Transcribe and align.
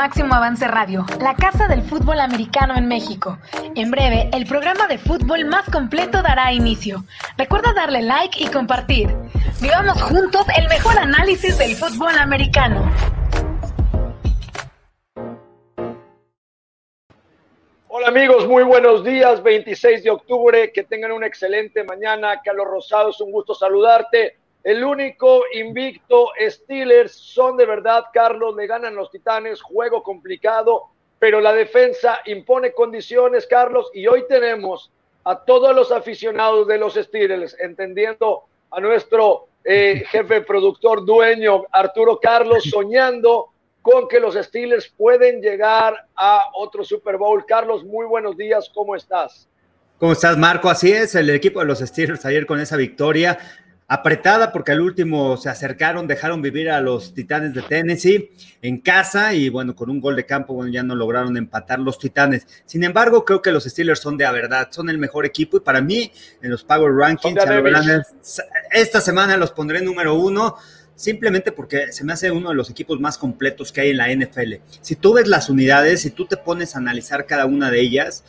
Máximo 0.00 0.34
Avance 0.34 0.66
Radio, 0.66 1.04
la 1.20 1.34
casa 1.34 1.68
del 1.68 1.82
fútbol 1.82 2.20
americano 2.20 2.74
en 2.74 2.88
México. 2.88 3.36
En 3.74 3.90
breve, 3.90 4.30
el 4.32 4.46
programa 4.46 4.86
de 4.86 4.96
fútbol 4.96 5.44
más 5.44 5.68
completo 5.68 6.22
dará 6.22 6.54
inicio. 6.54 7.04
Recuerda 7.36 7.74
darle 7.74 8.00
like 8.00 8.42
y 8.42 8.46
compartir. 8.46 9.14
Vivamos 9.60 10.00
juntos 10.00 10.46
el 10.56 10.68
mejor 10.70 10.96
análisis 10.96 11.58
del 11.58 11.76
fútbol 11.76 12.16
americano. 12.18 12.90
Hola 17.88 18.08
amigos, 18.08 18.48
muy 18.48 18.62
buenos 18.62 19.04
días. 19.04 19.42
26 19.42 20.02
de 20.02 20.08
octubre, 20.08 20.72
que 20.72 20.84
tengan 20.84 21.12
una 21.12 21.26
excelente 21.26 21.84
mañana. 21.84 22.40
Carlos 22.42 22.66
Rosado, 22.66 23.10
es 23.10 23.20
un 23.20 23.30
gusto 23.30 23.54
saludarte. 23.54 24.38
El 24.62 24.84
único 24.84 25.42
invicto 25.54 26.28
Steelers 26.38 27.12
son 27.12 27.56
de 27.56 27.64
verdad, 27.64 28.04
Carlos, 28.12 28.54
le 28.56 28.66
ganan 28.66 28.94
los 28.94 29.10
Titanes, 29.10 29.62
juego 29.62 30.02
complicado, 30.02 30.84
pero 31.18 31.40
la 31.40 31.52
defensa 31.52 32.20
impone 32.26 32.72
condiciones, 32.72 33.46
Carlos, 33.46 33.90
y 33.94 34.06
hoy 34.06 34.24
tenemos 34.28 34.90
a 35.24 35.44
todos 35.44 35.74
los 35.74 35.92
aficionados 35.92 36.66
de 36.66 36.78
los 36.78 36.94
Steelers, 36.94 37.56
entendiendo 37.58 38.42
a 38.70 38.80
nuestro 38.80 39.48
eh, 39.64 40.04
jefe 40.10 40.42
productor 40.42 41.06
dueño, 41.06 41.64
Arturo 41.72 42.18
Carlos, 42.20 42.64
soñando 42.64 43.48
con 43.80 44.08
que 44.08 44.20
los 44.20 44.34
Steelers 44.34 44.92
pueden 44.94 45.40
llegar 45.40 46.06
a 46.14 46.50
otro 46.54 46.84
Super 46.84 47.16
Bowl. 47.16 47.46
Carlos, 47.46 47.82
muy 47.82 48.04
buenos 48.04 48.36
días, 48.36 48.70
¿cómo 48.74 48.94
estás? 48.94 49.48
¿Cómo 49.98 50.12
estás, 50.12 50.36
Marco? 50.36 50.68
Así 50.68 50.92
es, 50.92 51.14
el 51.14 51.30
equipo 51.30 51.60
de 51.60 51.66
los 51.66 51.78
Steelers 51.78 52.26
ayer 52.26 52.46
con 52.46 52.60
esa 52.60 52.76
victoria 52.76 53.38
apretada 53.92 54.52
porque 54.52 54.70
al 54.70 54.80
último 54.80 55.36
se 55.36 55.48
acercaron, 55.48 56.06
dejaron 56.06 56.40
vivir 56.40 56.70
a 56.70 56.80
los 56.80 57.12
Titanes 57.12 57.52
de 57.54 57.62
Tennessee 57.62 58.30
en 58.62 58.78
casa 58.78 59.34
y 59.34 59.48
bueno, 59.48 59.74
con 59.74 59.90
un 59.90 60.00
gol 60.00 60.14
de 60.14 60.24
campo, 60.24 60.54
bueno, 60.54 60.70
ya 60.70 60.84
no 60.84 60.94
lograron 60.94 61.36
empatar 61.36 61.80
los 61.80 61.98
Titanes. 61.98 62.46
Sin 62.66 62.84
embargo, 62.84 63.24
creo 63.24 63.42
que 63.42 63.50
los 63.50 63.64
Steelers 63.64 63.98
son 63.98 64.16
de 64.16 64.24
a 64.24 64.30
verdad, 64.30 64.68
son 64.70 64.90
el 64.90 64.98
mejor 64.98 65.26
equipo 65.26 65.56
y 65.56 65.60
para 65.60 65.80
mí 65.80 66.12
en 66.40 66.50
los 66.52 66.62
Power 66.62 66.94
Rankings 66.94 67.42
esta 68.70 69.00
semana 69.00 69.36
los 69.36 69.50
pondré 69.50 69.82
número 69.82 70.14
uno 70.14 70.54
simplemente 70.94 71.50
porque 71.50 71.90
se 71.90 72.04
me 72.04 72.12
hace 72.12 72.30
uno 72.30 72.50
de 72.50 72.54
los 72.54 72.70
equipos 72.70 73.00
más 73.00 73.18
completos 73.18 73.72
que 73.72 73.80
hay 73.80 73.90
en 73.90 73.96
la 73.96 74.14
NFL. 74.14 74.54
Si 74.82 74.94
tú 74.94 75.14
ves 75.14 75.26
las 75.26 75.50
unidades, 75.50 76.02
si 76.02 76.10
tú 76.10 76.26
te 76.26 76.36
pones 76.36 76.76
a 76.76 76.78
analizar 76.78 77.26
cada 77.26 77.46
una 77.46 77.72
de 77.72 77.80
ellas, 77.80 78.22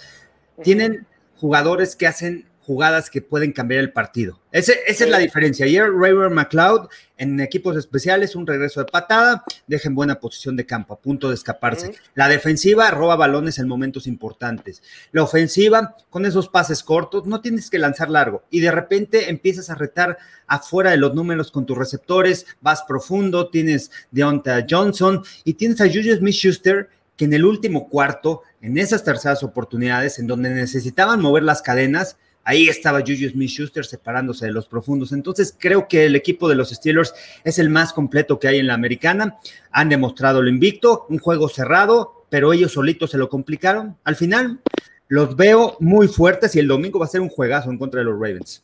tienen 0.63 1.05
jugadores 1.35 1.95
que 1.95 2.07
hacen 2.07 2.47
jugadas 2.65 3.09
que 3.09 3.21
pueden 3.21 3.51
cambiar 3.51 3.81
el 3.81 3.91
partido. 3.91 4.39
esa 4.51 4.73
es 4.87 5.09
la 5.09 5.17
diferencia. 5.17 5.65
Ayer 5.65 5.91
Raver 5.91 6.29
McLeod 6.29 6.87
en 7.17 7.39
equipos 7.39 7.77
especiales, 7.77 8.35
un 8.35 8.47
regreso 8.47 8.79
de 8.79 8.91
patada, 8.91 9.43
deja 9.67 9.89
en 9.89 9.95
buena 9.95 10.19
posición 10.19 10.55
de 10.55 10.65
campo, 10.65 10.93
a 10.93 10.99
punto 10.99 11.29
de 11.29 11.35
escaparse. 11.35 11.93
La 12.15 12.27
defensiva 12.27 12.89
roba 12.91 13.15
balones 13.15 13.59
en 13.59 13.67
momentos 13.67 14.07
importantes. 14.07 14.81
La 15.11 15.23
ofensiva, 15.23 15.95
con 16.09 16.25
esos 16.25 16.49
pases 16.49 16.83
cortos, 16.83 17.27
no 17.27 17.41
tienes 17.41 17.69
que 17.69 17.79
lanzar 17.79 18.09
largo 18.09 18.43
y 18.49 18.59
de 18.59 18.71
repente 18.71 19.29
empiezas 19.29 19.69
a 19.69 19.75
retar 19.75 20.17
afuera 20.47 20.91
de 20.91 20.97
los 20.97 21.13
números 21.13 21.51
con 21.51 21.65
tus 21.65 21.77
receptores, 21.77 22.45
vas 22.59 22.83
profundo, 22.87 23.49
tienes 23.49 23.91
Deonta 24.11 24.65
Johnson 24.67 25.23
y 25.43 25.53
tienes 25.53 25.79
a 25.81 25.87
Julius 25.87 26.19
Smith-Schuster 26.19 26.89
que 27.15 27.25
en 27.25 27.33
el 27.33 27.45
último 27.45 27.87
cuarto, 27.87 28.41
en 28.61 28.79
esas 28.79 29.03
terceras 29.03 29.43
oportunidades, 29.43 30.17
en 30.17 30.25
donde 30.25 30.49
necesitaban 30.49 31.21
mover 31.21 31.43
las 31.43 31.61
cadenas, 31.61 32.17
Ahí 32.43 32.67
estaba 32.67 33.01
Juju 33.01 33.29
Smith-Schuster 33.29 33.85
separándose 33.85 34.47
de 34.47 34.51
los 34.51 34.67
profundos. 34.67 35.11
Entonces 35.11 35.55
creo 35.57 35.87
que 35.87 36.05
el 36.05 36.15
equipo 36.15 36.49
de 36.49 36.55
los 36.55 36.69
Steelers 36.69 37.13
es 37.43 37.59
el 37.59 37.69
más 37.69 37.93
completo 37.93 38.39
que 38.39 38.47
hay 38.47 38.59
en 38.59 38.67
la 38.67 38.73
americana. 38.73 39.37
Han 39.71 39.89
demostrado 39.89 40.41
lo 40.41 40.49
invicto, 40.49 41.05
un 41.09 41.19
juego 41.19 41.49
cerrado, 41.49 42.25
pero 42.29 42.51
ellos 42.53 42.73
solitos 42.73 43.11
se 43.11 43.17
lo 43.17 43.29
complicaron. 43.29 43.97
Al 44.03 44.15
final 44.15 44.59
los 45.07 45.35
veo 45.35 45.75
muy 45.79 46.07
fuertes 46.07 46.55
y 46.55 46.59
el 46.59 46.67
domingo 46.67 46.97
va 46.97 47.05
a 47.05 47.09
ser 47.09 47.21
un 47.21 47.29
juegazo 47.29 47.69
en 47.69 47.77
contra 47.77 47.99
de 47.99 48.05
los 48.05 48.15
Ravens. 48.15 48.63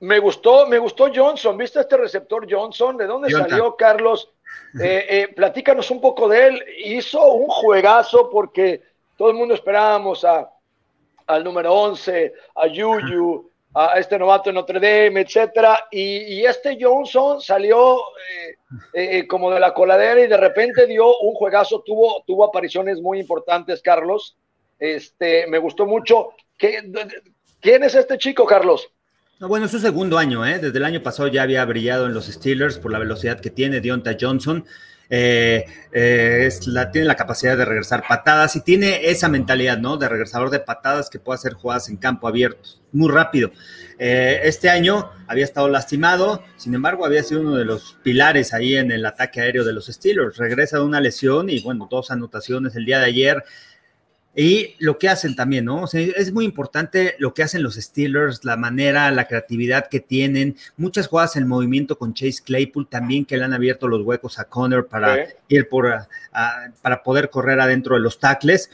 Me 0.00 0.18
gustó, 0.18 0.66
me 0.66 0.78
gustó 0.78 1.10
Johnson. 1.14 1.56
¿Viste 1.56 1.80
este 1.80 1.96
receptor 1.96 2.46
Johnson? 2.50 2.96
¿De 2.96 3.06
dónde 3.06 3.30
salió 3.30 3.76
Carlos? 3.76 4.30
Eh, 4.80 5.06
eh, 5.08 5.28
platícanos 5.34 5.90
un 5.90 6.00
poco 6.00 6.28
de 6.28 6.46
él. 6.46 6.64
Hizo 6.84 7.24
un 7.34 7.48
juegazo 7.48 8.30
porque 8.30 8.82
todo 9.16 9.30
el 9.30 9.36
mundo 9.36 9.54
esperábamos 9.54 10.24
a 10.24 10.51
al 11.34 11.44
número 11.44 11.72
11, 11.72 12.32
a 12.56 12.66
Yuyu, 12.66 13.50
a 13.74 13.98
este 13.98 14.18
novato 14.18 14.50
en 14.50 14.56
Notre 14.56 14.78
Dame, 14.78 15.22
etcétera, 15.22 15.86
y, 15.90 16.44
este 16.44 16.78
Johnson 16.80 17.40
salió 17.40 17.98
eh, 17.98 18.56
eh, 18.92 19.26
como 19.26 19.50
de 19.50 19.60
la 19.60 19.72
coladera 19.72 20.20
y 20.20 20.26
de 20.26 20.36
repente 20.36 20.86
dio 20.86 21.18
un 21.20 21.34
juegazo, 21.34 21.82
tuvo, 21.84 22.22
tuvo 22.26 22.44
apariciones 22.44 23.00
muy 23.00 23.18
importantes, 23.20 23.80
Carlos. 23.80 24.36
Este, 24.78 25.46
me 25.46 25.58
gustó 25.58 25.86
mucho. 25.86 26.30
¿Quién 26.58 27.82
es 27.82 27.94
este 27.94 28.18
chico, 28.18 28.44
Carlos? 28.44 28.90
bueno, 29.48 29.66
es 29.66 29.72
su 29.72 29.80
segundo 29.80 30.18
año, 30.18 30.46
¿eh? 30.46 30.58
Desde 30.60 30.78
el 30.78 30.84
año 30.84 31.02
pasado 31.02 31.28
ya 31.28 31.42
había 31.42 31.64
brillado 31.64 32.06
en 32.06 32.14
los 32.14 32.26
Steelers 32.26 32.78
por 32.78 32.92
la 32.92 33.00
velocidad 33.00 33.40
que 33.40 33.50
tiene 33.50 33.80
Deonta 33.80 34.16
Johnson. 34.18 34.64
Eh, 35.14 35.66
eh, 35.92 36.48
la, 36.68 36.90
tiene 36.90 37.06
la 37.06 37.16
capacidad 37.16 37.54
de 37.54 37.66
regresar 37.66 38.02
patadas 38.08 38.56
y 38.56 38.62
tiene 38.62 39.10
esa 39.10 39.28
mentalidad, 39.28 39.76
¿no? 39.76 39.98
De 39.98 40.08
regresador 40.08 40.48
de 40.48 40.58
patadas 40.58 41.10
que 41.10 41.18
puede 41.18 41.34
hacer 41.34 41.52
jugadas 41.52 41.90
en 41.90 41.98
campo 41.98 42.26
abierto, 42.26 42.70
muy 42.92 43.10
rápido. 43.10 43.50
Eh, 43.98 44.40
este 44.44 44.70
año 44.70 45.10
había 45.26 45.44
estado 45.44 45.68
lastimado, 45.68 46.42
sin 46.56 46.74
embargo, 46.74 47.04
había 47.04 47.22
sido 47.22 47.42
uno 47.42 47.56
de 47.56 47.66
los 47.66 47.98
pilares 48.02 48.54
ahí 48.54 48.74
en 48.74 48.90
el 48.90 49.04
ataque 49.04 49.42
aéreo 49.42 49.64
de 49.64 49.74
los 49.74 49.84
Steelers. 49.88 50.38
Regresa 50.38 50.78
de 50.78 50.84
una 50.84 50.98
lesión 50.98 51.50
y, 51.50 51.60
bueno, 51.60 51.88
dos 51.90 52.10
anotaciones 52.10 52.74
el 52.74 52.86
día 52.86 52.98
de 52.98 53.04
ayer. 53.04 53.44
Y 54.34 54.76
lo 54.78 54.98
que 54.98 55.10
hacen 55.10 55.36
también, 55.36 55.66
¿no? 55.66 55.84
es 55.92 56.32
muy 56.32 56.46
importante 56.46 57.16
lo 57.18 57.34
que 57.34 57.42
hacen 57.42 57.62
los 57.62 57.74
Steelers, 57.74 58.46
la 58.46 58.56
manera, 58.56 59.10
la 59.10 59.26
creatividad 59.26 59.88
que 59.90 60.00
tienen. 60.00 60.56
Muchas 60.78 61.08
jugadas 61.08 61.36
en 61.36 61.46
movimiento 61.46 61.98
con 61.98 62.14
Chase 62.14 62.42
Claypool 62.42 62.88
también 62.88 63.26
que 63.26 63.36
le 63.36 63.44
han 63.44 63.52
abierto 63.52 63.88
los 63.88 64.00
huecos 64.00 64.38
a 64.38 64.44
Connor 64.44 64.86
para 64.86 65.26
ir 65.48 65.68
por, 65.68 66.06
para 66.80 67.02
poder 67.02 67.28
correr 67.28 67.60
adentro 67.60 67.96
de 67.96 68.00
los 68.00 68.18
tackles. 68.18 68.70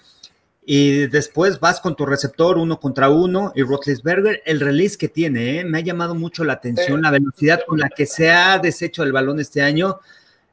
Y 0.65 1.07
después 1.07 1.59
vas 1.59 1.81
con 1.81 1.97
tu 1.97 2.07
receptor 2.07 2.57
uno 2.57 2.79
contra 2.79 3.09
uno 3.09 3.53
y 3.57 3.63
Rotlisberger, 3.63 4.43
el 4.45 4.61
release 4.61 4.97
que 4.97 5.09
tiene, 5.09 5.61
¿eh? 5.61 5.65
me 5.65 5.79
ha 5.79 5.81
llamado 5.81 6.15
mucho 6.15 6.45
la 6.45 6.53
atención, 6.53 7.03
la 7.03 7.11
velocidad 7.11 7.63
con 7.67 7.81
la 7.81 7.89
que 7.89 8.07
se 8.07 8.31
ha 8.31 8.59
deshecho 8.59 9.03
el 9.03 9.13
balón 9.13 9.41
este 9.41 9.63
año. 9.63 9.99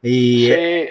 Y 0.02 0.48
sí. 0.48 0.88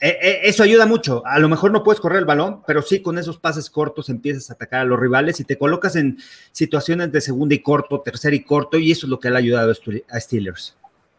Eh, 0.00 0.18
eh, 0.20 0.40
eso 0.44 0.62
ayuda 0.62 0.86
mucho. 0.86 1.22
A 1.26 1.38
lo 1.38 1.48
mejor 1.48 1.70
no 1.70 1.82
puedes 1.82 2.00
correr 2.00 2.20
el 2.20 2.24
balón, 2.24 2.62
pero 2.66 2.80
sí 2.80 3.02
con 3.02 3.18
esos 3.18 3.38
pases 3.38 3.68
cortos 3.68 4.08
empiezas 4.08 4.48
a 4.48 4.54
atacar 4.54 4.80
a 4.80 4.84
los 4.84 4.98
rivales 4.98 5.38
y 5.40 5.44
te 5.44 5.58
colocas 5.58 5.94
en 5.96 6.16
situaciones 6.52 7.12
de 7.12 7.20
segunda 7.20 7.54
y 7.54 7.58
corto, 7.58 8.00
tercer 8.00 8.32
y 8.32 8.42
corto, 8.42 8.78
y 8.78 8.90
eso 8.90 9.06
es 9.06 9.10
lo 9.10 9.20
que 9.20 9.28
le 9.28 9.36
ha 9.36 9.38
ayudado 9.38 9.70
a 9.70 10.20
Steelers. 10.20 10.76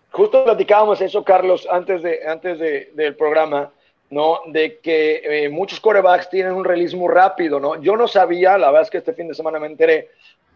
Justo 0.09 0.43
platicábamos 0.43 0.99
eso, 0.99 1.23
Carlos, 1.23 1.67
antes, 1.69 2.01
de, 2.01 2.27
antes 2.27 2.59
del 2.95 3.15
programa, 3.15 3.71
¿no? 4.09 4.39
De 4.47 4.79
que 4.79 5.21
eh, 5.23 5.49
muchos 5.49 5.79
corebacks 5.79 6.29
tienen 6.29 6.53
un 6.53 6.65
release 6.65 6.95
muy 6.95 7.13
rápido, 7.13 7.59
¿no? 7.59 7.79
Yo 7.81 7.95
no 7.95 8.07
sabía, 8.07 8.57
la 8.57 8.67
verdad 8.67 8.81
es 8.81 8.89
que 8.89 8.97
este 8.97 9.13
fin 9.13 9.27
de 9.27 9.35
semana 9.35 9.59
me 9.59 9.67
enteré, 9.67 10.09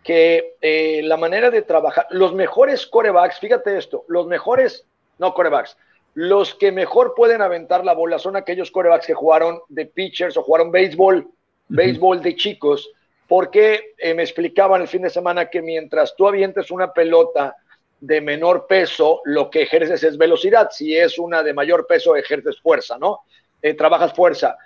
que 0.03 0.55
la 1.03 1.17
manera 1.17 1.51
de 1.51 1.61
trabajar, 1.61 2.07
los 2.09 2.33
mejores 2.33 2.85
corebacks, 2.87 3.39
fíjate 3.39 3.77
esto, 3.77 4.03
los 4.07 4.27
mejores, 4.27 4.85
no 5.19 5.33
corebacks, 5.33 5.77
los 6.15 6.55
que 6.55 6.71
mejor 6.71 7.13
pueden 7.13 7.41
aventar 7.41 7.83
la 7.83 7.93
bola 7.93 8.17
son 8.17 8.37
aquellos 8.37 8.71
corebacks 8.71 9.05
que 9.05 9.13
jugaron 9.13 9.59
de 9.67 9.85
pitchers 9.85 10.37
o 10.37 10.43
jugaron 10.43 10.71
béisbol, 10.71 11.27
béisbol 11.67 12.21
de 12.21 12.35
chicos, 12.37 12.89
porque 13.27 13.93
eh, 13.97 14.13
me 14.13 14.23
explicaban 14.23 14.81
el 14.81 14.87
fin 14.87 15.01
de 15.01 15.09
semana 15.09 15.49
que 15.49 15.61
mientras 15.61 16.15
tú 16.15 16.25
avientes 16.25 16.71
una 16.71 16.93
pelota 16.93 17.55
de 17.99 18.22
menor 18.22 18.66
peso, 18.66 19.22
lo 19.25 19.49
que 19.49 19.63
ejerces 19.63 20.03
es 20.03 20.17
velocidad. 20.17 20.69
Si 20.72 20.95
es 20.95 21.19
una 21.19 21.43
de 21.43 21.53
mayor 21.53 21.85
peso, 21.85 22.16
ejerces 22.16 22.61
fuerza, 22.61 22.97
¿no? 22.97 23.22
Eh, 23.61 23.73
trabajas 23.73 24.13
fuerza. 24.13 24.57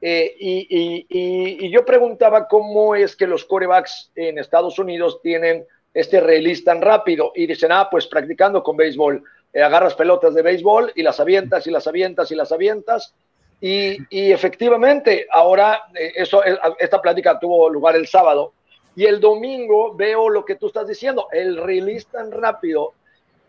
Eh, 0.00 0.34
y, 0.38 1.06
y, 1.08 1.70
yo 1.70 1.84
preguntaba 1.84 2.48
cómo 2.48 2.96
es 2.96 3.14
que 3.14 3.26
los 3.26 3.44
corebacks 3.44 4.10
en 4.14 4.38
Estados 4.38 4.78
Unidos 4.78 5.20
tienen 5.22 5.64
este 5.94 6.20
release 6.20 6.64
tan 6.64 6.82
rápido. 6.82 7.32
Y 7.34 7.46
dicen, 7.46 7.70
ah, 7.70 7.88
pues 7.90 8.08
practicando 8.08 8.62
con 8.62 8.76
béisbol. 8.76 9.22
Eh, 9.52 9.62
agarras 9.62 9.94
pelotas 9.94 10.34
de 10.34 10.42
béisbol 10.42 10.92
y 10.94 11.02
las 11.02 11.18
avientas 11.20 11.66
y 11.66 11.70
las 11.70 11.86
avientas 11.86 12.30
y 12.30 12.34
las 12.34 12.52
avientas. 12.52 13.14
Y, 13.60 13.96
efectivamente, 14.10 15.26
ahora 15.30 15.84
eh, 15.94 16.12
eso, 16.16 16.44
eh, 16.44 16.58
esta 16.78 17.00
plática 17.00 17.38
tuvo 17.38 17.70
lugar 17.70 17.96
el 17.96 18.06
sábado 18.06 18.52
y 18.94 19.04
el 19.04 19.18
domingo 19.18 19.94
veo 19.94 20.28
lo 20.28 20.44
que 20.44 20.56
tú 20.56 20.66
estás 20.66 20.86
diciendo, 20.86 21.28
el 21.32 21.56
release 21.56 22.06
tan 22.10 22.30
rápido 22.30 22.92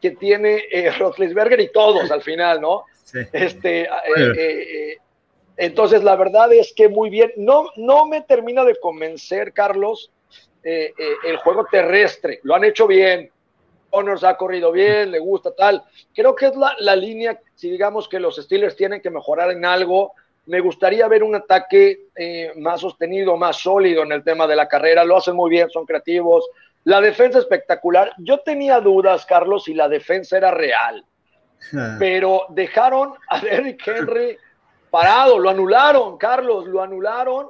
que 0.01 0.11
tiene 0.11 0.63
eh, 0.71 0.91
y 1.59 1.67
todos 1.69 2.11
al 2.11 2.21
final, 2.21 2.61
¿no? 2.61 2.83
Este, 3.33 3.89
entonces, 5.55 6.03
la 6.03 6.15
verdad 6.15 6.53
es 6.53 6.73
que 6.73 6.87
muy 6.87 7.09
bien. 7.09 7.31
No, 7.37 7.69
no 7.77 8.05
me 8.05 8.21
termina 8.21 8.63
de 8.63 8.75
convencer, 8.75 9.53
Carlos, 9.53 10.11
el 10.61 11.37
juego 11.37 11.65
terrestre. 11.71 12.41
Lo 12.43 12.53
han 12.55 12.65
hecho 12.65 12.85
bien. 12.85 13.31
Connors 13.89 14.23
ha 14.23 14.37
corrido 14.37 14.71
bien, 14.71 15.11
le 15.11 15.19
gusta 15.19 15.51
tal. 15.51 15.83
Creo 16.13 16.35
que 16.35 16.47
es 16.47 16.53
la, 16.55 16.95
línea, 16.95 17.39
si 17.55 17.69
digamos 17.69 18.07
que 18.07 18.19
los 18.19 18.35
Steelers 18.35 18.75
tienen 18.75 19.01
que 19.01 19.09
mejorar 19.09 19.51
en 19.51 19.65
algo, 19.65 20.13
Me 20.45 20.61
gustaría 20.61 21.05
ver 21.09 21.23
un 21.23 21.35
ataque 21.35 22.07
eh, 22.15 22.53
más 22.55 22.79
sostenido, 22.79 23.35
más 23.35 23.57
sólido 23.57 24.03
en 24.03 24.13
el 24.13 24.23
tema 24.23 24.47
de 24.47 24.55
la 24.55 24.65
carrera. 24.65 25.03
Lo 25.03 25.17
hacen 25.17 25.35
muy 25.35 25.49
bien, 25.49 25.69
son 25.69 25.85
creativos. 25.85 26.49
La 26.85 27.01
defensa 27.01 27.39
espectacular. 27.39 28.13
Yo 28.17 28.39
tenía 28.39 28.79
dudas, 28.79 29.25
Carlos, 29.25 29.65
si 29.65 29.73
la 29.73 29.89
defensa 29.89 30.37
era 30.37 30.51
real. 30.51 31.03
Pero 31.99 32.45
dejaron 32.49 33.13
a 33.27 33.41
Derrick 33.41 33.85
Henry 33.85 34.37
parado, 34.89 35.37
lo 35.37 35.49
anularon, 35.49 36.17
Carlos, 36.17 36.65
lo 36.65 36.81
anularon. 36.81 37.49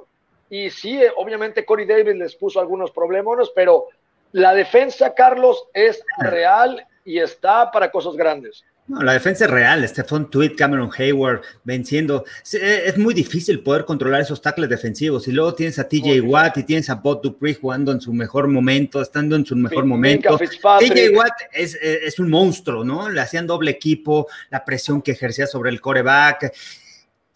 Y 0.50 0.70
sí, 0.70 1.00
obviamente 1.16 1.64
Corey 1.64 1.86
Davis 1.86 2.16
les 2.16 2.34
puso 2.34 2.58
algunos 2.58 2.90
problemas, 2.90 3.50
pero 3.54 3.88
la 4.32 4.54
defensa, 4.54 5.14
Carlos, 5.14 5.64
es 5.74 6.02
ah. 6.18 6.24
real 6.24 6.86
y 7.04 7.18
está 7.18 7.70
para 7.70 7.90
cosas 7.90 8.14
grandes. 8.14 8.64
No, 8.88 9.02
la 9.02 9.12
defensa 9.12 9.44
es 9.44 9.50
real. 9.50 9.86
Stephon 9.86 10.30
Tweet, 10.30 10.54
Cameron 10.56 10.90
Hayward 10.96 11.42
venciendo. 11.62 12.24
Eh, 12.54 12.84
es 12.86 12.96
muy 12.96 13.12
difícil 13.12 13.62
poder 13.62 13.84
controlar 13.84 14.22
esos 14.22 14.40
tackles 14.40 14.70
defensivos. 14.70 15.28
Y 15.28 15.32
luego 15.32 15.54
tienes 15.54 15.78
a 15.78 15.86
TJ 15.86 16.22
Watt 16.22 16.56
y 16.56 16.62
tienes 16.62 16.88
a 16.88 16.94
Bob 16.94 17.20
Dupree 17.20 17.54
jugando 17.54 17.92
en 17.92 18.00
su 18.00 18.14
mejor 18.14 18.48
momento, 18.48 19.02
estando 19.02 19.36
en 19.36 19.44
su 19.44 19.54
mejor 19.56 19.84
momento. 19.84 20.38
TJ 20.38 21.14
Watt 21.14 21.34
es, 21.52 21.74
es, 21.82 22.18
un 22.18 22.30
monstruo, 22.30 22.82
¿no? 22.82 23.10
Le 23.10 23.20
hacían 23.20 23.46
doble 23.46 23.70
equipo, 23.70 24.26
la 24.48 24.64
presión 24.64 25.02
que 25.02 25.12
ejercía 25.12 25.46
sobre 25.46 25.68
el 25.68 25.82
coreback. 25.82 26.54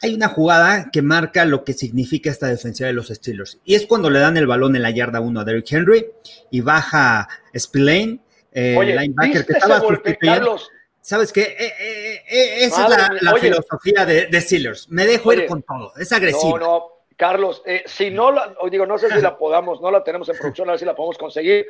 Hay 0.03 0.15
una 0.15 0.29
jugada 0.29 0.91
que 0.93 1.01
marca 1.01 1.45
lo 1.45 1.65
que 1.65 1.73
significa 1.73 2.31
esta 2.31 2.49
defensa 2.49 2.87
de 2.87 2.93
los 2.93 3.09
Steelers. 3.09 3.61
Y 3.65 3.77
es 3.77 3.87
cuando 3.87 4.11
le 4.11 4.19
dan 4.19 4.37
el 4.37 4.47
balón 4.47 4.75
en 4.77 4.83
la 4.83 4.91
yarda 4.91 5.21
1 5.21 5.41
a 5.41 5.45
Derrick 5.45 5.73
Henry 5.73 6.07
y 6.51 6.61
baja 6.61 7.29
Spillane, 7.57 8.19
eh, 8.53 8.77
linebacker 8.85 9.47
que 9.47 9.53
estaba 9.53 9.81
sustituyendo. 9.81 10.59
¿Sabes 11.03 11.33
qué? 11.33 11.43
Eh, 11.43 11.73
eh, 11.81 12.23
eh, 12.29 12.65
esa 12.65 12.85
es 12.87 13.23
la, 13.23 13.35
filosofía 13.35 14.07
de, 14.07 14.41
Steelers. 14.41 14.89
Me 14.89 15.05
dejo 15.05 15.33
ir 15.33 15.47
con 15.47 15.63
todo. 15.63 15.93
Es 15.97 16.13
agresivo. 16.13 16.59
No, 16.59 16.65
no, 16.65 16.87
Carlos, 17.17 17.61
si 17.87 18.11
no 18.11 18.31
la, 18.31 18.55
digo, 18.71 18.87
no 18.87 18.97
sé 18.99 19.11
si 19.11 19.21
la 19.21 19.37
podamos, 19.39 19.81
no 19.81 19.91
la 19.91 20.05
tenemos 20.05 20.29
en 20.29 20.37
producción, 20.37 20.69
a 20.69 20.73
ver 20.73 20.79
si 20.79 20.87
la 20.87 20.95
podemos 20.95 21.19
conseguir. 21.19 21.67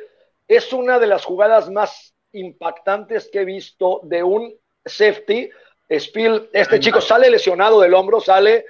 Es 0.47 0.71
una 0.71 0.99
de 0.99 1.07
las 1.07 1.25
jugadas 1.25 1.71
más 1.71 2.13
impactantes 2.31 3.27
que 3.31 3.41
he 3.41 3.45
visto 3.45 4.01
de 4.03 4.21
un 4.21 4.53
safety. 4.85 5.49
Spiel, 5.89 6.49
este 6.53 6.79
chico 6.79 7.01
sale 7.01 7.29
lesionado 7.29 7.81
del 7.81 7.93
hombro, 7.93 8.19
sale, 8.19 8.65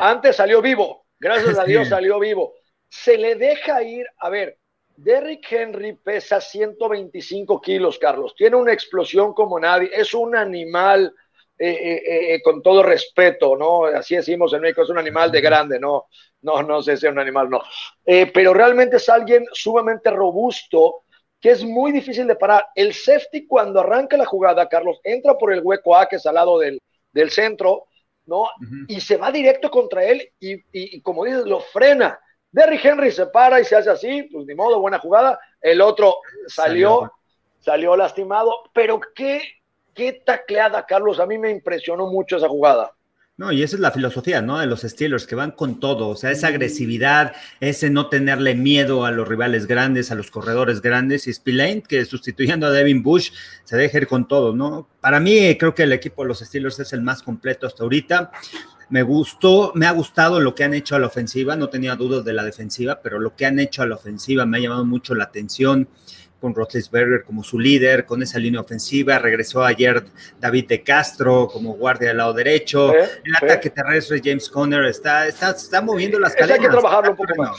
antes 0.00 0.36
salió 0.36 0.60
vivo, 0.62 1.06
gracias 1.18 1.58
a 1.58 1.64
Dios 1.64 1.88
salió 1.88 2.18
vivo. 2.18 2.54
Se 2.88 3.18
le 3.18 3.34
deja 3.34 3.82
ir, 3.82 4.06
a 4.18 4.30
ver, 4.30 4.58
Derrick 4.96 5.52
Henry 5.52 5.92
pesa 5.92 6.40
125 6.40 7.60
kilos, 7.60 7.98
Carlos. 7.98 8.34
Tiene 8.34 8.56
una 8.56 8.72
explosión 8.72 9.34
como 9.34 9.60
nadie. 9.60 9.90
Es 9.92 10.14
un 10.14 10.34
animal, 10.34 11.14
eh, 11.58 11.70
eh, 11.70 12.34
eh, 12.34 12.42
con 12.42 12.62
todo 12.62 12.82
respeto, 12.82 13.56
¿no? 13.56 13.84
Así 13.84 14.16
decimos 14.16 14.52
en 14.54 14.62
México, 14.62 14.82
es 14.82 14.88
un 14.88 14.98
animal 14.98 15.30
de 15.30 15.40
grande, 15.40 15.78
¿no? 15.78 16.06
No, 16.42 16.62
no 16.62 16.82
sé 16.82 16.96
si 16.96 17.06
es 17.06 17.12
un 17.12 17.18
animal, 17.18 17.50
no. 17.50 17.62
pero 18.32 18.54
realmente 18.54 18.96
es 18.96 19.08
alguien 19.08 19.44
sumamente 19.52 20.10
robusto 20.10 21.02
que 21.40 21.50
es 21.50 21.64
muy 21.64 21.92
difícil 21.92 22.26
de 22.26 22.36
parar. 22.36 22.66
El 22.74 22.94
safety, 22.94 23.46
cuando 23.46 23.80
arranca 23.80 24.16
la 24.16 24.24
jugada, 24.24 24.68
Carlos, 24.68 25.00
entra 25.04 25.36
por 25.36 25.52
el 25.52 25.60
hueco 25.62 25.96
A, 25.96 26.08
que 26.08 26.16
es 26.16 26.26
al 26.26 26.34
lado 26.34 26.58
del, 26.58 26.80
centro, 27.30 27.86
¿no? 28.26 28.48
Y 28.88 29.00
se 29.00 29.16
va 29.16 29.32
directo 29.32 29.70
contra 29.70 30.04
él 30.04 30.30
y, 30.38 30.56
y 30.72 31.00
como 31.00 31.24
dices, 31.24 31.46
lo 31.46 31.60
frena 31.60 32.20
Derrick 32.56 32.86
Henry 32.86 33.10
se 33.10 33.26
para 33.26 33.60
y 33.60 33.64
se 33.66 33.76
hace 33.76 33.90
así, 33.90 34.22
pues 34.32 34.46
ni 34.46 34.54
modo, 34.54 34.80
buena 34.80 34.98
jugada. 34.98 35.38
El 35.60 35.82
otro 35.82 36.16
salió, 36.46 37.12
salió, 37.60 37.94
lastimado, 37.98 38.70
pero 38.72 38.98
qué, 39.14 39.42
qué 39.92 40.14
tacleada, 40.14 40.86
Carlos. 40.86 41.20
A 41.20 41.26
mí 41.26 41.36
me 41.36 41.50
impresionó 41.50 42.06
mucho 42.06 42.38
esa 42.38 42.48
jugada. 42.48 42.95
No, 43.38 43.52
y 43.52 43.62
esa 43.62 43.76
es 43.76 43.80
la 43.80 43.90
filosofía, 43.90 44.40
¿no? 44.40 44.58
De 44.58 44.66
los 44.66 44.80
Steelers, 44.80 45.26
que 45.26 45.34
van 45.34 45.50
con 45.50 45.78
todo, 45.78 46.08
o 46.08 46.16
sea, 46.16 46.30
esa 46.30 46.46
agresividad, 46.46 47.34
ese 47.60 47.90
no 47.90 48.08
tenerle 48.08 48.54
miedo 48.54 49.04
a 49.04 49.10
los 49.10 49.28
rivales 49.28 49.66
grandes, 49.66 50.10
a 50.10 50.14
los 50.14 50.30
corredores 50.30 50.80
grandes, 50.80 51.26
y 51.26 51.34
Spillane, 51.34 51.82
que 51.82 52.06
sustituyendo 52.06 52.66
a 52.66 52.70
Devin 52.70 53.02
Bush, 53.02 53.32
se 53.64 53.76
deja 53.76 53.98
ir 53.98 54.06
con 54.06 54.26
todo, 54.26 54.56
¿no? 54.56 54.88
Para 55.02 55.20
mí, 55.20 55.54
creo 55.58 55.74
que 55.74 55.82
el 55.82 55.92
equipo 55.92 56.22
de 56.22 56.28
los 56.28 56.38
Steelers 56.38 56.78
es 56.78 56.94
el 56.94 57.02
más 57.02 57.22
completo 57.22 57.66
hasta 57.66 57.82
ahorita. 57.82 58.30
Me 58.88 59.02
gustó, 59.02 59.70
me 59.74 59.84
ha 59.84 59.90
gustado 59.90 60.40
lo 60.40 60.54
que 60.54 60.64
han 60.64 60.72
hecho 60.72 60.96
a 60.96 60.98
la 60.98 61.08
ofensiva, 61.08 61.56
no 61.56 61.68
tenía 61.68 61.94
dudas 61.94 62.24
de 62.24 62.32
la 62.32 62.42
defensiva, 62.42 63.00
pero 63.02 63.18
lo 63.18 63.36
que 63.36 63.44
han 63.44 63.58
hecho 63.58 63.82
a 63.82 63.86
la 63.86 63.96
ofensiva 63.96 64.46
me 64.46 64.56
ha 64.56 64.60
llamado 64.62 64.86
mucho 64.86 65.14
la 65.14 65.24
atención 65.24 65.88
con 66.40 66.54
Roethlisberger 66.54 67.24
como 67.24 67.42
su 67.42 67.58
líder, 67.58 68.04
con 68.04 68.22
esa 68.22 68.38
línea 68.38 68.60
ofensiva. 68.60 69.18
Regresó 69.18 69.64
ayer 69.64 70.04
David 70.40 70.68
de 70.68 70.82
Castro 70.82 71.48
como 71.48 71.74
guardia 71.74 72.08
del 72.08 72.18
lado 72.18 72.32
derecho. 72.32 72.92
el 72.94 73.36
ataque 73.40 73.70
terrestre, 73.70 74.20
James 74.22 74.48
Conner, 74.48 74.84
está, 74.84 75.26
está, 75.26 75.50
está 75.50 75.80
moviendo 75.80 76.18
las 76.18 76.34
cadenas. 76.34 76.58
Hay 76.58 76.64
que 76.64 76.70
trabajarlo 76.70 77.10
un 77.10 77.16
poco 77.16 77.34
más. 77.36 77.56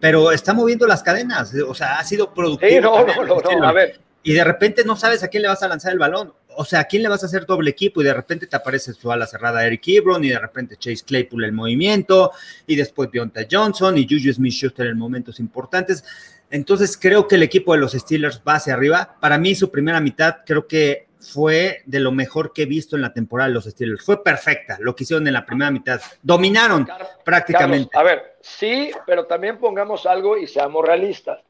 Pero 0.00 0.30
está 0.30 0.54
moviendo 0.54 0.86
las 0.86 1.02
cadenas, 1.02 1.52
o 1.66 1.74
sea, 1.74 1.98
ha 1.98 2.04
sido 2.04 2.32
productivo. 2.32 3.04
no, 3.04 3.24
no, 3.24 3.40
no, 3.40 3.68
a 3.68 3.72
ver. 3.72 4.00
Y 4.22 4.32
de 4.32 4.44
repente 4.44 4.84
no 4.84 4.94
sabes 4.94 5.22
a 5.22 5.28
quién 5.28 5.42
le 5.42 5.48
vas 5.48 5.62
a 5.62 5.68
lanzar 5.68 5.92
el 5.92 5.98
balón 5.98 6.32
o 6.60 6.64
sea, 6.64 6.80
¿a 6.80 6.84
quién 6.86 7.04
le 7.04 7.08
vas 7.08 7.22
a 7.22 7.26
hacer 7.26 7.46
doble 7.46 7.70
equipo? 7.70 8.00
Y 8.00 8.04
de 8.04 8.12
repente 8.12 8.48
te 8.48 8.56
aparece 8.56 8.92
su 8.92 9.12
ala 9.12 9.28
cerrada 9.28 9.64
Eric 9.64 9.86
Ebron, 9.86 10.24
y 10.24 10.30
de 10.30 10.40
repente 10.40 10.76
Chase 10.76 11.04
Claypool 11.06 11.44
el 11.44 11.52
movimiento, 11.52 12.32
y 12.66 12.74
después 12.74 13.12
Deontay 13.12 13.46
Johnson 13.48 13.96
y 13.96 14.02
Juju 14.02 14.32
Smith-Schuster 14.32 14.88
en 14.88 14.98
momentos 14.98 15.38
importantes. 15.38 16.02
Entonces 16.50 16.96
creo 16.96 17.28
que 17.28 17.34
el 17.34 17.42
equipo 17.42 17.72
de 17.72 17.78
los 17.78 17.92
Steelers 17.92 18.42
va 18.46 18.54
hacia 18.54 18.74
arriba. 18.74 19.16
Para 19.20 19.38
mí 19.38 19.54
su 19.54 19.70
primera 19.70 20.00
mitad 20.00 20.38
creo 20.46 20.66
que 20.66 21.08
fue 21.20 21.82
de 21.84 22.00
lo 22.00 22.12
mejor 22.12 22.52
que 22.52 22.62
he 22.62 22.66
visto 22.66 22.96
en 22.96 23.02
la 23.02 23.12
temporada 23.12 23.48
de 23.48 23.54
los 23.54 23.64
Steelers. 23.64 24.04
Fue 24.04 24.22
perfecta 24.22 24.76
lo 24.80 24.94
que 24.94 25.04
hicieron 25.04 25.26
en 25.26 25.32
la 25.32 25.44
primera 25.44 25.70
mitad. 25.70 26.00
Dominaron 26.22 26.88
prácticamente. 27.24 27.96
a 27.96 28.02
ver, 28.02 28.36
sí, 28.40 28.90
pero 29.06 29.26
también 29.26 29.58
pongamos 29.58 30.06
algo 30.06 30.36
y 30.36 30.46
seamos 30.46 30.86
realistas. 30.86 31.40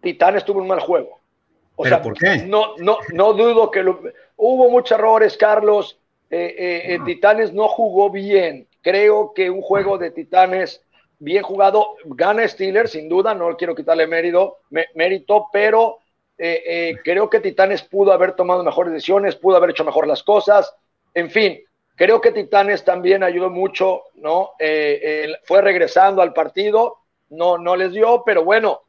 Titanes 0.00 0.44
tuvo 0.44 0.60
un 0.60 0.68
mal 0.68 0.80
juego. 0.80 1.20
¿Pero 1.82 2.00
por 2.00 2.14
qué? 2.14 2.38
No, 2.46 2.76
no, 2.78 2.98
no 3.12 3.32
dudo 3.32 3.70
que 3.70 3.84
hubo 4.36 4.70
muchos 4.70 4.98
errores, 4.98 5.36
Carlos. 5.36 5.98
Eh, 6.30 6.54
eh, 6.58 6.94
eh, 6.94 6.98
Titanes 7.04 7.52
no 7.52 7.68
jugó 7.68 8.10
bien. 8.10 8.66
Creo 8.82 9.32
que 9.34 9.50
un 9.50 9.62
juego 9.62 9.98
de 9.98 10.10
Titanes 10.10 10.82
bien 11.18 11.42
jugado 11.42 11.96
gana 12.04 12.46
Steelers, 12.46 12.92
sin 12.92 13.08
duda. 13.08 13.34
No 13.34 13.56
quiero 13.56 13.74
quitarle 13.74 14.06
mérito, 14.06 14.58
mérito 14.94 15.46
pero 15.52 15.98
creo 16.36 17.30
que 17.30 17.40
Titanes 17.40 17.82
pudo 17.82 18.12
haber 18.12 18.32
tomado 18.32 18.62
mejores 18.62 18.92
decisiones, 18.92 19.36
pudo 19.36 19.56
haber 19.56 19.70
hecho 19.70 19.84
mejor 19.84 20.06
las 20.06 20.22
cosas. 20.22 20.74
En 21.14 21.30
fin, 21.30 21.58
creo 21.94 22.20
que 22.20 22.32
Titanes 22.32 22.84
también 22.84 23.22
ayudó 23.22 23.48
mucho, 23.48 24.02
¿no? 24.16 24.52
fue 25.44 25.62
regresando 25.62 26.20
al 26.20 26.34
partido, 26.34 26.98
no, 27.30 27.58
no 27.58 27.74
les 27.76 27.92
dio, 27.92 28.22
pero 28.24 28.44
bueno, 28.44 28.82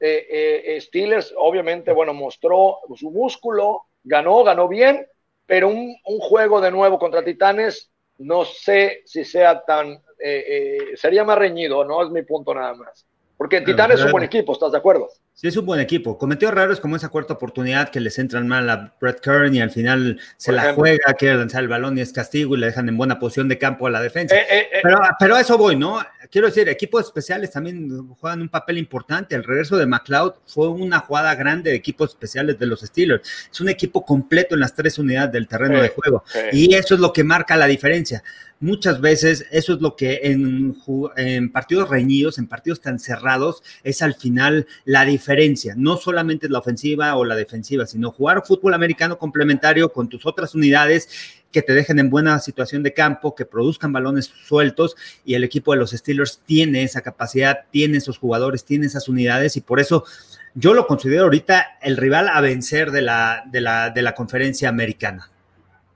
eh, 0.00 0.66
eh, 0.76 0.80
Steelers 0.82 1.32
obviamente, 1.36 1.92
bueno, 1.92 2.12
mostró 2.12 2.80
su 2.96 3.10
músculo, 3.10 3.84
ganó, 4.02 4.42
ganó 4.44 4.68
bien, 4.68 5.06
pero 5.46 5.68
un, 5.68 5.96
juego 6.04 6.60
de 6.60 6.70
nuevo 6.70 6.98
contra 6.98 7.24
Titanes, 7.24 7.90
no 8.18 8.44
sé 8.44 9.00
si 9.06 9.24
sea 9.24 9.64
tan, 9.64 10.02
eh, 10.18 10.78
sería 10.96 11.24
más 11.24 11.38
reñido, 11.38 11.84
no 11.84 12.02
es 12.02 12.10
mi 12.10 12.22
punto 12.22 12.54
nada 12.54 12.74
más. 12.74 13.06
Porque 13.36 13.60
Titanes 13.60 13.98
es 13.98 14.06
un 14.06 14.12
buen 14.12 14.24
equipo, 14.24 14.52
¿estás 14.52 14.70
de 14.72 14.78
acuerdo? 14.78 15.08
Sí, 15.34 15.48
es 15.48 15.56
un 15.56 15.66
buen 15.66 15.80
equipo. 15.80 16.16
Cometió 16.16 16.48
errores 16.48 16.78
como 16.78 16.94
esa 16.94 17.08
cuarta 17.08 17.34
oportunidad 17.34 17.88
que 17.88 17.98
les 17.98 18.16
entran 18.20 18.46
mal 18.46 18.70
a 18.70 18.94
Brett 19.00 19.18
Kern 19.18 19.52
y 19.52 19.60
al 19.60 19.70
final 19.70 20.20
se 20.36 20.52
la 20.52 20.72
juega, 20.72 21.12
quiere 21.14 21.34
lanzar 21.34 21.64
el 21.64 21.68
balón 21.68 21.98
y 21.98 22.00
es 22.00 22.12
castigo 22.12 22.54
y 22.54 22.60
le 22.60 22.66
dejan 22.66 22.88
en 22.88 22.96
buena 22.96 23.18
posición 23.18 23.48
de 23.48 23.58
campo 23.58 23.88
a 23.88 23.90
la 23.90 24.00
defensa. 24.00 24.36
pero, 24.82 24.98
pero 25.18 25.34
a 25.34 25.40
eso 25.40 25.58
voy, 25.58 25.74
¿no? 25.74 25.98
quiero 26.30 26.48
decir, 26.48 26.68
equipos 26.68 27.04
especiales 27.04 27.52
también 27.52 28.08
juegan 28.20 28.42
un 28.42 28.48
papel 28.48 28.78
importante. 28.78 29.34
El 29.34 29.44
regreso 29.44 29.76
de 29.76 29.86
McLeod 29.86 30.34
fue 30.46 30.68
una 30.68 30.98
jugada 31.00 31.34
grande 31.36 31.70
de 31.70 31.76
equipos 31.76 32.10
especiales 32.10 32.58
de 32.58 32.66
los 32.66 32.80
Steelers. 32.80 33.48
Es 33.52 33.60
un 33.60 33.68
equipo 33.68 34.04
completo 34.04 34.54
en 34.54 34.60
las 34.60 34.74
tres 34.74 34.98
unidades 34.98 35.32
del 35.32 35.46
terreno 35.46 35.80
de 35.80 35.90
juego. 35.90 36.24
Y 36.52 36.74
eso 36.74 36.94
es 36.94 37.00
lo 37.00 37.12
que 37.12 37.22
marca 37.22 37.56
la 37.56 37.66
diferencia. 37.66 38.22
Muchas 38.64 39.02
veces 39.02 39.44
eso 39.50 39.74
es 39.74 39.82
lo 39.82 39.94
que 39.94 40.20
en, 40.22 41.52
partidos 41.52 41.90
reñidos, 41.90 42.38
en 42.38 42.46
partidos 42.46 42.80
tan 42.80 42.98
cerrados, 42.98 43.62
es 43.82 44.00
al 44.00 44.14
final 44.14 44.66
la 44.86 45.04
diferencia. 45.04 45.74
No 45.76 45.98
solamente 45.98 46.48
la 46.48 46.60
ofensiva 46.60 47.14
o 47.16 47.26
la 47.26 47.36
defensiva, 47.36 47.84
sino 47.84 48.10
jugar 48.10 48.42
fútbol 48.46 48.72
americano 48.72 49.18
complementario 49.18 49.92
con 49.92 50.08
tus 50.08 50.24
otras 50.24 50.54
unidades 50.54 51.10
que 51.52 51.60
te 51.60 51.74
dejen 51.74 51.98
en 51.98 52.08
buena 52.08 52.38
situación 52.38 52.82
de 52.82 52.94
campo, 52.94 53.34
que 53.34 53.44
produzcan 53.44 53.92
balones 53.92 54.32
sueltos 54.46 54.96
y 55.26 55.34
el 55.34 55.44
equipo 55.44 55.72
de 55.72 55.80
los 55.80 55.90
Steelers 55.90 56.40
tiene 56.46 56.84
esa 56.84 57.02
capacidad, 57.02 57.66
tiene 57.70 57.98
esos 57.98 58.16
jugadores, 58.16 58.64
tiene 58.64 58.86
esas 58.86 59.10
unidades 59.10 59.58
y 59.58 59.60
por 59.60 59.78
eso 59.78 60.06
yo 60.54 60.72
lo 60.72 60.86
considero 60.86 61.24
ahorita 61.24 61.76
el 61.82 61.98
rival 61.98 62.30
a 62.30 62.40
vencer 62.40 62.92
de 62.92 63.02
la, 63.02 63.44
de 63.44 63.60
la, 63.60 63.90
de 63.90 64.00
la 64.00 64.14
conferencia 64.14 64.70
americana. 64.70 65.30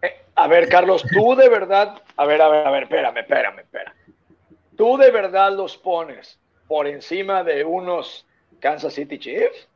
Eh, 0.02 0.26
a 0.34 0.46
ver, 0.48 0.68
Carlos, 0.68 1.02
tú 1.10 1.34
de 1.34 1.48
verdad, 1.48 1.94
a 2.18 2.26
ver, 2.26 2.42
a 2.42 2.48
ver, 2.48 2.66
a 2.66 2.70
ver, 2.70 2.82
espérame, 2.82 3.18
espérame, 3.18 3.60
espérame. 3.60 3.94
Tú 4.76 4.96
de 4.96 5.10
verdad 5.10 5.52
los 5.52 5.76
pones 5.76 6.38
por 6.66 6.88
encima 6.88 7.44
de 7.44 7.64
unos 7.64 8.26
Kansas 8.60 8.92
City 8.92 9.18
Chiefs. 9.18 9.68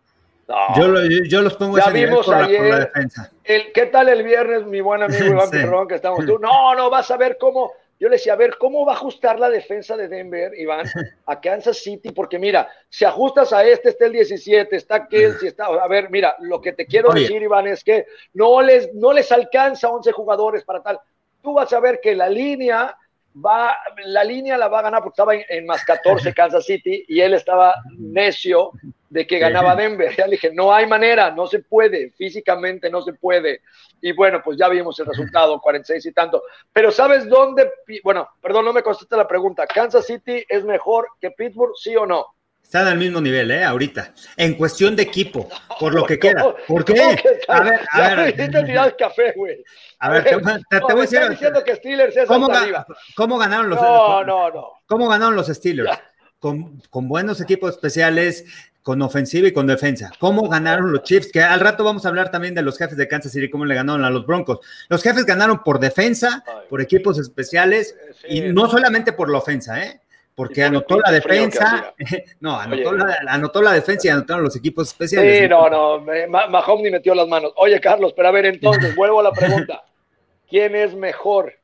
Yo, 0.76 1.40
los 1.40 1.54
pongo 1.54 1.78
ya 1.78 1.88
vimos 1.90 2.28
ayer, 2.28 2.74
defensa. 2.74 3.30
El, 3.44 3.72
¿Qué 3.72 3.86
tal 3.86 4.08
el 4.08 4.24
viernes, 4.24 4.66
mi 4.66 4.80
buen 4.80 5.02
amigo 5.02 5.24
Iván 5.52 5.86
que 5.86 5.94
estamos 5.94 6.26
tú? 6.26 6.38
No, 6.40 6.74
no, 6.74 6.90
vas 6.90 7.10
a 7.12 7.16
ver 7.16 7.38
cómo 7.38 7.72
yo 8.02 8.08
le 8.08 8.16
decía, 8.16 8.32
a 8.32 8.36
ver, 8.36 8.58
¿cómo 8.58 8.84
va 8.84 8.94
a 8.94 8.96
ajustar 8.96 9.38
la 9.38 9.48
defensa 9.48 9.96
de 9.96 10.08
Denver, 10.08 10.58
Iván, 10.58 10.86
a 11.26 11.40
Kansas 11.40 11.76
City? 11.76 12.10
Porque 12.10 12.36
mira, 12.36 12.68
si 12.88 13.04
ajustas 13.04 13.52
a 13.52 13.62
este, 13.64 13.90
está 13.90 14.06
el 14.06 14.12
17, 14.14 14.74
está 14.74 15.06
Kelsey, 15.06 15.46
está... 15.46 15.66
A 15.66 15.86
ver, 15.86 16.10
mira, 16.10 16.34
lo 16.40 16.60
que 16.60 16.72
te 16.72 16.84
quiero 16.84 17.12
decir, 17.12 17.40
Iván, 17.40 17.68
es 17.68 17.84
que 17.84 18.06
no 18.34 18.60
les, 18.60 18.92
no 18.92 19.12
les 19.12 19.30
alcanza 19.30 19.88
11 19.88 20.10
jugadores 20.10 20.64
para 20.64 20.82
tal. 20.82 20.98
Tú 21.42 21.52
vas 21.54 21.72
a 21.72 21.80
ver 21.80 22.00
que 22.00 22.14
la 22.14 22.28
línea 22.28 22.96
va, 23.34 23.76
la 24.04 24.24
línea 24.24 24.56
la 24.56 24.68
va 24.68 24.80
a 24.80 24.82
ganar 24.82 25.02
porque 25.02 25.14
estaba 25.14 25.34
en, 25.34 25.66
más 25.66 25.84
14 25.86 26.32
Kansas 26.34 26.64
City 26.64 27.04
y 27.08 27.20
él 27.20 27.34
estaba 27.34 27.74
necio 27.98 28.72
de 29.10 29.26
que 29.26 29.38
ganaba 29.38 29.76
Denver. 29.76 30.14
Ya 30.16 30.26
le 30.26 30.32
dije, 30.32 30.52
no 30.52 30.72
hay 30.72 30.86
manera, 30.86 31.30
no 31.30 31.46
se 31.46 31.58
puede, 31.58 32.10
físicamente 32.12 32.88
no 32.88 33.02
se 33.02 33.12
puede. 33.12 33.60
Y 34.00 34.12
bueno, 34.12 34.40
pues 34.42 34.58
ya 34.58 34.68
vimos 34.68 34.98
el 35.00 35.06
resultado, 35.06 35.60
46 35.60 36.06
y 36.06 36.12
tanto. 36.12 36.42
Pero 36.72 36.90
¿sabes 36.90 37.28
dónde? 37.28 37.70
Bueno, 38.02 38.28
perdón, 38.40 38.64
no 38.64 38.72
me 38.72 38.82
contesta 38.82 39.16
la 39.16 39.28
pregunta. 39.28 39.66
¿Kansas 39.66 40.06
City 40.06 40.44
es 40.48 40.64
mejor 40.64 41.06
que 41.20 41.30
Pittsburgh, 41.30 41.74
sí 41.76 41.94
o 41.94 42.06
no? 42.06 42.26
Están 42.72 42.88
al 42.88 42.96
mismo 42.96 43.20
nivel, 43.20 43.50
¿eh? 43.50 43.64
Ahorita. 43.64 44.14
En 44.34 44.54
cuestión 44.54 44.96
de 44.96 45.02
equipo, 45.02 45.46
por 45.78 45.94
lo 45.94 46.06
que 46.06 46.18
queda. 46.18 46.54
¿Por 46.66 46.86
qué? 46.86 47.18
A 47.46 47.60
ver, 47.60 47.80
a 47.90 48.14
ver. 48.14 48.40
el 48.40 48.96
café, 48.96 49.34
güey. 49.36 49.62
A 49.98 50.08
ver, 50.08 50.24
te, 50.24 50.36
voy 50.36 50.52
a 50.52 50.94
decir. 50.94 51.28
diciendo 51.28 51.62
que 51.62 51.76
Steelers 51.76 52.16
es 52.16 52.26
¿cómo, 52.26 52.50
arriba. 52.50 52.86
¿Cómo 53.14 53.36
ganaron 53.36 53.68
los 53.68 53.78
No, 53.78 54.24
no, 54.24 54.50
no. 54.50 54.68
¿Cómo 54.86 55.06
ganaron 55.06 55.36
los 55.36 55.48
Steelers? 55.48 55.90
Con, 56.38 56.80
con, 56.88 57.08
buenos 57.08 57.42
equipos 57.42 57.72
especiales, 57.72 58.46
con 58.82 59.02
ofensiva 59.02 59.48
y 59.48 59.52
con 59.52 59.66
defensa. 59.66 60.10
¿Cómo 60.18 60.48
ganaron 60.48 60.92
los 60.92 61.02
Chiefs? 61.02 61.30
Que 61.30 61.42
al 61.42 61.60
rato 61.60 61.84
vamos 61.84 62.06
a 62.06 62.08
hablar 62.08 62.30
también 62.30 62.54
de 62.54 62.62
los 62.62 62.78
jefes 62.78 62.96
de 62.96 63.06
Kansas 63.06 63.32
City, 63.32 63.50
cómo 63.50 63.66
le 63.66 63.74
ganaron 63.74 64.02
a 64.02 64.08
los 64.08 64.24
Broncos. 64.24 64.60
Los 64.88 65.02
jefes 65.02 65.26
ganaron 65.26 65.62
por 65.62 65.78
defensa, 65.78 66.42
por 66.70 66.80
equipos 66.80 67.18
especiales 67.18 67.94
y 68.26 68.40
no 68.40 68.70
solamente 68.70 69.12
por 69.12 69.30
la 69.30 69.36
ofensa, 69.36 69.78
¿eh? 69.84 70.01
Porque 70.34 70.62
anotó 70.62 70.98
la 70.98 71.10
defensa, 71.10 71.94
no, 72.40 72.58
anotó 72.58 72.92
la, 72.96 73.18
anotó 73.28 73.62
la, 73.62 73.72
defensa 73.72 74.08
y 74.08 74.10
anotaron 74.10 74.44
los 74.44 74.56
equipos 74.56 74.88
especiales. 74.88 75.40
Sí, 75.40 75.48
no, 75.48 75.68
no, 75.68 76.04
Mahomes 76.28 76.84
ni 76.84 76.90
metió 76.90 77.14
las 77.14 77.28
manos. 77.28 77.52
Oye, 77.56 77.80
Carlos, 77.80 78.12
pero 78.16 78.28
a 78.28 78.32
ver, 78.32 78.46
entonces, 78.46 78.94
vuelvo 78.94 79.20
a 79.20 79.24
la 79.24 79.32
pregunta. 79.32 79.82
¿Quién 80.48 80.74
es 80.74 80.94
mejor, 80.94 81.54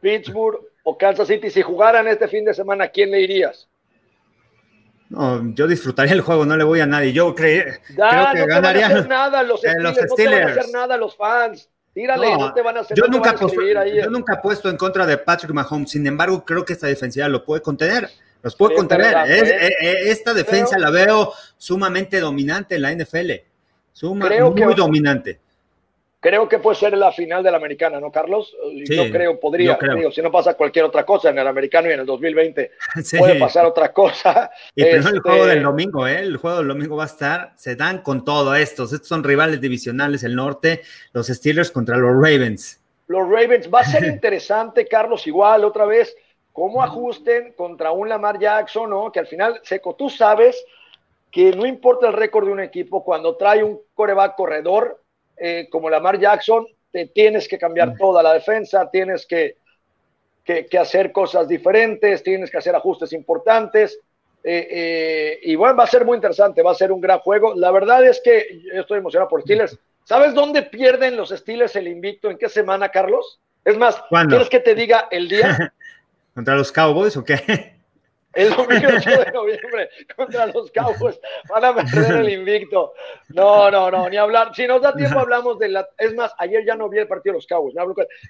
Pittsburgh 0.00 0.60
o 0.84 0.96
Kansas 0.98 1.28
City? 1.28 1.50
Si 1.50 1.62
jugaran 1.62 2.06
este 2.08 2.28
fin 2.28 2.44
de 2.44 2.54
semana, 2.54 2.88
¿quién 2.88 3.10
le 3.10 3.20
irías? 3.20 3.68
No, 5.08 5.54
yo 5.54 5.66
disfrutaría 5.66 6.12
el 6.12 6.20
juego, 6.20 6.44
no 6.44 6.56
le 6.56 6.64
voy 6.64 6.80
a 6.80 6.86
nadie. 6.86 7.12
Yo 7.12 7.34
creo 7.34 7.64
que 7.94 8.40
no 8.40 8.46
ganaría. 8.46 8.88
No 8.88 9.04
nada 9.04 9.42
los 9.42 9.60
Steelers, 9.60 9.82
los 9.82 9.96
no 9.96 10.14
te 10.16 10.26
van 10.26 10.42
a 10.42 10.46
hacer 10.46 10.72
nada 10.72 10.96
los 10.96 11.16
fans. 11.16 11.70
Tírale, 11.96 12.30
no, 12.36 12.52
te 12.52 12.60
van 12.60 12.76
a 12.76 12.80
hacer. 12.80 12.94
Yo, 12.94 13.06
nunca, 13.06 13.34
yo 13.40 14.42
puesto 14.42 14.68
en 14.68 14.76
contra 14.76 15.06
de 15.06 15.16
Patrick 15.16 15.50
Mahomes. 15.54 15.92
Sin 15.92 16.06
embargo, 16.06 16.44
creo 16.44 16.62
que 16.62 16.74
esta 16.74 16.88
defensiva 16.88 17.26
lo 17.26 17.42
puede 17.42 17.62
contener. 17.62 18.10
Los 18.42 18.54
puede 18.54 18.76
contener. 18.76 19.16
¿eh? 19.26 20.10
esta 20.10 20.34
defensa 20.34 20.78
la 20.78 20.90
veo 20.90 21.32
sumamente 21.56 22.20
dominante 22.20 22.74
en 22.74 22.82
la 22.82 22.92
NFL. 22.92 23.30
Suma, 23.94 24.28
muy 24.28 24.74
dominante. 24.74 25.40
Creo 26.18 26.48
que 26.48 26.58
puede 26.58 26.76
ser 26.76 26.96
la 26.96 27.12
final 27.12 27.42
de 27.42 27.50
la 27.50 27.58
americana, 27.58 28.00
¿no, 28.00 28.10
Carlos? 28.10 28.56
yo 28.88 29.10
creo, 29.10 29.38
podría. 29.38 29.78
si 30.10 30.22
no 30.22 30.30
pasa 30.30 30.54
cualquier 30.54 30.86
otra 30.86 31.04
cosa 31.04 31.28
en 31.30 31.38
el 31.38 31.46
americano 31.46 31.88
y 31.88 31.92
en 31.92 32.00
el 32.00 32.06
2020, 32.06 32.72
puede 33.18 33.38
pasar 33.38 33.66
otra 33.66 33.92
cosa. 33.92 34.50
Y 34.74 34.82
el 34.82 35.02
juego 35.20 35.46
del 35.46 35.58
este, 35.58 35.64
domingo, 35.64 36.06
¿eh? 36.06 36.20
El 36.20 36.38
juego 36.38 36.58
del 36.58 36.68
domingo 36.68 36.96
va 36.96 37.04
a 37.04 37.06
estar, 37.06 37.52
se 37.56 37.76
dan 37.76 38.02
con 38.02 38.24
todo 38.24 38.54
estos. 38.54 38.92
Estos 38.92 39.08
son 39.08 39.24
rivales 39.24 39.60
divisionales, 39.60 40.24
el 40.24 40.34
norte, 40.34 40.82
los 41.12 41.26
Steelers 41.26 41.70
contra 41.70 41.96
los 41.98 42.12
Ravens. 42.12 42.82
Los 43.08 43.28
Ravens, 43.28 43.70
va 43.72 43.80
a 43.80 43.84
ser 43.84 44.04
interesante, 44.12 44.86
Carlos, 44.86 45.26
igual, 45.26 45.64
otra 45.64 45.84
vez, 45.84 46.16
cómo 46.52 46.82
ajusten 46.82 47.52
contra 47.52 47.92
un 47.92 48.08
Lamar 48.08 48.38
Jackson, 48.38 48.88
¿no? 48.88 49.12
Que 49.12 49.20
al 49.20 49.26
final, 49.26 49.60
Seco, 49.62 49.94
tú 49.94 50.08
sabes 50.08 50.56
que 51.30 51.52
no 51.52 51.66
importa 51.66 52.08
el 52.08 52.14
récord 52.14 52.46
de 52.46 52.52
un 52.52 52.60
equipo, 52.60 53.04
cuando 53.04 53.36
trae 53.36 53.62
un 53.62 53.78
coreback 53.94 54.36
corredor, 54.36 55.02
eh, 55.36 55.68
como 55.70 55.90
Lamar 55.90 56.18
Jackson, 56.18 56.66
te 56.90 57.06
tienes 57.06 57.48
que 57.48 57.58
cambiar 57.58 57.90
mm. 57.90 57.98
toda 57.98 58.22
la 58.22 58.32
defensa, 58.32 58.88
tienes 58.90 59.26
que, 59.26 59.56
que, 60.44 60.78
hacer 60.78 61.12
cosas 61.12 61.48
diferentes, 61.48 62.22
tienes 62.22 62.50
que 62.50 62.58
hacer 62.58 62.74
ajustes 62.74 63.12
importantes. 63.12 63.98
Eh, 64.42 64.68
eh, 64.70 65.38
y 65.42 65.56
bueno, 65.56 65.76
va 65.76 65.84
a 65.84 65.88
ser 65.88 66.04
muy 66.04 66.16
interesante, 66.16 66.62
va 66.62 66.70
a 66.70 66.76
ser 66.76 66.92
un 66.92 67.00
gran 67.00 67.18
juego. 67.18 67.54
La 67.54 67.70
verdad 67.70 68.04
es 68.06 68.20
que 68.24 68.60
yo 68.62 68.80
estoy 68.80 68.98
emocionado 68.98 69.28
por 69.28 69.42
Steelers. 69.42 69.78
¿Sabes 70.04 70.34
dónde 70.34 70.62
pierden 70.62 71.16
los 71.16 71.30
Steelers 71.30 71.74
el 71.76 71.88
invicto? 71.88 72.30
¿En 72.30 72.38
qué 72.38 72.48
semana, 72.48 72.88
Carlos? 72.88 73.40
Es 73.64 73.76
más, 73.76 74.00
¿quieres 74.28 74.48
que 74.48 74.60
te 74.60 74.76
diga 74.76 75.08
el 75.10 75.28
día? 75.28 75.74
¿Contra 76.34 76.54
los 76.54 76.70
Cowboys 76.70 77.16
o 77.16 77.24
qué? 77.24 77.75
El 78.36 78.50
domingo 78.50 78.88
8 78.96 79.10
de 79.10 79.32
noviembre 79.32 79.88
contra 80.14 80.46
los 80.46 80.70
Cowboys 80.70 81.18
van 81.48 81.64
a 81.64 81.74
perder 81.74 82.20
el 82.20 82.28
invicto. 82.28 82.92
No, 83.30 83.70
no, 83.70 83.90
no, 83.90 84.08
ni 84.10 84.18
hablar. 84.18 84.54
Si 84.54 84.66
nos 84.66 84.82
da 84.82 84.94
tiempo, 84.94 85.18
hablamos 85.18 85.58
de 85.58 85.70
la. 85.70 85.88
Es 85.96 86.14
más, 86.14 86.34
ayer 86.38 86.64
ya 86.64 86.76
no 86.76 86.88
vi 86.90 86.98
el 86.98 87.08
partido 87.08 87.32
de 87.32 87.38
los 87.38 87.46
Cowboys. 87.46 87.74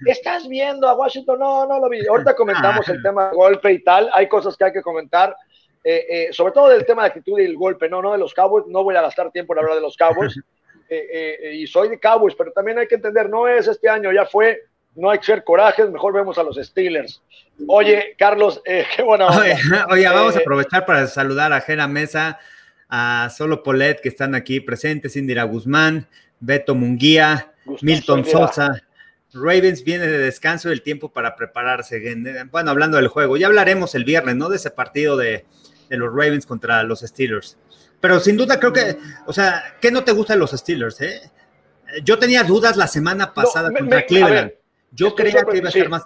¿Estás 0.06 0.48
viendo 0.48 0.88
a 0.88 0.94
Washington? 0.94 1.40
No, 1.40 1.66
no 1.66 1.80
lo 1.80 1.88
vi. 1.88 2.06
Ahorita 2.06 2.36
comentamos 2.36 2.88
el 2.88 3.02
tema 3.02 3.26
del 3.26 3.34
golpe 3.34 3.72
y 3.72 3.82
tal. 3.82 4.08
Hay 4.12 4.28
cosas 4.28 4.56
que 4.56 4.64
hay 4.64 4.72
que 4.72 4.82
comentar. 4.82 5.36
Eh, 5.82 6.06
eh, 6.08 6.32
sobre 6.32 6.52
todo 6.52 6.68
del 6.68 6.86
tema 6.86 7.02
de 7.02 7.08
actitud 7.08 7.38
y 7.38 7.44
el 7.44 7.56
golpe, 7.56 7.88
no, 7.88 8.00
no 8.00 8.12
de 8.12 8.18
los 8.18 8.32
Cowboys. 8.32 8.66
No 8.68 8.84
voy 8.84 8.94
a 8.94 9.02
gastar 9.02 9.30
tiempo 9.32 9.54
en 9.54 9.58
hablar 9.58 9.74
de 9.74 9.82
los 9.82 9.96
Cowboys. 9.96 10.40
Eh, 10.88 11.50
y 11.52 11.66
soy 11.66 11.88
de 11.88 11.98
Cowboys, 11.98 12.36
pero 12.36 12.52
también 12.52 12.78
hay 12.78 12.86
que 12.86 12.94
entender, 12.94 13.28
no 13.28 13.48
es 13.48 13.66
este 13.66 13.88
año, 13.88 14.12
ya 14.12 14.24
fue 14.24 14.62
no 14.96 15.10
hay 15.10 15.18
que 15.18 15.26
ser 15.26 15.44
corajes, 15.44 15.90
mejor 15.90 16.12
vemos 16.12 16.38
a 16.38 16.42
los 16.42 16.56
Steelers. 16.56 17.22
Oye, 17.68 18.14
Carlos, 18.18 18.60
eh, 18.64 18.84
qué 18.96 19.02
buena 19.02 19.28
Oye, 19.88 20.08
vamos 20.08 20.34
a 20.34 20.38
eh, 20.38 20.42
aprovechar 20.42 20.86
para 20.86 21.06
saludar 21.06 21.52
a 21.52 21.60
Jena 21.60 21.86
Mesa, 21.86 22.38
a 22.88 23.30
Solo 23.36 23.62
Polet, 23.62 24.00
que 24.00 24.08
están 24.08 24.34
aquí 24.34 24.60
presentes, 24.60 25.16
Indira 25.16 25.44
Guzmán, 25.44 26.08
Beto 26.40 26.74
Munguía, 26.74 27.52
Milton 27.82 28.24
Sosa. 28.24 28.82
Ravens 29.32 29.84
viene 29.84 30.06
de 30.06 30.18
descanso 30.18 30.70
y 30.70 30.72
el 30.72 30.82
tiempo 30.82 31.12
para 31.12 31.36
prepararse. 31.36 32.02
Bueno, 32.50 32.70
hablando 32.70 32.96
del 32.96 33.08
juego, 33.08 33.36
ya 33.36 33.48
hablaremos 33.48 33.94
el 33.94 34.04
viernes, 34.04 34.36
¿no? 34.36 34.48
De 34.48 34.56
ese 34.56 34.70
partido 34.70 35.16
de, 35.16 35.44
los 35.90 36.08
Ravens 36.08 36.46
contra 36.46 36.82
los 36.84 37.00
Steelers. 37.00 37.58
Pero 38.00 38.20
sin 38.20 38.36
duda 38.36 38.58
creo 38.58 38.72
que, 38.72 38.96
o 39.26 39.32
sea, 39.32 39.76
¿qué 39.80 39.90
no 39.90 40.04
te 40.04 40.12
gusta 40.12 40.34
de 40.34 40.38
los 40.38 40.52
Steelers, 40.52 41.00
eh? 41.00 41.30
Yo 42.02 42.18
tenía 42.18 42.44
dudas 42.44 42.76
la 42.76 42.86
semana 42.86 43.34
pasada 43.34 43.70
contra 43.72 44.04
Cleveland. 44.06 44.52
Yo 44.96 45.14
creía 45.14 45.44
que 45.44 45.58
iba 45.58 45.68
a 45.68 45.72
ser 45.72 45.88
más. 45.88 46.02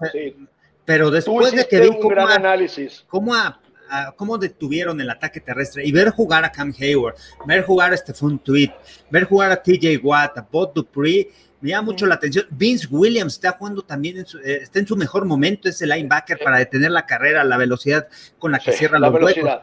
Pero 0.85 1.11
después 1.11 1.52
de 1.52 1.66
que 1.66 1.80
vi 1.80 1.88
cómo, 2.00 2.26
análisis. 2.26 3.06
cómo, 3.09 4.38
detuvieron 4.38 5.00
el 5.00 5.09
ataque 5.09 5.40
terrestre 5.40 5.87
y 5.87 5.92
ver 5.92 6.11
jugar 6.11 6.44
a 6.44 6.50
Cam 6.50 6.75
Hayward, 6.78 7.14
ver 7.47 7.64
jugar 7.64 7.92
a 7.92 7.97
Stephon 7.97 8.38
Tweet, 8.40 8.73
ver 9.09 9.25
jugar 9.25 9.52
a 9.52 9.62
TJ 9.62 9.99
Watt, 10.02 10.38
a 10.38 10.49
Bob 10.50 10.75
Dupree, 10.75 11.30
me 11.61 11.70
llama 11.70 11.87
mucho 11.87 12.06
la 12.06 12.16
atención. 12.16 12.47
Vince 12.50 12.88
Williams 12.90 13.35
está 13.35 13.52
jugando 13.52 13.82
también, 13.82 14.18
en 14.18 14.26
su, 14.26 14.38
eh, 14.38 14.61
está 14.62 14.78
en 14.78 14.87
su 14.87 14.97
mejor 14.97 15.26
momento, 15.26 15.68
ese 15.68 15.87
linebacker 15.87 16.38
para 16.42 16.59
detener 16.59 16.90
la 16.90 17.06
carrera, 17.06 17.44
la 17.44 17.56
velocidad 17.56 18.09
con 18.38 18.50
la 18.50 18.59
que 18.59 18.73
cierra 18.73 18.99
la 18.99 19.11
los 19.11 19.23
huecos. 19.23 19.61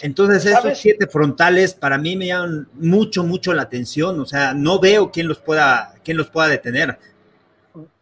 Entonces, 0.00 0.46
esos 0.46 0.78
siete 0.78 1.06
frontales 1.06 1.74
para 1.74 1.98
mí 1.98 2.16
me 2.16 2.28
llaman 2.28 2.66
mucho, 2.74 3.24
mucho 3.24 3.52
la 3.52 3.62
atención. 3.62 4.18
O 4.20 4.24
sea, 4.24 4.54
no 4.54 4.80
veo 4.80 5.10
quién 5.10 5.28
los 5.28 5.38
pueda, 5.38 5.94
quién 6.02 6.16
los 6.16 6.30
pueda 6.30 6.48
detener 6.48 6.98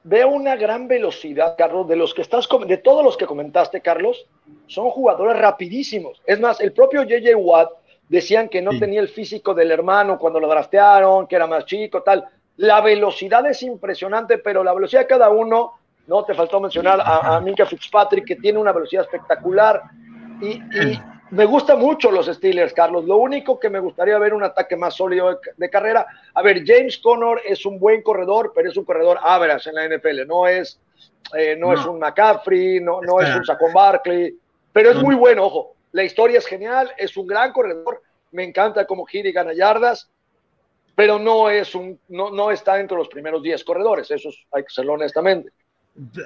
veo 0.03 0.29
una 0.29 0.57
gran 0.57 0.89
velocidad, 0.89 1.55
Carlos, 1.57 1.89
de 1.89 1.97
los 1.97 2.15
que 2.15 2.23
estás, 2.23 2.49
de 2.67 2.77
todos 2.79 3.05
los 3.05 3.17
que 3.17 3.27
comentaste, 3.27 3.81
Carlos, 3.81 4.27
son 4.67 4.91
jugadores 4.91 5.39
rapidísimos. 5.39 6.21
Es 6.27 6.41
más, 6.41 6.61
el 6.61 6.73
propio 6.73 7.03
JJ 7.03 7.35
Watt 7.37 7.71
decían 8.09 8.49
que 8.49 8.63
no 8.63 8.79
tenía 8.79 9.01
el 9.01 9.09
físico 9.09 9.55
del 9.55 9.71
hermano 9.71 10.19
cuando 10.19 10.41
lo 10.41 10.49
draftearon, 10.49 11.27
que 11.27 11.37
era 11.37 11.47
más 11.47 11.65
chico, 11.65 12.03
tal. 12.03 12.25
La 12.57 12.81
velocidad 12.81 13.47
es 13.47 13.63
impresionante, 13.63 14.39
pero 14.39 14.65
la 14.65 14.75
velocidad 14.75 15.03
de 15.03 15.07
cada 15.07 15.31
uno, 15.31 15.75
no 16.07 16.25
te 16.25 16.35
faltó 16.35 16.61
mencionar 16.61 17.01
a, 17.01 17.37
a 17.37 17.41
Minka 17.41 17.67
Fitzpatrick, 17.67 18.27
que 18.27 18.37
tiene 18.37 18.59
una 18.59 18.73
velocidad 18.73 19.05
espectacular. 19.05 19.83
y, 20.41 20.61
me 21.31 21.45
gusta 21.45 21.77
mucho 21.77 22.11
los 22.11 22.27
Steelers, 22.27 22.73
Carlos. 22.73 23.05
Lo 23.05 23.19
único 23.19 23.59
que 23.59 23.71
me 23.71 23.79
gustaría 23.79 24.19
ver 24.19 24.35
un 24.35 24.43
ataque 24.43 24.77
más 24.77 24.95
sólido 24.95 25.41
de, 25.57 25.71
carrera. 25.71 26.07
A 26.35 26.43
ver, 26.43 26.65
James 26.67 26.99
Conner 26.99 27.41
es 27.47 27.65
un 27.65 27.79
buen 27.79 28.03
corredor, 28.03 28.53
pero 28.55 28.69
es 28.69 28.77
un 28.77 28.85
corredor 28.85 29.19
average 29.23 29.71
en 29.71 29.77
la 29.77 29.89
NFL. 29.89 30.27
No 30.27 30.49
es, 30.49 30.81
eh, 31.37 31.57
no, 31.57 31.73
es 31.73 31.85
un 31.87 31.99
McCaffrey, 31.99 32.81
no, 32.81 33.01
no 33.01 33.21
es 33.21 33.35
un 33.35 33.45
Saquon 33.45 33.73
Barkley, 33.73 34.37
pero 34.73 34.91
es 34.91 34.97
muy 34.97 35.15
bueno, 35.15 35.45
ojo. 35.45 35.75
La 35.93 36.05
historia 36.05 36.39
es 36.39 36.47
genial, 36.47 36.93
es 36.97 37.17
un 37.17 37.27
gran 37.27 37.53
corredor. 37.53 38.03
Me 38.33 38.45
encanta 38.45 38.87
cómo 38.87 39.05
gira 39.05 39.29
y 39.29 39.33
gana 39.33 39.53
yardas, 39.53 40.11
pero 40.95 41.19
no, 41.19 41.49
es 41.49 41.75
un, 41.75 41.99
no, 42.09 42.31
no 42.31 42.51
está 42.51 42.79
entre 42.81 42.97
los 42.97 43.09
primeros 43.09 43.43
10 43.43 43.63
corredores. 43.65 44.11
Eso 44.11 44.31
hay 44.53 44.65
que 44.65 44.71
serlo 44.71 44.95
honestamente. 44.95 45.53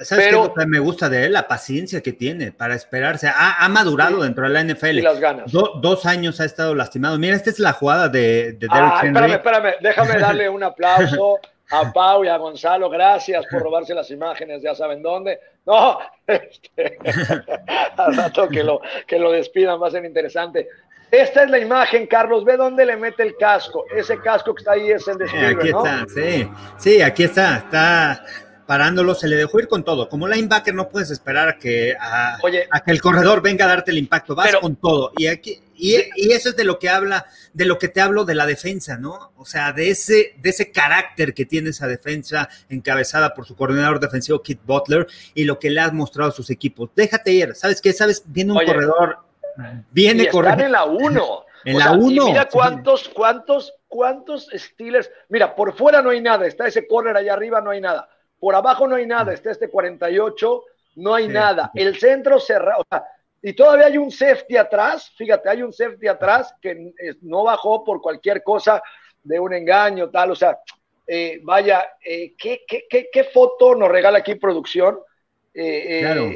¿Sabes 0.03 0.27
qué 0.27 0.33
lo 0.33 0.55
que 0.55 0.67
me 0.67 0.79
gusta 0.79 1.09
de 1.09 1.25
él? 1.25 1.33
La 1.33 1.49
paciencia 1.49 2.01
que 2.01 2.13
tiene 2.13 2.53
para 2.53 2.75
esperarse. 2.75 3.29
Ha, 3.35 3.69
madurado 3.69 4.23
dentro 4.23 4.47
de 4.47 4.51
la 4.51 4.63
NFL. 4.63 4.99
Y 4.99 5.03
las 5.03 5.19
ganas. 5.19 5.51
dos 5.51 6.07
años 6.07 6.41
ha 6.41 6.45
estado 6.45 6.75
lastimado. 6.75 7.19
Mira, 7.19 7.35
esta 7.35 7.51
es 7.51 7.59
la 7.59 7.73
jugada 7.73 8.09
de, 8.09 8.53
de 8.53 8.69
Derrick 8.69 8.73
ah, 8.73 9.01
Henry. 9.03 9.33
Espérame, 9.33 9.33
espérame, 9.33 9.75
déjame 9.81 10.21
darle 10.21 10.49
un 10.49 10.63
aplauso 10.63 11.41
a 11.71 11.93
Pau 11.93 12.25
y 12.25 12.29
a 12.29 12.37
Gonzalo, 12.37 12.89
gracias 12.91 13.45
por 13.51 13.63
robarse 13.63 13.95
las 13.95 14.11
imágenes, 14.11 14.63
ya 14.63 14.75
saben 14.75 15.03
dónde. 15.03 15.41
No, 15.67 15.99
este, 16.27 16.99
al 17.97 18.17
rato 18.17 18.49
que 18.49 18.63
lo, 18.63 18.81
que 19.07 19.19
lo 19.19 19.33
despidan 19.33 19.81
va 19.81 19.89
a 19.89 19.93
ser 19.93 20.05
interesante. 20.05 20.69
Esta 21.11 21.45
es 21.45 21.51
la 21.51 21.59
imagen, 21.59 22.09
Carlos. 22.09 22.45
Ve 22.45 22.57
dónde 22.57 22.85
le 22.85 22.97
mete 22.97 23.23
el 23.23 23.37
casco. 23.37 23.85
Ese 23.95 24.19
casco 24.21 24.53
que 24.53 24.61
está 24.61 24.73
ahí 24.73 24.91
es 24.91 25.07
el 25.07 25.19
de 25.19 25.27
Spielberg, 25.27 25.61
Aquí 25.61 25.71
¿no? 25.71 25.87
está, 25.87 26.07
sí. 26.13 26.51
Sí, 26.77 27.03
aquí 27.03 27.25
está. 27.25 27.59
Está 27.59 28.25
parándolo, 28.67 29.15
se 29.15 29.29
le 29.29 29.37
dejó 29.37 29.59
ir 29.61 29.69
con 29.69 29.85
todo. 29.85 30.09
Como 30.09 30.27
linebacker 30.29 30.75
no 30.75 30.89
puedes 30.89 31.11
esperar 31.11 31.49
a 31.49 31.59
que, 31.59 31.95
a, 31.99 32.39
Oye. 32.43 32.67
a 32.71 32.81
que 32.81 32.91
el 32.91 33.01
corredor 33.01 33.43
venga 33.43 33.65
a 33.65 33.69
darte 33.69 33.91
el 33.91 33.99
impacto, 33.99 34.35
vas 34.35 34.47
Pero- 34.49 34.61
con 34.61 34.77
todo. 34.77 35.13
Y, 35.17 35.27
aquí, 35.27 35.61
y, 35.75 35.97
y 36.17 36.33
eso 36.33 36.51
es 36.51 36.57
de 36.57 36.65
lo 36.65 36.79
que 36.79 36.89
habla, 36.89 37.27
de 37.53 37.65
lo 37.65 37.79
que 37.79 37.89
te 37.89 38.01
hablo 38.01 38.25
de 38.25 38.35
la 38.35 38.47
defensa, 38.47 38.97
¿no? 38.97 39.33
O 39.37 39.45
sea, 39.45 39.73
de 39.73 39.91
ese, 39.91 40.35
de 40.41 40.51
ese 40.51 40.73
carácter 40.73 41.35
que 41.35 41.45
tiene 41.45 41.71
esa 41.71 41.87
defensa 41.87 42.49
encabezada 42.69 43.35
por 43.35 43.47
su 43.47 43.55
coordinador 43.57 44.01
defensivo, 44.01 44.43
Kit 44.43 44.61
Butler, 44.65 45.07
y 45.35 45.45
lo 45.45 45.59
que 45.59 45.71
le 45.71 45.81
has 45.81 45.93
mostrado 45.93 46.31
a 46.31 46.35
sus 46.35 46.51
equipos. 46.51 46.91
Déjate 46.97 47.33
ir, 47.33 47.55
¿sabes 47.55 47.81
qué? 47.81 47.93
¿Sabes? 47.93 48.23
Viene 48.27 48.53
un 48.53 48.59
Oye. 48.59 48.67
corredor, 48.67 49.19
viene 49.91 50.29
corriendo. 50.29 50.65
en 50.65 50.73
la 50.73 50.85
1. 50.85 51.45
En 51.67 51.79
la 51.79 51.93
uno, 51.93 52.27
Mira 52.27 52.43
sí. 52.43 52.49
cuántos, 52.53 53.09
cuántos, 53.09 53.73
cuántos 53.89 54.49
Steelers. 54.55 55.11
Mira, 55.31 55.57
por 55.57 55.75
fuera 55.75 56.03
no 56.03 56.11
hay 56.11 56.21
nada. 56.21 56.47
Está 56.47 56.67
ese 56.67 56.87
corner 56.87 57.17
allá 57.17 57.33
arriba, 57.33 57.63
no 57.63 57.71
hay 57.71 57.81
nada. 57.81 58.07
Por 58.45 58.55
abajo 58.55 58.87
no 58.87 58.97
hay 58.97 59.07
nada. 59.07 59.33
Está 59.33 59.53
este 59.53 59.71
48, 59.71 60.65
no 60.97 61.15
hay 61.15 61.29
Sí. 61.29 61.33
nada. 61.33 61.71
El 61.75 61.99
centro 61.99 62.39
cerrado. 62.39 62.83
o 62.83 62.85
sea, 62.91 63.03
y 63.41 63.55
todavía 63.55 63.87
hay 63.87 63.97
un 63.97 64.11
safety 64.11 64.59
atrás. 64.59 65.11
Fíjate, 65.17 65.49
hay 65.49 65.63
un 65.63 65.73
safety 65.73 66.07
atrás 66.09 66.55
que 66.61 66.93
no 67.23 67.45
bajó 67.45 67.83
por 67.83 68.03
cualquier 68.03 68.43
cosa 68.43 68.83
de 69.23 69.41
un 69.41 69.55
engaño, 69.55 70.11
tal. 70.11 70.33
O 70.33 70.35
sea, 70.35 70.59
eh, 71.07 71.41
vaya, 71.43 71.89
eh, 72.05 72.35
¿qué, 72.37 72.65
qué, 72.69 72.85
qué, 72.87 73.09
qué 73.11 73.25
foto 73.25 73.75
nos 73.75 73.89
regala 73.89 74.19
aquí 74.19 74.35
producción? 74.35 74.99
Eh, 75.55 75.87
eh, 75.89 76.01
Claro. 76.03 76.31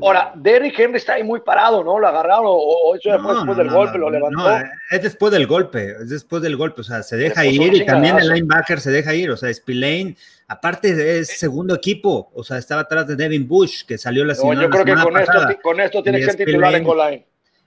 Ahora, 0.00 0.32
Derrick 0.34 0.78
Henry 0.78 0.98
está 0.98 1.14
ahí 1.14 1.24
muy 1.24 1.40
parado, 1.40 1.82
¿no? 1.82 1.98
Lo 1.98 2.06
agarraron 2.06 2.44
o, 2.46 2.94
eso 2.94 3.10
fue 3.10 3.18
No, 3.18 3.34
después 3.34 3.46
no, 3.46 3.54
del 3.54 3.66
no, 3.66 3.74
golpe, 3.74 3.98
lo 3.98 4.10
levantó. 4.10 4.38
no, 4.38 4.58
es 4.90 5.02
después 5.02 5.32
del 5.32 5.46
golpe, 5.46 5.90
es 6.02 6.10
después 6.10 6.42
del 6.42 6.56
golpe, 6.56 6.80
o 6.82 6.84
sea, 6.84 7.02
se 7.02 7.16
deja 7.16 7.44
ir 7.46 7.74
y 7.74 7.84
también 7.84 8.18
el 8.18 8.28
linebacker 8.28 8.80
se 8.80 8.90
deja 8.90 9.14
ir, 9.14 9.30
o 9.30 9.36
sea, 9.36 9.52
Spillane, 9.52 10.16
aparte 10.46 11.18
es 11.18 11.28
segundo 11.38 11.74
equipo, 11.74 12.30
o 12.34 12.44
sea, 12.44 12.58
estaba 12.58 12.82
atrás 12.82 13.06
de 13.06 13.16
Devin 13.16 13.46
Bush, 13.46 13.84
que 13.86 13.98
salió 13.98 14.24
la 14.24 14.34
No, 14.34 14.54
yo 14.54 14.70
creo 14.70 14.84
que 14.84 14.94
con 14.94 15.16
esto, 15.18 15.32
con 15.62 15.80
esto 15.80 16.02
tiene 16.02 16.18
que 16.18 16.24
ser 16.26 16.36
titular 16.36 16.74
en 16.74 16.84
goal 16.84 17.10
line. 17.10 17.26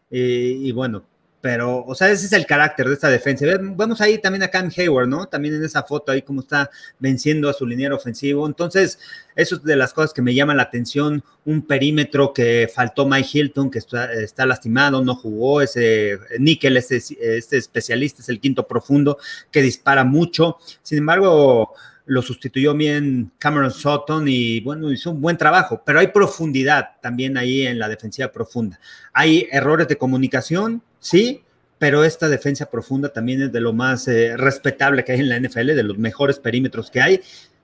y, 0.10 0.70
y 0.70 0.72
bueno, 0.72 1.04
pero, 1.42 1.84
o 1.84 1.96
sea, 1.96 2.12
ese 2.12 2.28
es 2.28 2.34
el 2.34 2.46
carácter 2.46 2.88
de 2.88 2.94
esta 2.94 3.10
defensa. 3.10 3.46
Ve- 3.46 3.58
Vemos 3.60 4.00
ahí 4.00 4.20
también 4.20 4.44
a 4.44 4.48
Cam 4.50 4.70
Hayward, 4.76 5.08
¿no? 5.08 5.26
También 5.28 5.56
en 5.56 5.64
esa 5.66 5.84
foto 5.84 6.12
ahí 6.12 6.22
cómo 6.22 6.42
está 6.42 6.70
venciendo 7.00 7.50
a 7.50 7.54
su 7.54 7.66
liniero 7.66 7.96
ofensivo. 7.96 8.46
Entonces, 8.46 9.00
eso 9.36 9.56
es 9.56 9.64
de 9.64 9.76
las 9.76 9.92
cosas 9.94 10.14
que 10.14 10.22
me 10.22 10.36
llaman 10.36 10.58
la 10.58 10.64
atención. 10.64 11.24
Un 11.46 11.64
perímetro 11.64 12.32
que 12.32 12.70
faltó 12.74 13.08
Mike 13.08 13.30
Hilton, 13.34 13.72
que 13.72 13.80
está, 13.80 14.14
está 14.14 14.46
lastimado, 14.46 15.04
no 15.04 15.16
jugó. 15.16 15.62
Ese 15.62 16.20
Nickel, 16.38 16.78
este, 16.78 16.98
este 16.98 17.58
especialista, 17.58 18.22
es 18.22 18.30
el 18.30 18.40
quinto 18.40 18.68
profundo, 18.68 19.18
que 19.50 19.62
dispara 19.62 20.04
mucho. 20.04 20.58
Sin 20.84 21.00
embargo, 21.00 21.74
lo 22.06 22.22
sustituyó 22.22 22.74
bien 22.76 23.32
Cameron 23.38 23.72
Sutton 23.72 24.28
y 24.28 24.60
bueno, 24.62 24.92
hizo 24.92 25.12
un 25.12 25.22
buen 25.22 25.38
trabajo, 25.38 25.82
pero 25.86 26.00
hay 26.00 26.08
profundidad 26.08 26.90
también 27.02 27.38
ahí 27.38 27.66
en 27.66 27.80
la 27.80 27.88
defensiva 27.88 28.32
profunda. 28.32 28.80
Hay 29.14 29.48
errores 29.52 29.88
de 29.88 29.98
comunicación, 29.98 30.82
sí, 31.01 31.43
pero 31.77 32.05
esta 32.05 32.29
defensa 32.29 32.70
profunda 32.70 33.10
también 33.10 33.41
es 33.41 33.51
de 33.51 33.60
lo 33.60 33.74
más 33.74 34.08
eh, 34.08 34.38
respetable 34.38 35.03
que 35.03 35.12
hay 35.12 35.20
en 35.20 35.29
la 35.29 35.39
NFL, 35.39 35.75
de 35.75 35.84
los 35.84 35.98
mejores 35.98 36.39
perímetros 36.39 36.89
que 36.89 37.01
hay, 37.01 37.22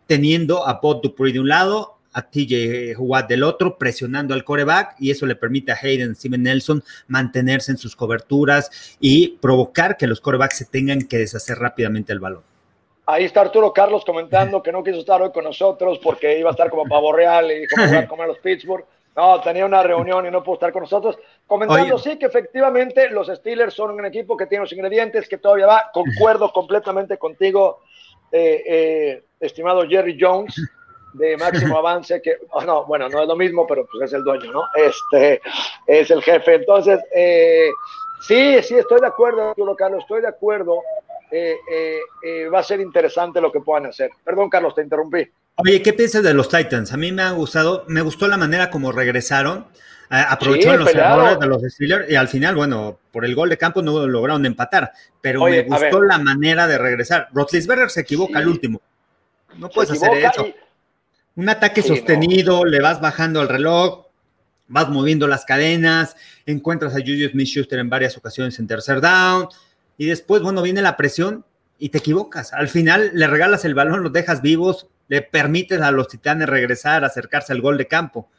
teniendo 0.08 0.68
a 0.68 0.80
Bob 0.82 1.02
Dupree 1.02 1.32
de 1.32 1.40
un 1.40 1.48
lado, 1.48 2.00
a 2.14 2.24
TJ 2.24 2.96
Watt 2.98 3.30
del 3.30 3.44
otro, 3.44 3.78
presionando 3.78 4.34
al 4.34 4.44
coreback, 4.44 4.96
y 4.98 5.12
eso 5.12 5.28
le 5.28 5.36
permite 5.36 5.72
a 5.72 5.78
Hayden 5.80 6.16
Steven 6.16 6.42
Nelson 6.42 6.84
mantenerse 7.08 7.72
en 7.72 7.78
sus 7.78 7.96
coberturas 7.96 8.98
y 9.00 9.38
provocar 9.38 9.98
que 9.98 10.08
los 10.08 10.20
corebacks 10.20 10.58
se 10.58 10.66
tengan 10.66 11.04
que 11.04 11.20
deshacer 11.20 11.60
rápidamente 11.60 12.12
el 12.12 12.20
balón. 12.20 12.42
Ahí 13.06 13.24
está 13.24 13.42
Arturo 13.42 13.72
Carlos 13.72 14.04
comentando 14.04 14.62
que 14.64 14.72
no 14.72 14.84
quiso 14.84 14.98
estar 14.98 15.22
hoy 15.22 15.32
con 15.32 15.44
nosotros 15.44 16.00
porque 16.04 16.40
iba 16.40 16.50
a 16.50 16.54
estar 16.54 16.72
como 16.72 16.86
pavo 16.86 17.14
real 17.14 17.52
y 17.52 17.66
iba 17.72 18.00
a 18.00 18.08
comer 18.08 18.28
los 18.28 18.40
Pittsburgh. 18.40 18.86
No, 19.18 19.42
tenía 19.42 19.66
una 19.66 19.82
reunión 19.82 20.28
y 20.28 20.30
no 20.30 20.44
pudo 20.44 20.54
estar 20.54 20.72
con 20.72 20.84
nosotros. 20.84 21.18
Comentando, 21.48 21.96
Oye. 21.96 22.04
sí, 22.04 22.20
que 22.20 22.28
efectivamente 22.28 23.10
los 23.10 23.26
Steelers 23.28 23.74
son 23.74 23.90
un 23.90 24.06
equipo 24.06 24.38
que 24.38 24.46
tiene 24.46 24.62
los 24.62 24.72
ingredientes, 24.72 25.28
que 25.28 25.40
todavía 25.40 25.66
va. 25.66 25.90
Concuerdo 25.92 26.52
completamente 26.54 27.18
contigo, 27.18 27.80
eh, 28.32 28.64
eh, 28.68 29.24
estimado 29.40 29.88
Jerry 29.88 30.20
Jones, 30.22 30.56
de 31.14 31.36
Máximo 31.36 31.78
Avance, 31.80 32.22
que, 32.22 32.38
oh, 32.52 32.62
no, 32.62 32.86
bueno, 32.86 33.10
no 33.10 33.24
es 33.24 33.28
lo 33.28 33.36
mismo, 33.36 33.66
pero 33.66 33.88
pues 33.88 34.04
es 34.04 34.14
el 34.14 34.24
dueño, 34.24 34.52
¿no? 34.52 34.62
Este 34.76 35.42
es 35.88 36.12
el 36.12 36.22
jefe. 36.22 36.54
Entonces, 36.54 37.00
eh, 37.12 37.72
sí, 38.22 38.62
sí, 38.62 38.76
estoy 38.76 39.02
de 39.02 39.08
acuerdo, 39.08 39.50
Arturo 39.50 39.76
Carlos, 39.76 40.02
estoy 40.04 40.22
de 40.22 40.28
acuerdo. 40.28 40.84
Eh, 41.32 41.58
va 42.54 42.60
a 42.60 42.64
ser 42.64 42.82
interesante 42.82 43.42
lo 43.42 43.52
que 43.52 43.62
puedan 43.62 43.88
hacer. 43.88 44.12
Perdón, 44.24 44.48
Carlos, 44.48 44.76
te 44.76 44.84
interrumpí. 44.84 45.28
Oye, 45.58 45.82
¿qué 45.82 45.94
piensas 45.94 46.24
de 46.24 46.34
los 46.34 46.50
Titans? 46.50 46.94
A 46.94 46.98
mí 46.98 47.12
me 47.12 47.24
ha 47.24 47.32
gustado, 47.32 47.84
me 47.88 48.02
gustó 48.02 48.28
la 48.28 48.38
manera 48.38 48.70
como 48.70 48.92
regresaron, 48.92 49.66
eh, 50.12 50.24
aprovecharon 50.30 50.88
Sí, 50.88 50.94
los 50.94 51.04
errores 51.04 51.40
de 51.40 51.48
los 51.48 51.62
Steelers 51.64 52.10
y 52.12 52.16
al 52.16 52.28
final, 52.28 52.56
bueno, 52.56 53.00
por 53.12 53.26
el 53.26 53.34
gol 53.34 53.50
de 53.50 53.58
campo 53.58 53.82
no 53.82 54.06
lograron 54.06 54.46
empatar, 54.46 54.92
pero 55.20 55.42
Oye, 55.44 55.64
me 55.64 55.78
gustó 55.78 56.02
la 56.04 56.20
manera 56.20 56.68
de 56.68 56.78
regresar. 56.78 57.30
Rotlisberger 57.34 57.90
se 57.90 58.02
equivoca 58.02 58.34
Sí. 58.34 58.38
al 58.40 58.48
último. 58.48 58.82
No 59.58 59.70
puedes 59.70 59.92
hacer 59.92 60.12
eso. 60.14 60.46
y- 60.48 60.56
Un 61.36 61.50
ataque 61.50 61.82
Sí, 61.82 61.90
sostenido, 61.90 62.64
le 62.66 62.80
vas 62.80 63.00
bajando 63.02 63.42
el 63.42 63.48
reloj, 63.50 64.06
vas 64.68 64.90
moviendo 64.90 65.28
las 65.28 65.46
cadenas, 65.46 66.16
encuentras 66.46 66.94
a 66.96 67.00
Julius 67.00 67.32
Smith-Schuster 67.32 67.80
en 67.80 67.90
varias 67.90 68.18
ocasiones 68.18 68.58
en 68.60 68.68
tercer 68.68 69.02
down, 69.02 69.48
y 69.98 70.06
después, 70.08 70.42
bueno, 70.44 70.62
viene 70.62 70.82
la 70.82 70.98
presión 70.98 71.46
y 71.80 71.90
te 71.90 72.00
equivocas. 72.00 72.54
Al 72.54 72.68
final 72.68 73.12
le 73.14 73.28
regalas 73.28 73.66
el 73.66 73.76
balón, 73.76 74.04
los 74.04 74.14
dejas 74.14 74.42
vivos, 74.42 74.88
le 75.08 75.22
permites 75.22 75.82
a 75.82 75.92
los 75.92 76.08
titanes 76.08 76.50
regresar, 76.50 77.04
acercarse 77.04 77.54
al 77.54 77.62
gol 77.62 77.78
de 77.78 77.88
campo. 77.88 78.30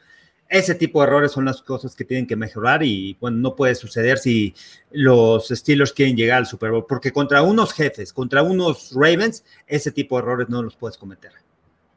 Ese 0.49 0.73
tipo 0.73 0.99
de 0.99 1.07
errores 1.07 1.31
son 1.31 1.45
las 1.45 1.61
cosas 1.61 1.95
que 1.95 2.05
tienen 2.05 2.25
que 2.25 2.35
mejorar 2.35 2.81
y, 2.81 3.15
no 3.21 3.55
puede 3.55 3.75
suceder 3.75 4.17
si 4.17 4.55
los 4.89 5.49
Steelers 5.49 5.93
quieren 5.93 6.17
llegar 6.17 6.39
al 6.39 6.47
Super 6.47 6.71
Bowl, 6.71 6.87
porque 6.87 7.11
contra 7.11 7.43
unos 7.43 7.71
jefes, 7.71 8.11
contra 8.11 8.41
unos 8.41 8.91
Ravens, 8.95 9.43
ese 9.67 9.91
tipo 9.91 10.17
de 10.17 10.23
errores 10.23 10.49
no 10.49 10.63
los 10.63 10.75
puedes 10.75 10.97
cometer. 10.97 11.31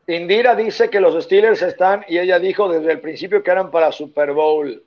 Indira 0.06 0.54
dice 0.54 0.90
que 0.90 1.00
los 1.00 1.24
Steelers 1.24 1.62
están, 1.62 2.04
y 2.08 2.18
ella 2.18 2.38
dijo 2.38 2.68
desde 2.68 2.92
el 2.92 3.00
principio 3.00 3.42
que 3.42 3.50
eran 3.50 3.70
para 3.70 3.90
Super 3.90 4.32
Bowl. 4.32 4.82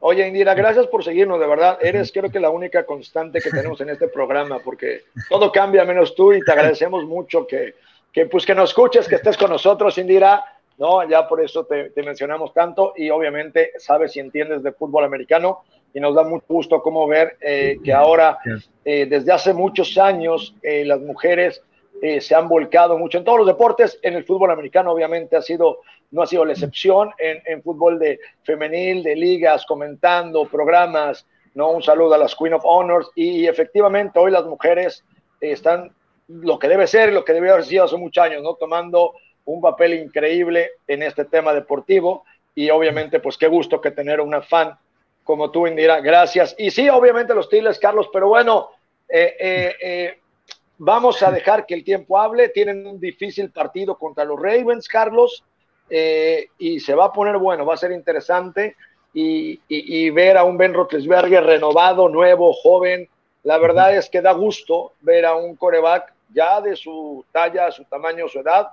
Oye, 0.00 0.26
Indira, 0.26 0.54
gracias 0.54 0.86
por 0.86 1.02
seguirnos, 1.02 1.40
de 1.40 1.46
verdad. 1.46 1.78
Eres 1.80 2.12
creo 2.12 2.30
que 2.30 2.38
la 2.38 2.50
única 2.50 2.84
constante 2.84 3.40
que 3.40 3.50
tenemos 3.50 3.80
en 3.80 3.90
este 3.90 4.08
programa, 4.08 4.58
porque 4.58 5.02
todo 5.28 5.50
cambia 5.50 5.84
menos 5.84 6.14
tú 6.14 6.32
y 6.32 6.42
te 6.42 6.52
agradecemos 6.52 7.04
mucho 7.04 7.46
que, 7.46 7.74
que, 8.12 8.26
pues, 8.26 8.44
que 8.44 8.54
nos 8.54 8.70
escuches, 8.70 9.08
que 9.08 9.16
estés 9.16 9.36
con 9.36 9.50
nosotros, 9.50 9.96
Indira. 9.98 10.44
No, 10.78 11.08
ya 11.08 11.26
por 11.26 11.42
eso 11.42 11.64
te, 11.64 11.90
te 11.90 12.02
mencionamos 12.02 12.52
tanto 12.52 12.92
y 12.96 13.08
obviamente 13.08 13.72
sabes 13.78 14.14
y 14.16 14.20
entiendes 14.20 14.62
de 14.62 14.72
fútbol 14.72 15.04
americano 15.04 15.62
y 15.96 16.00
nos 16.00 16.14
da 16.14 16.24
mucho 16.24 16.44
gusto 16.46 16.82
como 16.82 17.06
ver 17.06 17.38
eh, 17.40 17.78
que 17.82 17.90
ahora, 17.90 18.36
eh, 18.84 19.06
desde 19.06 19.32
hace 19.32 19.54
muchos 19.54 19.96
años, 19.96 20.54
eh, 20.62 20.84
las 20.84 21.00
mujeres 21.00 21.62
eh, 22.02 22.20
se 22.20 22.34
han 22.34 22.48
volcado 22.48 22.98
mucho 22.98 23.18
en 23.18 23.24
todos 23.24 23.38
los 23.38 23.46
deportes. 23.46 23.98
En 24.02 24.14
el 24.14 24.24
fútbol 24.24 24.50
americano, 24.50 24.92
obviamente, 24.92 25.36
ha 25.36 25.42
sido, 25.42 25.80
no 26.10 26.22
ha 26.22 26.26
sido 26.26 26.44
la 26.44 26.52
excepción. 26.52 27.10
En, 27.18 27.42
en 27.46 27.62
fútbol 27.62 27.98
de 27.98 28.18
femenil, 28.42 29.02
de 29.02 29.16
ligas, 29.16 29.64
comentando 29.66 30.46
programas. 30.46 31.26
¿no? 31.54 31.70
Un 31.70 31.82
saludo 31.82 32.14
a 32.14 32.18
las 32.18 32.34
Queen 32.34 32.54
of 32.54 32.64
Honors. 32.64 33.08
Y, 33.14 33.46
efectivamente, 33.46 34.18
hoy 34.18 34.30
las 34.30 34.44
mujeres 34.44 35.04
eh, 35.40 35.52
están 35.52 35.92
lo 36.28 36.58
que 36.58 36.68
debe 36.68 36.86
ser, 36.86 37.12
lo 37.12 37.24
que 37.24 37.32
debió 37.32 37.52
haber 37.52 37.64
sido 37.64 37.84
hace 37.84 37.96
muchos 37.96 38.24
años, 38.24 38.42
¿no? 38.42 38.54
Tomando 38.54 39.14
un 39.44 39.60
papel 39.60 39.94
increíble 39.94 40.72
en 40.86 41.02
este 41.02 41.24
tema 41.24 41.54
deportivo. 41.54 42.24
Y 42.54 42.70
obviamente, 42.70 43.20
pues 43.20 43.36
qué 43.38 43.46
gusto 43.46 43.80
que 43.80 43.90
tener 43.90 44.20
una 44.20 44.42
fan 44.42 44.76
como 45.24 45.50
tú, 45.50 45.66
Indira. 45.66 46.00
Gracias. 46.00 46.54
Y 46.58 46.70
sí, 46.70 46.88
obviamente 46.88 47.34
los 47.34 47.48
Tiles, 47.48 47.78
Carlos, 47.78 48.08
pero 48.12 48.28
bueno, 48.28 48.70
eh, 49.08 49.36
eh, 49.38 49.74
eh, 49.80 50.18
vamos 50.78 51.22
a 51.22 51.30
dejar 51.30 51.66
que 51.66 51.74
el 51.74 51.84
tiempo 51.84 52.18
hable. 52.18 52.48
Tienen 52.48 52.86
un 52.86 53.00
difícil 53.00 53.50
partido 53.50 53.96
contra 53.96 54.24
los 54.24 54.40
Ravens, 54.40 54.88
Carlos, 54.88 55.44
eh, 55.88 56.48
y 56.58 56.80
se 56.80 56.94
va 56.94 57.06
a 57.06 57.12
poner 57.12 57.38
bueno, 57.38 57.64
va 57.64 57.74
a 57.74 57.78
ser 57.78 57.92
interesante. 57.92 58.76
Y, 59.14 59.52
y, 59.68 60.06
y 60.06 60.10
ver 60.10 60.36
a 60.36 60.44
un 60.44 60.58
Ben 60.58 60.74
Roethlisberger 60.74 61.42
renovado, 61.42 62.08
nuevo, 62.08 62.52
joven, 62.52 63.08
la 63.46 63.58
verdad 63.58 63.96
es 63.96 64.10
que 64.10 64.20
da 64.20 64.32
gusto 64.32 64.92
ver 65.02 65.24
a 65.24 65.36
un 65.36 65.54
coreback 65.54 66.12
ya 66.34 66.60
de 66.60 66.74
su 66.74 67.24
talla, 67.30 67.70
su 67.70 67.84
tamaño, 67.84 68.28
su 68.28 68.40
edad, 68.40 68.70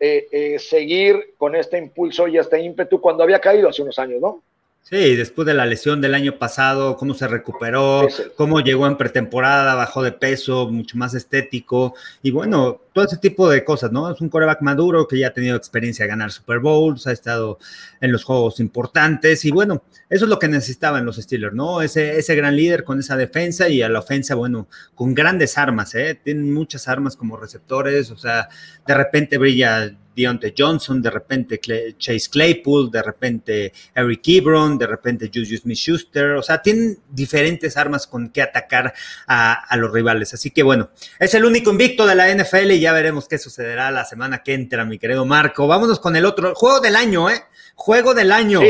eh, 0.00 0.26
eh, 0.32 0.58
seguir 0.58 1.34
con 1.38 1.54
este 1.54 1.78
impulso 1.78 2.26
y 2.26 2.36
este 2.36 2.60
ímpetu 2.60 3.00
cuando 3.00 3.22
había 3.22 3.40
caído 3.40 3.68
hace 3.68 3.82
unos 3.82 3.96
años, 3.98 4.20
¿no? 4.20 4.42
Sí, 4.82 5.16
después 5.16 5.44
de 5.44 5.52
la 5.52 5.66
lesión 5.66 6.00
del 6.00 6.14
año 6.14 6.38
pasado, 6.38 6.96
cómo 6.96 7.12
se 7.12 7.28
recuperó, 7.28 8.08
cómo 8.36 8.60
llegó 8.60 8.86
en 8.86 8.96
pretemporada, 8.96 9.74
bajó 9.74 10.02
de 10.02 10.12
peso, 10.12 10.70
mucho 10.70 10.96
más 10.96 11.12
estético. 11.12 11.94
Y 12.22 12.30
bueno, 12.30 12.80
todo 12.98 13.06
ese 13.06 13.18
tipo 13.18 13.48
de 13.48 13.62
cosas, 13.62 13.92
¿no? 13.92 14.10
Es 14.10 14.20
un 14.20 14.28
coreback 14.28 14.60
maduro 14.60 15.06
que 15.06 15.16
ya 15.16 15.28
ha 15.28 15.32
tenido 15.32 15.56
experiencia 15.56 16.04
de 16.04 16.08
ganar 16.08 16.32
Super 16.32 16.58
Bowls, 16.58 17.06
ha 17.06 17.12
estado 17.12 17.60
en 18.00 18.10
los 18.10 18.24
juegos 18.24 18.58
importantes 18.58 19.44
y 19.44 19.52
bueno, 19.52 19.84
eso 20.10 20.24
es 20.24 20.28
lo 20.28 20.40
que 20.40 20.48
necesitaban 20.48 21.06
los 21.06 21.14
Steelers, 21.14 21.54
¿no? 21.54 21.80
Ese, 21.80 22.18
ese 22.18 22.34
gran 22.34 22.56
líder 22.56 22.82
con 22.82 22.98
esa 22.98 23.16
defensa 23.16 23.68
y 23.68 23.82
a 23.82 23.88
la 23.88 24.00
ofensa, 24.00 24.34
bueno, 24.34 24.66
con 24.96 25.14
grandes 25.14 25.58
armas, 25.58 25.94
¿eh? 25.94 26.18
Tienen 26.20 26.52
muchas 26.52 26.88
armas 26.88 27.14
como 27.14 27.36
receptores, 27.36 28.10
o 28.10 28.16
sea, 28.16 28.48
de 28.84 28.94
repente 28.94 29.38
brilla 29.38 29.94
Deontay 30.18 30.52
Johnson, 30.56 31.00
de 31.00 31.10
repente 31.10 31.60
Chase 31.96 32.28
Claypool, 32.30 32.90
de 32.90 33.02
repente 33.02 33.72
Eric 33.94 34.26
Ebron, 34.26 34.76
de 34.76 34.86
repente 34.86 35.30
Julius 35.32 35.60
Smith-Schuster, 35.60 36.32
o 36.32 36.42
sea, 36.42 36.60
tienen 36.60 36.98
diferentes 37.08 37.76
armas 37.76 38.06
con 38.06 38.30
que 38.30 38.42
atacar 38.42 38.92
a, 39.26 39.52
a, 39.52 39.76
los 39.76 39.92
rivales. 39.92 40.34
Así 40.34 40.50
que 40.50 40.64
bueno, 40.64 40.90
es 41.20 41.34
el 41.34 41.44
único 41.44 41.70
invicto 41.70 42.06
de 42.06 42.16
la 42.16 42.34
NFL 42.34 42.72
y 42.72 42.80
ya 42.80 42.87
veremos 42.92 43.28
qué 43.28 43.38
sucederá 43.38 43.90
la 43.90 44.04
semana 44.04 44.42
que 44.42 44.54
entra, 44.54 44.84
mi 44.84 44.98
querido 44.98 45.24
Marco. 45.24 45.66
Vámonos 45.66 46.00
con 46.00 46.16
el 46.16 46.24
otro, 46.24 46.54
juego 46.54 46.80
del 46.80 46.96
año, 46.96 47.30
¿eh? 47.30 47.42
Juego 47.74 48.14
del 48.14 48.32
año. 48.32 48.60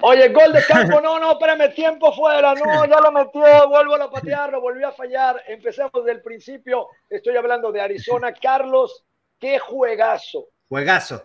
Oye, 0.00 0.28
gol 0.30 0.52
de 0.52 0.64
campo, 0.66 1.00
no, 1.00 1.20
no, 1.20 1.32
espérame, 1.32 1.72
tiempo 1.74 2.12
fuera, 2.12 2.54
no, 2.54 2.84
ya 2.86 3.00
lo 3.00 3.12
metió, 3.12 3.68
vuelvo 3.68 3.94
a 3.94 4.10
patearlo, 4.10 4.60
volvió 4.60 4.88
a 4.88 4.92
fallar. 4.92 5.42
Empecemos 5.46 6.04
del 6.04 6.22
principio, 6.22 6.88
estoy 7.08 7.36
hablando 7.36 7.70
de 7.70 7.80
Arizona. 7.80 8.32
Carlos, 8.32 9.04
qué 9.38 9.58
juegazo. 9.58 10.48
Juegazo. 10.68 11.22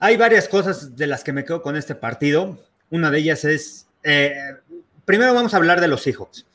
Hay 0.00 0.16
varias 0.16 0.48
cosas 0.48 0.96
de 0.96 1.06
las 1.06 1.22
que 1.22 1.32
me 1.32 1.44
quedo 1.44 1.62
con 1.62 1.76
este 1.76 1.94
partido. 1.94 2.58
Una 2.90 3.10
de 3.10 3.18
ellas 3.18 3.44
es, 3.44 3.88
eh, 4.02 4.34
primero 5.04 5.34
vamos 5.34 5.54
a 5.54 5.58
hablar 5.58 5.80
de 5.80 5.88
los 5.88 6.02
Seahawks. 6.02 6.46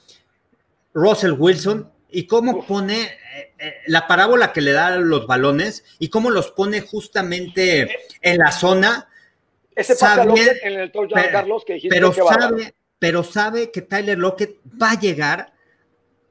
Russell 0.93 1.33
Wilson 1.37 1.92
y 2.13 2.27
cómo 2.27 2.65
pone 2.65 3.01
eh, 3.01 3.53
eh, 3.57 3.73
la 3.87 4.07
parábola 4.07 4.53
que 4.53 4.61
le 4.61 4.71
da 4.71 4.95
los 4.97 5.25
balones 5.25 5.83
y 5.97 6.09
cómo 6.09 6.29
los 6.29 6.51
pone 6.51 6.81
justamente 6.81 7.89
en 8.21 8.37
la 8.37 8.51
zona. 8.51 9.09
Ese 9.75 9.95
en 10.61 10.79
el 10.79 10.91
touchdown, 10.91 11.23
Carlos, 11.31 11.65
que 11.65 11.81
pero 11.89 12.11
que 12.11 12.21
sabe, 12.21 12.75
pero 12.99 13.23
sabe 13.23 13.71
que 13.71 13.81
Tyler 13.81 14.19
Lockett 14.19 14.59
va 14.81 14.91
a 14.91 14.99
llegar 14.99 15.53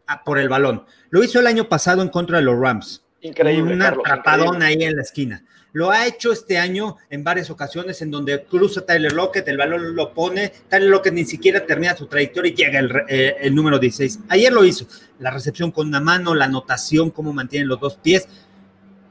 a 0.06 0.22
por 0.22 0.38
el 0.38 0.48
balón. 0.48 0.86
Lo 1.10 1.24
hizo 1.24 1.40
el 1.40 1.48
año 1.48 1.68
pasado 1.68 2.02
en 2.02 2.08
contra 2.08 2.38
de 2.38 2.44
los 2.44 2.58
Rams. 2.58 3.04
Increíble. 3.20 3.74
Un 3.74 3.82
atrapadón 3.82 4.62
ahí 4.62 4.84
en 4.84 4.94
la 4.94 5.02
esquina. 5.02 5.44
Lo 5.72 5.90
ha 5.90 6.06
hecho 6.06 6.32
este 6.32 6.58
año 6.58 6.98
en 7.08 7.24
varias 7.24 7.48
ocasiones 7.50 8.02
en 8.02 8.10
donde 8.10 8.44
cruza 8.44 8.84
Tyler 8.84 9.12
Lockett, 9.12 9.48
el 9.48 9.56
balón 9.56 9.96
lo 9.96 10.12
pone, 10.12 10.52
Tyler 10.68 10.90
Lockett 10.90 11.14
ni 11.14 11.24
siquiera 11.24 11.64
termina 11.64 11.96
su 11.96 12.06
trayectoria 12.06 12.52
y 12.52 12.54
llega 12.54 12.78
el, 12.78 12.92
eh, 13.08 13.50
número 13.50 13.78
16. 13.78 14.20
Ayer 14.28 14.52
lo 14.52 14.64
hizo, 14.64 14.86
la 15.18 15.30
recepción 15.30 15.70
con 15.70 15.88
una 15.88 16.00
mano, 16.00 16.34
la 16.34 16.44
anotación, 16.44 17.10
cómo 17.10 17.32
mantienen 17.32 17.68
los 17.68 17.80
dos 17.80 17.96
pies. 17.96 18.28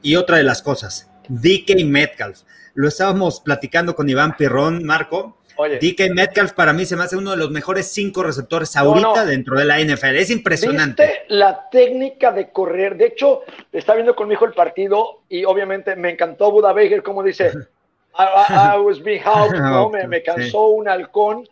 Y 0.02 0.16
otra 0.16 0.36
de 0.36 0.44
las 0.44 0.62
cosas, 0.62 1.08
DK 1.28 1.84
Metcalf. 1.84 2.40
Lo 2.74 2.88
estábamos 2.88 3.40
platicando 3.40 3.94
con 3.94 4.08
Iván 4.08 4.36
Pirrón, 4.36 4.84
Marco, 4.84 5.38
DK 5.56 6.14
Metcalf 6.14 6.52
para 6.52 6.72
mí 6.72 6.84
se 6.84 6.96
me 6.96 7.04
hace 7.04 7.16
uno 7.16 7.32
de 7.32 7.36
los 7.36 7.50
mejores 7.50 7.92
cinco 7.92 8.22
receptores 8.22 8.76
ahorita 8.76 9.24
dentro 9.24 9.58
de 9.58 9.64
la 9.64 9.78
NFL. 9.80 10.16
Es 10.16 10.30
impresionante. 10.30 11.02
¿Viste 11.02 11.24
la 11.28 11.68
técnica 11.70 12.32
de 12.32 12.50
correr. 12.50 12.96
De 12.96 13.06
hecho, 13.06 13.42
está 13.72 13.94
viendo 13.94 14.14
con 14.14 14.28
mi 14.28 14.34
hijo 14.34 14.44
el 14.44 14.52
partido 14.52 15.22
y 15.28 15.44
obviamente 15.44 15.96
me 15.96 16.10
encantó 16.10 16.50
Buda 16.50 16.72
Baker, 16.72 17.02
como 17.02 17.22
dice, 17.22 17.52
I, 18.18 18.78
was 18.78 19.02
being 19.02 19.22
helped, 19.22 19.58
¿no? 19.58 19.90
me, 20.08 20.22
cansó 20.22 20.68
un 20.68 20.88
halcón. 20.88 21.48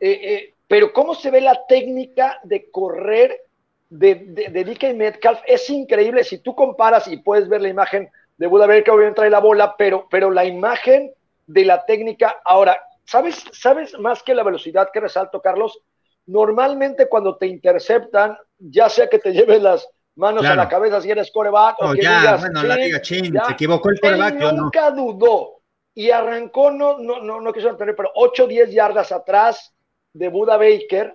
Eh, 0.00 0.20
eh, 0.22 0.54
pero 0.68 0.92
cómo 0.92 1.14
se 1.14 1.30
ve 1.30 1.40
la 1.40 1.66
técnica 1.66 2.40
de 2.44 2.70
correr 2.70 3.42
de, 3.90 4.14
de, 4.14 4.64
DK 4.64 4.94
Metcalf 4.94 5.40
es 5.46 5.68
increíble. 5.68 6.24
Si 6.24 6.38
tú 6.38 6.54
comparas 6.54 7.06
y 7.08 7.18
puedes 7.18 7.48
ver 7.48 7.60
la 7.60 7.68
imagen 7.68 8.10
de 8.38 8.46
Buda 8.46 8.66
Baker, 8.66 8.90
obviamente 8.90 9.16
trae 9.16 9.30
la 9.30 9.40
bola, 9.40 9.76
pero, 9.76 10.08
pero 10.10 10.30
la 10.30 10.44
imagen 10.46 11.12
de 11.46 11.64
la 11.64 11.84
técnica. 11.84 12.36
Ahora, 12.44 12.80
¿Sabes, 13.12 13.44
¿Sabes 13.52 13.98
más 13.98 14.22
que 14.22 14.34
la 14.34 14.42
velocidad 14.42 14.88
que 14.90 14.98
resalto, 14.98 15.42
Carlos? 15.42 15.78
Normalmente 16.24 17.10
cuando 17.10 17.36
te 17.36 17.46
interceptan, 17.46 18.38
ya 18.56 18.88
sea 18.88 19.06
que 19.06 19.18
te 19.18 19.34
lleves 19.34 19.60
las 19.60 19.86
manos 20.14 20.46
a 20.46 20.54
la 20.54 20.66
cabeza 20.66 20.98
si 21.02 21.10
eres 21.10 21.30
coreback 21.30 21.76
o 21.80 21.92
que 21.92 22.00
ya, 22.00 22.36
bueno, 22.36 22.62
la 22.62 22.76
liga 22.76 23.02
chin, 23.02 23.34
se 23.44 23.52
equivocó 23.52 23.90
el 23.90 24.00
coreback. 24.00 24.36
nunca 24.54 24.90
dudó 24.90 25.60
y 25.94 26.10
arrancó, 26.10 26.70
no, 26.70 26.98
no, 27.00 27.20
no, 27.20 27.38
no 27.38 27.52
quiso 27.52 27.68
entender, 27.68 27.94
pero 27.94 28.10
8 28.14 28.44
o 28.44 28.46
10 28.46 28.72
yardas 28.72 29.12
atrás 29.12 29.74
de 30.14 30.28
Buda 30.30 30.56
Baker 30.56 31.14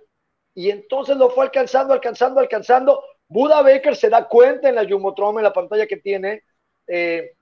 y 0.54 0.70
entonces 0.70 1.18
lo 1.18 1.32
fue 1.32 1.46
alcanzando, 1.46 1.96
alcanzando, 1.96 2.40
alcanzando. 2.40 3.04
Buda 3.28 3.64
Baker 3.64 3.96
se 3.96 4.10
da 4.10 4.28
cuenta 4.28 4.70
en 4.70 4.76
la 4.76 4.88
Jumbotron, 4.88 5.38
en 5.38 5.44
la 5.46 5.54
pantalla 5.54 5.88
que 5.88 5.98
tiene, 5.98 6.44
eh, 6.86 7.37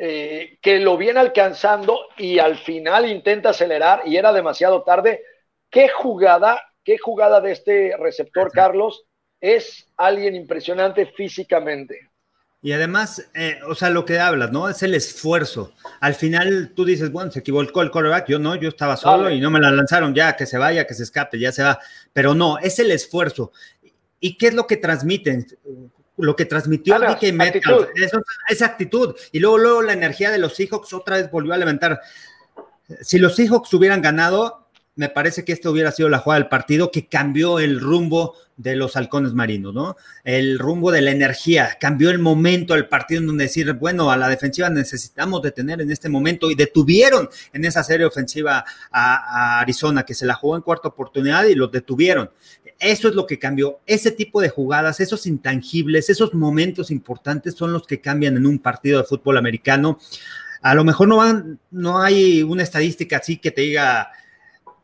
eh, 0.00 0.58
que 0.62 0.78
lo 0.78 0.96
viene 0.96 1.18
alcanzando 1.18 2.06
y 2.16 2.38
al 2.38 2.56
final 2.56 3.10
intenta 3.10 3.50
acelerar 3.50 4.02
y 4.06 4.16
era 4.16 4.32
demasiado 4.32 4.84
tarde. 4.84 5.24
¿Qué 5.68 5.88
jugada, 5.88 6.62
qué 6.84 6.98
jugada 6.98 7.40
de 7.40 7.50
este 7.50 7.96
receptor, 7.98 8.52
Carlos? 8.52 9.04
Es 9.40 9.88
alguien 9.96 10.36
impresionante 10.36 11.06
físicamente. 11.06 12.08
Y 12.60 12.72
además, 12.72 13.28
eh, 13.34 13.58
o 13.68 13.74
sea, 13.74 13.90
lo 13.90 14.04
que 14.04 14.18
hablas, 14.18 14.50
¿no? 14.52 14.68
Es 14.68 14.82
el 14.82 14.94
esfuerzo. 14.94 15.72
Al 16.00 16.14
final 16.14 16.72
tú 16.74 16.84
dices, 16.84 17.10
bueno, 17.10 17.30
se 17.30 17.40
equivocó 17.40 17.82
el 17.82 17.90
quarterback, 17.90 18.28
yo 18.28 18.38
no, 18.38 18.54
yo 18.54 18.68
estaba 18.68 18.96
solo 18.96 19.30
y 19.30 19.40
no 19.40 19.50
me 19.50 19.60
la 19.60 19.70
lanzaron, 19.70 20.14
ya, 20.14 20.36
que 20.36 20.46
se 20.46 20.58
vaya, 20.58 20.86
que 20.86 20.94
se 20.94 21.04
escape, 21.04 21.38
ya 21.38 21.50
se 21.50 21.62
va. 21.62 21.78
Pero 22.12 22.34
no, 22.34 22.58
es 22.58 22.78
el 22.78 22.90
esfuerzo. 22.90 23.52
¿Y 24.20 24.36
qué 24.36 24.48
es 24.48 24.54
lo 24.54 24.66
que 24.66 24.76
transmiten? 24.76 25.46
Lo 26.18 26.36
que 26.36 26.44
transmitió 26.44 26.98
DK 26.98 27.32
Metcalf, 27.32 27.88
esa 28.48 28.66
actitud. 28.66 29.14
Y 29.32 29.38
luego, 29.38 29.58
luego 29.58 29.82
la 29.82 29.92
energía 29.92 30.30
de 30.30 30.38
los 30.38 30.54
Seahawks 30.54 30.92
otra 30.92 31.16
vez 31.16 31.30
volvió 31.30 31.54
a 31.54 31.58
levantar. 31.58 32.00
Si 33.00 33.18
los 33.18 33.36
Seahawks 33.36 33.72
hubieran 33.74 34.02
ganado, 34.02 34.68
me 34.98 35.08
parece 35.08 35.44
que 35.44 35.52
esta 35.52 35.70
hubiera 35.70 35.92
sido 35.92 36.08
la 36.08 36.18
jugada 36.18 36.40
del 36.40 36.48
partido 36.48 36.90
que 36.90 37.06
cambió 37.06 37.60
el 37.60 37.78
rumbo 37.78 38.34
de 38.56 38.74
los 38.74 38.96
halcones 38.96 39.32
marinos, 39.32 39.72
¿no? 39.72 39.96
El 40.24 40.58
rumbo 40.58 40.90
de 40.90 41.02
la 41.02 41.12
energía, 41.12 41.78
cambió 41.80 42.10
el 42.10 42.18
momento 42.18 42.74
del 42.74 42.88
partido 42.88 43.20
en 43.20 43.28
donde 43.28 43.44
decir, 43.44 43.72
bueno, 43.74 44.10
a 44.10 44.16
la 44.16 44.28
defensiva 44.28 44.68
necesitamos 44.70 45.40
detener 45.40 45.80
en 45.80 45.92
este 45.92 46.08
momento 46.08 46.50
y 46.50 46.56
detuvieron 46.56 47.28
en 47.52 47.64
esa 47.64 47.84
serie 47.84 48.06
ofensiva 48.06 48.64
a, 48.90 49.58
a 49.60 49.60
Arizona, 49.60 50.02
que 50.02 50.14
se 50.14 50.26
la 50.26 50.34
jugó 50.34 50.56
en 50.56 50.62
cuarta 50.62 50.88
oportunidad 50.88 51.44
y 51.44 51.54
los 51.54 51.70
detuvieron. 51.70 52.30
Eso 52.78 53.08
es 53.08 53.14
lo 53.14 53.26
que 53.26 53.38
cambió. 53.38 53.80
Ese 53.86 54.12
tipo 54.12 54.40
de 54.40 54.50
jugadas, 54.50 55.00
esos 55.00 55.26
intangibles, 55.26 56.10
esos 56.10 56.32
momentos 56.34 56.90
importantes 56.90 57.54
son 57.54 57.72
los 57.72 57.86
que 57.86 58.00
cambian 58.00 58.36
en 58.36 58.46
un 58.46 58.60
partido 58.60 58.98
de 58.98 59.04
fútbol 59.04 59.36
americano. 59.36 59.98
A 60.62 60.74
lo 60.74 60.84
mejor 60.84 61.08
no, 61.08 61.16
van, 61.16 61.58
no 61.70 62.00
hay 62.00 62.42
una 62.42 62.62
estadística 62.62 63.16
así 63.16 63.38
que 63.38 63.50
te 63.50 63.62
diga, 63.62 64.12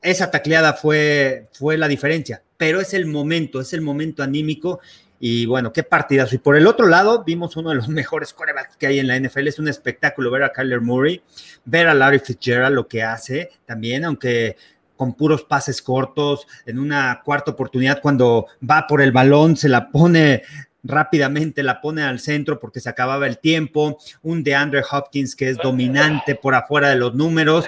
esa 0.03 0.31
tacleada 0.31 0.75
fue, 0.75 1.49
fue 1.53 1.79
la 1.79 1.89
diferencia, 1.89 2.43
pero 2.57 2.81
es 2.81 2.95
el 2.95 3.07
momento, 3.07 3.61
es 3.61 3.73
el 3.73 3.81
momento 3.81 4.23
anímico. 4.23 4.81
Y 5.21 5.47
bueno, 5.47 5.73
qué 5.73 5.83
partidazo. 5.85 6.35
Y 6.35 6.39
por 6.39 6.57
el 6.57 6.67
otro 6.67 6.87
lado, 6.87 7.25
vimos 7.25 7.57
uno 7.57 7.71
de 7.71 7.77
los 7.77 7.89
mejores 8.01 8.33
corebacks 8.33 8.77
que 8.77 8.89
hay 8.89 8.99
en 8.99 9.07
la 9.07 9.19
NFL. 9.19 9.49
Es 9.49 9.59
un 9.59 9.69
espectáculo 9.69 10.31
ver 10.31 10.43
a 10.43 10.53
Kyler 10.53 10.81
Murray, 10.81 11.23
ver 11.65 11.89
a 11.89 11.95
Larry 11.95 12.19
Fitzgerald 12.19 12.75
lo 12.75 12.89
que 12.89 13.03
hace 13.03 13.51
también, 13.65 14.05
aunque 14.05 14.57
con 14.97 15.15
puros 15.15 15.45
pases 15.45 15.83
cortos, 15.83 16.47
en 16.67 16.79
una 16.79 17.23
cuarta 17.25 17.51
oportunidad 17.53 18.01
cuando 18.01 18.47
va 18.69 18.87
por 18.87 19.03
el 19.03 19.13
balón, 19.13 19.57
se 19.57 19.69
la 19.69 19.91
pone 19.91 20.43
rápidamente, 20.83 21.63
la 21.63 21.81
pone 21.81 22.03
al 22.03 22.21
centro 22.21 22.61
porque 22.61 22.81
se 22.81 22.89
acababa 22.89 23.27
el 23.27 23.39
tiempo, 23.39 23.99
un 24.23 24.45
de 24.45 24.55
Andre 24.55 24.83
Hopkins 24.89 25.35
que 25.35 25.49
es 25.49 25.57
dominante 25.57 26.35
por 26.35 26.55
afuera 26.55 26.91
de 26.91 26.97
los 26.97 27.15
números, 27.15 27.67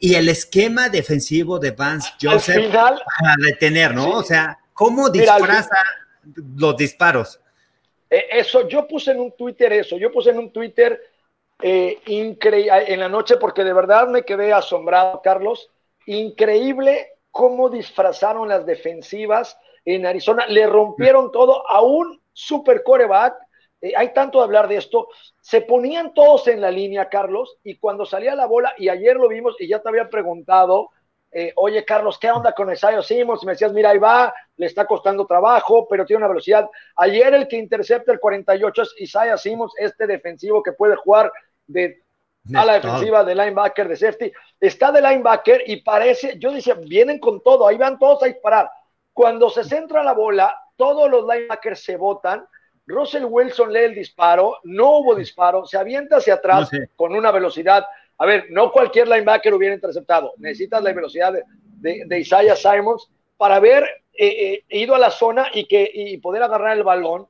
y 0.00 0.14
el 0.14 0.28
esquema 0.28 0.88
defensivo 0.88 1.58
de 1.58 1.72
Vance 1.72 2.12
Joseph 2.20 2.72
para 2.72 3.34
detener, 3.44 3.94
¿no? 3.94 4.10
O 4.10 4.22
sea, 4.22 4.58
¿cómo 4.72 5.08
disfraza 5.08 5.76
los 6.56 6.76
disparos? 6.76 7.40
Eh, 8.10 8.26
eso, 8.32 8.68
yo 8.68 8.86
puse 8.86 9.12
en 9.12 9.20
un 9.20 9.32
Twitter 9.32 9.72
eso, 9.72 9.96
yo 9.96 10.12
puse 10.12 10.30
en 10.30 10.38
un 10.38 10.52
Twitter 10.52 11.00
eh, 11.60 11.98
increíble 12.06 12.84
en 12.86 13.00
la 13.00 13.08
noche 13.08 13.36
porque 13.36 13.64
de 13.64 13.72
verdad 13.72 14.08
me 14.08 14.24
quedé 14.24 14.52
asombrado, 14.52 15.20
Carlos 15.22 15.70
Increíble 16.08 17.06
cómo 17.30 17.68
disfrazaron 17.68 18.48
las 18.48 18.64
defensivas 18.64 19.58
en 19.84 20.06
Arizona. 20.06 20.46
Le 20.46 20.66
rompieron 20.66 21.30
todo 21.30 21.68
a 21.68 21.82
un 21.82 22.18
super 22.32 22.82
coreback. 22.82 23.36
Eh, 23.82 23.92
hay 23.94 24.14
tanto 24.14 24.38
de 24.38 24.44
hablar 24.44 24.68
de 24.68 24.76
esto. 24.76 25.08
Se 25.42 25.60
ponían 25.60 26.14
todos 26.14 26.48
en 26.48 26.62
la 26.62 26.70
línea, 26.70 27.10
Carlos, 27.10 27.58
y 27.62 27.76
cuando 27.76 28.06
salía 28.06 28.34
la 28.34 28.46
bola, 28.46 28.72
y 28.78 28.88
ayer 28.88 29.16
lo 29.16 29.28
vimos, 29.28 29.54
y 29.58 29.68
ya 29.68 29.80
te 29.80 29.88
había 29.90 30.08
preguntado, 30.08 30.88
eh, 31.30 31.52
oye, 31.56 31.84
Carlos, 31.84 32.18
¿qué 32.18 32.30
onda 32.30 32.52
con 32.52 32.72
Isaiah 32.72 33.02
Simmons? 33.02 33.42
Y 33.42 33.46
me 33.46 33.52
decías, 33.52 33.74
mira, 33.74 33.90
ahí 33.90 33.98
va, 33.98 34.32
le 34.56 34.64
está 34.64 34.86
costando 34.86 35.26
trabajo, 35.26 35.86
pero 35.88 36.06
tiene 36.06 36.18
una 36.18 36.28
velocidad. 36.28 36.70
Ayer 36.96 37.34
el 37.34 37.48
que 37.48 37.56
intercepta 37.56 38.12
el 38.12 38.18
48 38.18 38.80
es 38.80 38.94
Isaiah 38.98 39.36
Simmons, 39.36 39.74
este 39.76 40.06
defensivo 40.06 40.62
que 40.62 40.72
puede 40.72 40.96
jugar 40.96 41.30
de 41.66 42.02
a 42.54 42.64
la 42.64 42.74
defensiva 42.74 43.24
de 43.24 43.34
linebacker, 43.34 43.88
de 43.88 43.96
safety. 43.96 44.32
Está 44.60 44.92
de 44.92 45.00
linebacker 45.00 45.62
y 45.66 45.82
parece, 45.82 46.38
yo 46.38 46.52
decía, 46.52 46.74
vienen 46.74 47.18
con 47.18 47.42
todo, 47.42 47.66
ahí 47.66 47.76
van 47.76 47.98
todos 47.98 48.22
a 48.22 48.26
disparar. 48.26 48.70
Cuando 49.12 49.50
se 49.50 49.64
centra 49.64 50.02
la 50.02 50.12
bola, 50.12 50.54
todos 50.76 51.10
los 51.10 51.26
linebackers 51.26 51.82
se 51.82 51.96
botan. 51.96 52.46
Russell 52.86 53.24
Wilson 53.24 53.72
lee 53.72 53.80
el 53.80 53.94
disparo, 53.94 54.58
no 54.64 54.98
hubo 54.98 55.14
disparo, 55.14 55.66
se 55.66 55.76
avienta 55.76 56.16
hacia 56.16 56.34
atrás 56.34 56.70
con 56.96 57.14
una 57.14 57.30
velocidad. 57.30 57.84
A 58.16 58.26
ver, 58.26 58.46
no 58.50 58.72
cualquier 58.72 59.08
linebacker 59.08 59.52
hubiera 59.52 59.74
interceptado. 59.74 60.32
Necesitas 60.38 60.82
la 60.82 60.92
velocidad 60.92 61.34
de, 61.34 62.18
Isaiah 62.18 62.56
Simons 62.56 63.10
para 63.36 63.56
haber 63.56 63.84
eh, 64.14 64.26
eh, 64.26 64.64
ido 64.70 64.94
a 64.94 64.98
la 64.98 65.10
zona 65.10 65.48
y, 65.52 65.66
que, 65.66 65.88
y 65.92 66.16
poder 66.18 66.42
agarrar 66.42 66.76
el 66.76 66.82
balón. 66.82 67.26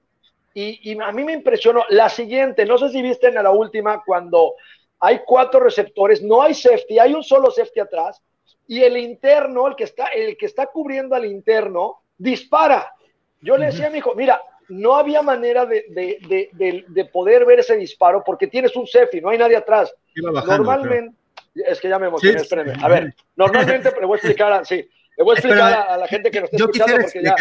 Y, 0.55 0.93
y, 0.93 0.99
a 1.01 1.13
mí 1.13 1.25
me 1.25 1.33
impresionó 1.33 1.85
la 1.91 2.09
siguiente, 2.09 2.65
no 2.65 2.79
sé 2.79 2.89
si 2.89 3.03
viste 3.03 3.29
en 3.29 3.35
la 3.35 3.51
última 3.51 4.03
cuando 4.05 4.55
hay 5.01 5.21
cuatro 5.25 5.61
receptores, 5.61 6.23
no 6.23 6.43
hay 6.43 6.55
safety, 6.55 6.99
hay 6.99 7.15
un 7.15 7.23
solo 7.23 7.51
safety 7.51 7.81
atrás 7.81 8.23
y 8.67 8.83
el 8.83 8.97
interno, 8.97 9.67
el 9.67 9.77
que 9.77 9.85
está, 9.85 10.07
el 10.09 10.37
que 10.37 10.47
está 10.47 10.67
cubriendo 10.67 11.15
al 11.15 11.25
interno, 11.25 12.03
dispara. 12.17 12.93
Yo 13.41 13.57
le 13.57 13.67
decía 13.67 13.87
a 13.87 13.91
mi 13.91 13.99
hijo, 13.99 14.15
mira, 14.15 14.43
no 14.69 14.97
había 14.97 15.23
manera 15.23 15.65
de, 15.65 15.85
de, 15.89 16.85
de, 16.87 17.05
poder 17.07 17.47
ver 17.47 17.61
ese 17.61 17.77
disparo 17.77 18.23
porque 18.25 18.47
tienes 18.47 18.77
un 18.77 18.87
safety, 18.87 19.21
no 19.21 19.31
hay 19.31 19.39
nadie 19.39 19.57
atrás. 19.57 19.95
Normalmente, 20.15 21.17
es 21.55 21.81
que 21.81 21.89
ya 21.89 21.99
me 21.99 22.09
emocioné, 22.09 22.37
espérenme. 22.37 22.75
A 22.83 22.89
ver, 22.89 23.15
normalmente 23.37 23.91
le 23.99 24.07
voy 24.07 24.17
a 24.17 24.19
explicar, 24.19 24.67
sí, 24.67 24.87
le 25.17 25.25
voy 25.25 25.33
a 25.33 25.39
explicar 25.39 25.87
a, 25.89 25.97
la 25.97 26.07
gente 26.07 26.31
que 26.31 26.41
nos 26.41 26.53
está 26.53 26.65
escuchando 26.65 26.97
porque 27.01 27.23
ya 27.23 27.37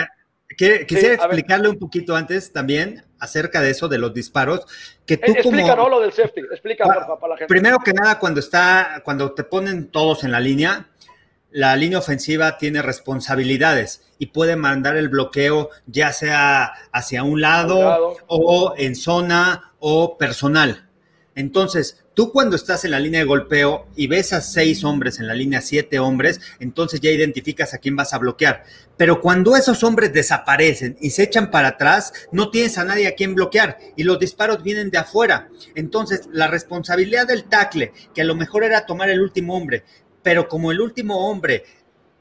Quisiera 0.55 1.15
explicarle 1.15 1.69
un 1.69 1.77
poquito 1.77 2.15
antes 2.15 2.53
también 2.53 3.03
acerca 3.19 3.61
de 3.61 3.71
eso, 3.71 3.87
de 3.87 3.97
los 3.97 4.13
disparos. 4.13 4.65
Que 5.05 5.17
tú 5.17 5.33
Explica, 5.33 5.75
como, 5.75 5.89
lo 5.89 5.99
del 5.99 6.13
safety. 6.13 6.41
Explica, 6.51 6.85
para, 6.85 7.05
para 7.05 7.33
la 7.33 7.37
gente. 7.37 7.47
Primero 7.47 7.79
que 7.79 7.93
nada, 7.93 8.17
cuando 8.17 8.39
está, 8.39 9.01
cuando 9.03 9.33
te 9.33 9.43
ponen 9.43 9.89
todos 9.89 10.23
en 10.23 10.31
la 10.31 10.39
línea, 10.39 10.87
la 11.51 11.75
línea 11.75 11.99
ofensiva 11.99 12.57
tiene 12.57 12.81
responsabilidades 12.81 14.03
y 14.19 14.27
puede 14.27 14.55
mandar 14.55 14.95
el 14.97 15.09
bloqueo 15.09 15.69
ya 15.85 16.11
sea 16.13 16.73
hacia 16.91 17.23
un 17.23 17.41
lado. 17.41 18.15
o 18.27 18.73
en 18.77 18.95
zona 18.95 19.73
o 19.79 20.17
personal. 20.17 20.87
Entonces, 21.35 22.03
Tú 22.17 22.31
cuando 22.31 22.55
estás 22.55 22.83
en 22.83 22.89
la 22.89 22.99
línea 22.99 23.19
de 23.19 23.27
golpeo 23.27 23.85
y 23.95 24.07
ves 24.07 24.33
a 24.33 24.41
seis 24.41 24.83
hombres 24.83 25.19
en 25.19 25.27
la 25.27 25.35
línea, 25.35 25.61
siete 25.61 25.99
hombres, 25.99 26.41
entonces 26.59 26.99
ya 26.99 27.11
identificas 27.11 27.75
a 27.75 27.77
quién 27.77 27.95
vas 27.95 28.11
a 28.11 28.17
bloquear. 28.17 28.63
Pero 28.97 29.21
cuando 29.21 29.55
esos 29.55 29.83
hombres 29.83 30.11
desaparecen 30.13 30.97
y 30.99 31.11
se 31.11 31.21
echan 31.21 31.51
para 31.51 31.67
atrás, 31.67 32.11
no 32.31 32.49
tienes 32.49 32.79
a 32.79 32.85
nadie 32.85 33.05
a 33.05 33.13
quien 33.13 33.35
bloquear 33.35 33.77
y 33.95 34.01
los 34.01 34.17
disparos 34.17 34.63
vienen 34.63 34.89
de 34.89 34.97
afuera. 34.97 35.49
Entonces, 35.75 36.27
la 36.31 36.47
responsabilidad 36.47 37.27
del 37.27 37.43
tackle, 37.43 37.93
que 38.15 38.21
a 38.21 38.25
lo 38.25 38.33
mejor 38.33 38.63
era 38.63 38.87
tomar 38.87 39.11
el 39.11 39.21
último 39.21 39.55
hombre, 39.55 39.83
pero 40.23 40.47
como 40.47 40.71
el 40.71 40.81
último 40.81 41.29
hombre 41.29 41.65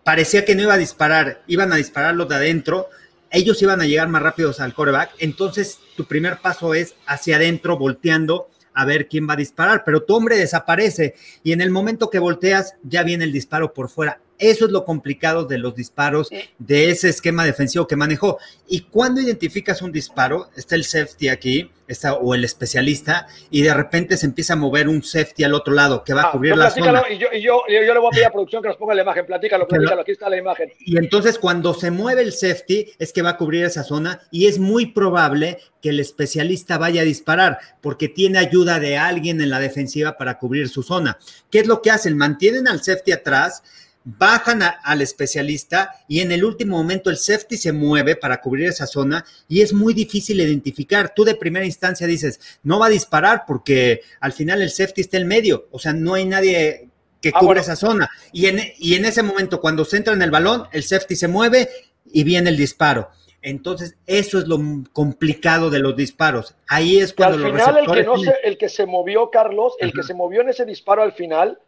parecía 0.05 0.45
que 0.45 0.55
no 0.55 0.65
iba 0.65 0.75
a 0.75 0.77
disparar, 0.79 1.43
iban 1.47 1.73
a 1.73 1.77
dispararlo 1.77 2.27
de 2.27 2.35
adentro, 2.35 2.91
ellos 3.31 3.63
iban 3.63 3.81
a 3.81 3.87
llegar 3.87 4.09
más 4.09 4.21
rápidos 4.21 4.61
al 4.61 4.75
coreback. 4.75 5.13
Entonces, 5.21 5.79
tu 5.97 6.05
primer 6.05 6.43
paso 6.43 6.75
es 6.75 6.97
hacia 7.07 7.37
adentro, 7.37 7.79
volteando 7.79 8.51
a 8.77 8.85
ver 8.85 9.09
quién 9.09 9.29
va 9.29 9.33
a 9.33 9.37
disparar, 9.37 9.83
pero 9.85 10.05
tu 10.05 10.15
hombre 10.15 10.37
desaparece 10.37 11.15
y 11.43 11.53
en 11.53 11.63
el 11.63 11.71
momento 11.71 12.11
que 12.11 12.19
volteas 12.19 12.77
ya 12.83 13.03
viene 13.03 13.25
el 13.25 13.33
disparo 13.33 13.73
por 13.73 13.89
fuera. 13.89 14.21
Eso 14.39 14.67
es 14.67 14.71
lo 14.73 14.85
complicado 14.85 15.45
de 15.45 15.59
los 15.59 15.75
disparos, 15.75 16.31
de 16.59 16.91
ese 16.91 17.09
esquema 17.09 17.45
defensivo 17.45 17.87
que 17.87 17.97
manejó. 17.97 18.39
Y 18.69 18.81
cuando 18.81 19.21
identificas 19.21 19.83
un 19.83 19.93
disparo, 19.93 20.51
está 20.57 20.75
el 20.75 20.85
safety 20.85 21.29
aquí, 21.29 21.71
está, 21.89 22.15
o 22.15 22.35
el 22.35 22.45
especialista, 22.45 23.27
y 23.51 23.63
de 23.63 23.73
repente 23.73 24.17
se 24.17 24.27
empieza 24.27 24.55
a 24.55 24.57
mover 24.57 24.89
un 24.89 25.03
safety 25.03 25.45
al 25.45 25.55
otro 25.55 25.73
lado 25.73 26.05
que 26.05 26.13
va 26.13 26.23
a 26.23 26.25
ah, 26.27 26.33
cubrir 26.33 26.57
la 26.57 26.71
zona. 26.71 27.05
Y 27.09 27.19
yo, 27.19 27.29
y 27.33 27.41
yo, 27.41 27.63
yo, 27.69 27.95
le 27.95 27.99
voy 27.99 28.09
a 28.09 28.11
pedir 28.11 28.27
a 28.27 28.31
producción 28.31 28.63
que 28.63 28.69
nos 28.69 28.77
ponga 28.77 28.95
la 28.95 29.03
imagen, 29.03 29.25
platícalo, 29.25 29.67
platícalo, 29.67 30.03
aquí 30.03 30.13
está 30.13 30.29
la 30.29 30.37
imagen. 30.37 30.73
Y 30.81 30.99
entonces 30.99 31.39
cuando 31.39 31.73
se 31.75 31.91
mueve 31.91 32.23
el 32.23 32.33
safety 32.33 32.93
es 32.99 33.13
que 33.13 33.23
va 33.23 33.31
a 33.31 33.37
cubrir 33.37 33.65
esa 33.65 33.85
zona 33.85 34.21
y 34.31 34.47
es 34.47 34.59
muy 34.59 34.87
probable 34.87 35.59
que 35.81 35.91
el 35.91 36.01
especialista 36.01 36.79
vaya 36.79 37.03
a 37.03 37.05
disparar 37.05 37.59
porque 37.81 38.09
tiene 38.09 38.39
ayuda 38.39 38.81
de 38.81 38.99
alguien 38.99 39.41
en 39.41 39.51
la 39.51 39.61
defensiva 39.61 40.17
para 40.17 40.39
cubrir 40.39 40.69
su 40.69 40.83
zona. 40.83 41.19
¿Qué 41.51 41.61
es 41.61 41.67
lo 41.67 41.81
que 41.83 41.91
hacen? 41.91 42.17
Mantienen 42.17 42.69
al 42.69 42.83
safety 42.83 43.13
atrás 43.13 43.63
bajan 44.07 44.63
al 44.63 45.03
especialista 45.03 45.91
y 46.07 46.21
en 46.21 46.31
el 46.31 46.45
último 46.45 46.77
momento 46.77 47.11
el 47.11 47.17
safety 47.17 47.57
se 47.57 47.73
mueve 47.73 48.15
para 48.15 48.41
cubrir 48.41 48.69
esa 48.69 48.87
zona 48.87 49.25
y 49.49 49.63
es 49.63 49.73
muy 49.73 49.95
difícil 49.95 50.41
identificar. 50.41 51.13
Tú 51.15 51.25
de 51.25 51.35
primera 51.35 51.67
instancia 51.67 52.07
dices, 52.07 52.39
no 52.63 52.79
va 52.79 52.87
a 52.87 52.91
disparar 52.91 53.43
porque 53.47 54.03
al 54.21 54.33
final 54.33 54.63
el 54.63 54.71
safety 54.71 55.01
está 55.01 55.17
en 55.17 55.27
medio, 55.27 55.67
o 55.73 55.81
sea, 55.81 55.93
no 55.93 56.15
hay 56.15 56.25
nadie 56.25 56.89
que 57.21 57.33
ah, 57.35 57.39
cubra 57.41 57.61
esa 57.61 57.75
zona. 57.75 58.09
Y 58.33 58.47
en, 58.47 58.61
y 58.79 58.95
en 58.95 59.07
ese 59.07 59.25
momento, 59.25 59.61
cuando 59.61 59.85
se 59.85 59.97
entra 59.97 60.15
en 60.15 60.23
el 60.23 60.31
balón, 60.31 60.69
el 60.71 60.85
safety 60.85 61.17
se 61.17 61.27
mueve 61.27 61.69
y 62.05 62.23
viene 62.23 62.51
el 62.51 62.57
disparo. 62.57 63.11
Entonces, 63.43 63.97
eso 64.07 64.39
es 64.39 64.47
lo 64.47 64.59
complicado 64.93 65.69
de 65.71 65.81
los 65.81 65.97
disparos. 65.97 66.55
Ahí 66.69 66.99
es 66.99 67.13
cuando 67.13 67.45
al 67.45 67.53
final, 67.53 67.79
el 67.79 67.87
que, 67.87 68.03
no 68.05 68.19
se, 68.19 68.35
el 68.45 68.57
que 68.57 68.69
se 68.69 68.87
movió, 68.87 69.31
Carlos, 69.31 69.75
el 69.81 69.93
que 69.93 70.05
se 70.05 70.15
movió 70.15 70.43
en 70.43 70.51
ese 70.51 70.65
disparo 70.65 71.03
al 71.03 71.13
final, 71.13 71.59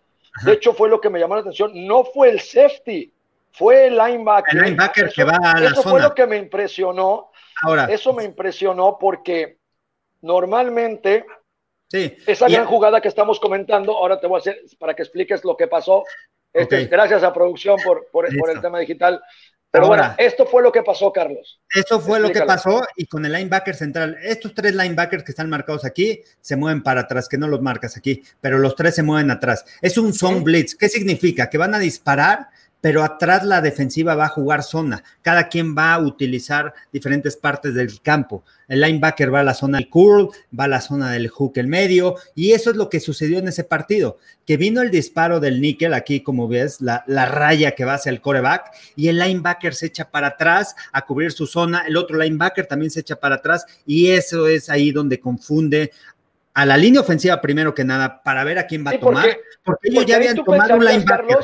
de 0.43 0.53
hecho, 0.53 0.73
fue 0.75 0.89
lo 0.89 1.01
que 1.01 1.11
me 1.11 1.19
llamó 1.19 1.35
la 1.35 1.41
atención. 1.41 1.73
No 1.87 2.05
fue 2.05 2.31
el 2.31 2.41
safety, 2.41 3.13
fue 3.53 3.87
el 3.87 3.97
linebacker. 3.97 4.57
El 4.57 4.65
linebacker 4.65 5.13
que 5.13 5.25
va 5.25 5.37
a 5.43 5.61
la 5.61 5.67
Eso 5.67 5.83
fue 5.83 6.01
lo 6.01 6.15
que 6.15 6.27
me 6.27 6.37
impresionó. 6.37 7.31
Ahora, 7.63 7.87
eso 7.87 8.13
me 8.13 8.25
impresionó 8.25 8.99
porque 8.99 9.59
normalmente 10.23 11.25
sí. 11.89 12.17
esa 12.27 12.49
gran 12.49 12.67
jugada 12.67 13.01
que 13.01 13.09
estamos 13.09 13.41
comentando, 13.41 13.97
ahora 13.97 14.21
te 14.21 14.27
voy 14.27 14.37
a 14.37 14.41
hacer 14.41 14.61
para 14.79 14.95
que 14.95 15.03
expliques 15.03 15.45
lo 15.45 15.57
que 15.57 15.67
pasó. 15.67 16.05
Este, 16.53 16.87
gracias 16.87 17.23
a 17.23 17.33
producción 17.33 17.77
por, 17.85 18.07
por 18.11 18.27
el 18.27 18.61
tema 18.61 18.79
digital. 18.79 19.21
Pero 19.71 19.87
bueno, 19.87 20.15
esto 20.17 20.47
fue 20.47 20.63
lo 20.63 20.73
que 20.73 20.83
pasó, 20.83 21.13
Carlos. 21.13 21.61
Esto 21.75 22.01
fue 22.01 22.19
lo 22.21 22.31
que 22.31 22.41
pasó 22.43 22.83
y 22.97 23.07
con 23.07 23.27
el 23.27 23.33
linebacker 23.33 23.75
central, 23.75 24.17
estos 24.23 24.55
tres 24.55 24.75
linebackers 24.75 25.23
que 25.23 25.33
están 25.33 25.51
marcados 25.51 25.85
aquí 25.85 26.23
se 26.41 26.57
mueven 26.57 26.83
para 26.83 27.03
atrás, 27.03 27.29
que 27.29 27.37
no 27.37 27.47
los 27.49 27.61
marcas 27.61 27.97
aquí, 27.97 28.23
pero 28.41 28.59
los 28.59 28.75
tres 28.75 28.95
se 28.95 29.03
mueven 29.03 29.31
atrás. 29.31 29.65
Es 29.83 29.99
un 29.99 30.15
zone 30.15 30.41
blitz. 30.41 30.75
¿Qué 30.75 30.89
significa? 30.89 31.51
Que 31.51 31.59
van 31.59 31.75
a 31.75 31.79
disparar 31.79 32.49
pero 32.81 33.03
atrás 33.03 33.45
la 33.45 33.61
defensiva 33.61 34.15
va 34.15 34.27
a 34.27 34.31
jugar 34.31 34.63
zona. 34.63 35.03
Cada 35.23 35.49
quien 35.49 35.77
va 35.77 35.95
a 35.95 35.99
utilizar 35.99 36.73
diferentes 36.93 37.37
partes 37.37 37.75
del 37.75 38.01
campo. 38.01 38.45
El 38.69 38.81
linebacker 38.81 39.33
va 39.33 39.41
a 39.41 39.45
la 39.45 39.55
zona 39.55 39.79
del 39.79 39.89
curl, 39.89 40.29
va 40.59 40.65
a 40.65 40.69
la 40.69 40.81
zona 40.81 41.11
del 41.13 41.29
hook 41.29 41.53
el 41.57 41.67
medio, 41.67 42.17
y 42.35 42.53
eso 42.53 42.71
es 42.71 42.77
lo 42.77 42.89
que 42.89 43.01
sucedió 43.01 43.39
en 43.39 43.49
ese 43.49 43.65
partido, 43.65 44.19
que 44.45 44.57
vino 44.57 44.83
el 44.83 44.91
disparo 44.91 45.41
del 45.41 45.61
níquel, 45.61 45.95
aquí 45.95 46.21
como 46.23 46.49
ves, 46.49 46.81
la, 46.81 47.03
la 47.07 47.27
raya 47.27 47.73
que 47.73 47.85
va 47.85 47.95
hacia 47.95 48.11
el 48.11 48.21
coreback, 48.21 48.71
y 48.95 49.09
el 49.09 49.19
linebacker 49.19 49.75
se 49.75 49.87
echa 49.87 50.11
para 50.11 50.29
atrás 50.29 50.77
a 50.93 51.05
cubrir 51.05 51.33
su 51.33 51.47
zona, 51.47 51.85
el 51.87 51.97
otro 51.97 52.19
linebacker 52.19 52.67
también 52.67 52.91
se 52.91 53.01
echa 53.01 53.17
para 53.17 53.37
atrás, 53.37 53.65
y 53.87 54.11
eso 54.11 54.47
es 54.47 54.69
ahí 54.69 54.93
donde 54.93 55.19
confunde 55.19 55.91
a 56.55 56.67
la 56.67 56.77
línea 56.77 57.01
ofensiva 57.01 57.41
primero 57.41 57.73
que 57.75 57.85
nada 57.85 58.23
para 58.23 58.45
ver 58.45 58.59
a 58.59 58.67
quién 58.67 58.85
va 58.85 58.91
a 58.91 59.01
tomar, 59.01 59.37
porque, 59.65 59.89
ellos 59.89 60.07
ya 60.07 60.17
habían 60.17 60.37
tomado 60.37 60.75
un 60.75 60.85
linebacker 60.85 61.39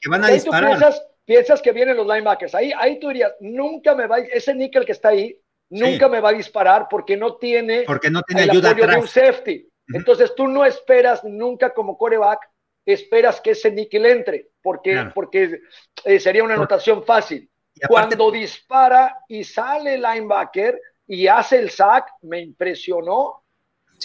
que 0.00 0.08
van 0.08 0.24
a 0.24 0.28
disparar. 0.28 0.78
piensas, 1.24 1.62
que 1.62 1.72
vienen 1.72 1.96
los 1.96 2.06
linebackers. 2.06 2.54
Ahí, 2.54 2.72
ahí 2.76 2.98
tú 2.98 3.08
dirías, 3.08 3.32
nunca 3.40 3.94
me 3.94 4.06
va, 4.06 4.18
ese 4.18 4.54
níquel 4.54 4.84
que 4.84 4.92
está 4.92 5.10
ahí, 5.10 5.38
nunca 5.68 6.08
me 6.08 6.20
va 6.20 6.30
a 6.30 6.34
disparar 6.34 6.86
porque 6.88 7.16
no 7.16 7.36
tiene, 7.36 7.84
porque 7.86 8.10
no 8.10 8.22
tiene 8.22 8.42
ayuda 8.42 8.70
atrás. 8.70 8.94
de 8.94 9.00
un 9.00 9.08
safety. 9.08 9.68
Entonces 9.92 10.34
tú 10.34 10.46
no 10.46 10.64
esperas 10.64 11.24
nunca 11.24 11.74
como 11.74 11.98
coreback, 11.98 12.48
esperas 12.86 13.40
que 13.40 13.50
ese 13.50 13.70
níquel 13.70 14.06
entre, 14.06 14.50
porque, 14.62 15.10
porque 15.14 15.60
eh, 16.04 16.20
sería 16.20 16.44
una 16.44 16.54
anotación 16.54 17.04
fácil. 17.04 17.48
Cuando 17.88 18.30
dispara 18.30 19.24
y 19.28 19.42
sale 19.44 19.94
el 19.94 20.02
linebacker 20.02 20.80
y 21.06 21.26
hace 21.26 21.58
el 21.58 21.70
sack, 21.70 22.08
me 22.22 22.40
impresionó. 22.40 23.44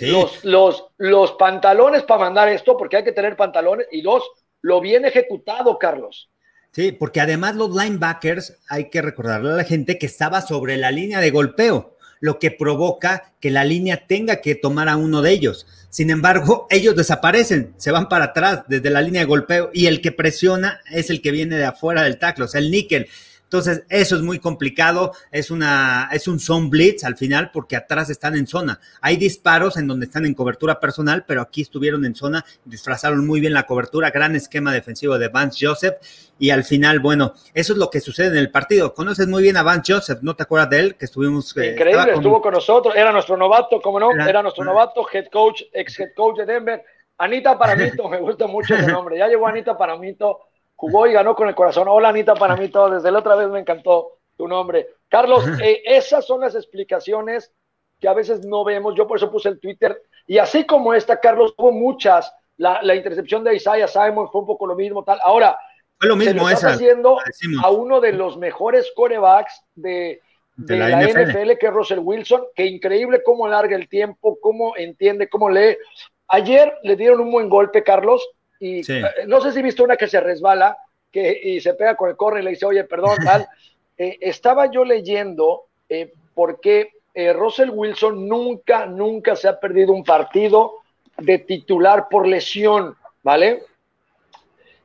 Los, 0.01 0.43
los, 0.43 0.87
los 0.97 1.31
pantalones 1.33 2.03
para 2.03 2.25
mandar 2.25 2.49
esto, 2.49 2.75
porque 2.75 2.97
hay 2.97 3.03
que 3.03 3.13
tener 3.13 3.37
pantalones, 3.37 3.87
y 3.91 4.01
dos, 4.01 4.29
lo 4.65 4.81
bien 4.81 5.05
ejecutado, 5.05 5.77
Carlos. 5.77 6.31
Sí, 6.71 6.91
porque 6.91 7.21
además 7.21 7.55
los 7.55 7.69
linebackers, 7.69 8.57
hay 8.67 8.89
que 8.89 9.03
recordarle 9.03 9.51
a 9.51 9.57
la 9.57 9.63
gente 9.63 9.99
que 9.99 10.07
estaba 10.07 10.41
sobre 10.41 10.75
la 10.75 10.89
línea 10.89 11.19
de 11.19 11.29
golpeo, 11.29 11.95
lo 12.19 12.39
que 12.39 12.49
provoca 12.49 13.35
que 13.39 13.51
la 13.51 13.63
línea 13.63 14.07
tenga 14.07 14.41
que 14.41 14.55
tomar 14.55 14.89
a 14.89 14.97
uno 14.97 15.21
de 15.21 15.33
ellos. 15.33 15.67
Sin 15.91 16.09
embargo, 16.09 16.65
ellos 16.71 16.95
desaparecen, 16.95 17.75
se 17.77 17.91
van 17.91 18.09
para 18.09 18.25
atrás 18.25 18.63
desde 18.67 18.89
la 18.89 19.03
línea 19.03 19.21
de 19.21 19.27
golpeo 19.27 19.69
y 19.71 19.85
el 19.85 20.01
que 20.01 20.11
presiona 20.11 20.81
es 20.91 21.11
el 21.11 21.21
que 21.21 21.29
viene 21.29 21.57
de 21.57 21.65
afuera 21.65 22.01
del 22.01 22.17
tackle, 22.17 22.45
o 22.45 22.47
sea, 22.47 22.59
el 22.59 22.71
níquel. 22.71 23.07
Entonces, 23.57 23.85
eso 23.89 24.17
es 24.17 24.21
muy 24.21 24.39
complicado, 24.39 25.13
es, 25.31 25.49
una, 25.49 26.09
es 26.11 26.27
un 26.27 26.39
zone 26.39 26.67
blitz 26.69 27.05
al 27.05 27.15
final 27.15 27.51
porque 27.53 27.77
atrás 27.77 28.09
están 28.09 28.35
en 28.35 28.47
zona. 28.47 28.81
Hay 28.99 29.15
disparos 29.15 29.77
en 29.77 29.87
donde 29.87 30.07
están 30.07 30.25
en 30.25 30.33
cobertura 30.33 30.79
personal, 30.79 31.23
pero 31.25 31.41
aquí 31.41 31.61
estuvieron 31.61 32.03
en 32.03 32.15
zona, 32.15 32.43
disfrazaron 32.65 33.25
muy 33.25 33.39
bien 33.39 33.53
la 33.53 33.65
cobertura, 33.65 34.11
gran 34.11 34.35
esquema 34.35 34.73
defensivo 34.73 35.17
de 35.17 35.29
Vance 35.29 35.65
Joseph 35.65 35.95
y 36.37 36.49
al 36.49 36.65
final, 36.65 36.99
bueno, 36.99 37.33
eso 37.53 37.71
es 37.71 37.79
lo 37.79 37.89
que 37.89 38.01
sucede 38.01 38.27
en 38.27 38.37
el 38.37 38.51
partido. 38.51 38.93
Conoces 38.93 39.27
muy 39.27 39.41
bien 39.41 39.55
a 39.55 39.63
Vance 39.63 39.93
Joseph, 39.93 40.19
¿no 40.21 40.35
te 40.35 40.43
acuerdas 40.43 40.69
de 40.71 40.79
él? 40.79 40.95
Que 40.95 41.05
estuvimos... 41.05 41.55
Eh, 41.55 41.71
Increíble, 41.71 42.13
estuvo 42.13 42.41
con 42.41 42.53
nosotros, 42.53 42.93
era 42.93 43.13
nuestro 43.13 43.37
novato, 43.37 43.79
como 43.79 44.01
no, 44.01 44.11
era, 44.11 44.41
nuestro 44.41 44.65
novato, 44.65 45.05
head 45.13 45.27
coach, 45.31 45.61
ex 45.71 45.97
head 45.97 46.09
coach 46.13 46.39
de 46.39 46.45
Denver, 46.45 46.83
Anita 47.17 47.57
Paramito, 47.57 48.09
me 48.09 48.19
gusta 48.19 48.47
mucho 48.47 48.75
ese 48.75 48.91
nombre. 48.91 49.17
Ya 49.17 49.27
llegó 49.27 49.47
Anita 49.47 49.77
Paramito, 49.77 50.41
jugó 50.85 51.07
y 51.07 51.13
ganó 51.13 51.35
con 51.35 51.47
el 51.47 51.55
corazón. 51.55 51.87
Hola 51.87 52.09
Anita 52.09 52.35
Paramito, 52.35 52.89
desde 52.89 53.11
la 53.11 53.19
otra 53.19 53.35
vez 53.35 53.49
me 53.49 53.59
encantó 53.59 54.19
tu 54.37 54.47
nombre. 54.47 54.87
Carlos, 55.09 55.43
eh, 55.63 55.81
esas 55.85 56.25
son 56.25 56.41
las 56.41 56.55
explicaciones 56.55 57.51
que 57.99 58.07
a 58.07 58.13
veces 58.13 58.45
no 58.45 58.63
vemos. 58.63 58.93
Yo 58.95 59.07
por 59.07 59.17
eso 59.17 59.31
puse 59.31 59.49
el 59.49 59.59
Twitter. 59.59 59.99
Y 60.27 60.37
así 60.37 60.65
como 60.65 60.93
esta, 60.93 61.19
Carlos, 61.19 61.53
hubo 61.57 61.71
muchas. 61.71 62.31
La, 62.57 62.95
intercepción 62.95 63.43
de 63.43 63.55
Isaiah 63.55 63.87
Simon 63.87 64.29
fue 64.31 64.41
un 64.41 64.47
poco 64.47 64.67
lo 64.67 64.75
mismo, 64.75 65.03
tal. 65.03 65.19
Ahora, 65.23 65.57
fue 65.99 66.07
lo 66.07 66.15
mismo 66.15 66.47
se 66.49 66.67
haciendo 66.67 67.17
a 67.63 67.69
uno 67.71 67.99
de 67.99 68.13
los 68.13 68.37
mejores 68.37 68.91
corebacks 68.95 69.61
de, 69.73 70.21
la, 70.55 71.01
NFL. 71.01 71.57
que 71.59 71.67
es 71.67 71.73
Russell 71.73 71.99
Wilson, 71.99 72.43
que 72.55 72.65
increíble 72.65 73.23
cómo 73.23 73.47
larga 73.47 73.75
el 73.75 73.89
tiempo, 73.89 74.37
cómo 74.39 74.77
entiende, 74.77 75.27
cómo 75.27 75.49
lee. 75.49 75.77
Ayer 76.27 76.73
le 76.83 76.95
dieron 76.95 77.19
un 77.21 77.31
buen 77.31 77.49
golpe, 77.49 77.83
Carlos, 77.83 78.25
y 78.59 78.79
eh, 78.91 79.03
no 79.27 79.41
sé 79.41 79.51
si 79.51 79.61
viste 79.61 79.83
una 79.83 79.97
que 79.97 80.07
se 80.07 80.19
resbala 80.19 80.77
que, 81.11 81.39
y 81.43 81.61
se 81.61 81.73
pega 81.73 81.95
con 81.95 82.09
el 82.09 82.15
corre 82.15 82.41
y 82.41 82.43
le 82.43 82.49
dice, 82.51 82.65
oye, 82.65 82.83
perdón, 82.83 83.17
tal. 83.23 83.47
Eh, 83.97 84.17
estaba 84.19 84.69
yo 84.69 84.83
leyendo 84.83 85.67
eh, 85.87 86.11
por 86.33 86.59
qué 86.59 86.91
Russell 87.33 87.69
Wilson 87.69 88.27
nunca, 88.27 88.85
nunca 88.87 89.37
se 89.37 89.47
ha 89.47 89.57
perdido 89.57 89.93
un 89.93 90.03
partido 90.03 90.81
de 91.17 91.39
titular 91.39 92.09
por 92.09 92.27
lesión, 92.27 92.97
¿vale? 93.23 93.63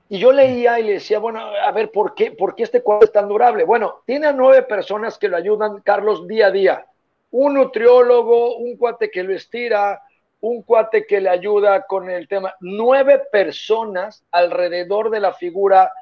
Y 0.08 0.18
yo 0.18 0.32
leía 0.32 0.78
y 0.78 0.84
le 0.84 0.92
decía, 0.94 1.18
bueno, 1.20 1.40
a 1.40 1.70
ver, 1.70 1.90
¿por 1.90 2.14
qué, 2.14 2.32
por 2.32 2.54
qué 2.54 2.64
este 2.64 2.82
cuadro 2.82 3.04
es 3.04 3.12
tan 3.12 3.28
durable? 3.28 3.64
Bueno, 3.64 4.02
tiene 4.04 4.26
a 4.26 4.32
nueve 4.32 4.62
personas 4.62 5.18
que 5.18 5.28
lo 5.28 5.36
ayudan, 5.36 5.80
Carlos, 5.82 6.26
día 6.26 6.46
a 6.46 6.50
día. 6.50 6.86
Un 7.32 7.54
nutriólogo, 7.54 8.56
un 8.56 8.76
cuate 8.76 9.10
que 9.10 9.22
lo 9.22 9.34
estira, 9.34 10.02
un 10.40 10.62
cuate 10.62 11.06
que 11.06 11.20
le 11.20 11.28
ayuda 11.28 11.86
con 11.86 12.10
el 12.10 12.28
tema. 12.28 12.54
Nueve 12.60 13.22
personas 13.30 14.24
alrededor 14.30 15.10
de 15.10 15.20
la 15.20 15.32
figura 15.32 15.92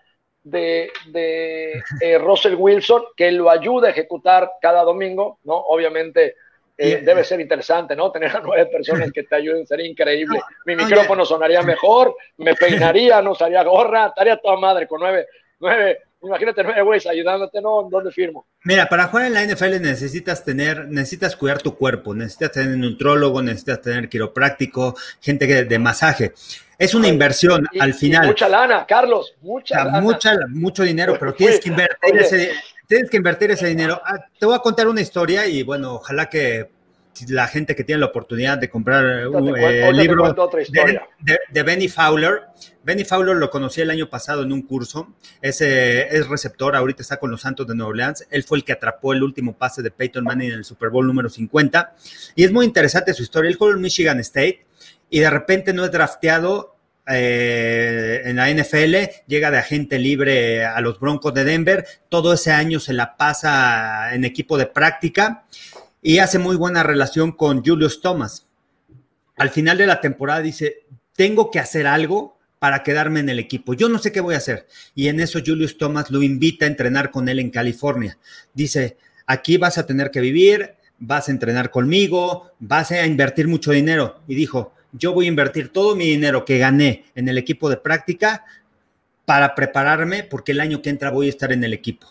de, 0.43 0.91
eh, 2.01 2.19
Russell 2.19 2.55
Wilson 2.55 3.03
que 3.17 3.31
lo 3.33 3.51
ayuda 3.51 3.89
a 3.89 3.91
ejecutar 3.91 4.51
cada 4.61 4.83
domingo, 4.83 5.39
¿no? 5.45 5.55
Obviamente 5.55 6.37
eh, 6.77 7.03
debe 7.05 7.25
ser 7.25 7.41
interesante, 7.41 7.97
¿no? 7.97 8.13
Tener 8.13 8.37
a 8.37 8.41
nueve 8.41 8.67
personas 8.67 9.11
que 9.11 9.25
te 9.25 9.35
ayuden 9.35 9.67
sería 9.67 9.87
increíble. 9.87 10.41
Mi 10.67 10.77
micrófono 10.77 11.25
sonaría 11.25 11.63
mejor, 11.63 12.15
me 12.37 12.55
peinaría, 12.55 13.21
no 13.21 13.33
usaría 13.33 13.65
gorra, 13.65 14.07
estaría 14.07 14.37
toda 14.37 14.57
madre 14.57 14.87
con 14.87 15.01
nueve, 15.01 15.27
nueve 15.59 16.03
Imagínate 16.21 16.65
nueve 16.65 16.83
güeyes 16.83 17.07
ayudándote, 17.07 17.61
¿no? 17.61 17.89
¿Dónde 17.91 18.11
firmo? 18.11 18.47
Mira, 18.65 18.89
para 18.89 19.07
jugar 19.07 19.27
en 19.27 19.35
la 19.35 19.45
NFL 19.45 19.81
necesitas 19.81 20.45
tener, 20.45 20.89
necesitas 20.89 21.37
cuidar 21.37 21.63
tu 21.63 21.77
cuerpo, 21.77 22.15
necesitas 22.15 22.53
tener 22.53 22.77
nutrólogo, 22.77 23.41
necesitas 23.41 23.81
tener 23.81 24.09
quiropráctico, 24.09 24.97
gente 25.21 25.65
de 25.65 25.79
masaje. 25.79 26.33
Es 26.77 26.95
una 26.95 27.09
inversión 27.09 27.67
al 27.81 27.95
final. 27.95 28.27
mucha 28.27 28.49
lana, 28.49 28.87
Carlos, 28.87 29.35
mucha 29.43 29.85
lana. 29.85 30.01
Mucha, 30.01 30.37
mucho 30.49 30.83
dinero, 30.83 31.17
pero 31.19 31.35
tienes 31.35 31.61
que 31.61 31.69
invertir 31.69 32.17
ese, 32.17 32.53
tienes 32.87 33.11
que 33.11 33.17
invertir 33.17 33.51
ese 33.53 33.67
dinero. 33.67 34.01
Ah, 34.05 34.25
te 34.39 34.47
voy 34.47 34.55
a 34.55 34.61
contar 34.61 34.89
una 34.89 35.01
historia 35.01 35.47
y 35.47 35.63
bueno, 35.63 35.95
ojalá 35.95 36.27
que 36.27 36.71
la 37.29 37.49
gente 37.49 37.75
que 37.75 37.85
tiene 37.85 38.01
la 38.01 38.07
oportunidad 38.07 38.59
de 38.59 38.69
comprar 38.69 39.27
un 39.29 39.57
eh, 39.57 39.93
libro 39.93 40.35
de, 41.51 41.63
Benny 41.63 41.89
Fowler. 41.89 42.43
Benny 42.89 43.05
Fowler 43.05 43.37
lo 43.37 43.51
conocí 43.51 43.83
el 43.83 43.91
año 43.91 44.09
pasado 44.09 44.45
en 44.45 44.51
un 44.51 44.63
curso. 44.63 45.13
Es, 45.43 45.61
es 45.61 46.27
receptor, 46.27 46.75
ahorita 46.75 47.03
está 47.03 47.19
con 47.19 47.31
los 47.31 47.43
Santos 47.43 47.67
de 47.67 47.75
Nueva 47.75 47.91
Orleans. 47.91 48.27
Él 48.31 48.45
fue 48.45 48.57
el 48.57 48.65
que 48.65 48.73
atrapó 48.73 49.13
el 49.13 49.23
último 49.23 49.53
pase 49.53 49.83
de 49.83 49.91
Peyton 49.91 50.25
Manning 50.25 50.53
en 50.53 50.59
el 50.61 50.65
Super 50.65 50.89
Bowl 50.89 51.07
número 51.07 51.29
50. 51.29 51.95
Y 52.35 52.45
es 52.45 52.51
muy 52.51 52.65
interesante 52.65 53.13
su 53.13 53.23
historia. 53.23 53.51
Él 53.51 53.57
jugó 53.57 53.73
en 53.73 53.83
Michigan 53.83 54.19
State 54.21 54.65
y 55.11 55.21
de 55.21 55.29
repente 55.29 55.75
no 55.75 55.85
es 55.85 55.93
drafteado 55.93 56.77
eh, 57.07 58.23
en 58.25 58.37
la 58.37 58.51
NFL, 58.51 58.97
llega 59.27 59.51
de 59.51 59.59
agente 59.59 59.99
libre 59.99 60.65
a 60.65 60.81
los 60.81 60.99
Broncos 60.99 61.35
de 61.35 61.45
Denver, 61.45 61.87
todo 62.09 62.33
ese 62.33 62.53
año 62.53 62.81
se 62.81 62.95
la 62.95 63.19
pasa 63.19 64.15
en 64.15 64.25
equipo 64.25 64.57
de 64.57 64.65
práctica 64.65 65.45
y 66.01 66.21
hace 66.21 66.39
muy 66.39 66.57
buena 66.57 66.83
relación 66.83 67.33
con 67.33 67.63
Julius 67.63 68.01
Thomas. 68.01 68.47
Al 69.37 69.51
final 69.51 69.77
de 69.77 69.87
la 69.87 70.01
temporada 70.01 70.41
dice, 70.41 70.87
tengo 71.15 71.51
que 71.51 71.59
hacer 71.59 71.87
algo 71.87 72.38
para 72.59 72.83
quedarme 72.83 73.21
en 73.21 73.29
el 73.29 73.39
equipo. 73.39 73.75
Yo 73.75 73.89
no 73.89 73.99
sé 73.99 74.13
qué 74.13 74.21
voy 74.21 74.35
a 74.35 74.39
hacer. 74.39 74.67
Y 74.95 75.09
en 75.09 75.21
eso 75.21 75.41
Julius 75.45 75.79
Thomas 75.79 76.11
lo 76.11 76.23
invita 76.23 76.65
a 76.65 76.69
entrenar 76.69 77.11
con 77.11 77.29
él 77.29 77.39
en 77.39 77.51
California. 77.51 78.19
Dice, 78.55 78.97
aquí 79.27 79.57
vas 79.57 79.79
a 79.79 79.87
tener 79.87 80.11
que 80.11 80.21
vivir, 80.21 80.75
vas 80.99 81.29
a 81.29 81.33
entrenar 81.33 81.71
conmigo, 81.71 82.53
vas 82.59 82.91
a 82.93 83.07
invertir 83.07 83.49
mucho 83.49 83.73
dinero. 83.73 84.21
Y 84.27 84.35
dijo, 84.35 84.75
yo 84.93 85.13
voy 85.13 85.27
a 85.27 85.29
invertir 85.29 85.71
todo 85.71 85.95
mi 85.95 86.07
dinero 86.07 86.45
que 86.45 86.59
gané 86.59 87.05
en 87.15 87.29
el 87.29 87.39
equipo 87.39 87.69
de 87.69 87.77
práctica 87.77 88.45
para 89.25 89.55
prepararme 89.55 90.25
porque 90.25 90.53
el 90.53 90.61
año 90.61 90.81
que 90.83 90.91
entra 90.91 91.11
voy 91.11 91.27
a 91.27 91.31
estar 91.31 91.53
en 91.53 91.63
el 91.65 91.73
equipo. 91.73 92.07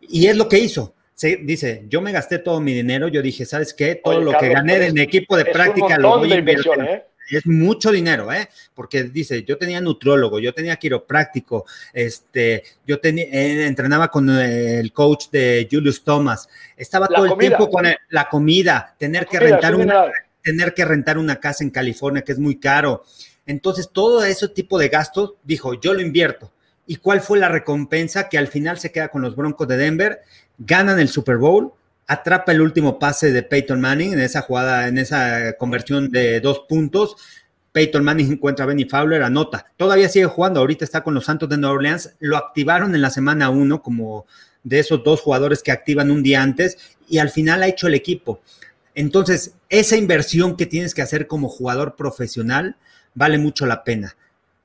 Y 0.00 0.26
es 0.26 0.36
lo 0.36 0.48
que 0.48 0.58
hizo 0.58 0.94
dice, 1.42 1.84
yo 1.88 2.00
me 2.00 2.12
gasté 2.12 2.38
todo 2.38 2.60
mi 2.60 2.72
dinero, 2.72 3.08
yo 3.08 3.22
dije, 3.22 3.44
¿sabes 3.44 3.74
qué? 3.74 3.94
Todo 3.96 4.20
lo 4.20 4.32
que 4.38 4.48
gané 4.48 4.86
en 4.86 4.98
equipo 4.98 5.36
de 5.36 5.44
práctica 5.44 5.98
lo 5.98 6.18
voy 6.18 6.32
a 6.32 6.36
invertir. 6.36 6.72
¿eh? 6.80 7.04
Es 7.30 7.46
mucho 7.46 7.90
dinero, 7.90 8.32
¿eh? 8.32 8.48
Porque 8.74 9.04
dice, 9.04 9.44
yo 9.44 9.56
tenía 9.56 9.80
nutriólogo, 9.80 10.38
yo 10.38 10.52
tenía 10.52 10.76
quiropráctico, 10.76 11.64
este, 11.92 12.64
yo 12.86 13.00
tenía, 13.00 13.24
eh, 13.24 13.66
entrenaba 13.66 14.08
con 14.08 14.28
el 14.30 14.92
coach 14.92 15.30
de 15.30 15.68
Julius 15.70 16.02
Thomas, 16.02 16.48
estaba 16.76 17.06
todo 17.06 17.26
el 17.26 17.38
tiempo 17.38 17.70
con 17.70 17.86
la 18.08 18.28
comida, 18.28 18.94
tener 18.98 19.26
que 19.26 19.38
rentar 19.38 19.74
una, 19.74 20.06
tener 20.42 20.74
que 20.74 20.84
rentar 20.84 21.18
una 21.18 21.36
casa 21.36 21.64
en 21.64 21.70
California 21.70 22.22
que 22.22 22.32
es 22.32 22.38
muy 22.38 22.58
caro. 22.58 23.04
Entonces, 23.46 23.90
todo 23.92 24.24
ese 24.24 24.48
tipo 24.48 24.78
de 24.78 24.88
gastos, 24.88 25.34
dijo, 25.42 25.74
yo 25.80 25.94
lo 25.94 26.00
invierto. 26.00 26.52
¿Y 26.86 26.96
cuál 26.96 27.20
fue 27.20 27.38
la 27.38 27.48
recompensa? 27.48 28.28
Que 28.28 28.38
al 28.38 28.48
final 28.48 28.78
se 28.78 28.90
queda 28.90 29.08
con 29.08 29.22
los 29.22 29.36
Broncos 29.36 29.68
de 29.68 29.76
Denver 29.76 30.22
ganan 30.60 31.00
el 31.00 31.08
Super 31.08 31.38
Bowl, 31.38 31.72
atrapa 32.10 32.50
el 32.50 32.60
último 32.60 32.98
pase 32.98 33.30
de 33.30 33.44
Peyton 33.44 33.80
Manning 33.80 34.14
en 34.14 34.20
esa 34.20 34.42
jugada, 34.42 34.88
en 34.88 34.98
esa 34.98 35.52
conversión 35.52 36.10
de 36.10 36.40
dos 36.40 36.64
puntos. 36.68 37.14
Peyton 37.70 38.02
Manning 38.02 38.32
encuentra 38.32 38.64
a 38.64 38.66
Benny 38.66 38.84
Fowler, 38.84 39.22
anota. 39.22 39.66
Todavía 39.76 40.08
sigue 40.08 40.26
jugando, 40.26 40.58
ahorita 40.58 40.84
está 40.84 41.04
con 41.04 41.14
los 41.14 41.24
Santos 41.24 41.48
de 41.48 41.56
Nueva 41.56 41.76
Orleans. 41.76 42.16
Lo 42.18 42.36
activaron 42.36 42.96
en 42.96 43.02
la 43.02 43.10
semana 43.10 43.48
uno 43.50 43.80
como 43.80 44.26
de 44.64 44.80
esos 44.80 45.04
dos 45.04 45.20
jugadores 45.20 45.62
que 45.62 45.70
activan 45.70 46.10
un 46.10 46.24
día 46.24 46.42
antes 46.42 46.78
y 47.08 47.18
al 47.18 47.30
final 47.30 47.62
ha 47.62 47.68
hecho 47.68 47.86
el 47.86 47.94
equipo. 47.94 48.40
Entonces, 48.96 49.54
esa 49.68 49.96
inversión 49.96 50.56
que 50.56 50.66
tienes 50.66 50.94
que 50.94 51.02
hacer 51.02 51.28
como 51.28 51.48
jugador 51.48 51.94
profesional 51.94 52.74
vale 53.14 53.38
mucho 53.38 53.66
la 53.66 53.84
pena. 53.84 54.16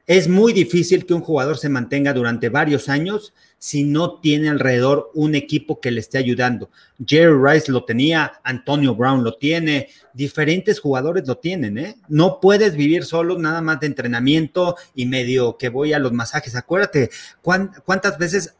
Es 0.07 0.27
muy 0.27 0.53
difícil 0.53 1.05
que 1.05 1.15
un 1.15 1.21
jugador 1.21 1.57
se 1.57 1.69
mantenga 1.69 2.13
durante 2.13 2.49
varios 2.49 2.89
años 2.89 3.33
si 3.57 3.83
no 3.83 4.19
tiene 4.19 4.49
alrededor 4.49 5.09
un 5.15 5.33
equipo 5.33 5.79
que 5.79 5.89
le 5.89 5.99
esté 5.99 6.19
ayudando. 6.19 6.69
Jerry 7.03 7.35
Rice 7.35 7.71
lo 7.71 7.85
tenía, 7.85 8.33
Antonio 8.43 8.93
Brown 8.93 9.23
lo 9.23 9.35
tiene, 9.37 9.89
diferentes 10.13 10.79
jugadores 10.79 11.27
lo 11.27 11.37
tienen, 11.39 11.79
¿eh? 11.79 11.95
No 12.07 12.39
puedes 12.39 12.75
vivir 12.75 13.03
solo 13.03 13.39
nada 13.39 13.61
más 13.61 13.79
de 13.79 13.87
entrenamiento 13.87 14.75
y 14.93 15.07
medio 15.07 15.57
que 15.57 15.69
voy 15.69 15.93
a 15.93 15.99
los 15.99 16.11
masajes. 16.11 16.55
Acuérdate, 16.55 17.09
¿cuántas 17.41 18.19
veces 18.19 18.53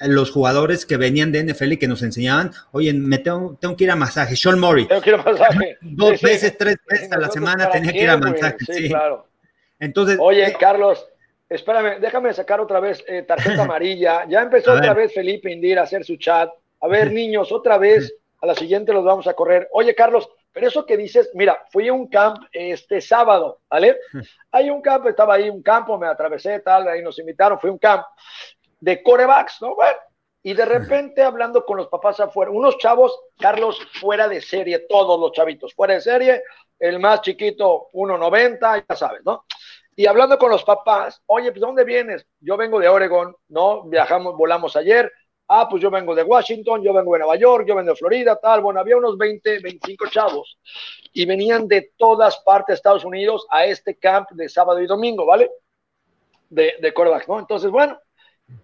los 0.00 0.30
jugadores 0.30 0.86
que 0.86 0.96
venían 0.96 1.32
de 1.32 1.44
NFL 1.44 1.72
y 1.72 1.76
que 1.76 1.88
nos 1.88 2.02
enseñaban, 2.02 2.52
oye, 2.70 2.92
me 2.92 3.18
tengo, 3.18 3.58
que 3.76 3.84
ir 3.84 3.90
a 3.90 3.96
masaje. 3.96 4.36
Sean 4.36 4.58
Murray. 4.58 4.86
Tengo 4.86 5.02
que 5.02 5.10
ir 5.10 5.16
a 5.16 5.22
masaje. 5.22 5.78
Dos 5.80 6.20
veces, 6.22 6.56
tres 6.56 6.76
veces 6.88 7.12
a 7.12 7.18
la 7.18 7.30
semana 7.30 7.70
tenía 7.70 7.92
que 7.92 8.02
ir 8.02 8.10
a 8.10 8.16
masaje. 8.16 8.56
Sí, 8.60 8.88
claro. 8.88 9.26
Entonces, 9.78 10.18
Oye, 10.20 10.46
eh, 10.46 10.56
Carlos, 10.58 11.06
espérame, 11.48 12.00
déjame 12.00 12.32
sacar 12.32 12.60
otra 12.60 12.80
vez 12.80 13.02
eh, 13.06 13.22
tarjeta 13.22 13.62
amarilla. 13.62 14.26
Ya 14.28 14.42
empezó 14.42 14.72
otra 14.72 14.94
vez 14.94 15.12
Felipe 15.12 15.50
Indir 15.50 15.78
a 15.78 15.82
hacer 15.82 16.04
su 16.04 16.16
chat. 16.16 16.50
A 16.80 16.88
ver, 16.88 17.12
niños, 17.12 17.50
otra 17.52 17.78
vez, 17.78 18.14
a 18.40 18.46
la 18.46 18.54
siguiente 18.54 18.92
los 18.92 19.04
vamos 19.04 19.26
a 19.26 19.34
correr. 19.34 19.68
Oye, 19.72 19.94
Carlos, 19.94 20.28
pero 20.52 20.66
eso 20.66 20.86
que 20.86 20.96
dices, 20.96 21.30
mira, 21.34 21.64
fui 21.70 21.88
a 21.88 21.92
un 21.92 22.08
camp 22.08 22.44
este 22.52 23.00
sábado, 23.00 23.60
¿vale? 23.68 23.98
Hay 24.50 24.70
un 24.70 24.80
camp, 24.80 25.06
estaba 25.06 25.34
ahí 25.34 25.48
un 25.48 25.62
campo, 25.62 25.98
me 25.98 26.08
atravesé, 26.08 26.60
tal, 26.60 26.88
ahí 26.88 27.02
nos 27.02 27.18
invitaron, 27.18 27.60
fui 27.60 27.70
a 27.70 27.72
un 27.72 27.78
camp 27.78 28.04
de 28.80 29.02
corebacks, 29.02 29.60
¿no? 29.60 29.74
Bueno, 29.74 29.98
y 30.42 30.54
de 30.54 30.64
repente 30.64 31.22
hablando 31.22 31.64
con 31.64 31.76
los 31.76 31.88
papás 31.88 32.20
afuera, 32.20 32.50
unos 32.50 32.78
chavos, 32.78 33.18
Carlos, 33.38 33.80
fuera 34.00 34.28
de 34.28 34.40
serie, 34.40 34.80
todos 34.88 35.20
los 35.20 35.32
chavitos, 35.32 35.74
fuera 35.74 35.94
de 35.94 36.00
serie, 36.00 36.42
el 36.78 36.98
más 36.98 37.20
chiquito, 37.22 37.88
1.90, 37.92 38.84
ya 38.88 38.96
sabes, 38.96 39.22
¿no? 39.24 39.44
Y 39.98 40.06
hablando 40.06 40.38
con 40.38 40.52
los 40.52 40.62
papás, 40.62 41.20
oye, 41.26 41.50
pues 41.50 41.60
¿dónde 41.60 41.82
vienes? 41.82 42.24
Yo 42.38 42.56
vengo 42.56 42.78
de 42.78 42.88
Oregon, 42.88 43.34
¿no? 43.48 43.82
Viajamos, 43.82 44.36
volamos 44.36 44.76
ayer. 44.76 45.10
Ah, 45.48 45.66
pues 45.68 45.82
yo 45.82 45.90
vengo 45.90 46.14
de 46.14 46.22
Washington, 46.22 46.84
yo 46.84 46.92
vengo 46.92 47.14
de 47.14 47.18
Nueva 47.18 47.34
York, 47.34 47.64
yo 47.66 47.74
vengo 47.74 47.90
de 47.90 47.96
Florida, 47.96 48.38
tal. 48.40 48.60
Bueno, 48.60 48.78
había 48.78 48.96
unos 48.96 49.18
20, 49.18 49.58
25 49.58 50.06
chavos 50.06 50.56
y 51.12 51.26
venían 51.26 51.66
de 51.66 51.90
todas 51.96 52.38
partes 52.44 52.74
de 52.74 52.74
Estados 52.74 53.04
Unidos 53.04 53.44
a 53.50 53.66
este 53.66 53.96
camp 53.96 54.30
de 54.30 54.48
sábado 54.48 54.80
y 54.80 54.86
domingo, 54.86 55.26
¿vale? 55.26 55.50
De, 56.48 56.74
de 56.80 56.94
¿no? 57.26 57.40
Entonces, 57.40 57.68
bueno, 57.68 57.98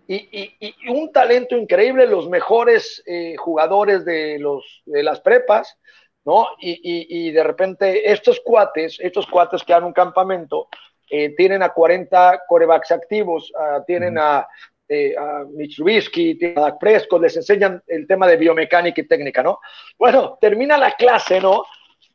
y, 0.06 0.54
y, 0.60 0.88
un 0.88 1.10
talento 1.10 1.56
increíble, 1.56 2.06
los 2.06 2.28
mejores 2.28 3.02
eh, 3.06 3.34
jugadores 3.36 4.04
de, 4.04 4.38
los, 4.38 4.82
de 4.86 5.02
las 5.02 5.20
prepas, 5.20 5.76
¿no? 6.24 6.46
Y, 6.60 7.28
y, 7.28 7.32
de 7.32 7.42
repente 7.42 8.12
estos 8.12 8.38
cuates, 8.38 9.00
estos 9.00 9.26
cuates 9.26 9.64
que 9.64 9.72
dan 9.72 9.82
un 9.82 9.92
campamento, 9.92 10.68
eh, 11.10 11.34
tienen 11.36 11.62
a 11.62 11.70
40 11.70 12.42
corebacks 12.48 12.90
activos, 12.92 13.52
ah, 13.58 13.82
tienen 13.86 14.18
a, 14.18 14.46
eh, 14.88 15.14
a 15.16 15.44
Mitsubishi, 15.50 16.38
a 16.56 16.60
Dak 16.60 16.78
Prescott, 16.78 17.22
les 17.22 17.36
enseñan 17.36 17.82
el 17.86 18.06
tema 18.06 18.26
de 18.26 18.36
biomecánica 18.36 19.00
y 19.00 19.06
técnica, 19.06 19.42
¿no? 19.42 19.60
Bueno, 19.98 20.38
termina 20.40 20.76
la 20.76 20.92
clase, 20.92 21.40
¿no? 21.40 21.64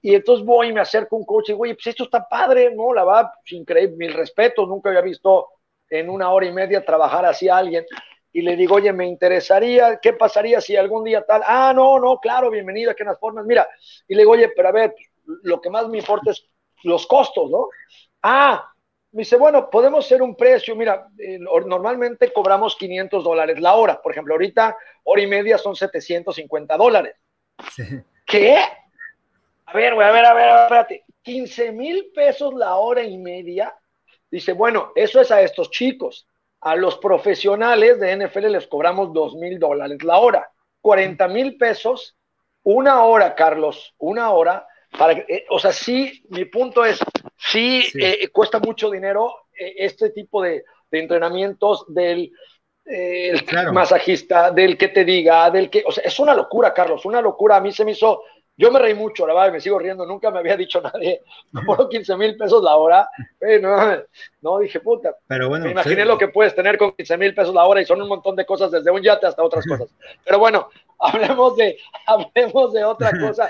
Y 0.01 0.15
entonces 0.15 0.45
voy 0.45 0.69
y 0.69 0.73
me 0.73 0.81
acerco 0.81 1.15
a 1.15 1.19
un 1.19 1.25
coach 1.25 1.49
y, 1.49 1.53
güey, 1.53 1.73
pues 1.73 1.87
esto 1.87 2.05
está 2.05 2.27
padre, 2.27 2.73
¿no? 2.73 2.93
La 2.93 3.03
va, 3.03 3.33
increíble, 3.51 3.97
mil 3.97 4.13
respetos, 4.13 4.67
nunca 4.67 4.89
había 4.89 5.01
visto 5.01 5.47
en 5.89 6.09
una 6.09 6.31
hora 6.31 6.45
y 6.45 6.51
media 6.51 6.85
trabajar 6.85 7.25
así 7.25 7.49
a 7.49 7.57
alguien. 7.57 7.85
Y 8.31 8.41
le 8.41 8.55
digo, 8.55 8.75
oye, 8.75 8.93
me 8.93 9.07
interesaría, 9.07 9.99
¿qué 10.01 10.13
pasaría 10.13 10.61
si 10.61 10.75
algún 10.75 11.03
día 11.03 11.25
tal? 11.25 11.41
Ah, 11.45 11.73
no, 11.75 11.99
no, 11.99 12.19
claro, 12.19 12.49
bienvenido, 12.51 12.95
que 12.95 13.03
en 13.03 13.09
las 13.09 13.19
formas, 13.19 13.45
mira. 13.45 13.67
Y 14.07 14.13
le 14.13 14.21
digo, 14.21 14.33
oye, 14.33 14.49
pero 14.55 14.69
a 14.69 14.71
ver, 14.71 14.95
lo 15.43 15.59
que 15.59 15.69
más 15.69 15.87
me 15.89 15.97
importa 15.97 16.31
es 16.31 16.45
los 16.83 17.07
costos, 17.07 17.49
¿no? 17.49 17.69
Ah, 18.21 18.71
me 19.11 19.21
dice, 19.21 19.37
bueno, 19.37 19.69
podemos 19.69 20.05
hacer 20.05 20.21
un 20.21 20.35
precio, 20.35 20.75
mira, 20.75 21.07
eh, 21.17 21.39
normalmente 21.39 22.31
cobramos 22.31 22.75
500 22.75 23.23
dólares 23.23 23.59
la 23.59 23.73
hora, 23.75 24.01
por 24.01 24.11
ejemplo, 24.11 24.35
ahorita 24.35 24.77
hora 25.03 25.21
y 25.21 25.27
media 25.27 25.57
son 25.57 25.75
750 25.75 26.77
dólares. 26.77 27.15
¿Qué? 28.25 28.57
A 29.65 29.73
ver, 29.73 29.95
güey, 29.95 30.07
a 30.07 30.11
ver, 30.11 30.25
a 30.25 30.33
ver, 30.33 30.63
espérate, 30.63 31.03
15 31.23 31.71
mil 31.71 32.11
pesos 32.13 32.53
la 32.53 32.75
hora 32.75 33.03
y 33.03 33.17
media. 33.17 33.75
Dice, 34.31 34.53
bueno, 34.53 34.91
eso 34.95 35.21
es 35.21 35.31
a 35.31 35.41
estos 35.41 35.71
chicos. 35.71 36.27
A 36.61 36.75
los 36.75 36.97
profesionales 36.97 37.99
de 37.99 38.15
NFL 38.15 38.51
les 38.51 38.67
cobramos 38.67 39.13
2 39.13 39.35
mil 39.35 39.59
dólares 39.59 40.03
la 40.03 40.17
hora. 40.17 40.51
40 40.81 41.27
mil 41.27 41.57
pesos, 41.57 42.15
una 42.63 43.03
hora, 43.03 43.35
Carlos, 43.35 43.93
una 43.97 44.31
hora. 44.31 44.67
Para, 44.97 45.13
eh, 45.13 45.45
o 45.49 45.59
sea, 45.59 45.71
sí, 45.71 46.23
mi 46.29 46.45
punto 46.45 46.83
es, 46.83 46.99
sí, 47.37 47.83
eh, 47.99 48.27
cuesta 48.29 48.59
mucho 48.59 48.89
dinero 48.89 49.33
eh, 49.57 49.75
este 49.77 50.09
tipo 50.09 50.41
de, 50.41 50.63
entrenamientos 50.91 51.85
del 51.87 52.31
masajista, 53.71 54.49
del 54.49 54.77
que 54.77 54.87
te 54.87 55.05
diga, 55.05 55.51
del 55.51 55.69
que, 55.69 55.83
o 55.85 55.91
sea, 55.91 56.03
es 56.03 56.19
una 56.19 56.33
locura, 56.33 56.73
Carlos, 56.73 57.05
una 57.05 57.21
locura. 57.21 57.57
A 57.57 57.61
mí 57.61 57.71
se 57.71 57.85
me 57.85 57.91
hizo 57.91 58.23
yo 58.59 58.69
me 58.71 58.79
reí 58.79 58.93
mucho, 58.93 59.25
la 59.25 59.33
verdad, 59.33 59.53
me 59.53 59.61
sigo 59.61 59.79
riendo, 59.79 60.05
nunca 60.05 60.29
me 60.31 60.39
había 60.39 60.57
dicho 60.57 60.81
nadie, 60.93 61.21
por 61.65 61.87
15 61.87 62.17
mil 62.17 62.35
pesos 62.35 62.61
la 62.61 62.75
hora. 62.75 63.09
no, 64.41 64.59
dije, 64.59 64.81
puta, 64.81 65.15
Pero 65.27 65.47
bueno, 65.47 65.63
me 65.63 65.71
imaginé 65.71 66.03
lo 66.03 66.17
que 66.17 66.27
puedes 66.27 66.53
tener 66.53 66.77
con 66.77 66.91
15 66.91 67.17
mil 67.17 67.33
pesos 67.33 67.55
la 67.55 67.63
hora 67.63 67.81
y 67.81 67.85
son 67.85 68.01
un 68.01 68.09
montón 68.09 68.35
de 68.35 68.45
cosas, 68.45 68.69
desde 68.69 68.91
un 68.91 69.01
yate 69.01 69.27
hasta 69.27 69.43
otras 69.43 69.65
cosas. 69.67 69.87
Pero 70.25 70.39
bueno, 70.39 70.67
hablemos 70.99 71.55
de, 71.55 71.77
hablemos 72.05 72.73
de 72.73 72.83
otra 72.83 73.11
cosa. 73.17 73.49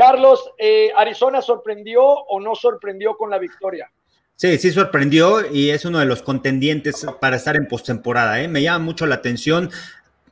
Carlos, 0.00 0.50
eh, 0.56 0.90
¿Arizona 0.96 1.42
sorprendió 1.42 2.02
o 2.02 2.40
no 2.40 2.54
sorprendió 2.54 3.18
con 3.18 3.28
la 3.28 3.38
victoria? 3.38 3.92
Sí, 4.34 4.56
sí 4.56 4.70
sorprendió 4.70 5.52
y 5.52 5.68
es 5.68 5.84
uno 5.84 5.98
de 5.98 6.06
los 6.06 6.22
contendientes 6.22 7.06
para 7.20 7.36
estar 7.36 7.54
en 7.54 7.68
postemporada. 7.68 8.40
¿eh? 8.40 8.48
Me 8.48 8.62
llama 8.62 8.82
mucho 8.82 9.04
la 9.04 9.16
atención 9.16 9.70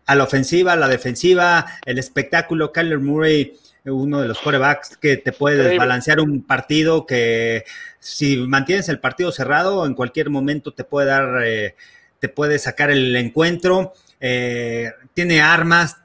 a 0.07 0.15
la 0.15 0.25
ofensiva, 0.25 0.73
a 0.73 0.77
la 0.77 0.89
defensiva, 0.89 1.67
el 1.85 1.99
espectáculo. 1.99 2.73
Kyler 2.73 2.99
Murray 2.99 3.59
uno 3.85 4.23
de 4.23 4.29
los 4.29 4.39
corebacks 4.39 4.97
que 4.97 5.19
te 5.19 5.33
puede 5.33 5.63
desbalancear 5.63 6.19
un 6.21 6.47
partido 6.47 7.05
que 7.05 7.65
si 7.99 8.39
mantienes 8.39 8.89
el 8.89 9.01
partido 9.01 9.33
cerrado 9.33 9.85
en 9.85 9.93
cualquier 9.93 10.31
momento 10.31 10.73
te 10.73 10.85
puede 10.85 11.09
dar, 11.09 11.43
eh, 11.45 11.75
te 12.21 12.31
puede 12.31 12.59
sacar 12.59 12.91
el 12.91 13.15
encuentro, 13.17 13.93
eh, 14.19 14.93
tiene 15.13 15.43
armas, 15.43 15.99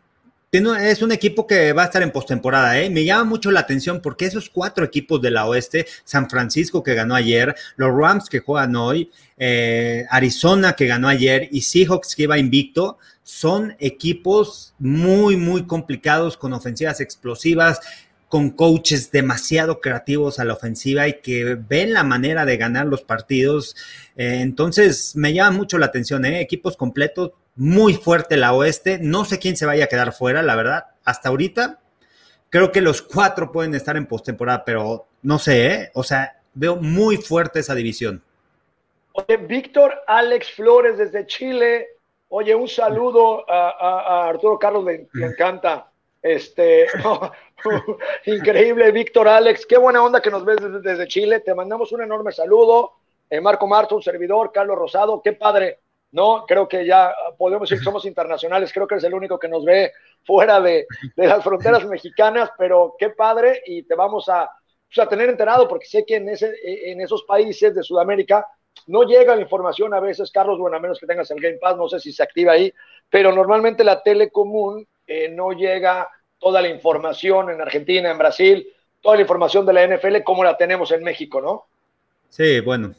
es 0.54 1.01
un 1.01 1.12
equipo 1.12 1.47
que 1.47 1.74
va 1.74 1.82
a 1.82 1.86
estar 1.86 2.04
en 2.04 2.12
postemporada, 2.12 2.80
¿eh? 2.80 2.88
Me 2.88 3.04
llama 3.04 3.24
mucho 3.24 3.49
la 3.49 3.62
atención 3.62 4.01
porque 4.01 4.26
esos 4.26 4.51
cuatro 4.51 4.86
equipos 4.86 5.20
de 5.20 5.32
la 5.32 5.47
oeste, 5.47 5.88
San 6.04 6.30
Francisco 6.30 6.84
que 6.84 6.93
ganó 6.93 7.16
ayer, 7.16 7.56
los 7.76 7.91
Rams 7.91 8.30
que 8.30 8.39
juegan 8.39 8.76
hoy, 8.76 9.10
eh, 9.38 10.06
Arizona 10.12 10.74
que 10.74 10.86
ganó 10.86 11.08
ayer 11.08 11.49
y 11.51 11.62
Seahawks 11.62 12.16
que 12.16 12.24
iba 12.24 12.38
invicto, 12.38 12.99
son 13.24 13.76
equipos 13.80 14.76
muy, 14.78 15.38
muy 15.38 15.66
complicados 15.66 16.38
con 16.38 16.54
ofensivas 16.54 17.01
explosivas, 17.01 17.80
con 18.28 18.51
coaches 18.51 19.12
demasiado 19.12 19.82
creativos 19.82 20.38
a 20.38 20.45
la 20.45 20.54
ofensiva 20.54 21.08
y 21.08 21.22
que 21.22 21.56
ven 21.56 21.93
la 21.93 22.04
manera 22.04 22.45
de 22.45 22.58
ganar 22.58 22.86
los 22.86 23.01
partidos. 23.01 23.76
Eh, 24.16 24.39
entonces, 24.41 25.16
me 25.16 25.34
llama 25.34 25.58
mucho 25.58 25.80
la 25.80 25.88
atención, 25.88 26.26
¿eh? 26.26 26.41
equipos 26.41 26.78
completos, 26.78 27.32
muy 27.56 27.93
fuerte 27.93 28.38
la 28.38 28.54
oeste. 28.54 28.99
No 29.01 29.26
sé 29.26 29.39
quién 29.39 29.56
se 29.56 29.66
vaya 29.66 29.86
a 29.86 29.88
quedar 29.88 30.14
fuera, 30.14 30.41
la 30.41 30.56
verdad. 30.56 30.86
Hasta 31.04 31.30
ahorita, 31.30 31.80
creo 32.49 32.72
que 32.72 32.82
los 32.82 33.01
cuatro 33.01 33.51
pueden 33.51 33.76
estar 33.76 33.97
en 33.97 34.06
postemporada, 34.06 34.64
pero 34.66 35.08
no 35.22 35.39
sé, 35.39 35.68
¿eh? 35.68 35.91
O 35.93 36.04
sea, 36.04 36.39
veo 36.54 36.76
muy 36.76 37.18
fuerte 37.18 37.60
esa 37.60 37.76
división. 37.76 38.24
Oye, 39.14 39.38
Víctor 39.38 39.93
Alex 40.08 40.51
Flores 40.51 40.97
desde 40.97 41.26
Chile. 41.28 41.88
Oye, 42.30 42.56
un 42.56 42.68
saludo 42.68 43.45
a, 43.47 44.28
Arturo 44.28 44.58
Carlos, 44.58 44.84
le, 44.86 45.08
encanta. 45.14 45.91
Este, 46.20 46.88
increíble, 48.26 48.91
Víctor 48.91 49.28
Alex. 49.28 49.68
Qué 49.68 49.78
buena 49.78 50.01
onda 50.01 50.22
que 50.22 50.32
nos 50.32 50.43
ves 50.43 50.58
desde, 50.82 51.08
Chile. 51.08 51.41
Te 51.41 51.54
mandamos 51.54 51.91
un 51.91 52.01
enorme 52.01 52.32
saludo. 52.32 52.93
Eh, 53.30 53.39
Marco 53.39 53.68
Marto, 53.68 53.95
un 53.95 54.01
servidor, 54.01 54.51
Carlos 54.51 54.78
Rosado. 54.78 55.22
Qué 55.24 55.34
padre 55.34 55.80
¿no? 56.14 56.45
Creo 56.45 56.68
que 56.68 56.86
ya 56.86 57.14
podemos 57.38 57.68
decir 57.68 57.80
que 57.80 57.84
somos 57.84 58.05
internacionales, 58.05 58.72
creo 58.72 58.88
que 58.88 58.95
es 58.95 59.03
el 59.03 59.14
único 59.14 59.38
que 59.39 59.49
nos 59.49 59.66
ve 59.66 59.91
fuera 60.24 60.61
de, 60.61 60.86
las 61.16 61.43
fronteras 61.43 61.86
mexicanas, 61.86 62.51
pero 62.57 62.95
qué 62.97 63.09
padre 63.09 63.61
y 63.66 63.84
te 63.84 63.95
vamos 63.95 64.30
a, 64.30 64.49
pues, 64.88 65.05
a 65.05 65.09
tener 65.09 65.30
enterado 65.30 65.68
porque 65.68 65.88
sé 65.88 66.05
que 66.05 66.18
en, 66.18 66.30
ese, 66.30 66.53
en 66.64 67.01
esos 67.01 67.24
países 67.24 67.74
de 67.76 67.84
Sudamérica 67.84 68.47
no 68.88 69.03
llega 69.03 69.36
la 69.36 69.41
información 69.41 69.93
a 69.93 69.99
veces, 69.99 70.32
Carlos, 70.32 70.59
bueno, 70.59 70.78
a 70.78 70.80
menos 70.80 70.99
que 70.99 71.07
tengas 71.07 71.30
el 71.32 71.41
Game 71.41 71.57
Pass, 71.57 71.78
no 71.78 71.89
sé 71.89 71.99
si 71.99 72.14
se 72.14 72.22
activa 72.22 72.53
ahí, 72.53 72.72
pero 73.09 73.32
normalmente 73.32 73.84
la 73.84 74.01
tele 74.01 74.30
común 74.30 74.88
eh, 75.07 75.30
no 75.30 75.51
llega 75.51 76.09
toda 76.38 76.61
la 76.61 76.70
información 76.70 77.49
en 77.49 77.59
Argentina, 77.59 78.11
en 78.11 78.18
Brasil, 78.20 78.68
toda 79.01 79.16
la 79.16 79.22
información 79.24 79.66
de 79.66 79.74
la 79.74 79.88
NFL 79.88 80.22
como 80.24 80.43
la 80.43 80.57
tenemos 80.57 80.91
en 80.91 81.03
México, 81.03 81.41
¿no? 81.41 81.66
Sí, 82.30 82.59
bueno, 82.61 82.93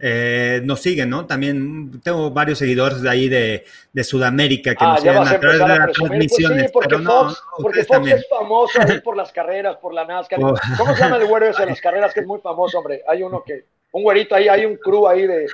eh, 0.00 0.60
nos 0.64 0.80
siguen, 0.80 1.10
¿no? 1.10 1.26
También 1.26 2.00
tengo 2.02 2.30
varios 2.30 2.58
seguidores 2.58 3.02
de 3.02 3.10
ahí 3.10 3.28
de, 3.28 3.64
de 3.92 4.04
Sudamérica 4.04 4.74
que 4.74 4.84
ah, 4.84 4.92
nos 4.92 5.00
siguen 5.00 5.16
a, 5.18 5.40
través 5.40 5.58
de 5.58 5.66
las 5.66 5.78
pues 5.86 5.92
transmisiones. 5.92 6.70
porque 6.70 6.98
Fox, 6.98 7.42
porque 7.60 7.84
Fox 7.84 8.10
es 8.12 8.28
famoso 8.28 8.80
ahí 8.80 9.00
por 9.00 9.16
las 9.16 9.32
carreras, 9.32 9.76
por 9.78 9.92
la 9.92 10.04
NASCAR. 10.04 10.38
Oh. 10.48 10.54
¿Cómo 10.76 10.94
se 10.94 11.02
llama 11.02 11.16
el 11.16 11.26
güero 11.26 11.46
ese 11.46 11.62
de 11.62 11.70
las 11.70 11.80
carreras 11.80 12.14
que 12.14 12.20
es 12.20 12.26
muy 12.26 12.38
famoso, 12.40 12.78
hombre? 12.78 13.02
Hay 13.08 13.22
uno 13.22 13.42
que, 13.44 13.64
un 13.90 14.04
güerito 14.04 14.34
ahí, 14.36 14.46
hay 14.46 14.64
un 14.64 14.76
crew 14.76 15.08
ahí 15.08 15.26
de, 15.26 15.46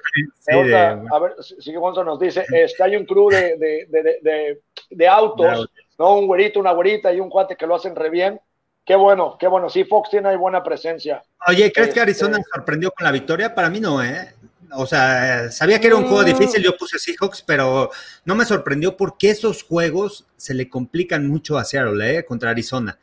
a 1.11 1.19
ver 1.19 1.35
si 1.43 1.75
Gonzo 1.75 2.05
nos 2.05 2.21
dice, 2.21 2.45
este, 2.53 2.83
hay 2.83 2.97
un 2.97 3.07
crew 3.07 3.31
de, 3.31 3.57
de, 3.57 4.61
de 4.91 5.09
autos, 5.09 5.69
¿no? 5.99 6.19
Un 6.19 6.27
güerito, 6.27 6.61
una 6.61 6.73
güerita 6.73 7.13
y 7.13 7.21
un 7.21 7.31
cuate 7.31 7.57
que 7.57 7.67
lo 7.67 7.77
hacen 7.77 7.97
re 7.97 8.11
bien. 8.11 8.41
Qué 8.85 8.95
bueno, 8.95 9.37
qué 9.39 9.49
bueno. 9.49 9.71
Sí, 9.71 9.85
Fox 9.85 10.11
tiene 10.11 10.29
ahí 10.29 10.37
buena 10.37 10.63
presencia. 10.63 11.23
Oye, 11.47 11.73
¿crees 11.73 11.95
que 11.95 12.01
Arizona 12.01 12.39
este, 12.39 12.51
sorprendió 12.55 12.91
con 12.91 13.05
la 13.05 13.13
victoria? 13.13 13.55
Para 13.55 13.71
mí 13.71 13.81
no, 13.81 14.03
¿eh? 14.03 14.35
O 14.77 14.87
sea, 14.87 15.51
sabía 15.51 15.81
que 15.81 15.87
era 15.87 15.97
un 15.97 16.07
juego 16.07 16.23
mm. 16.23 16.27
difícil, 16.27 16.63
yo 16.63 16.77
puse 16.77 16.99
Seahawks, 16.99 17.43
pero 17.43 17.91
no 18.25 18.35
me 18.35 18.45
sorprendió 18.45 18.97
porque 18.97 19.31
esos 19.31 19.63
juegos 19.63 20.27
se 20.37 20.53
le 20.53 20.69
complican 20.69 21.27
mucho 21.27 21.57
a 21.57 21.65
Seattle, 21.65 22.19
¿eh? 22.19 22.25
Contra 22.25 22.51
Arizona. 22.51 22.99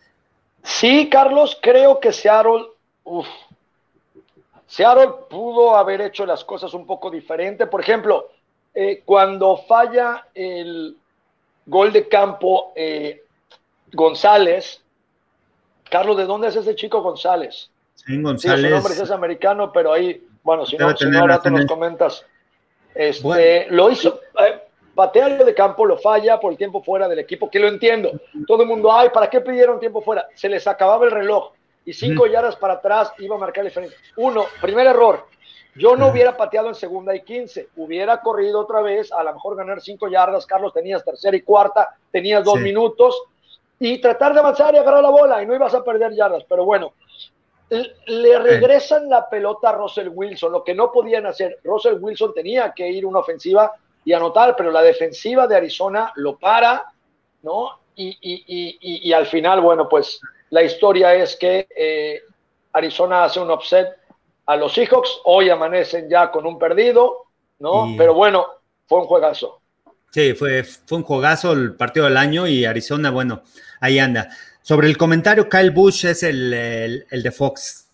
Sí, 0.64 1.10
Carlos, 1.10 1.58
creo 1.62 2.00
que 2.00 2.14
Seattle, 2.14 2.66
uf, 3.04 3.28
Seattle 4.68 5.10
pudo 5.30 5.76
haber 5.76 6.02
hecho 6.02 6.26
las 6.26 6.44
cosas 6.44 6.74
un 6.74 6.86
poco 6.86 7.10
diferente. 7.10 7.66
Por 7.66 7.82
ejemplo, 7.82 8.30
eh, 8.74 9.02
cuando 9.04 9.58
falla 9.68 10.28
el 10.34 10.96
gol 11.66 11.92
de 11.92 12.08
campo 12.08 12.72
eh, 12.76 13.24
González, 13.92 14.82
Carlos, 15.92 16.16
¿de 16.16 16.26
dónde 16.26 16.48
es 16.48 16.56
ese 16.56 16.74
chico 16.74 17.02
González? 17.02 17.70
Sí, 17.96 18.22
González. 18.22 18.62
Sí, 18.62 18.68
su 18.68 18.74
nombre 18.74 18.94
es 18.94 19.12
americano, 19.12 19.72
pero 19.74 19.92
ahí, 19.92 20.26
bueno, 20.42 20.66
si 20.66 20.78
no, 20.78 20.96
si 20.96 21.06
no 21.06 21.20
ahora 21.20 21.42
te 21.42 21.52
nos 21.52 21.66
comentas. 21.66 22.26
Este, 22.96 23.68
Lo 23.70 23.92
hizo, 23.92 24.22
eh, 24.40 24.62
patea 24.96 25.44
de 25.44 25.54
campo, 25.54 25.86
lo 25.86 25.98
falla 25.98 26.40
por 26.40 26.54
el 26.54 26.58
tiempo 26.58 26.82
fuera 26.82 27.10
del 27.10 27.20
equipo, 27.20 27.50
que 27.50 27.60
lo 27.60 27.68
entiendo. 27.68 28.10
Todo 28.48 28.64
el 28.64 28.70
mundo, 28.70 28.92
ay, 28.92 29.10
¿para 29.10 29.30
qué 29.30 29.42
pidieron 29.42 29.82
tiempo 29.82 30.02
fuera? 30.02 30.28
Se 30.34 30.48
les 30.48 30.66
acababa 30.66 31.04
el 31.06 31.12
reloj 31.12 31.52
y 31.84 31.92
cinco 31.92 32.26
yardas 32.26 32.56
para 32.56 32.76
atrás 32.76 33.12
iba 33.20 33.36
a 33.36 33.40
marcar 33.40 33.66
diferencia. 33.66 33.98
Uno, 34.16 34.46
primer 34.62 34.88
error. 34.88 35.26
Yo 35.76 35.98
no 35.98 36.08
hubiera 36.08 36.38
pateado 36.38 36.70
en 36.70 36.76
segunda 36.76 37.14
y 37.14 37.22
quince, 37.22 37.68
hubiera 37.76 38.22
corrido 38.22 38.62
otra 38.62 38.82
vez, 38.82 39.12
a 39.12 39.24
lo 39.24 39.34
mejor 39.34 39.58
ganar 39.58 39.82
cinco 39.82 40.08
yardas, 40.08 40.46
Carlos, 40.46 40.74
tenías 40.74 41.04
tercera 41.04 41.36
y 41.36 41.42
cuarta, 41.42 41.96
tenías 42.12 42.44
dos 42.44 42.60
minutos, 42.60 43.24
y 43.84 43.98
tratar 43.98 44.32
de 44.36 44.40
avanzar 44.40 44.76
y 44.76 44.78
agarrar 44.78 45.02
la 45.02 45.10
bola 45.10 45.42
y 45.42 45.48
no 45.48 45.56
ibas 45.56 45.74
a 45.74 45.84
perder 45.84 46.14
yardas. 46.14 46.44
Pero 46.48 46.64
bueno, 46.64 46.94
le 48.06 48.38
regresan 48.38 49.10
la 49.10 49.28
pelota 49.28 49.70
a 49.70 49.72
Russell 49.72 50.10
Wilson, 50.14 50.52
lo 50.52 50.64
que 50.64 50.76
no 50.76 50.92
podían 50.92 51.26
hacer. 51.26 51.58
Russell 51.64 51.98
Wilson 52.00 52.32
tenía 52.32 52.74
que 52.76 52.88
ir 52.88 53.08
una 53.08 53.20
ofensiva 53.20 53.72
y 54.06 54.14
anotar, 54.14 54.56
pero 54.56 54.70
la 54.70 54.84
defensiva 54.84 55.48
de 55.48 55.56
Arizona 55.56 56.14
lo 56.18 56.38
para, 56.38 56.94
¿no? 57.42 57.80
Y, 57.96 58.16
y, 58.22 58.78
y, 59.10 59.14
al 59.14 59.26
final, 59.26 59.62
bueno, 59.62 59.90
pues 59.90 60.22
la 60.52 60.62
historia 60.62 61.16
es 61.16 61.36
que 61.36 61.68
eh, 61.76 62.22
Arizona 62.74 63.24
hace 63.24 63.40
un 63.40 63.50
upset 63.50 63.98
a 64.46 64.56
los 64.58 64.74
Seahawks. 64.74 65.22
Hoy 65.26 65.50
amanecen 65.50 66.08
ya 66.08 66.30
con 66.30 66.46
un 66.46 66.60
perdido, 66.60 67.26
¿no? 67.58 67.88
Pero 67.98 68.14
bueno, 68.14 68.46
fue 68.86 69.00
un 69.00 69.08
juegazo. 69.08 69.61
Sí, 70.12 70.34
fue, 70.34 70.64
fue 70.64 70.98
un 70.98 71.04
juegazo 71.04 71.54
el 71.54 71.76
partido 71.76 72.06
del 72.06 72.18
año 72.18 72.46
y 72.46 72.66
Arizona, 72.66 73.10
bueno, 73.12 73.44
ahí 73.80 73.98
anda. 73.98 74.30
Sobre 74.62 74.88
el 74.88 74.98
comentario, 74.98 75.50
Kyle 75.50 75.72
Bush 75.72 76.06
es 76.06 76.24
el, 76.24 76.54
el, 77.10 77.24
de 77.24 77.32
Fox. 77.32 77.88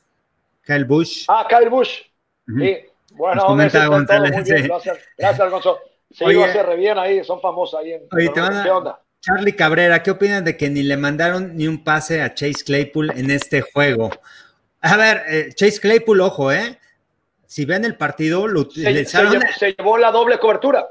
Kyle 0.63 0.85
Bush. 0.85 1.25
Ah, 1.27 1.47
Kyle 1.47 1.69
Bush. 1.69 2.01
Sí. 2.45 2.77
Bueno, 3.11 3.45
comenta 3.45 3.85
González. 3.87 4.31
Gracias, 4.31 4.97
gracias, 5.17 5.39
Alfonso. 5.39 5.79
Se 6.11 6.31
iba 6.31 6.45
a 6.45 6.49
hacer 6.49 6.65
re 6.65 6.75
bien 6.75 6.97
ahí, 6.97 7.23
son 7.23 7.39
famosos 7.39 7.79
ahí 7.79 7.93
en. 7.93 8.03
Oye, 8.11 8.31
¿qué 8.33 8.41
onda? 8.41 9.01
Charlie 9.21 9.55
Cabrera, 9.55 10.03
¿qué 10.03 10.11
opinan 10.11 10.43
de 10.43 10.55
que 10.55 10.69
ni 10.69 10.83
le 10.83 10.97
mandaron 10.97 11.55
ni 11.55 11.67
un 11.67 11.83
pase 11.83 12.21
a 12.21 12.33
Chase 12.33 12.63
Claypool 12.65 13.11
en 13.15 13.31
este 13.31 13.61
juego? 13.61 14.09
A 14.81 14.95
ver, 14.95 15.23
eh, 15.27 15.49
Chase 15.53 15.79
Claypool, 15.79 16.21
ojo, 16.21 16.51
¿eh? 16.51 16.79
Si 17.45 17.65
ven 17.65 17.85
el 17.85 17.95
partido, 17.95 18.47
lo 18.47 18.61
utilizaron. 18.61 19.41
Se, 19.57 19.73
llevó, 19.73 19.97
la 19.97 20.11
doble 20.11 20.37
cobertura. 20.37 20.87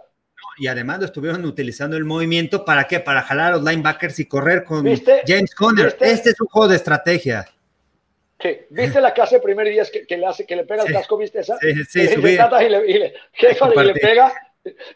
Y 0.59 0.69
además 0.69 1.01
lo 1.01 1.05
estuvieron 1.07 1.45
utilizando 1.45 1.97
el 1.97 2.05
movimiento, 2.05 2.65
¿para 2.65 2.85
qué? 2.85 3.01
Para 3.01 3.23
jalar 3.23 3.53
a 3.53 3.57
los 3.57 3.65
linebackers 3.65 4.19
y 4.21 4.27
correr 4.27 4.65
con 4.65 4.85
James 5.27 5.55
Conner. 5.55 5.97
Este 6.01 6.31
es 6.31 6.41
un 6.41 6.47
juego 6.49 6.69
de 6.69 6.77
estrategia. 6.77 7.47
Sí, 8.41 8.57
¿viste 8.71 9.01
la 9.01 9.15
clase 9.15 9.37
el 9.37 9.43
primer 9.43 9.69
día 9.69 9.85
que, 10.07 10.17
le 10.17 10.27
hace, 10.27 10.45
que 10.45 10.57
le 10.57 10.65
pega 10.65 10.85
el 10.85 10.93
casco, 10.93 11.17
viste 11.17 11.41
esa? 11.41 11.57
Sí, 11.59 11.73
sí, 11.85 12.01
y, 12.03 12.17
le, 12.17 12.17
y, 12.17 12.21
le, 12.21 12.87
y, 12.89 12.99
le, 12.99 13.15
y 13.83 13.85
le 13.85 13.95
pega 13.95 14.35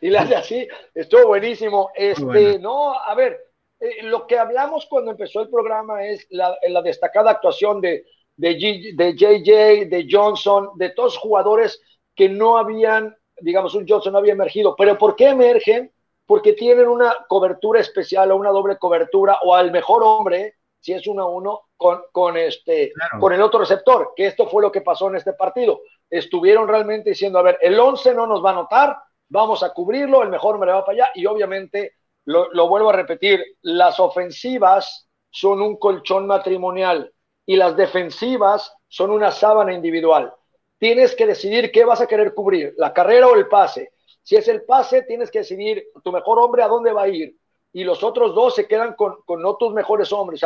y 0.00 0.10
le 0.10 0.18
hace 0.18 0.34
así, 0.34 0.68
estuvo 0.94 1.28
buenísimo. 1.28 1.90
Este, 1.94 2.58
no, 2.58 2.94
a 2.94 3.14
ver, 3.14 3.38
eh, 3.78 4.02
lo 4.02 4.26
que 4.26 4.38
hablamos 4.38 4.86
cuando 4.86 5.12
empezó 5.12 5.42
el 5.42 5.48
programa 5.48 6.04
es 6.04 6.26
la, 6.30 6.56
la 6.68 6.82
destacada 6.82 7.30
actuación 7.30 7.80
de, 7.80 8.04
de, 8.36 8.92
de 8.94 9.14
JJ, 9.14 9.88
de 9.88 10.06
Johnson, 10.10 10.70
de 10.76 10.90
todos 10.90 11.16
jugadores 11.18 11.80
que 12.14 12.28
no 12.28 12.58
habían, 12.58 13.16
digamos, 13.40 13.74
un 13.74 13.86
Johnson 13.88 14.12
no 14.12 14.18
había 14.18 14.32
emergido. 14.32 14.74
Pero 14.76 14.96
¿por 14.98 15.16
qué 15.16 15.28
emergen? 15.28 15.92
Porque 16.26 16.52
tienen 16.52 16.88
una 16.88 17.14
cobertura 17.28 17.80
especial 17.80 18.30
o 18.30 18.36
una 18.36 18.50
doble 18.50 18.78
cobertura 18.78 19.38
o 19.42 19.54
al 19.54 19.70
mejor 19.70 20.02
hombre, 20.04 20.56
si 20.78 20.92
es 20.92 21.06
uno 21.06 21.22
a 21.22 21.28
uno, 21.28 21.62
con, 21.76 22.02
con, 22.12 22.36
este, 22.36 22.92
con 23.18 23.32
el 23.32 23.42
otro 23.42 23.60
receptor, 23.60 24.12
que 24.14 24.26
esto 24.26 24.46
fue 24.46 24.62
lo 24.62 24.70
que 24.70 24.82
pasó 24.82 25.08
en 25.08 25.16
este 25.16 25.32
partido. 25.32 25.80
Estuvieron 26.08 26.68
realmente 26.68 27.10
diciendo, 27.10 27.38
a 27.38 27.42
ver, 27.42 27.58
el 27.60 27.78
11 27.78 28.14
no 28.14 28.26
nos 28.26 28.44
va 28.44 28.50
a 28.50 28.54
notar, 28.54 28.96
vamos 29.30 29.62
a 29.62 29.72
cubrirlo, 29.72 30.22
el 30.22 30.28
mejor 30.28 30.58
me 30.58 30.66
va 30.66 30.84
para 30.84 31.04
allá 31.04 31.12
y 31.14 31.24
obviamente, 31.24 31.94
lo, 32.26 32.68
vuelvo 32.68 32.90
a 32.90 32.94
repetir, 32.94 33.42
las 33.62 33.98
ofensivas 33.98 35.08
son 35.30 35.62
un 35.62 35.78
colchón 35.78 36.26
matrimonial 36.26 37.12
y 37.46 37.56
las 37.56 37.76
defensivas 37.76 38.74
son 38.88 39.10
una 39.10 39.30
sábana 39.30 39.72
individual. 39.72 40.34
Tienes 40.80 41.14
que 41.14 41.26
decidir 41.26 41.70
qué 41.70 41.84
vas 41.84 42.00
a 42.00 42.08
querer 42.08 42.34
cubrir, 42.34 42.74
la 42.76 42.92
carrera 42.92 43.28
o 43.28 43.36
el 43.36 43.46
pase. 43.46 43.92
Si 44.22 44.34
es 44.34 44.48
el 44.48 44.62
pase, 44.62 45.02
tienes 45.02 45.30
que 45.30 45.40
decidir 45.40 45.86
tu 46.02 46.10
mejor 46.10 46.40
hombre 46.40 46.64
a 46.64 46.68
dónde 46.68 46.92
va 46.92 47.02
a 47.02 47.08
ir 47.08 47.36
y 47.72 47.84
los 47.84 48.02
otros 48.02 48.34
dos 48.34 48.54
se 48.54 48.66
quedan 48.66 48.94
con, 48.94 49.22
con 49.24 49.44
otros 49.44 49.72
mejores 49.72 50.12
hombres. 50.12 50.40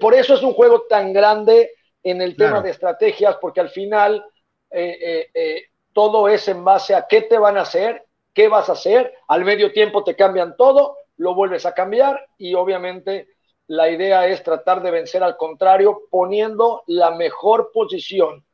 por 0.00 0.14
eso 0.14 0.34
es 0.34 0.42
un 0.42 0.54
juego 0.54 0.82
tan 0.88 1.12
grande 1.12 1.72
en 2.02 2.22
el 2.22 2.36
tema 2.36 2.62
de 2.62 2.70
estrategias, 2.70 3.36
porque 3.40 3.60
al 3.60 3.70
final 3.70 4.24
eh, 4.70 4.98
eh, 5.00 5.30
eh, 5.34 5.62
todo 5.92 6.28
es 6.28 6.46
en 6.48 6.64
base 6.64 6.94
a 6.94 7.06
qué 7.08 7.22
te 7.22 7.36
van 7.36 7.58
a 7.58 7.62
hacer, 7.62 8.06
qué 8.32 8.48
vas 8.48 8.68
a 8.68 8.72
hacer, 8.72 9.12
al 9.26 9.44
medio 9.44 9.72
tiempo 9.72 10.04
te 10.04 10.14
cambian 10.14 10.56
todo, 10.56 10.96
lo 11.16 11.34
vuelves 11.34 11.66
a 11.66 11.74
cambiar 11.74 12.24
y 12.38 12.54
obviamente 12.54 13.28
la 13.66 13.90
idea 13.90 14.26
es 14.26 14.42
tratar 14.42 14.82
de 14.82 14.90
vencer 14.90 15.22
al 15.22 15.36
contrario 15.36 16.02
poniendo 16.10 16.84
la 16.86 17.10
mejor 17.10 17.70
posición 17.72 18.44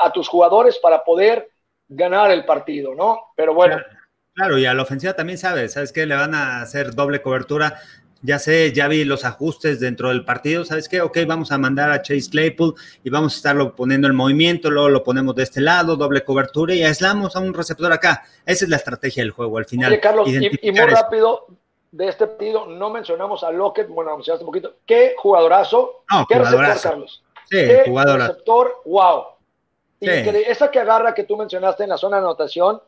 a 0.00 0.12
tus 0.12 0.28
jugadores 0.28 0.78
para 0.78 1.02
poder 1.04 1.50
ganar 1.88 2.30
el 2.30 2.44
partido, 2.44 2.94
¿no? 2.94 3.32
Pero 3.36 3.54
bueno. 3.54 3.78
Claro, 4.34 4.58
y 4.58 4.64
a 4.64 4.72
la 4.72 4.82
ofensiva 4.82 5.12
también 5.12 5.38
sabes, 5.38 5.74
¿sabes 5.74 5.92
qué? 5.92 6.06
Le 6.06 6.14
van 6.14 6.34
a 6.34 6.62
hacer 6.62 6.94
doble 6.94 7.20
cobertura 7.20 7.78
ya 8.22 8.38
sé, 8.38 8.72
ya 8.72 8.88
vi 8.88 9.04
los 9.04 9.24
ajustes 9.24 9.80
dentro 9.80 10.08
del 10.08 10.24
partido, 10.24 10.64
¿sabes 10.64 10.88
qué? 10.88 11.00
Ok, 11.00 11.18
vamos 11.26 11.50
a 11.50 11.58
mandar 11.58 11.90
a 11.90 12.02
Chase 12.02 12.30
Claypool 12.30 12.74
y 13.02 13.10
vamos 13.10 13.34
a 13.34 13.36
estarlo 13.36 13.74
poniendo 13.74 14.06
el 14.06 14.12
movimiento, 14.12 14.70
luego 14.70 14.88
lo 14.88 15.02
ponemos 15.02 15.34
de 15.34 15.42
este 15.42 15.60
lado, 15.60 15.96
doble 15.96 16.24
cobertura 16.24 16.72
y 16.74 16.84
aislamos 16.84 17.34
a 17.34 17.40
un 17.40 17.52
receptor 17.52 17.92
acá. 17.92 18.22
Esa 18.46 18.64
es 18.64 18.70
la 18.70 18.76
estrategia 18.76 19.24
del 19.24 19.32
juego 19.32 19.58
al 19.58 19.64
final. 19.64 19.98
Carlos, 20.00 20.28
y, 20.28 20.70
muy 20.70 20.80
rápido, 20.80 21.46
de 21.90 22.08
este 22.08 22.28
partido 22.28 22.66
no 22.66 22.90
mencionamos 22.90 23.42
a 23.42 23.50
Lockett, 23.50 23.88
bueno, 23.88 24.14
mencionaste 24.16 24.44
un 24.44 24.50
poquito, 24.50 24.76
qué 24.86 25.14
jugadorazo, 25.18 26.04
qué 26.28 26.38
receptor, 26.38 26.80
Carlos. 26.80 27.24
Sí, 27.50 27.56
qué 27.56 27.84
receptor, 27.84 28.82
wow. 28.84 29.24
Y 30.02 30.08
esa 30.08 30.70
que 30.70 30.80
agarra 30.80 31.14
que 31.14 31.24
tú 31.24 31.36
mencionaste 31.36 31.84
en 31.84 31.90
la 31.90 31.96
zona 31.96 32.16
de 32.16 32.24
anotación, 32.24 32.82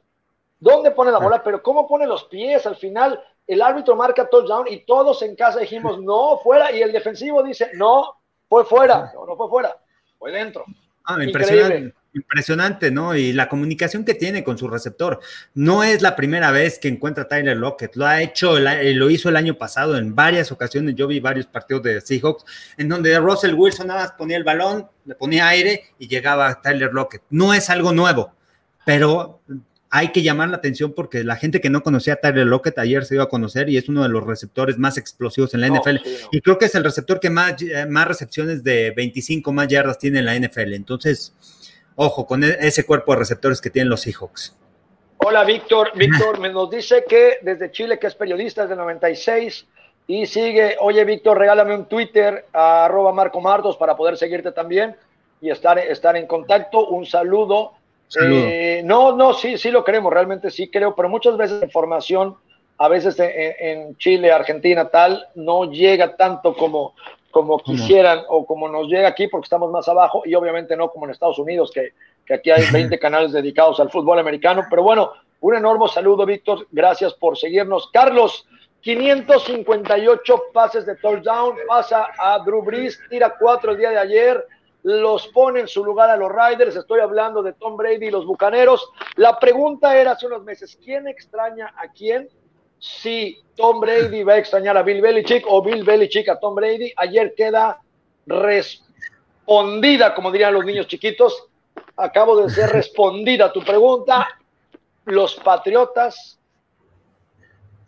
¿dónde 0.59 0.91
pone 0.91 1.13
la 1.13 1.19
ah. 1.19 1.23
bola? 1.23 1.43
Pero 1.43 1.63
cómo 1.63 1.87
pone 1.87 2.07
los 2.07 2.25
pies 2.25 2.67
al 2.67 2.77
final 2.77 3.23
el 3.47 3.63
árbitro 3.63 3.95
marca 3.95 4.29
touchdown 4.29 4.67
y 4.69 4.79
todos 4.85 5.23
en 5.23 5.37
casa 5.37 5.61
dijimos 5.61 6.01
no, 6.01 6.39
fuera, 6.39 6.73
y 6.73 6.83
el 6.83 6.93
defensivo 6.93 7.43
dice 7.43 7.71
no, 7.75 8.17
fue 8.49 8.65
fuera, 8.65 9.13
no, 9.15 9.27
no 9.27 9.37
fue 9.37 9.49
fuera, 9.49 9.77
fue 10.19 10.33
dentro. 10.33 10.65
Ah, 11.05 11.23
impresionante, 11.23 11.95
impresionante, 12.15 12.91
¿no? 12.91 13.15
Y 13.17 13.33
la 13.33 13.49
comunicación 13.49 14.05
que 14.05 14.15
tiene 14.15 14.45
con 14.45 14.57
su 14.57 14.69
receptor. 14.69 15.21
No 15.55 15.85
es 15.85 16.01
la 16.01 16.17
primera 16.17 16.51
vez 16.51 16.79
que 16.79 16.89
encuentra 16.89 17.29
Tyler 17.29 17.57
Lockett, 17.57 17.97
lo 17.97 18.07
ha 18.07 18.23
hecho, 18.23 18.57
eh, 18.57 18.95
lo 18.95 19.11
hizo 19.11 19.29
el 19.29 19.37
año 19.37 19.59
pasado 19.59 19.99
en 19.99 20.15
varias 20.15 20.53
ocasiones. 20.53 20.95
Yo 20.95 21.07
vi 21.07 21.21
varios 21.21 21.47
partidos 21.47 21.83
de 21.83 22.01
Seahawks 22.01 22.45
en 22.77 22.89
donde 22.89 23.19
Russell 23.19 23.55
Wilson 23.55 23.89
nada 23.89 24.03
más 24.05 24.13
ponía 24.13 24.37
el 24.37 24.45
balón, 24.45 24.89
le 25.05 25.15
ponía 25.15 25.49
aire 25.49 25.85
y 25.99 26.09
llegaba 26.09 26.61
Tyler 26.63 26.93
Lockett. 26.93 27.23
No 27.31 27.53
es 27.53 27.69
algo 27.69 27.93
nuevo, 27.93 28.33
pero 28.87 29.41
hay 29.97 30.11
que 30.11 30.23
llamar 30.23 30.49
la 30.49 30.57
atención 30.57 30.93
porque 30.93 31.23
la 31.23 31.37
gente 31.37 31.61
que 31.61 31.71
no 31.71 31.85
conocía 31.85 32.15
a 32.15 32.17
Tyler 32.17 32.49
Lockett 32.49 32.77
ayer 32.81 33.05
se 33.05 33.15
iba 33.15 33.23
a 33.23 33.29
conocer 33.29 33.69
y 33.69 33.77
es 33.77 33.89
uno 33.89 34.03
de 34.03 34.09
los 34.09 34.27
receptores 34.27 34.77
más 34.77 34.99
explosivos 34.99 35.55
en 35.55 35.61
la 35.61 35.69
NFL. 35.69 35.99
Y 36.33 36.41
creo 36.41 36.59
que 36.59 36.65
es 36.65 36.75
el 36.75 36.83
receptor 36.83 37.21
que 37.21 37.31
más, 37.31 37.63
eh, 37.63 37.87
más 37.89 38.09
recepciones 38.09 38.65
de 38.65 38.91
25 38.91 39.53
más 39.53 39.69
yardas 39.69 39.99
tiene 40.01 40.19
en 40.19 40.25
la 40.25 40.35
NFL. 40.35 40.73
Entonces, 40.73 41.33
ojo 41.97 42.27
con 42.27 42.45
e, 42.45 42.57
ese 42.61 42.85
cuerpo 42.85 43.13
de 43.13 43.19
receptores 43.19 43.61
que 43.61 43.71
tienen 43.71 43.89
los 43.89 44.03
Seahawks. 44.03 44.57
Hola, 45.19 45.45
Víctor. 45.45 45.93
Víctor 45.97 46.39
me 46.41 46.51
nos 46.51 46.71
dice 46.71 47.05
que 47.09 47.39
desde 47.43 47.71
Chile, 47.71 47.99
que 47.99 48.07
es 48.07 48.15
periodista 48.15 48.63
desde 48.63 48.77
96 48.77 49.67
y 50.07 50.27
sigue, 50.27 50.77
oye, 50.81 51.05
Víctor, 51.05 51.39
regálame 51.39 51.75
un 51.75 51.87
Twitter 51.87 52.47
a 52.53 52.85
arroba 52.85 53.13
Marco 53.13 53.41
Martos 53.41 53.77
para 53.77 53.97
poder 53.97 54.17
seguirte 54.17 54.53
también 54.53 54.97
y 55.41 55.51
estar, 55.51 55.79
estar 55.79 56.17
en 56.17 56.27
contacto. 56.27 56.89
Un 56.89 57.07
saludo 57.07 57.73
eh, 58.23 58.83
no, 58.85 59.17
no, 59.17 59.35
sí, 59.35 59.59
sí 59.59 59.71
lo 59.71 59.85
creemos, 59.85 60.13
realmente 60.13 60.51
sí 60.51 60.69
creo, 60.69 60.95
pero 60.95 61.09
muchas 61.09 61.37
veces 61.37 61.61
la 61.61 61.67
información, 61.67 62.37
a 62.79 62.89
veces 62.89 63.17
en, 63.19 63.97
Chile, 63.97 64.33
Argentina, 64.33 64.89
tal, 64.89 65.27
no 65.35 65.71
llega 65.71 66.17
tanto 66.17 66.57
como, 66.57 66.95
como 67.35 67.59
quisieran 67.59 68.23
o 68.29 68.47
como 68.47 68.69
nos 68.69 68.87
llega 68.87 69.09
aquí 69.09 69.27
porque 69.27 69.47
estamos 69.47 69.69
más 69.73 69.89
abajo 69.89 70.23
y 70.25 70.37
obviamente 70.37 70.77
no 70.77 70.89
como 70.89 71.05
en 71.05 71.11
Estados 71.11 71.41
Unidos, 71.41 71.73
que, 71.75 71.93
que 72.25 72.35
aquí 72.35 72.53
hay 72.53 72.63
20 72.73 72.97
canales 73.01 73.33
dedicados 73.33 73.81
al 73.81 73.91
fútbol 73.91 74.21
americano. 74.21 74.63
Pero 74.71 74.85
bueno, 74.85 75.11
un 75.41 75.57
enorme 75.57 75.89
saludo, 75.89 76.25
Víctor, 76.25 76.69
gracias 76.71 77.13
por 77.15 77.37
seguirnos. 77.37 77.91
Carlos, 77.93 78.47
558 78.83 80.43
pases 80.53 80.87
de 80.87 80.95
touchdown, 80.95 81.57
pasa 81.67 82.07
a 82.17 82.39
Drew 82.39 82.63
Brees, 82.63 83.01
tira 83.11 83.35
cuatro 83.37 83.73
el 83.73 83.79
día 83.79 83.91
de 83.91 83.99
ayer, 83.99 84.47
los 84.85 85.27
pone 85.29 85.61
en 85.61 85.69
su 85.69 85.85
lugar 85.85 86.11
a 86.11 86.17
los 86.17 86.31
Riders. 86.31 86.77
Estoy 86.77 87.01
hablando 87.01 87.43
de 87.43 87.55
Tom 87.55 87.77
Brady 87.77 88.07
y 88.07 88.11
los 88.13 88.25
Bucaneros. 88.25 88.89
La 89.17 89.41
pregunta 89.41 89.99
era 89.99 90.13
hace 90.13 90.27
unos 90.29 90.45
meses, 90.45 90.79
¿quién 90.85 91.09
extraña 91.09 91.75
a 91.77 91.89
quién? 91.89 92.29
Si 92.85 93.43
Tom 93.57 93.81
Brady 93.81 94.23
va 94.23 94.35
a 94.35 94.39
extrañar 94.39 94.77
a 94.77 94.83
Bill 94.83 95.01
Belichick 95.01 95.47
o 95.49 95.63
Bill 95.63 95.85
Belichick 95.85 96.29
a 96.29 96.39
Tom 96.39 96.55
Brady. 96.55 96.93
Ayer 96.97 97.35
queda 97.35 97.81
respondida, 98.27 100.15
como 100.15 100.31
dirían 100.31 100.53
los 100.53 100.67
niños 100.67 100.87
chiquitos. 100.87 101.49
Acabo 101.97 102.43
de 102.43 102.51
ser 102.51 102.69
respondida 102.73 103.47
a 103.47 103.53
tu 103.53 103.63
pregunta. 103.63 104.29
Los 105.07 105.37
Patriotas, 105.37 106.39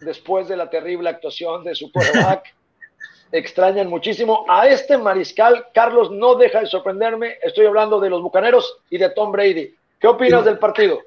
después 0.00 0.48
de 0.48 0.56
la 0.56 0.70
terrible 0.70 1.10
actuación 1.10 1.62
de 1.62 1.74
su 1.74 1.92
quarterback, 1.92 2.54
extrañan 3.32 3.88
muchísimo. 3.88 4.46
A 4.48 4.66
este 4.66 4.96
mariscal, 4.96 5.66
Carlos, 5.74 6.10
no 6.10 6.36
deja 6.36 6.60
de 6.60 6.66
sorprenderme. 6.66 7.38
Estoy 7.42 7.66
hablando 7.66 8.00
de 8.00 8.08
los 8.08 8.22
Bucaneros 8.22 8.78
y 8.88 8.96
de 8.96 9.10
Tom 9.10 9.30
Brady. 9.30 9.74
¿Qué 9.98 10.06
opinas 10.06 10.44
del 10.46 10.58
partido? 10.58 11.00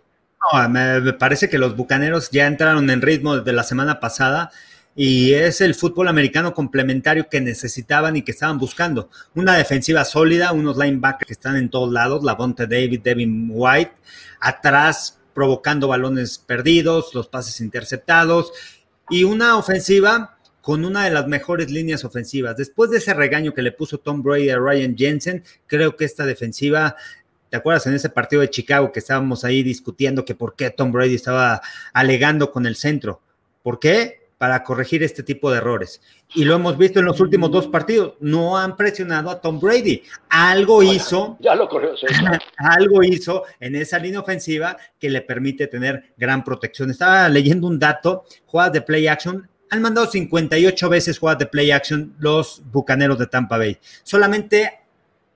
Me, 0.70 1.14
parece 1.14 1.50
que 1.50 1.58
los 1.58 1.76
Bucaneros 1.76 2.30
ya 2.32 2.48
entraron 2.48 2.90
en 2.90 3.02
ritmo 3.02 3.38
desde 3.38 3.54
la 3.54 3.64
semana 3.64 4.00
pasada 4.00 4.52
y 4.96 5.34
es 5.34 5.62
el 5.62 5.76
fútbol 5.76 6.08
americano 6.08 6.54
complementario 6.54 7.30
que 7.30 7.42
necesitaban 7.42 8.16
y 8.16 8.22
que 8.22 8.32
estaban 8.32 8.58
buscando. 8.58 9.10
Una 9.36 9.56
defensiva 9.56 10.04
sólida, 10.04 10.52
unos 10.52 10.78
linebackers 10.78 11.28
que 11.28 11.34
están 11.34 11.56
en 11.56 11.70
todos 11.70 11.92
lados, 11.92 12.24
la 12.24 12.36
Bonte 12.36 12.68
David, 12.68 13.02
Devin 13.02 13.50
White, 13.52 13.94
atrás 14.40 15.20
provocando 15.34 15.88
balones 15.88 16.38
perdidos, 16.38 17.14
los 17.14 17.28
pases 17.28 17.62
interceptados 17.62 18.52
y 19.10 19.24
una 19.24 19.58
ofensiva 19.58 20.38
con 20.62 20.84
una 20.86 21.06
de 21.06 21.12
las 21.12 21.28
mejores 21.28 21.72
líneas 21.72 22.04
ofensivas. 22.04 22.58
Después 22.58 22.92
de 22.92 22.98
ese 22.98 23.14
regaño 23.14 23.54
que 23.54 23.62
le 23.62 23.72
puso 23.72 24.00
Tom 24.00 24.22
Brady 24.22 24.50
a 24.50 24.58
Ryan 24.58 24.96
Jensen, 24.98 25.44
creo 25.66 25.96
que 25.96 26.06
esta 26.06 26.26
defensiva 26.26 26.96
¿Te 27.50 27.58
acuerdas 27.58 27.88
en 27.88 27.96
ese 27.96 28.10
partido 28.10 28.42
de 28.42 28.50
Chicago 28.50 28.92
que 28.92 29.00
estábamos 29.00 29.44
ahí 29.44 29.64
discutiendo 29.64 30.24
que 30.24 30.36
por 30.36 30.56
qué 30.56 30.70
Tom 30.70 30.92
Brady 30.92 31.16
estaba 31.16 31.62
alegando 31.94 32.52
con 32.52 32.68
el 32.68 32.76
centro? 32.76 33.22
¿Por 33.64 33.80
qué? 33.80 34.20
Para 34.38 34.64
corregir 34.64 35.04
este 35.04 35.24
tipo 35.24 35.52
de 35.52 35.58
errores. 35.58 36.00
Y 36.36 36.46
lo 36.46 36.56
hemos 36.56 36.78
visto 36.78 37.00
en 37.00 37.06
los 37.06 37.20
últimos 37.20 37.52
dos 37.52 37.68
partidos. 37.68 38.14
No 38.20 38.56
han 38.56 38.78
presionado 38.78 39.32
a 39.32 39.42
Tom 39.42 39.60
Brady. 39.60 40.04
Algo 40.30 40.84
hizo. 40.84 41.38
Ya 41.42 41.56
lo 41.56 41.68
corrió. 41.68 41.96
algo 42.58 43.04
hizo 43.04 43.44
en 43.60 43.76
esa 43.76 43.98
línea 43.98 44.20
ofensiva 44.20 44.78
que 45.00 45.10
le 45.10 45.22
permite 45.22 45.68
tener 45.68 46.14
gran 46.16 46.44
protección. 46.44 46.92
Estaba 46.92 47.28
leyendo 47.28 47.68
un 47.68 47.80
dato: 47.80 48.26
jugadas 48.46 48.74
de 48.74 48.82
play 48.82 49.08
action. 49.08 49.50
Han 49.72 49.82
mandado 49.82 50.08
58 50.08 50.90
veces 50.90 51.20
jugadas 51.20 51.40
de 51.40 51.46
play 51.48 51.72
action 51.72 52.16
los 52.20 52.62
bucaneros 52.72 53.18
de 53.18 53.28
Tampa 53.28 53.58
Bay. 53.58 53.78
Solamente 54.04 54.80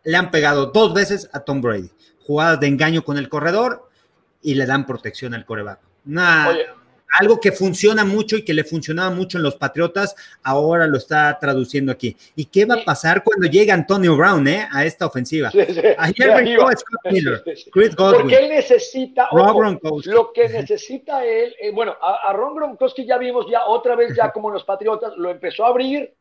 le 0.03 0.18
han 0.18 0.32
pegado 0.32 0.68
dos 0.68 0.93
veces 0.93 1.30
a 1.34 1.39
Tom 1.41 1.61
Brady 1.61 1.89
jugadas 2.26 2.59
de 2.59 2.67
engaño 2.67 3.03
con 3.03 3.17
el 3.17 3.30
corredor 3.30 3.89
y 4.41 4.55
le 4.55 4.65
dan 4.65 4.86
protección 4.86 5.34
al 5.34 5.45
coreback. 5.45 5.80
algo 7.19 7.39
que 7.39 7.51
funciona 7.51 8.03
mucho 8.03 8.38
y 8.38 8.43
que 8.43 8.55
le 8.55 8.63
funcionaba 8.63 9.11
mucho 9.11 9.38
en 9.38 9.43
los 9.43 9.55
Patriotas, 9.55 10.15
ahora 10.41 10.88
lo 10.88 10.97
está 10.97 11.38
traduciendo 11.39 11.91
aquí. 11.91 12.17
¿Y 12.36 12.45
qué 12.45 12.65
va 12.65 12.76
a 12.76 12.84
pasar 12.84 13.24
cuando 13.24 13.47
llegue 13.47 13.71
Antonio 13.71 14.17
Brown 14.17 14.47
eh, 14.47 14.67
a 14.71 14.84
esta 14.84 15.05
ofensiva? 15.05 15.49
Ayer 15.99 16.57
Scott 16.76 17.11
Miller, 17.11 17.43
Chris 17.71 17.95
Godwin, 17.95 18.21
Porque 18.21 18.36
él 18.38 18.49
necesita, 18.49 19.28
lo 19.32 20.34
que 20.34 20.49
necesita 20.49 21.24
él, 21.24 21.55
eh, 21.61 21.71
bueno, 21.71 21.95
a, 22.01 22.30
a, 22.30 22.34
Ron 22.34 22.55
Gronkowski 22.55 23.05
ya 23.05 23.19
vimos 23.19 23.45
ya 23.47 23.65
otra 23.65 23.95
vez 23.95 24.15
ya 24.15 24.32
como 24.32 24.49
en 24.49 24.55
los 24.55 24.63
Patriotas, 24.63 25.13
lo 25.15 25.30
empezó 25.30 25.65
a 25.65 25.69
abrir. 25.69 26.15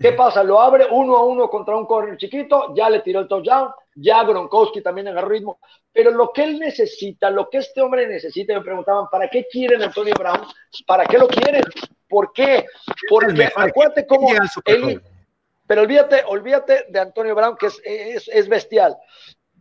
¿Qué 0.00 0.12
pasa? 0.12 0.42
Lo 0.42 0.58
abre 0.58 0.86
uno 0.90 1.14
a 1.14 1.24
uno 1.24 1.50
contra 1.50 1.76
un 1.76 1.84
corner 1.84 2.16
chiquito, 2.16 2.74
ya 2.74 2.88
le 2.88 3.00
tiró 3.00 3.20
el 3.20 3.28
touchdown, 3.28 3.70
ya 3.94 4.24
Gronkowski 4.24 4.80
también 4.80 5.08
agarró 5.08 5.28
ritmo, 5.28 5.60
pero 5.92 6.10
lo 6.10 6.32
que 6.32 6.44
él 6.44 6.58
necesita, 6.58 7.28
lo 7.28 7.50
que 7.50 7.58
este 7.58 7.82
hombre 7.82 8.06
necesita, 8.06 8.54
me 8.54 8.62
preguntaban, 8.62 9.08
¿para 9.10 9.28
qué 9.28 9.46
quieren 9.52 9.82
Antonio 9.82 10.14
Brown? 10.18 10.40
¿Para 10.86 11.04
qué 11.04 11.18
lo 11.18 11.28
quieren? 11.28 11.62
¿Por 12.08 12.32
qué? 12.32 12.64
Porque 13.10 13.50
acuérdate 13.54 14.06
cómo 14.06 14.30
él, 14.64 15.02
pero 15.66 15.82
olvídate, 15.82 16.24
olvídate 16.26 16.86
de 16.88 16.98
Antonio 16.98 17.34
Brown, 17.34 17.58
que 17.58 17.66
es, 17.66 18.26
es, 18.26 18.48
bestial. 18.48 18.96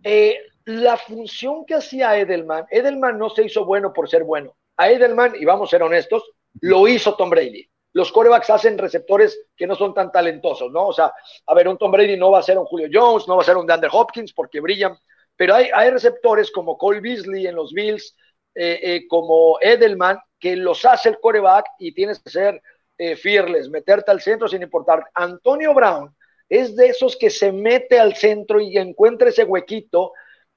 Eh, 0.04 0.40
la 0.64 0.96
función 0.96 1.66
que 1.66 1.76
hacía 1.76 2.18
Edelman, 2.18 2.66
Edelman 2.72 3.18
no 3.18 3.30
se 3.30 3.44
hizo 3.44 3.66
bueno 3.66 3.92
por 3.92 4.10
ser 4.10 4.24
bueno. 4.24 4.56
A 4.78 4.90
Edelman, 4.90 5.34
y 5.36 5.44
vamos 5.44 5.68
a 5.68 5.72
ser 5.72 5.84
honestos, 5.84 6.24
lo 6.62 6.88
hizo 6.88 7.16
Tom 7.16 7.30
Brady 7.30 7.70
los 7.94 8.12
corebacks 8.12 8.50
hacen 8.50 8.78
receptores 8.78 9.48
que 9.56 9.66
no 9.66 9.76
son 9.76 9.94
tan 9.94 10.12
talentosos, 10.12 10.72
¿no? 10.72 10.88
O 10.88 10.94
sea, 10.94 11.14
a 11.46 11.54
ver, 11.54 11.68
un 11.68 11.78
Tom 11.78 11.92
Brady 11.92 12.18
no 12.18 12.32
va 12.32 12.40
a 12.40 12.44
ser 12.44 12.58
un 12.58 12.66
Julio 12.66 12.88
Jones, 12.92 13.28
no 13.28 13.36
va 13.36 13.42
a 13.42 13.46
ser 13.46 13.58
un 13.58 13.66
DeAndre 13.66 13.90
Hopkins 13.92 14.34
porque 14.34 14.60
brillan, 14.60 14.98
pero 15.36 15.56
hay, 15.56 15.90
receptores 15.90 16.52
como 16.52 16.78
Cole 16.78 17.00
Beasley 17.00 17.48
en 17.48 17.56
los 17.56 17.72
Bills, 17.74 18.16
eh, 18.54 18.80
eh, 18.84 19.08
como 19.08 19.58
Edelman, 19.62 20.20
que 20.38 20.56
los 20.56 20.84
hace 20.86 21.10
el 21.10 21.20
coreback 21.20 21.66
y 21.80 21.94
tienes 21.94 22.20
que 22.20 22.30
ser 22.30 22.62
eh, 22.98 23.16
fearless, 23.16 23.70
meterte 23.70 24.12
al 24.12 24.22
centro 24.22 24.48
sin 24.48 24.62
importar. 24.62 25.06
Antonio 25.14 25.74
Brown 25.74 26.14
es 26.50 26.76
de 26.76 26.88
esos 26.88 27.16
que 27.16 27.30
se 27.30 27.52
mete 27.52 28.00
al 28.00 28.16
centro 28.16 28.60
y 28.60 28.78
encuentra 28.78 29.30
ese 29.30 29.46
huequito 29.46 30.12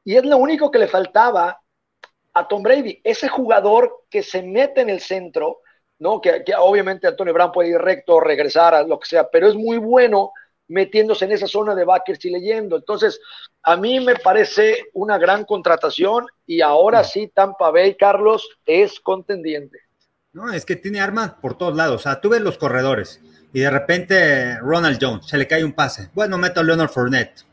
y 0.04 0.16
es 0.16 0.24
lo 0.24 0.36
único 0.38 0.70
que 0.70 0.78
le 0.78 0.88
faltaba 0.88 1.60
a 2.34 2.48
Tom 2.48 2.62
Brady, 2.62 3.00
ese 3.04 3.28
jugador 3.28 4.06
que 4.10 4.22
se 4.22 4.42
mete 4.42 4.80
en 4.80 4.90
el 4.90 5.00
centro 5.00 5.61
¿no? 6.02 6.20
Que, 6.20 6.42
obviamente 6.58 7.06
Antonio 7.06 7.32
Brown 7.32 7.52
puede 7.52 7.70
ir 7.70 7.78
recto, 7.78 8.18
regresar 8.18 8.74
a 8.74 8.82
lo 8.82 8.98
que 8.98 9.08
sea, 9.08 9.28
pero 9.30 9.48
es 9.48 9.54
muy 9.54 9.78
bueno 9.78 10.32
metiéndose 10.66 11.26
en 11.26 11.32
esa 11.32 11.46
zona 11.46 11.76
de 11.76 11.84
backers 11.84 12.24
y 12.24 12.30
leyendo. 12.30 12.76
Entonces, 12.76 13.20
a 13.62 13.76
mí 13.76 14.00
me 14.00 14.16
parece 14.16 14.86
una 14.94 15.16
gran 15.16 15.44
contratación 15.44 16.26
y 16.44 16.60
ahora 16.60 17.04
sí 17.04 17.30
Tampa 17.32 17.70
Bay, 17.70 17.94
Carlos, 17.94 18.48
es 18.66 18.98
contendiente. 18.98 19.78
No, 20.32 20.52
es 20.52 20.64
que 20.64 20.76
tiene 20.76 21.00
armas 21.00 21.34
por 21.34 21.56
todos 21.56 21.76
lados. 21.76 22.00
O 22.00 22.02
sea, 22.02 22.20
tú 22.20 22.30
ves 22.30 22.40
los 22.40 22.58
corredores 22.58 23.20
y 23.52 23.60
de 23.60 23.70
repente 23.70 24.58
Ronald 24.58 24.98
Jones, 25.00 25.26
se 25.26 25.38
le 25.38 25.46
cae 25.46 25.64
un 25.64 25.72
pase. 25.72 26.08
Bueno, 26.14 26.36
meto 26.36 26.60
a 26.60 26.64
Leonard 26.64 26.90
Fournette 26.90 27.44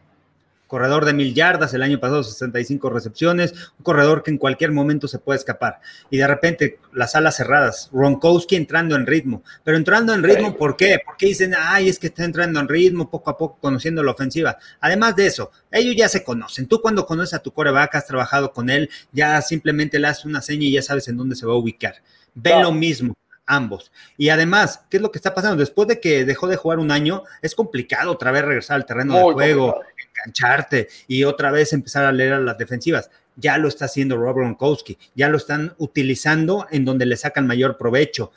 corredor 0.69 1.03
de 1.03 1.13
mil 1.13 1.33
yardas, 1.33 1.73
el 1.73 1.81
año 1.81 1.99
pasado 1.99 2.23
65 2.23 2.91
recepciones, 2.91 3.53
un 3.79 3.83
corredor 3.83 4.21
que 4.21 4.29
en 4.29 4.37
cualquier 4.37 4.71
momento 4.71 5.07
se 5.07 5.17
puede 5.17 5.39
escapar. 5.39 5.81
Y 6.11 6.17
de 6.17 6.27
repente 6.27 6.79
las 6.93 7.15
alas 7.15 7.37
cerradas, 7.37 7.89
Ronkowski 7.91 8.55
entrando 8.55 8.95
en 8.95 9.07
ritmo, 9.07 9.43
pero 9.63 9.77
entrando 9.77 10.13
en 10.13 10.23
ritmo, 10.23 10.55
¿por 10.55 10.77
qué? 10.77 10.99
Porque 11.03 11.25
dicen, 11.25 11.55
ay, 11.57 11.89
es 11.89 11.97
que 11.97 12.07
está 12.07 12.23
entrando 12.23 12.59
en 12.59 12.67
ritmo, 12.67 13.09
poco 13.09 13.31
a 13.31 13.37
poco 13.37 13.57
conociendo 13.59 14.03
la 14.03 14.11
ofensiva. 14.11 14.57
Además 14.79 15.15
de 15.15 15.25
eso, 15.25 15.49
ellos 15.71 15.95
ya 15.97 16.07
se 16.07 16.23
conocen. 16.23 16.67
Tú 16.67 16.81
cuando 16.81 17.05
conoces 17.07 17.33
a 17.33 17.39
tu 17.39 17.51
coreback, 17.51 17.95
has 17.95 18.05
trabajado 18.05 18.53
con 18.53 18.69
él, 18.69 18.91
ya 19.11 19.41
simplemente 19.41 19.97
le 19.97 20.07
haces 20.07 20.25
una 20.25 20.41
seña 20.41 20.65
y 20.65 20.73
ya 20.73 20.83
sabes 20.83 21.07
en 21.07 21.17
dónde 21.17 21.35
se 21.35 21.47
va 21.47 21.53
a 21.53 21.57
ubicar. 21.57 21.95
Ve 22.35 22.61
lo 22.61 22.71
mismo 22.71 23.15
ambos. 23.49 23.91
Y 24.17 24.29
además, 24.29 24.85
¿qué 24.89 24.97
es 24.97 25.03
lo 25.03 25.11
que 25.11 25.17
está 25.17 25.33
pasando? 25.33 25.57
Después 25.57 25.87
de 25.87 25.99
que 25.99 26.23
dejó 26.23 26.47
de 26.47 26.55
jugar 26.55 26.79
un 26.79 26.91
año, 26.91 27.23
es 27.41 27.55
complicado 27.55 28.11
otra 28.11 28.31
vez 28.31 28.45
regresar 28.45 28.75
al 28.77 28.85
terreno 28.85 29.15
de 29.15 29.33
juego, 29.33 29.81
engancharte 30.15 30.87
y 31.07 31.23
otra 31.23 31.51
vez 31.51 31.73
empezar 31.73 32.05
a 32.05 32.11
leer 32.11 32.33
a 32.33 32.39
las 32.39 32.57
defensivas. 32.57 33.09
Ya 33.35 33.57
lo 33.57 33.67
está 33.67 33.85
haciendo 33.85 34.17
Rob 34.17 34.35
Gronkowski, 34.35 34.97
ya 35.15 35.29
lo 35.29 35.37
están 35.37 35.73
utilizando 35.77 36.67
en 36.71 36.85
donde 36.85 37.05
le 37.05 37.17
sacan 37.17 37.47
mayor 37.47 37.77
provecho. 37.77 38.31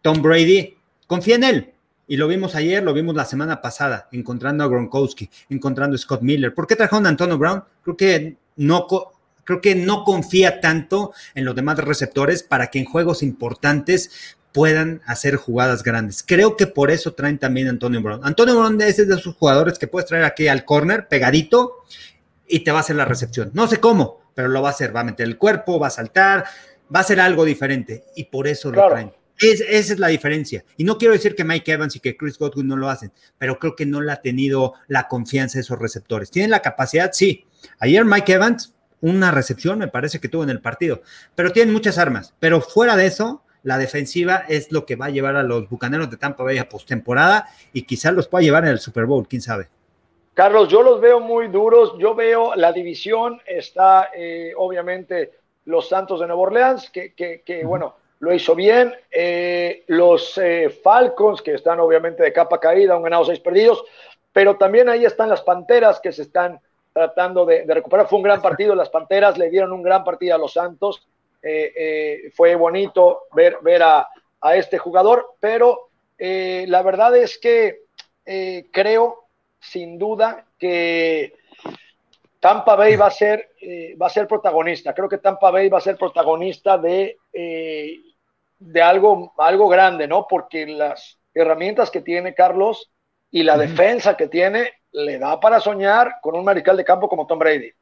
Tom 0.00 0.22
Brady, 0.22 0.76
confía 1.06 1.34
en 1.34 1.44
él. 1.44 1.72
Y 2.06 2.16
lo 2.16 2.28
vimos 2.28 2.54
ayer, 2.54 2.82
lo 2.82 2.92
vimos 2.92 3.14
la 3.14 3.24
semana 3.24 3.62
pasada, 3.62 4.08
encontrando 4.12 4.64
a 4.64 4.68
Gronkowski, 4.68 5.30
encontrando 5.48 5.94
a 5.94 5.98
Scott 5.98 6.20
Miller. 6.22 6.54
¿Por 6.54 6.66
qué 6.66 6.76
trajeron 6.76 7.06
a 7.06 7.08
Antonio 7.08 7.38
Brown? 7.38 7.64
Creo 7.82 7.96
que 7.96 8.36
no, 8.56 8.86
creo 9.44 9.60
que 9.60 9.74
no 9.74 10.04
confía 10.04 10.60
tanto 10.60 11.12
en 11.34 11.44
los 11.44 11.54
demás 11.54 11.78
receptores 11.78 12.42
para 12.42 12.68
que 12.68 12.78
en 12.78 12.84
juegos 12.84 13.22
importantes 13.22 14.36
puedan 14.52 15.00
hacer 15.06 15.36
jugadas 15.36 15.82
grandes. 15.82 16.22
Creo 16.22 16.56
que 16.56 16.66
por 16.66 16.90
eso 16.90 17.14
traen 17.14 17.38
también 17.38 17.66
a 17.66 17.70
Antonio 17.70 18.02
Brown. 18.02 18.20
Antonio 18.22 18.58
Brown 18.58 18.80
es 18.82 18.96
de 18.96 19.14
esos 19.14 19.34
jugadores 19.34 19.78
que 19.78 19.88
puedes 19.88 20.08
traer 20.08 20.24
aquí 20.24 20.46
al 20.46 20.64
corner 20.64 21.08
pegadito 21.08 21.84
y 22.46 22.60
te 22.60 22.70
va 22.70 22.78
a 22.78 22.80
hacer 22.82 22.96
la 22.96 23.06
recepción. 23.06 23.50
No 23.54 23.66
sé 23.66 23.80
cómo, 23.80 24.20
pero 24.34 24.48
lo 24.48 24.62
va 24.62 24.68
a 24.68 24.72
hacer. 24.72 24.94
Va 24.94 25.00
a 25.00 25.04
meter 25.04 25.26
el 25.26 25.38
cuerpo, 25.38 25.78
va 25.78 25.86
a 25.86 25.90
saltar, 25.90 26.44
va 26.94 27.00
a 27.00 27.02
hacer 27.02 27.18
algo 27.20 27.44
diferente 27.44 28.04
y 28.14 28.24
por 28.24 28.46
eso 28.46 28.70
lo 28.70 28.86
traen. 28.88 29.12
esa 29.38 29.64
es 29.92 29.98
la 29.98 30.08
diferencia. 30.08 30.64
Y 30.76 30.84
no 30.84 30.98
quiero 30.98 31.14
decir 31.14 31.34
que 31.34 31.44
Mike 31.44 31.72
Evans 31.72 31.96
y 31.96 32.00
que 32.00 32.16
Chris 32.16 32.38
Godwin 32.38 32.68
no 32.68 32.76
lo 32.76 32.90
hacen, 32.90 33.10
pero 33.38 33.58
creo 33.58 33.74
que 33.74 33.86
no 33.86 34.02
le 34.02 34.12
ha 34.12 34.20
tenido 34.20 34.74
la 34.88 35.08
confianza 35.08 35.58
de 35.58 35.62
esos 35.62 35.78
receptores. 35.78 36.30
¿Tienen 36.30 36.50
la 36.50 36.60
capacidad? 36.60 37.10
Sí. 37.12 37.46
Ayer 37.78 38.04
Mike 38.04 38.34
Evans, 38.34 38.74
una 39.00 39.30
recepción 39.30 39.78
me 39.78 39.88
parece 39.88 40.20
que 40.20 40.28
tuvo 40.28 40.42
en 40.42 40.50
el 40.50 40.60
partido, 40.60 41.02
pero 41.34 41.52
tienen 41.52 41.72
muchas 41.72 41.96
armas. 41.96 42.34
Pero 42.38 42.60
fuera 42.60 42.96
de 42.96 43.06
eso, 43.06 43.42
la 43.62 43.78
defensiva 43.78 44.44
es 44.48 44.72
lo 44.72 44.86
que 44.86 44.96
va 44.96 45.06
a 45.06 45.10
llevar 45.10 45.36
a 45.36 45.42
los 45.42 45.68
Bucaneros 45.68 46.10
de 46.10 46.16
Tampa 46.16 46.42
Bay 46.42 46.58
a 46.58 46.68
postemporada 46.68 47.48
y 47.72 47.82
quizás 47.82 48.12
los 48.12 48.28
pueda 48.28 48.42
llevar 48.42 48.64
en 48.64 48.70
el 48.70 48.78
Super 48.78 49.06
Bowl, 49.06 49.26
quién 49.28 49.42
sabe. 49.42 49.68
Carlos, 50.34 50.68
yo 50.68 50.82
los 50.82 51.00
veo 51.00 51.20
muy 51.20 51.48
duros. 51.48 51.94
Yo 51.98 52.14
veo 52.14 52.54
la 52.54 52.72
división, 52.72 53.40
está 53.46 54.10
eh, 54.14 54.52
obviamente 54.56 55.32
los 55.66 55.88
Santos 55.88 56.20
de 56.20 56.26
Nueva 56.26 56.42
Orleans, 56.42 56.90
que, 56.90 57.12
que, 57.12 57.64
bueno, 57.64 57.96
lo 58.20 58.32
hizo 58.32 58.54
bien. 58.54 58.94
Eh, 59.10 59.84
los 59.88 60.38
eh, 60.38 60.70
Falcons, 60.82 61.42
que 61.42 61.54
están 61.54 61.80
obviamente 61.80 62.22
de 62.22 62.32
capa 62.32 62.58
caída, 62.58 62.94
han 62.94 63.02
ganado 63.02 63.26
seis 63.26 63.40
perdidos, 63.40 63.84
pero 64.32 64.56
también 64.56 64.88
ahí 64.88 65.04
están 65.04 65.28
las 65.28 65.42
Panteras 65.42 66.00
que 66.00 66.12
se 66.12 66.22
están 66.22 66.58
tratando 66.92 67.44
de, 67.44 67.64
de 67.64 67.74
recuperar. 67.74 68.08
Fue 68.08 68.18
un 68.18 68.24
gran 68.24 68.40
partido, 68.40 68.74
las 68.74 68.88
Panteras 68.88 69.36
le 69.36 69.50
dieron 69.50 69.72
un 69.72 69.82
gran 69.82 70.02
partido 70.02 70.34
a 70.34 70.38
los 70.38 70.54
Santos. 70.54 71.06
Eh, 71.42 71.72
eh, 71.76 72.32
fue 72.36 72.54
bonito 72.54 73.22
ver, 73.34 73.58
ver 73.62 73.82
a, 73.82 74.08
este 74.54 74.78
jugador, 74.78 75.34
pero 75.38 75.90
eh, 76.18 76.64
la 76.68 76.82
verdad 76.82 77.16
es 77.16 77.38
que 77.38 77.82
creo 78.72 79.24
sin 79.60 79.98
duda 79.98 80.44
que 80.58 81.34
Tampa 82.40 82.74
Bay 82.74 82.96
va 82.96 83.06
a 83.06 83.10
ser, 83.10 83.50
va 84.00 84.06
a 84.06 84.10
ser 84.10 84.26
protagonista. 84.26 84.94
Creo 84.94 85.08
que 85.08 85.18
Tampa 85.18 85.50
Bay 85.50 85.68
va 85.68 85.78
a 85.78 85.82
ser 85.82 85.96
protagonista 85.96 86.76
de, 86.76 87.18
de 87.32 88.82
algo, 88.82 89.32
algo 89.38 89.68
grande, 89.68 90.08
¿no? 90.08 90.26
Porque 90.28 90.66
las 90.66 91.18
herramientas 91.34 91.90
que 91.90 92.00
tiene 92.00 92.34
Carlos 92.34 92.90
y 93.30 93.44
la 93.44 93.56
defensa 93.56 94.16
que 94.16 94.28
tiene 94.28 94.72
le 94.92 95.18
da 95.18 95.38
para 95.38 95.60
soñar 95.60 96.14
con 96.20 96.34
un 96.34 96.44
mariscal 96.44 96.76
de 96.76 96.84
campo 96.84 97.08
como 97.08 97.26
Tom 97.26 97.38
Brady. 97.38 97.72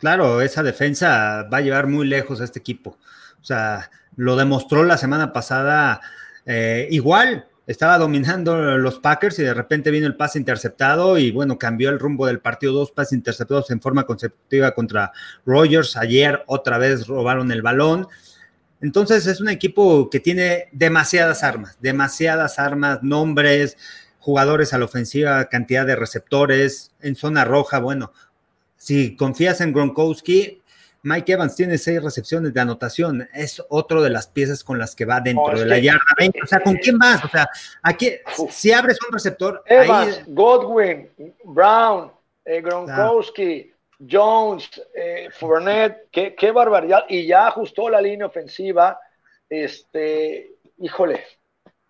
Claro, 0.00 0.40
esa 0.40 0.62
defensa 0.62 1.42
va 1.52 1.58
a 1.58 1.60
llevar 1.60 1.86
muy 1.86 2.06
lejos 2.06 2.40
a 2.40 2.44
este 2.44 2.58
equipo. 2.58 2.96
O 3.40 3.44
sea, 3.44 3.90
lo 4.16 4.34
demostró 4.34 4.82
la 4.82 4.96
semana 4.96 5.30
pasada. 5.32 6.00
Eh, 6.46 6.88
igual, 6.90 7.46
estaba 7.66 7.98
dominando 7.98 8.78
los 8.78 8.98
Packers 8.98 9.38
y 9.38 9.42
de 9.42 9.52
repente 9.52 9.90
vino 9.90 10.06
el 10.06 10.16
pase 10.16 10.38
interceptado 10.38 11.18
y 11.18 11.30
bueno, 11.30 11.58
cambió 11.58 11.90
el 11.90 11.98
rumbo 11.98 12.26
del 12.26 12.40
partido, 12.40 12.72
dos 12.72 12.92
pases 12.92 13.12
interceptados 13.12 13.70
en 13.70 13.82
forma 13.82 14.04
consecutiva 14.04 14.72
contra 14.72 15.12
Rogers. 15.44 15.96
Ayer 15.98 16.42
otra 16.46 16.78
vez 16.78 17.06
robaron 17.06 17.52
el 17.52 17.60
balón. 17.60 18.08
Entonces 18.80 19.26
es 19.26 19.42
un 19.42 19.50
equipo 19.50 20.08
que 20.08 20.18
tiene 20.18 20.68
demasiadas 20.72 21.42
armas, 21.42 21.76
demasiadas 21.80 22.58
armas, 22.58 23.02
nombres, 23.02 23.76
jugadores 24.18 24.72
a 24.72 24.78
la 24.78 24.86
ofensiva, 24.86 25.44
cantidad 25.50 25.84
de 25.84 25.96
receptores 25.96 26.92
en 27.00 27.14
zona 27.16 27.44
roja. 27.44 27.78
Bueno, 27.78 28.12
si 28.80 29.14
confías 29.14 29.60
en 29.60 29.74
Gronkowski, 29.74 30.62
Mike 31.02 31.32
Evans 31.32 31.54
tiene 31.54 31.76
seis 31.76 32.02
recepciones 32.02 32.54
de 32.54 32.60
anotación. 32.62 33.28
Es 33.34 33.62
otro 33.68 34.00
de 34.00 34.08
las 34.08 34.26
piezas 34.26 34.64
con 34.64 34.78
las 34.78 34.96
que 34.96 35.04
va 35.04 35.20
dentro 35.20 35.58
de 35.58 35.66
la 35.66 35.78
yarda 35.78 36.00
O 36.42 36.46
sea, 36.46 36.60
¿con 36.60 36.76
quién 36.76 36.96
más? 36.96 37.22
O 37.22 37.28
sea, 37.28 37.46
aquí, 37.82 38.12
si 38.48 38.72
abres 38.72 38.96
un 39.06 39.12
receptor. 39.12 39.62
Evans, 39.66 40.22
Godwin, 40.28 41.10
Brown, 41.44 42.10
eh, 42.42 42.62
Gronkowski, 42.62 43.70
Jones, 44.10 44.70
eh, 44.94 45.28
Fournette, 45.30 46.08
qué, 46.10 46.34
qué, 46.34 46.50
barbaridad. 46.50 47.04
Y 47.06 47.26
ya 47.26 47.48
ajustó 47.48 47.90
la 47.90 48.00
línea 48.00 48.28
ofensiva. 48.28 48.98
Este, 49.46 50.54
híjole, 50.78 51.22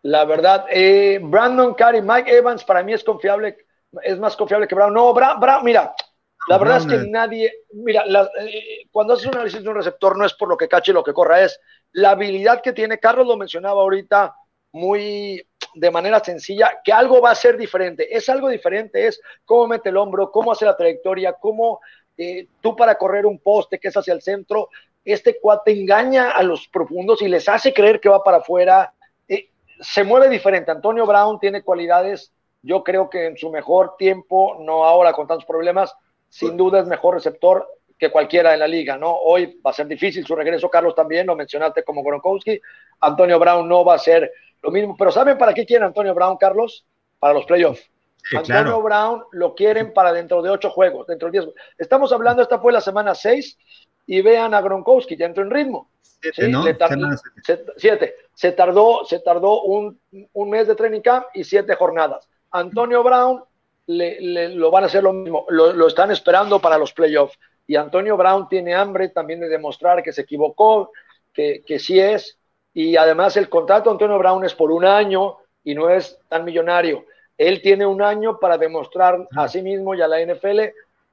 la 0.02 0.24
verdad, 0.24 0.66
eh, 0.70 1.20
Brandon 1.22 1.72
Carey, 1.74 2.02
Mike 2.02 2.36
Evans 2.36 2.64
para 2.64 2.82
mí 2.82 2.94
es 2.94 3.04
confiable, 3.04 3.58
es 4.02 4.18
más 4.18 4.36
confiable 4.36 4.66
que 4.66 4.74
Brown. 4.74 4.92
No, 4.92 5.14
Brown, 5.14 5.38
Brown 5.38 5.64
mira, 5.64 5.94
la 6.50 6.58
verdad 6.58 6.78
es 6.78 6.86
que 6.86 7.08
nadie, 7.08 7.52
mira, 7.74 8.02
eh, 8.40 8.88
cuando 8.90 9.14
haces 9.14 9.26
un 9.26 9.36
análisis 9.36 9.62
de 9.62 9.68
un 9.68 9.76
receptor 9.76 10.18
no 10.18 10.26
es 10.26 10.34
por 10.34 10.48
lo 10.48 10.56
que 10.56 10.66
cache 10.66 10.90
y 10.90 10.94
lo 10.94 11.04
que 11.04 11.12
corra, 11.12 11.42
es 11.42 11.60
la 11.92 12.10
habilidad 12.10 12.60
que 12.60 12.72
tiene. 12.72 12.98
Carlos 12.98 13.24
lo 13.24 13.36
mencionaba 13.36 13.80
ahorita 13.82 14.34
muy 14.72 15.46
de 15.76 15.90
manera 15.92 16.18
sencilla, 16.18 16.80
que 16.82 16.92
algo 16.92 17.20
va 17.20 17.30
a 17.30 17.36
ser 17.36 17.56
diferente. 17.56 18.16
Es 18.16 18.28
algo 18.28 18.48
diferente, 18.48 19.06
es 19.06 19.20
cómo 19.44 19.68
mete 19.68 19.90
el 19.90 19.96
hombro, 19.96 20.32
cómo 20.32 20.50
hace 20.50 20.64
la 20.64 20.76
trayectoria, 20.76 21.34
cómo 21.34 21.82
eh, 22.18 22.48
tú 22.60 22.74
para 22.74 22.98
correr 22.98 23.26
un 23.26 23.38
poste 23.38 23.78
que 23.78 23.86
es 23.86 23.96
hacia 23.96 24.12
el 24.12 24.20
centro, 24.20 24.70
este 25.04 25.38
cuate 25.38 25.70
engaña 25.70 26.32
a 26.32 26.42
los 26.42 26.66
profundos 26.66 27.22
y 27.22 27.28
les 27.28 27.48
hace 27.48 27.72
creer 27.72 28.00
que 28.00 28.08
va 28.08 28.24
para 28.24 28.38
afuera. 28.38 28.92
Eh, 29.28 29.50
se 29.78 30.02
mueve 30.02 30.28
diferente. 30.28 30.72
Antonio 30.72 31.06
Brown 31.06 31.38
tiene 31.38 31.62
cualidades, 31.62 32.32
yo 32.60 32.82
creo 32.82 33.08
que 33.08 33.26
en 33.26 33.36
su 33.36 33.52
mejor 33.52 33.94
tiempo, 33.96 34.56
no 34.58 34.84
ahora 34.84 35.12
con 35.12 35.28
tantos 35.28 35.44
problemas, 35.44 35.94
sin 36.30 36.56
duda 36.56 36.80
es 36.80 36.86
mejor 36.86 37.14
receptor 37.14 37.66
que 37.98 38.10
cualquiera 38.10 38.54
en 38.54 38.60
la 38.60 38.66
liga, 38.66 38.96
¿no? 38.96 39.14
Hoy 39.14 39.60
va 39.64 39.72
a 39.72 39.74
ser 39.74 39.86
difícil 39.86 40.24
su 40.24 40.34
regreso, 40.34 40.70
Carlos 40.70 40.94
también, 40.94 41.26
lo 41.26 41.36
mencionaste 41.36 41.84
como 41.84 42.02
Gronkowski, 42.02 42.58
Antonio 43.00 43.38
Brown 43.38 43.68
no 43.68 43.84
va 43.84 43.94
a 43.94 43.98
ser 43.98 44.32
lo 44.62 44.70
mismo, 44.70 44.96
pero 44.96 45.10
¿saben 45.10 45.36
para 45.36 45.52
qué 45.52 45.66
quiere 45.66 45.84
Antonio 45.84 46.14
Brown, 46.14 46.38
Carlos? 46.38 46.86
Para 47.18 47.34
los 47.34 47.44
playoffs. 47.44 47.90
Antonio 48.34 48.80
Brown 48.80 49.24
lo 49.32 49.54
quieren 49.54 49.92
para 49.92 50.12
dentro 50.12 50.40
de 50.40 50.50
ocho 50.50 50.70
juegos, 50.70 51.06
dentro 51.06 51.30
de 51.30 51.40
diez. 51.40 51.54
Estamos 51.76 52.12
hablando, 52.12 52.42
esta 52.42 52.58
fue 52.58 52.72
la 52.72 52.80
semana 52.80 53.14
seis, 53.14 53.58
y 54.06 54.22
vean 54.22 54.54
a 54.54 54.60
Gronkowski, 54.60 55.16
ya 55.16 55.26
entró 55.26 55.42
en 55.42 55.50
ritmo. 55.50 55.90
Siete, 57.76 58.14
Se, 58.34 58.52
tardó, 58.52 59.04
se 59.04 59.20
tardó 59.20 59.62
un, 59.62 60.00
un 60.32 60.50
mes 60.50 60.68
de 60.68 60.74
training 60.74 61.00
camp 61.00 61.26
y 61.34 61.44
siete 61.44 61.74
jornadas. 61.74 62.28
Antonio 62.50 63.02
Brown 63.02 63.42
lo 63.90 64.70
van 64.70 64.84
a 64.84 64.86
hacer 64.86 65.02
lo 65.02 65.12
mismo, 65.12 65.46
lo, 65.48 65.86
están 65.86 66.10
esperando 66.10 66.60
para 66.60 66.78
los 66.78 66.92
playoffs. 66.92 67.38
Y 67.66 67.76
Antonio 67.76 68.16
Brown 68.16 68.48
tiene 68.48 68.74
hambre 68.74 69.08
también 69.10 69.40
de 69.40 69.48
demostrar 69.48 70.02
que 70.02 70.12
se 70.12 70.22
equivocó, 70.22 70.92
que, 71.32 71.62
que 71.66 71.78
sí 71.78 71.98
es. 71.98 72.38
Y 72.72 72.96
además 72.96 73.36
el 73.36 73.48
contrato 73.48 73.90
de 73.90 73.94
Antonio 73.94 74.18
Brown 74.18 74.44
es 74.44 74.54
por 74.54 74.70
un 74.70 74.84
año 74.84 75.38
y 75.64 75.74
no 75.74 75.90
es 75.90 76.18
tan 76.28 76.44
millonario. 76.44 77.04
Él 77.36 77.62
tiene 77.62 77.86
un 77.86 78.02
año 78.02 78.38
para 78.38 78.58
demostrar 78.58 79.26
a 79.36 79.48
sí 79.48 79.62
mismo 79.62 79.94
y 79.94 80.02
a 80.02 80.08
la 80.08 80.20
NFL 80.20 80.60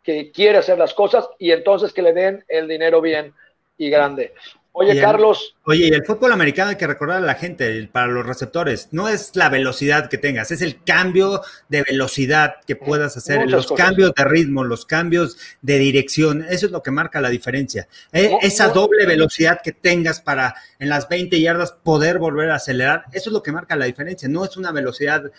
que 0.03 0.31
quiere 0.31 0.57
hacer 0.57 0.77
las 0.77 0.93
cosas 0.93 1.29
y 1.37 1.51
entonces 1.51 1.93
que 1.93 2.01
le 2.01 2.13
den 2.13 2.43
el 2.47 2.67
dinero 2.67 3.01
bien 3.01 3.33
y 3.77 3.89
grande. 3.89 4.33
Oye, 4.71 5.01
Carlos. 5.01 5.55
Oye, 5.63 5.87
y 5.87 5.89
el 5.89 6.05
fútbol 6.05 6.31
americano 6.31 6.69
hay 6.69 6.75
que 6.75 6.85
recordar 6.85 7.17
a 7.17 7.25
la 7.25 7.33
gente, 7.33 7.89
para 7.91 8.07
los 8.07 8.25
receptores, 8.25 8.89
no 8.91 9.09
es 9.09 9.35
la 9.35 9.49
velocidad 9.49 10.07
que 10.07 10.17
tengas, 10.17 10.51
es 10.51 10.61
el 10.61 10.83
cambio 10.83 11.41
de 11.67 11.81
velocidad 11.81 12.57
que 12.65 12.75
puedas 12.75 13.17
hacer, 13.17 13.49
los 13.49 13.71
cambios 13.71 14.13
de 14.13 14.23
ritmo, 14.23 14.63
los 14.63 14.85
cambios 14.85 15.37
de 15.61 15.79
dirección, 15.79 16.45
eso 16.47 16.67
es 16.67 16.71
lo 16.71 16.83
que 16.83 16.91
marca 16.91 17.19
la 17.19 17.29
diferencia. 17.29 17.87
E, 18.13 18.37
esa 18.41 18.69
doble 18.69 19.05
velocidad 19.05 19.61
que 19.63 19.71
tengas 19.71 20.21
para 20.21 20.55
en 20.79 20.89
las 20.89 21.09
20 21.09 21.41
yardas 21.41 21.71
poder 21.71 22.19
volver 22.19 22.51
a 22.51 22.55
acelerar, 22.55 23.05
eso 23.11 23.29
es 23.29 23.33
lo 23.33 23.41
que 23.41 23.51
marca 23.51 23.75
la 23.75 23.85
diferencia, 23.85 24.29
no 24.29 24.45
es 24.45 24.57
una 24.57 24.71
velocidad 24.71 25.31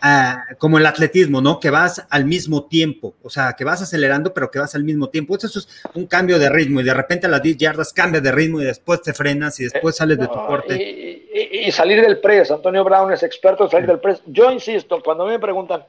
ah, 0.00 0.44
como 0.58 0.78
el 0.78 0.86
atletismo, 0.86 1.40
¿no? 1.40 1.60
Que 1.60 1.70
vas 1.70 2.04
al 2.10 2.24
mismo 2.24 2.66
tiempo, 2.66 3.14
o 3.22 3.30
sea, 3.30 3.52
que 3.52 3.64
vas 3.64 3.80
acelerando, 3.80 4.34
pero 4.34 4.50
que 4.50 4.58
vas 4.58 4.74
al 4.74 4.84
mismo 4.84 5.08
tiempo. 5.08 5.36
Eso 5.36 5.46
es 5.58 5.68
un 5.94 6.06
cambio 6.06 6.38
de 6.38 6.48
ritmo 6.48 6.80
y 6.80 6.84
de 6.84 6.94
repente 6.94 7.26
a 7.26 7.30
las 7.30 7.42
10 7.42 7.56
yardas 7.56 7.92
cambia 7.92 8.20
de 8.20 8.32
ritmo 8.32 8.60
y 8.60 8.71
después 8.72 9.02
te 9.02 9.12
frenas 9.12 9.60
y 9.60 9.64
después 9.64 9.96
sales 9.96 10.18
de 10.18 10.26
tu 10.26 10.34
corte. 10.34 11.28
Y, 11.34 11.70
salir 11.70 12.00
del 12.00 12.20
press, 12.20 12.50
Antonio 12.50 12.84
Brown 12.84 13.12
es 13.12 13.22
experto 13.22 13.64
en 13.64 13.70
salir 13.70 13.86
del 13.86 14.00
press. 14.00 14.22
Yo 14.26 14.50
insisto, 14.50 15.02
cuando 15.02 15.26
me 15.26 15.38
preguntan, 15.38 15.84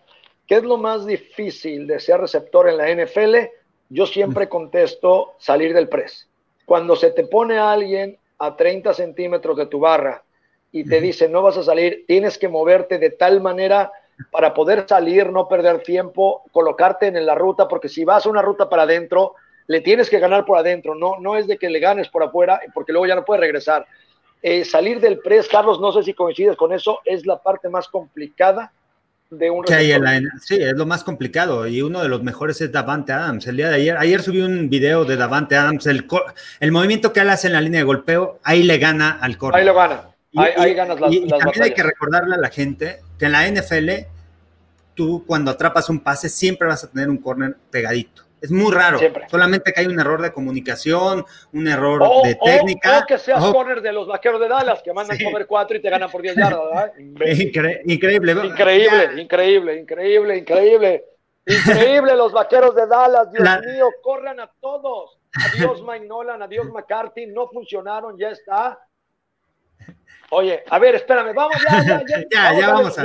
¿qué 0.47 0.55
es 0.55 0.63
lo 0.63 0.77
más 0.77 1.05
difícil 1.05 1.87
de 1.87 1.99
ser 1.99 2.19
receptor 2.19 2.69
en 2.69 2.77
la 2.77 2.89
NFL? 2.89 3.35
Yo 3.89 4.05
siempre 4.05 4.49
contesto 4.49 5.33
salir 5.39 5.73
del 5.73 5.89
press. 5.89 6.27
Cuando 6.65 6.95
se 6.95 7.11
te 7.11 7.25
pone 7.25 7.57
alguien 7.57 8.17
a 8.37 8.55
30 8.55 8.93
centímetros 8.93 9.57
de 9.57 9.65
tu 9.65 9.79
barra 9.79 10.23
y 10.71 10.83
te 10.83 10.99
dice 10.99 11.29
no 11.29 11.41
vas 11.41 11.57
a 11.57 11.63
salir, 11.63 12.05
tienes 12.07 12.37
que 12.37 12.47
moverte 12.47 12.97
de 12.97 13.11
tal 13.11 13.41
manera 13.41 13.91
para 14.31 14.53
poder 14.53 14.85
salir, 14.87 15.31
no 15.31 15.47
perder 15.47 15.83
tiempo, 15.83 16.43
colocarte 16.51 17.07
en 17.07 17.25
la 17.25 17.35
ruta, 17.35 17.67
porque 17.67 17.89
si 17.89 18.05
vas 18.05 18.25
a 18.25 18.29
una 18.29 18.41
ruta 18.41 18.69
para 18.69 18.83
adentro, 18.83 19.35
le 19.73 19.81
tienes 19.81 20.07
que 20.07 20.19
ganar 20.19 20.45
por 20.45 20.59
adentro, 20.59 20.93
no, 20.93 21.19
no 21.19 21.35
es 21.35 21.47
de 21.47 21.57
que 21.57 21.67
le 21.67 21.79
ganes 21.79 22.07
por 22.07 22.21
afuera, 22.21 22.61
porque 22.75 22.91
luego 22.91 23.07
ya 23.07 23.15
no 23.15 23.25
puede 23.25 23.41
regresar. 23.41 23.87
Eh, 24.43 24.63
salir 24.63 24.99
del 24.99 25.17
press, 25.17 25.47
Carlos, 25.47 25.81
no 25.81 25.91
sé 25.91 26.03
si 26.03 26.13
coincides 26.13 26.55
con 26.55 26.71
eso, 26.73 26.99
es 27.05 27.25
la 27.25 27.41
parte 27.41 27.69
más 27.69 27.87
complicada 27.87 28.71
de 29.31 29.49
un 29.49 29.65
Sí, 29.65 30.57
es 30.59 30.73
lo 30.73 30.85
más 30.85 31.03
complicado 31.03 31.65
y 31.65 31.81
uno 31.81 32.03
de 32.03 32.07
los 32.07 32.21
mejores 32.21 32.61
es 32.61 32.71
Davante 32.71 33.13
Adams. 33.13 33.47
El 33.47 33.57
día 33.57 33.69
de 33.69 33.75
ayer, 33.77 33.97
ayer 33.97 34.21
subí 34.21 34.41
un 34.41 34.69
video 34.69 35.05
de 35.05 35.15
Davante 35.15 35.55
Adams, 35.55 35.87
el, 35.87 36.05
el 36.59 36.71
movimiento 36.71 37.11
que 37.11 37.21
él 37.21 37.29
hace 37.31 37.47
en 37.47 37.53
la 37.53 37.61
línea 37.61 37.79
de 37.79 37.85
golpeo, 37.85 38.39
ahí 38.43 38.61
le 38.61 38.77
gana 38.77 39.17
al 39.19 39.39
corner. 39.39 39.59
Ahí 39.59 39.65
lo 39.65 39.73
gana, 39.73 40.03
ahí, 40.35 40.75
ganas 40.75 40.99
las, 40.99 41.11
y, 41.11 41.27
también 41.27 41.63
hay 41.63 41.73
que 41.73 41.81
recordarle 41.81 42.35
a 42.35 42.37
la 42.37 42.51
gente 42.51 42.99
que 43.17 43.25
en 43.25 43.31
la 43.31 43.47
NFL, 43.47 43.89
tú 44.93 45.23
cuando 45.25 45.49
atrapas 45.49 45.89
un 45.89 45.99
pase 45.99 46.29
siempre 46.29 46.67
vas 46.67 46.83
a 46.83 46.91
tener 46.91 47.09
un 47.09 47.17
corner 47.17 47.57
pegadito. 47.71 48.21
Es 48.43 48.51
muy 48.51 48.73
raro. 48.73 48.99
Solamente 49.31 49.71
que 49.71 49.79
hay 49.79 49.87
un 49.87 49.97
error 49.97 50.21
de 50.21 50.33
comunicación, 50.33 51.25
un 51.53 51.65
error 51.65 52.03
de 52.25 52.35
técnica. 52.35 52.99
O, 52.99 53.05
que 53.05 53.17
seas 53.17 53.41
corner 53.41 53.81
de 53.81 53.93
los 53.93 54.05
vaqueros 54.05 54.41
de 54.41 54.49
Dallas, 54.49 54.81
que 54.83 54.91
mandan 54.91 55.15
a 55.17 55.23
cover 55.23 55.47
4 55.47 55.77
y 55.77 55.81
te 55.81 55.89
ganan 55.89 56.11
por 56.11 56.21
10 56.21 56.35
yardas. 56.35 56.91
increíble. 56.99 57.81
Increíble, 57.85 58.33
increíble, 59.21 59.79
increíble, 59.79 60.37
increíble. 60.37 61.05
Increíble 61.45 62.17
los 62.17 62.33
vaqueros 62.33 62.75
de 62.75 62.85
Dallas, 62.85 63.31
Dios 63.31 63.47
mío, 63.65 63.89
corran 64.01 64.41
a 64.41 64.51
todos. 64.59 65.17
Adiós 65.53 65.81
Mike 65.87 66.05
Nolan, 66.05 66.41
adiós 66.41 66.67
McCarthy, 66.69 67.27
no 67.27 67.47
funcionaron, 67.47 68.17
ya 68.17 68.31
está. 68.31 68.77
Oye, 70.31 70.65
a 70.69 70.79
ver, 70.79 70.95
espérame, 70.95 71.33
vamos 71.33 71.55
ya, 71.63 71.81
ya, 71.81 72.03
ya. 72.05 72.17
ya, 72.29 72.59
ya 72.59 72.73
vamos 72.73 72.99
a... 72.99 73.03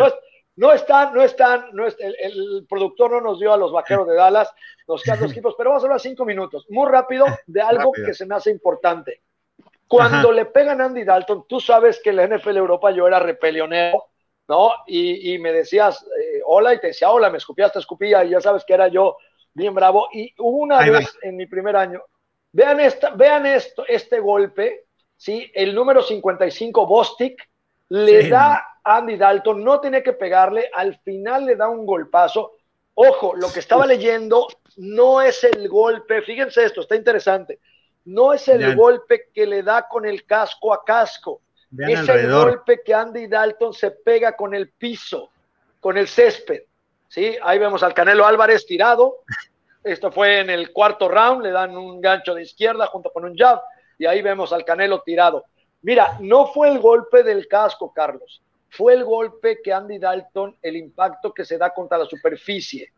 No 0.58 0.72
están, 0.72 1.14
no 1.14 1.22
están, 1.22 1.66
no 1.72 1.86
es, 1.86 1.96
el, 2.00 2.66
productor 2.68 3.12
no 3.12 3.20
nos 3.20 3.38
dio 3.38 3.52
a 3.52 3.56
los 3.56 3.70
vaqueros 3.70 4.08
de 4.08 4.16
Dallas, 4.16 4.52
los 4.88 5.04
dos 5.04 5.22
equipos, 5.30 5.54
pero 5.56 5.70
vamos 5.70 5.84
a 5.84 5.86
hablar 5.86 6.00
cinco 6.00 6.24
minutos, 6.24 6.66
muy 6.68 6.90
rápido, 6.90 7.26
de 7.46 7.62
algo 7.62 7.92
que 7.92 8.12
se 8.12 8.26
me 8.26 8.34
hace 8.34 8.50
importante. 8.50 9.22
Cuando 9.86 10.32
le 10.32 10.46
pegan 10.46 10.80
a 10.80 10.86
Andy 10.86 11.04
Dalton, 11.04 11.46
tú 11.48 11.60
sabes 11.60 12.00
que 12.02 12.10
en 12.10 12.16
la 12.16 12.26
NFL 12.26 12.56
Europa 12.56 12.90
yo 12.90 13.06
era 13.06 13.20
repelionero, 13.20 14.06
¿no? 14.48 14.72
Y, 14.88 15.38
me 15.38 15.52
decías, 15.52 16.02
eh, 16.02 16.40
hola, 16.44 16.74
y 16.74 16.80
te 16.80 16.88
decía, 16.88 17.08
hola, 17.08 17.30
me 17.30 17.38
escupías, 17.38 17.72
te 17.72 17.78
escupía, 17.78 18.24
y 18.24 18.30
ya 18.30 18.40
sabes 18.40 18.64
que 18.64 18.74
era 18.74 18.88
yo 18.88 19.16
bien 19.54 19.76
bravo. 19.76 20.08
Y 20.12 20.34
una 20.38 20.80
vez 20.80 21.16
en 21.22 21.36
mi 21.36 21.46
primer 21.46 21.76
año, 21.76 22.02
vean, 22.50 22.80
esta, 22.80 23.10
vean 23.10 23.46
esto, 23.46 23.86
este 23.86 24.18
golpe, 24.18 24.86
¿sí? 25.16 25.52
El 25.54 25.72
número 25.72 26.02
55, 26.02 26.84
Bostic, 26.84 27.48
le 27.90 28.28
da 28.28 28.66
Andy 28.88 29.16
Dalton, 29.16 29.62
no 29.62 29.80
tiene 29.80 30.02
que 30.02 30.14
pegarle, 30.14 30.70
al 30.72 30.98
final 31.00 31.44
le 31.44 31.56
da 31.56 31.68
un 31.68 31.84
golpazo. 31.84 32.52
Ojo, 32.94 33.36
lo 33.36 33.52
que 33.52 33.60
estaba 33.60 33.86
leyendo 33.86 34.48
no 34.78 35.20
es 35.20 35.44
el 35.44 35.68
golpe, 35.68 36.22
fíjense 36.22 36.64
esto, 36.64 36.80
está 36.80 36.96
interesante, 36.96 37.60
no 38.06 38.32
es 38.32 38.48
el 38.48 38.74
golpe 38.74 39.28
que 39.34 39.46
le 39.46 39.62
da 39.62 39.86
con 39.86 40.06
el 40.06 40.24
casco 40.24 40.72
a 40.72 40.84
casco, 40.84 41.42
es 41.76 42.08
el 42.08 42.32
golpe 42.32 42.80
que 42.82 42.94
Andy 42.94 43.26
Dalton 43.26 43.74
se 43.74 43.90
pega 43.90 44.34
con 44.34 44.54
el 44.54 44.70
piso, 44.70 45.30
con 45.80 45.98
el 45.98 46.08
césped. 46.08 46.62
¿sí? 47.08 47.36
Ahí 47.42 47.58
vemos 47.58 47.82
al 47.82 47.92
Canelo 47.92 48.26
Álvarez 48.26 48.66
tirado, 48.66 49.18
esto 49.84 50.10
fue 50.10 50.40
en 50.40 50.48
el 50.48 50.72
cuarto 50.72 51.08
round, 51.08 51.42
le 51.42 51.50
dan 51.50 51.76
un 51.76 52.00
gancho 52.00 52.34
de 52.34 52.42
izquierda 52.42 52.86
junto 52.86 53.10
con 53.10 53.24
un 53.24 53.36
jab, 53.36 53.60
y 53.98 54.06
ahí 54.06 54.22
vemos 54.22 54.52
al 54.52 54.64
Canelo 54.64 55.02
tirado. 55.02 55.44
Mira, 55.82 56.16
no 56.20 56.46
fue 56.46 56.68
el 56.68 56.78
golpe 56.80 57.22
del 57.22 57.46
casco, 57.46 57.92
Carlos 57.92 58.42
fue 58.70 58.94
el 58.94 59.04
golpe 59.04 59.60
que 59.62 59.72
Andy 59.72 59.98
Dalton, 59.98 60.56
el 60.62 60.76
impacto 60.76 61.32
que 61.32 61.44
se 61.44 61.58
da 61.58 61.72
contra 61.72 61.98
la 61.98 62.04
superficie. 62.04 62.92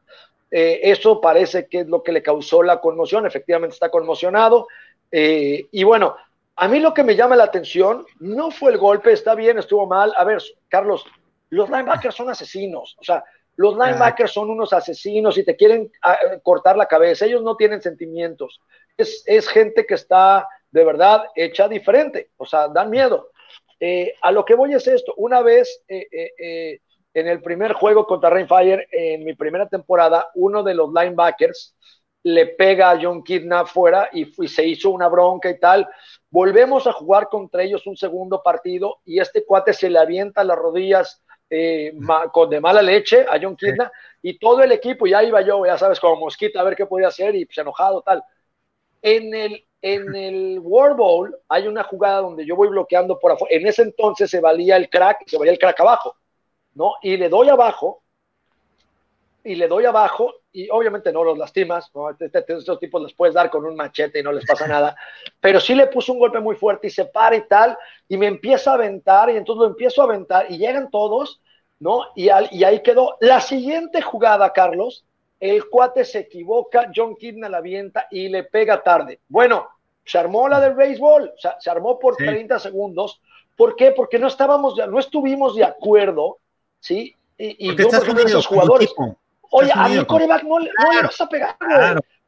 Eh, 0.51 0.81
eso 0.83 1.21
parece 1.21 1.67
que 1.67 1.81
es 1.81 1.89
lo 1.89 2.03
que 2.03 2.13
le 2.13 2.23
causó 2.23 2.63
la 2.63 2.81
conmoción, 2.81 3.27
efectivamente 3.27 3.75
está 3.75 3.89
conmocionado. 3.91 4.67
Eh, 5.11 5.69
y 5.71 5.85
bueno, 5.85 6.17
a 6.57 6.69
mí 6.69 6.81
lo 6.81 6.93
que 6.93 7.05
me 7.05 7.17
llama 7.17 7.37
la 7.37 7.45
atención 7.45 8.05
no 8.19 8.51
fue 8.51 8.73
el 8.73 8.79
golpe, 8.79 9.13
está 9.13 9.35
bien, 9.35 9.59
estuvo 9.59 9.87
mal. 9.87 10.13
A 10.17 10.25
ver, 10.25 10.43
Carlos, 10.69 11.05
los 11.51 11.71
linebackers 11.71 12.15
son 12.15 12.31
asesinos, 12.31 12.97
o 13.01 13.05
sea, 13.05 13.25
Los 13.57 13.75
linebackers 13.75 14.33
son 14.33 14.51
unos 14.51 14.73
asesinos 14.73 15.37
y 15.37 15.45
te 15.45 15.57
quieren 15.57 15.91
ah, 16.03 16.19
cortar 16.43 16.77
la 16.77 16.87
cabeza. 16.87 17.27
Ellos 17.27 17.43
no 17.43 17.57
tienen 17.57 17.83
sentimientos. 17.83 18.61
Es, 18.97 19.23
es 19.27 19.49
gente 19.49 19.85
que 19.85 19.95
está 19.95 20.49
de 20.71 20.85
verdad 20.85 21.27
hecha 21.35 21.69
diferente. 21.69 22.31
O 22.39 22.47
sea, 22.47 22.69
dan 22.69 22.89
miedo. 22.89 23.31
Eh, 23.81 24.15
a 24.21 24.31
lo 24.31 24.45
que 24.45 24.55
voy 24.55 24.75
es 24.75 24.87
esto. 24.87 25.15
Una 25.17 25.41
vez 25.41 25.83
eh, 25.89 26.07
eh, 26.13 26.81
en 27.15 27.27
el 27.27 27.41
primer 27.41 27.73
juego 27.73 28.07
contra 28.07 28.29
Rainfire, 28.29 28.87
en 28.93 29.25
mi 29.25 29.35
primera 29.35 29.67
temporada, 29.67 30.29
uno 30.35 30.63
de 30.63 30.75
los 30.75 30.93
linebackers 30.93 31.75
le 32.23 32.47
pega 32.49 32.91
a 32.91 33.01
John 33.03 33.25
Kidna 33.25 33.65
fuera 33.65 34.11
y, 34.13 34.27
se 34.47 34.67
hizo 34.67 34.91
una 34.91 35.09
bronca 35.09 35.49
y 35.49 35.59
tal. 35.59 35.89
Volvemos 36.31 36.87
a 36.87 36.93
jugar 36.93 37.29
contra 37.29 37.63
ellos 37.63 37.87
un 37.87 37.97
segundo 37.97 38.43
partido 38.43 38.99
y 39.07 39.19
este 39.19 39.45
cuate 39.47 39.73
se 39.73 39.89
le 39.89 39.99
avienta 39.99 40.45
las 40.45 40.59
rodillas 40.59 41.23
con 42.33 42.49
de 42.49 42.61
mala 42.61 42.81
leche 42.81 43.27
a 43.29 43.37
John 43.43 43.57
Kidna 43.57 43.91
y 44.23 44.39
todo 44.39 44.63
el 44.63 44.71
equipo, 44.71 45.07
ya 45.07 45.25
iba 45.25 45.41
yo, 45.41 45.67
ya 45.67 45.77
sabes, 45.77 45.99
como 45.99 46.15
mosquita 46.15 46.61
a 46.61 46.65
ver 46.65 46.77
qué 46.77 46.87
podía 46.87 47.09
hacer 47.09 47.35
y 47.35 47.47
pues 47.47 47.59
enojado 47.59 48.03
tal. 48.03 48.23
En 49.03 49.35
el, 49.35 49.65
en 49.83 50.15
el 50.15 50.59
World 50.61 50.97
Bowl 50.97 51.39
hay 51.49 51.67
una 51.67 51.85
jugada 51.85 52.21
donde 52.21 52.45
yo 52.45 52.57
voy 52.57 52.69
bloqueando 52.69 53.19
por 53.19 53.33
afuera. 53.33 53.55
En 53.55 53.67
ese 53.67 53.83
entonces 53.83 54.31
se 54.31 54.41
valía 54.41 54.77
el 54.77 54.89
crack, 54.89 55.27
se 55.27 55.39
valía 55.39 55.53
el 55.53 55.59
crack 55.59 55.81
abajo, 55.81 56.17
¿no? 56.75 56.95
Y 57.03 57.17
le 57.17 57.29
doy 57.29 57.49
abajo, 57.49 58.03
y 59.43 59.55
le 59.55 59.69
doy 59.69 59.87
abajo, 59.87 60.35
y 60.53 60.69
obviamente 60.69 61.13
no 61.13 61.25
los 61.25 61.39
lastimas, 61.39 61.91
¿no? 61.95 62.11
Este, 62.11 62.27
este, 62.27 62.45
estos 62.53 62.79
tipos 62.79 63.03
les 63.03 63.15
puedes 63.15 63.35
dar 63.35 63.51
con 63.51 63.65
un 63.65 63.75
machete 63.75 64.21
y 64.21 64.23
no 64.23 64.33
les 64.33 64.45
pasa 64.45 64.67
nada, 64.67 64.95
pero 65.41 65.61
sí 65.61 65.75
le 65.75 65.87
puso 65.87 66.13
un 66.13 66.19
golpe 66.19 66.41
muy 66.41 66.57
fuerte 66.57 66.89
y 66.89 66.91
se 66.91 67.07
para 67.07 67.37
y 67.37 67.47
tal, 67.47 67.77
y 68.09 68.17
me 68.17 68.27
empieza 68.27 68.73
a 68.73 68.75
aventar, 68.75 69.31
y 69.31 69.37
entonces 69.37 69.61
lo 69.61 69.69
empiezo 69.69 70.03
a 70.03 70.05
aventar, 70.05 70.47
y 70.51 70.59
llegan 70.59 70.91
todos, 70.91 71.41
¿no? 71.79 72.05
Y 72.15 72.29
ahí 72.29 72.83
quedó. 72.83 73.17
La 73.21 73.41
siguiente 73.41 74.03
jugada, 74.03 74.53
Carlos, 74.53 75.07
el 75.41 75.69
cuate 75.71 76.05
se 76.05 76.21
equivoca, 76.21 76.93
John 76.95 77.17
Kidna 77.17 77.49
la 77.49 77.59
avienta 77.59 78.07
y 78.11 78.29
le 78.29 78.45
pega 78.45 78.83
tarde. 78.83 79.21
Bueno, 79.27 79.69
se 80.05 80.19
armó 80.19 80.49
la 80.49 80.61
del 80.61 80.75
béisbol, 80.75 81.33
o 81.35 81.39
sea, 81.39 81.57
se 81.59 81.71
armó 81.71 81.99
por 81.99 82.17
30 82.17 82.59
segundos. 82.59 83.23
¿Por 83.57 83.75
qué? 83.75 83.93
Porque 83.93 84.19
no 84.19 84.27
estábamos, 84.27 84.77
no 84.77 84.99
estuvimos 84.99 85.57
de 85.57 85.65
acuerdo, 85.65 86.39
¿sí? 86.79 87.17
Y, 87.39 87.71
y 87.71 87.77
yo, 87.77 87.89
por 87.89 88.21
esos 88.21 88.47
jugadores. 88.47 88.95
Oye, 89.53 89.71
a 89.75 89.89
mi 89.89 90.05
coreback 90.05 90.45
no, 90.45 90.59
le 90.59 90.71
vas 91.03 91.21
a 91.21 91.29
pegar, 91.29 91.57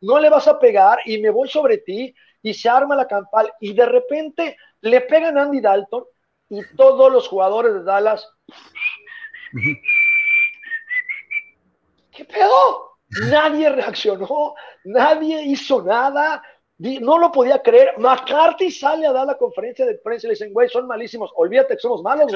no 0.01 0.19
le 0.19 0.31
vas 0.31 0.49
a 0.49 0.59
pegar 0.59 0.99
y 1.05 1.19
me 1.19 1.31
voy 1.31 1.49
sobre 1.49 1.79
ti 1.79 2.15
y 2.43 2.55
se 2.55 2.69
arma 2.69 2.97
la 2.97 3.07
campal 3.07 3.53
y 3.61 3.73
de 3.75 3.87
repente 3.87 4.57
le 4.81 5.03
pegan 5.03 5.39
a 5.39 5.43
Andy 5.43 5.61
Dalton 5.61 6.05
y 6.49 6.61
todos 6.77 7.13
los 7.13 7.29
jugadores 7.29 7.75
de 7.75 7.85
Dallas. 7.85 8.29
¿Qué 12.11 12.25
pedo? 12.25 12.92
Nadie 13.21 13.69
reaccionó, 13.69 14.55
nadie 14.85 15.43
hizo 15.43 15.83
nada, 15.83 16.43
no 16.79 17.19
lo 17.19 17.31
podía 17.31 17.61
creer. 17.61 17.95
McCarthy 17.99 18.71
sale 18.71 19.07
a 19.07 19.13
dar 19.13 19.27
la 19.27 19.37
conferencia 19.37 19.87
de 19.87 19.95
prensa 19.95 20.27
y 20.27 20.29
le 20.29 20.35
dicen, 20.35 20.53
güey, 20.53 20.69
son 20.69 20.87
malísimos, 20.87 21.31
olvídate 21.37 21.75
que 21.75 21.81
somos 21.81 22.03
malos, 22.03 22.33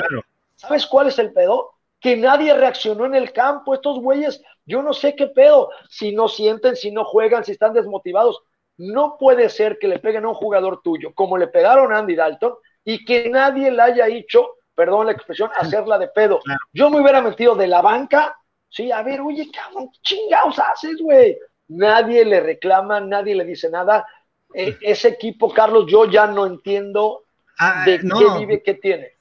¿Sabes 0.56 0.86
cuál 0.86 1.08
es 1.08 1.18
el 1.18 1.32
pedo? 1.32 1.74
Que 2.00 2.16
nadie 2.16 2.54
reaccionó 2.54 3.04
en 3.04 3.14
el 3.14 3.32
campo. 3.32 3.74
Estos 3.74 4.00
güeyes, 4.00 4.42
yo 4.64 4.82
no 4.82 4.94
sé 4.94 5.14
qué 5.14 5.26
pedo. 5.26 5.70
Si 5.90 6.14
no 6.14 6.28
sienten, 6.28 6.76
si 6.76 6.90
no 6.90 7.04
juegan, 7.04 7.44
si 7.44 7.52
están 7.52 7.74
desmotivados. 7.74 8.42
No 8.78 9.16
puede 9.18 9.50
ser 9.50 9.78
que 9.78 9.88
le 9.88 9.98
peguen 9.98 10.24
a 10.24 10.28
un 10.28 10.34
jugador 10.34 10.80
tuyo, 10.82 11.12
como 11.14 11.36
le 11.36 11.48
pegaron 11.48 11.92
a 11.92 11.98
Andy 11.98 12.14
Dalton, 12.14 12.54
y 12.84 13.04
que 13.04 13.28
nadie 13.28 13.70
le 13.70 13.82
haya 13.82 14.06
hecho, 14.06 14.56
perdón 14.74 15.06
la 15.06 15.12
expresión, 15.12 15.50
hacerla 15.56 15.98
de 15.98 16.08
pedo. 16.08 16.40
Yo 16.72 16.88
me 16.88 17.00
hubiera 17.00 17.20
metido 17.20 17.54
de 17.54 17.66
la 17.66 17.82
banca 17.82 18.34
Sí, 18.68 18.92
a 18.92 19.02
ver, 19.02 19.20
oye, 19.20 19.48
cabrón, 19.50 19.90
chingados 20.02 20.58
haces, 20.58 20.96
güey? 21.00 21.38
Nadie 21.68 22.24
le 22.24 22.40
reclama, 22.40 23.00
nadie 23.00 23.34
le 23.34 23.44
dice 23.44 23.70
nada. 23.70 24.06
E, 24.54 24.76
ese 24.80 25.08
equipo, 25.08 25.52
Carlos, 25.52 25.86
yo 25.88 26.10
ya 26.10 26.26
no 26.26 26.46
entiendo 26.46 27.24
ah, 27.58 27.84
de 27.84 27.98
qué 27.98 28.38
vive, 28.38 28.62
qué 28.62 28.74
tiene. 28.74 29.16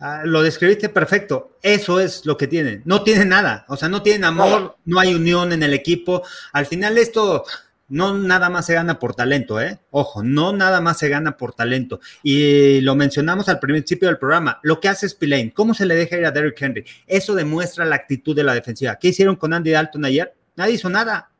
Ah, 0.00 0.22
lo 0.24 0.42
describiste 0.42 0.88
perfecto. 0.88 1.58
Eso 1.62 2.00
es 2.00 2.24
lo 2.24 2.36
que 2.36 2.46
tiene. 2.46 2.82
No 2.84 3.02
tiene 3.02 3.24
nada. 3.24 3.64
O 3.68 3.76
sea, 3.76 3.88
no 3.88 4.02
tienen 4.02 4.24
amor, 4.24 4.76
no 4.84 4.98
hay 4.98 5.14
unión 5.14 5.52
en 5.52 5.62
el 5.62 5.74
equipo. 5.74 6.22
Al 6.52 6.66
final 6.66 6.98
esto 6.98 7.44
no 7.88 8.14
nada 8.14 8.50
más 8.50 8.66
se 8.66 8.74
gana 8.74 8.98
por 8.98 9.14
talento, 9.14 9.60
¿eh? 9.60 9.78
Ojo, 9.90 10.22
no 10.22 10.52
nada 10.52 10.80
más 10.80 10.98
se 10.98 11.08
gana 11.08 11.36
por 11.36 11.54
talento. 11.54 12.00
Y 12.22 12.80
lo 12.80 12.94
mencionamos 12.96 13.48
al 13.48 13.60
principio 13.60 14.08
del 14.08 14.18
programa, 14.18 14.58
lo 14.62 14.80
que 14.80 14.88
hace 14.88 15.08
Spillane, 15.08 15.52
¿cómo 15.52 15.74
se 15.74 15.86
le 15.86 15.94
deja 15.94 16.16
ir 16.16 16.26
a 16.26 16.32
Derrick 16.32 16.60
Henry? 16.60 16.84
Eso 17.06 17.34
demuestra 17.34 17.84
la 17.84 17.96
actitud 17.96 18.34
de 18.34 18.44
la 18.44 18.54
defensiva. 18.54 18.96
¿Qué 18.96 19.08
hicieron 19.08 19.36
con 19.36 19.52
Andy 19.52 19.70
Dalton 19.70 20.04
ayer? 20.04 20.34
Nadie 20.56 20.74
hizo 20.74 20.90
nada. 20.90 21.30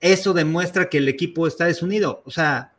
Eso 0.00 0.32
demuestra 0.32 0.88
que 0.88 0.98
el 0.98 1.08
equipo 1.08 1.46
está 1.46 1.66
desunido. 1.66 2.22
O 2.24 2.30
sea, 2.30 2.72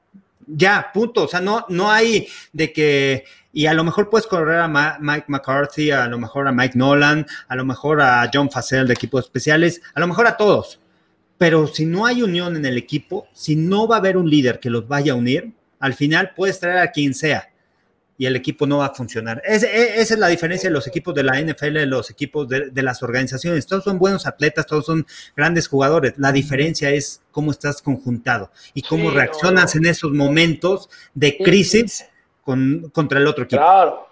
ya, 0.48 0.92
punto. 0.94 1.24
O 1.26 1.28
sea, 1.28 1.42
no, 1.42 1.66
no 1.70 1.92
hay 1.92 2.28
de 2.54 2.72
que, 2.72 3.26
y 3.54 3.68
a 3.68 3.74
lo 3.74 3.84
mejor 3.84 4.10
puedes 4.10 4.28
correr 4.28 4.60
a 4.60 4.98
Mike 5.00 5.26
McCarthy, 5.28 5.92
a 5.92 6.08
lo 6.08 6.18
mejor 6.18 6.48
a 6.48 6.52
Mike 6.52 6.78
Nolan, 6.78 7.28
a 7.48 7.56
lo 7.56 7.66
mejor 7.66 8.02
a 8.02 8.30
John 8.34 8.50
Facel 8.50 8.88
de 8.88 8.94
equipos 8.94 9.26
especiales, 9.26 9.82
a 9.94 10.00
lo 10.00 10.08
mejor 10.08 10.26
a 10.26 10.38
todos 10.38 10.80
pero 11.38 11.68
si 11.68 11.86
no 11.86 12.06
hay 12.06 12.24
unión 12.24 12.56
en 12.56 12.66
el 12.66 12.78
equipo, 12.78 13.28
si 13.34 13.56
no 13.56 13.88
va 13.88 13.96
a 13.96 14.00
haber 14.00 14.18
un 14.18 14.30
líder 14.30 14.60
que 14.60 14.70
los 14.70 14.88
vaya 14.88 15.14
a 15.14 15.16
unir, 15.16 15.54
al 15.80 15.94
final 15.94 16.32
puedes 16.36 16.60
traer 16.60 16.80
a 16.80 16.92
quien 16.92 17.14
sea 17.14 17.50
y 18.18 18.26
el 18.26 18.36
equipo 18.36 18.66
no 18.66 18.80
va 18.80 18.88
a 18.88 18.94
funcionar. 18.94 19.42
E, 19.46 19.56
esa 19.56 20.14
es 20.14 20.20
la 20.20 20.28
diferencia 20.28 20.70
de 20.70 20.74
los 20.74 20.88
equipos 20.88 21.14
de 21.14 21.24
la 21.24 21.40
NFL, 21.40 21.74
de 21.74 21.86
los 21.86 22.10
equipos 22.10 22.48
de, 22.48 22.72
las 22.82 23.04
organizaciones. 23.04 23.68
Todos 23.68 23.84
son 23.84 24.00
buenos 24.00 24.26
atletas, 24.26 24.66
todos 24.66 24.86
son 24.86 25.06
grandes 25.36 25.68
jugadores. 25.68 26.14
La 26.18 26.32
diferencia 26.32 26.90
es 26.90 27.22
cómo 27.32 27.52
estás 27.52 27.82
conjuntado 27.82 28.52
y 28.74 28.82
cómo 28.82 29.12
reaccionas 29.12 29.76
en 29.76 29.86
esos 29.86 30.12
momentos 30.12 30.90
de 31.14 31.38
crisis 31.38 32.06
con, 32.42 32.90
contra 32.92 33.20
el 33.20 33.28
otro 33.28 33.44
equipo. 33.44 33.62
Claro. 33.62 34.07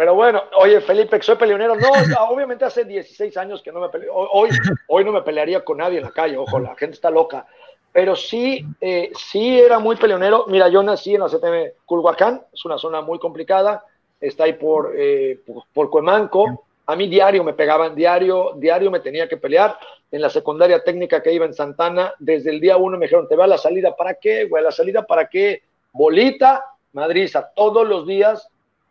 Pero 0.00 0.14
bueno, 0.14 0.44
oye, 0.56 0.80
Felipe, 0.80 1.20
soy 1.20 1.36
peleonero. 1.36 1.76
No, 1.76 1.90
obviamente 2.30 2.64
hace 2.64 2.86
16 2.86 3.36
años 3.36 3.60
que 3.62 3.70
no 3.70 3.80
me 3.80 3.90
peleo. 3.90 4.14
Hoy, 4.14 4.48
hoy 4.88 5.04
no 5.04 5.12
me 5.12 5.20
pelearía 5.20 5.62
con 5.62 5.76
nadie 5.76 5.98
en 5.98 6.04
la 6.04 6.10
calle, 6.10 6.38
ojo, 6.38 6.58
la 6.58 6.74
gente 6.74 6.94
está 6.94 7.10
loca. 7.10 7.44
Pero 7.92 8.16
sí, 8.16 8.64
eh, 8.80 9.12
sí 9.14 9.60
era 9.60 9.78
muy 9.78 9.96
peleonero. 9.96 10.46
Mira, 10.48 10.70
yo 10.70 10.82
nací 10.82 11.14
en 11.14 11.20
la 11.20 11.28
CTM 11.28 11.82
Culhuacán, 11.84 12.40
es 12.50 12.64
una 12.64 12.78
zona 12.78 13.02
muy 13.02 13.18
complicada. 13.18 13.84
Está 14.18 14.44
ahí 14.44 14.54
por, 14.54 14.94
eh, 14.96 15.38
por, 15.74 15.90
Cuemanco. 15.90 16.64
A 16.86 16.96
mí 16.96 17.06
diario 17.06 17.44
me 17.44 17.52
pegaban, 17.52 17.94
diario, 17.94 18.54
diario 18.56 18.90
me 18.90 19.00
tenía 19.00 19.28
que 19.28 19.36
pelear. 19.36 19.76
En 20.10 20.22
la 20.22 20.30
secundaria 20.30 20.82
técnica 20.82 21.22
que 21.22 21.34
iba 21.34 21.44
en 21.44 21.52
Santana, 21.52 22.14
desde 22.18 22.48
el 22.48 22.58
día 22.58 22.78
uno 22.78 22.96
me 22.96 23.04
dijeron, 23.04 23.28
¿te 23.28 23.36
va 23.36 23.46
la 23.46 23.58
salida 23.58 23.94
para 23.94 24.14
qué, 24.14 24.46
güey? 24.46 24.64
¿La 24.64 24.72
salida 24.72 25.04
para 25.04 25.28
qué? 25.28 25.62
Bolita, 25.92 26.64
madriza, 26.94 27.52
todos 27.54 27.86
los 27.86 28.06
días 28.06 28.48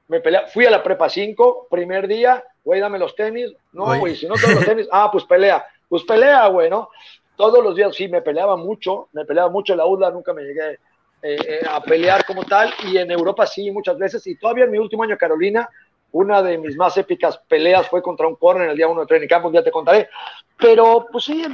me 0.10 0.20
pelea, 0.20 0.48
fui 0.48 0.66
a 0.66 0.72
la 0.72 0.84
prepa 0.84 1.08
5, 1.08 1.68
primer 1.70 2.08
día, 2.08 2.44
güey, 2.64 2.82
dame 2.82 3.00
los 3.00 3.16
tenis, 3.16 3.54
no, 3.72 3.98
güey, 4.00 4.16
si 4.16 4.28
no 4.28 4.36
tengo 4.36 4.56
los 4.56 4.66
tenis, 4.66 4.88
ah, 4.92 5.10
pues 5.12 5.24
pelea, 5.24 5.66
pues 5.88 6.04
pelea, 6.04 6.48
güey, 6.48 6.70
¿no? 6.70 6.90
Todos 7.38 7.64
los 7.64 7.76
días 7.76 7.96
sí, 7.96 8.08
me 8.08 8.22
peleaba 8.22 8.58
mucho, 8.58 9.08
me 9.14 9.24
peleaba 9.24 9.50
mucho 9.50 9.76
la 9.76 9.86
UDLA, 9.86 10.12
nunca 10.12 10.34
me 10.34 10.42
llegué 10.42 10.72
eh, 11.22 11.38
eh, 11.48 11.60
a 11.70 11.80
pelear 11.82 12.26
como 12.26 12.44
tal, 12.44 12.74
y 12.86 12.98
en 12.98 13.12
Europa 13.12 13.46
sí, 13.46 13.70
muchas 13.70 13.98
veces, 14.00 14.26
y 14.26 14.36
todavía 14.36 14.66
en 14.66 14.72
mi 14.72 14.80
último 14.80 15.04
año 15.04 15.16
Carolina, 15.16 15.70
una 16.12 16.42
de 16.42 16.58
mis 16.58 16.76
más 16.76 16.98
épicas 16.98 17.40
peleas 17.48 17.88
fue 17.88 18.02
contra 18.02 18.28
un 18.28 18.36
corner 18.36 18.64
en 18.64 18.72
el 18.72 18.78
día 18.78 18.88
uno 18.88 19.02
de 19.02 19.08
training 19.08 19.28
camp, 19.28 19.46
un 19.46 19.52
día 19.52 19.64
te 19.64 19.70
contaré, 19.70 20.10
pero 20.58 21.06
pues 21.12 21.24
sí, 21.24 21.46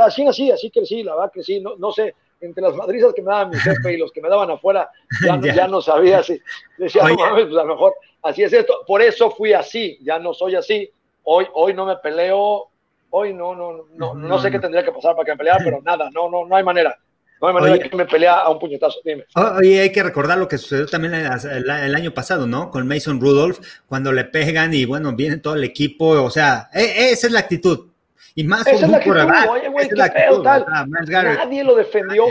así, 0.00 0.26
así, 0.26 0.50
así 0.50 0.70
crecí, 0.70 1.02
la 1.02 1.14
verdad 1.14 1.30
que 1.30 1.42
sí, 1.42 1.60
no, 1.60 1.76
no 1.76 1.92
sé, 1.92 2.14
entre 2.46 2.62
las 2.62 2.74
madrizas 2.74 3.12
que 3.14 3.22
me 3.22 3.30
daban 3.30 3.50
mi 3.50 3.56
jefe 3.56 3.94
y 3.94 3.96
los 3.96 4.12
que 4.12 4.20
me 4.20 4.28
daban 4.28 4.50
afuera, 4.50 4.90
ya, 5.24 5.36
no, 5.36 5.46
ya 5.46 5.68
no 5.68 5.80
sabía 5.80 6.22
si 6.22 6.40
decía, 6.78 7.04
no 7.04 7.14
mames, 7.14 7.46
pues 7.46 7.56
a 7.56 7.64
lo 7.64 7.74
mejor 7.74 7.94
así 8.22 8.42
es 8.42 8.52
esto. 8.52 8.80
Por 8.86 9.02
eso 9.02 9.30
fui 9.30 9.52
así, 9.52 9.98
ya 10.02 10.18
no 10.18 10.34
soy 10.34 10.54
así. 10.54 10.90
Hoy, 11.24 11.46
hoy 11.54 11.74
no 11.74 11.86
me 11.86 11.96
peleo, 11.96 12.68
hoy 13.10 13.32
no, 13.32 13.54
no, 13.54 13.84
no, 13.94 14.14
no, 14.14 14.38
sé 14.40 14.50
qué 14.50 14.58
tendría 14.58 14.84
que 14.84 14.92
pasar 14.92 15.14
para 15.14 15.24
que 15.24 15.32
me 15.32 15.38
peleara, 15.38 15.60
pero 15.62 15.80
nada, 15.82 16.10
no, 16.12 16.28
no, 16.30 16.46
no 16.46 16.56
hay 16.56 16.64
manera. 16.64 16.98
No 17.40 17.48
hay 17.48 17.54
manera 17.54 17.72
de 17.74 17.90
que 17.90 17.96
me 17.96 18.06
pelea 18.06 18.34
a 18.34 18.50
un 18.50 18.60
puñetazo. 18.60 19.00
Dime. 19.04 19.24
Oye, 19.34 19.80
hay 19.80 19.90
que 19.90 20.04
recordar 20.04 20.38
lo 20.38 20.46
que 20.46 20.58
sucedió 20.58 20.86
también 20.86 21.14
el, 21.14 21.94
año 21.94 22.14
pasado, 22.14 22.46
¿no? 22.46 22.70
Con 22.70 22.86
Mason 22.86 23.20
Rudolph, 23.20 23.58
cuando 23.86 24.12
le 24.12 24.24
pegan 24.24 24.72
y 24.72 24.84
bueno, 24.84 25.12
viene 25.16 25.38
todo 25.38 25.56
el 25.56 25.64
equipo, 25.64 26.10
o 26.22 26.30
sea, 26.30 26.70
e, 26.72 27.10
esa 27.10 27.26
es 27.26 27.32
la 27.32 27.40
actitud. 27.40 27.91
Y 28.34 28.44
más 28.44 28.66
Esa 28.66 28.86
es 28.86 28.90
la 28.90 28.96
actitud, 28.96 29.16
oye, 29.50 29.68
güey, 29.68 29.88
qué 29.88 30.02
pedo, 30.14 30.42
tal. 30.42 30.64
Nadie 31.08 31.64
lo 31.64 31.74
defendió. 31.74 32.26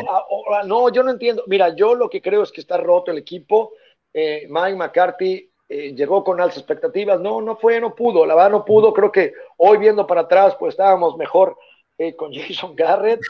no, 0.65 0.89
yo 0.89 1.03
no 1.03 1.11
entiendo. 1.11 1.43
Mira, 1.47 1.75
yo 1.75 1.95
lo 1.95 2.09
que 2.09 2.21
creo 2.21 2.43
es 2.43 2.51
que 2.51 2.61
está 2.61 2.77
roto 2.77 3.11
el 3.11 3.19
equipo. 3.19 3.73
Eh, 4.13 4.47
Mike 4.49 4.75
McCarthy 4.75 5.49
eh, 5.69 5.93
llegó 5.93 6.23
con 6.23 6.41
altas 6.41 6.57
expectativas. 6.57 7.19
No, 7.19 7.41
no 7.41 7.55
fue, 7.57 7.79
no 7.79 7.93
pudo. 7.93 8.25
La 8.25 8.35
verdad, 8.35 8.51
no 8.51 8.65
pudo. 8.65 8.93
Creo 8.93 9.11
que 9.11 9.33
hoy 9.57 9.77
viendo 9.77 10.07
para 10.07 10.21
atrás, 10.21 10.55
pues 10.59 10.73
estábamos 10.73 11.17
mejor 11.17 11.57
eh, 11.97 12.15
con 12.15 12.33
Jason 12.33 12.75
Garrett. 12.75 13.21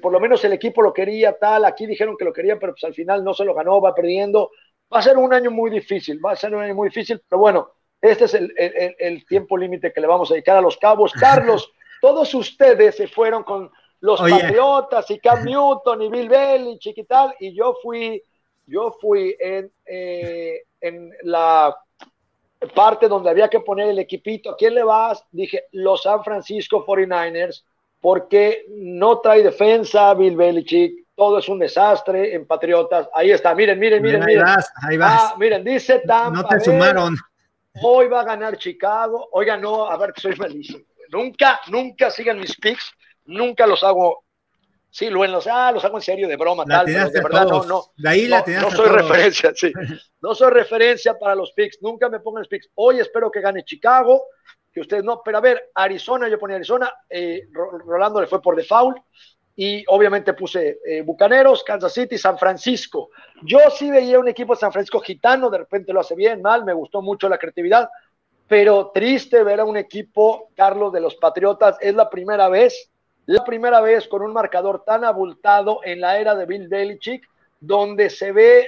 por 0.00 0.12
lo 0.12 0.20
menos 0.20 0.44
el 0.44 0.52
equipo 0.52 0.82
lo 0.82 0.92
quería, 0.92 1.36
tal. 1.36 1.64
Aquí 1.64 1.86
dijeron 1.86 2.16
que 2.16 2.24
lo 2.24 2.32
querían, 2.32 2.58
pero 2.58 2.72
pues 2.72 2.84
al 2.84 2.94
final 2.94 3.24
no 3.24 3.34
se 3.34 3.44
lo 3.44 3.54
ganó, 3.54 3.80
va 3.80 3.94
perdiendo. 3.94 4.50
Va 4.92 5.00
a 5.00 5.02
ser 5.02 5.18
un 5.18 5.34
año 5.34 5.50
muy 5.50 5.70
difícil, 5.70 6.18
va 6.24 6.32
a 6.32 6.36
ser 6.36 6.54
un 6.54 6.62
año 6.62 6.74
muy 6.74 6.88
difícil, 6.88 7.20
pero 7.28 7.38
bueno, 7.40 7.72
este 8.00 8.24
es 8.24 8.32
el, 8.32 8.54
el, 8.56 8.96
el 8.98 9.26
tiempo 9.26 9.58
límite 9.58 9.92
que 9.92 10.00
le 10.00 10.06
vamos 10.06 10.30
a 10.30 10.34
dedicar 10.34 10.56
a 10.56 10.62
los 10.62 10.78
cabos. 10.78 11.12
Carlos, 11.12 11.70
todos 12.00 12.34
ustedes 12.34 12.96
se 12.96 13.08
fueron 13.08 13.42
con 13.42 13.70
los 14.00 14.20
Patriotas 14.20 15.10
y 15.10 15.18
Cam 15.18 15.44
Newton 15.44 16.02
y 16.02 16.08
Bill 16.08 16.28
Belichick 16.28 16.98
y 16.98 17.04
tal, 17.04 17.34
y 17.40 17.54
yo 17.54 17.76
fui, 17.82 18.22
yo 18.66 18.96
fui 19.00 19.36
en, 19.38 19.70
eh, 19.86 20.62
en 20.80 21.12
la 21.22 21.76
parte 22.74 23.08
donde 23.08 23.30
había 23.30 23.48
que 23.48 23.60
poner 23.60 23.88
el 23.88 23.98
equipito. 23.98 24.50
¿A 24.50 24.56
quién 24.56 24.74
le 24.74 24.82
vas? 24.82 25.24
Dije, 25.30 25.64
los 25.72 26.02
San 26.02 26.22
Francisco 26.24 26.84
49ers, 26.86 27.64
porque 28.00 28.66
no 28.70 29.18
trae 29.20 29.42
defensa 29.42 30.14
Bill 30.14 30.36
Belichick, 30.36 31.06
todo 31.14 31.38
es 31.38 31.48
un 31.48 31.58
desastre 31.58 32.34
en 32.34 32.46
Patriotas. 32.46 33.08
Ahí 33.12 33.32
está, 33.32 33.54
miren, 33.54 33.78
miren, 33.78 34.02
miren, 34.02 34.24
miren. 34.24 34.44
Ahí 34.46 34.54
vas, 34.54 34.72
ahí 34.88 34.96
vas. 34.96 35.22
Ah, 35.22 35.34
miren, 35.36 35.64
dice 35.64 36.00
Tampa. 36.06 36.42
No 36.42 36.48
te 36.48 36.60
sumaron. 36.60 37.16
Hoy 37.82 38.08
va 38.08 38.20
a 38.20 38.24
ganar 38.24 38.56
Chicago. 38.56 39.28
Oiga, 39.32 39.56
no, 39.56 39.86
a 39.86 39.96
ver 39.96 40.12
que 40.12 40.20
soy 40.20 40.36
malísimo. 40.36 40.84
Nunca, 41.10 41.60
nunca 41.68 42.10
sigan 42.10 42.38
mis 42.38 42.56
picks, 42.56 42.92
nunca 43.24 43.66
los 43.66 43.82
hago 43.82 44.24
Sí, 44.90 45.10
lo 45.10 45.24
los, 45.26 45.46
ah, 45.46 45.70
los 45.70 45.84
hago 45.84 45.98
en 45.98 46.02
serio, 46.02 46.26
de 46.26 46.36
broma, 46.36 46.64
tal, 46.64 46.86
pero 46.86 47.10
de 47.10 47.20
verdad 47.20 47.46
no, 47.46 47.62
no. 47.64 47.84
De 47.96 48.08
ahí 48.08 48.26
la 48.26 48.42
no, 48.46 48.62
no 48.62 48.70
soy 48.70 48.88
referencia, 48.88 49.52
sí. 49.54 49.72
No 50.20 50.34
soy 50.34 50.50
referencia 50.50 51.18
para 51.18 51.34
los 51.34 51.52
picks, 51.52 51.78
nunca 51.82 52.08
me 52.08 52.20
pongan 52.20 52.40
los 52.40 52.48
picks. 52.48 52.70
Hoy 52.74 52.98
espero 52.98 53.30
que 53.30 53.40
gane 53.40 53.64
Chicago, 53.64 54.24
que 54.72 54.80
ustedes 54.80 55.04
no, 55.04 55.20
pero 55.22 55.38
a 55.38 55.40
ver, 55.42 55.70
Arizona, 55.74 56.28
yo 56.28 56.38
ponía 56.38 56.56
Arizona, 56.56 56.92
eh, 57.08 57.42
Rolando 57.52 58.20
le 58.20 58.26
fue 58.26 58.40
por 58.40 58.56
default, 58.56 58.96
y 59.54 59.84
obviamente 59.88 60.32
puse 60.32 60.78
eh, 60.86 61.02
Bucaneros, 61.02 61.64
Kansas 61.64 61.92
City, 61.92 62.16
San 62.16 62.38
Francisco. 62.38 63.10
Yo 63.42 63.58
sí 63.70 63.90
veía 63.90 64.18
un 64.18 64.28
equipo 64.28 64.54
de 64.54 64.60
San 64.60 64.72
Francisco 64.72 65.00
gitano, 65.00 65.50
de 65.50 65.58
repente 65.58 65.92
lo 65.92 66.00
hace 66.00 66.14
bien, 66.14 66.40
mal, 66.40 66.64
me 66.64 66.72
gustó 66.72 67.02
mucho 67.02 67.28
la 67.28 67.38
creatividad, 67.38 67.88
pero 68.48 68.90
triste 68.92 69.44
ver 69.44 69.60
a 69.60 69.64
un 69.64 69.76
equipo, 69.76 70.48
Carlos, 70.56 70.92
de 70.92 71.00
los 71.00 71.14
Patriotas, 71.16 71.76
es 71.80 71.94
la 71.94 72.10
primera 72.10 72.48
vez 72.48 72.90
la 73.28 73.44
primera 73.44 73.82
vez 73.82 74.08
con 74.08 74.22
un 74.22 74.32
marcador 74.32 74.84
tan 74.84 75.04
abultado 75.04 75.80
en 75.84 76.00
la 76.00 76.18
era 76.18 76.34
de 76.34 76.46
Bill 76.46 76.66
Belichick, 76.66 77.28
donde 77.60 78.08
se 78.08 78.32
ve 78.32 78.66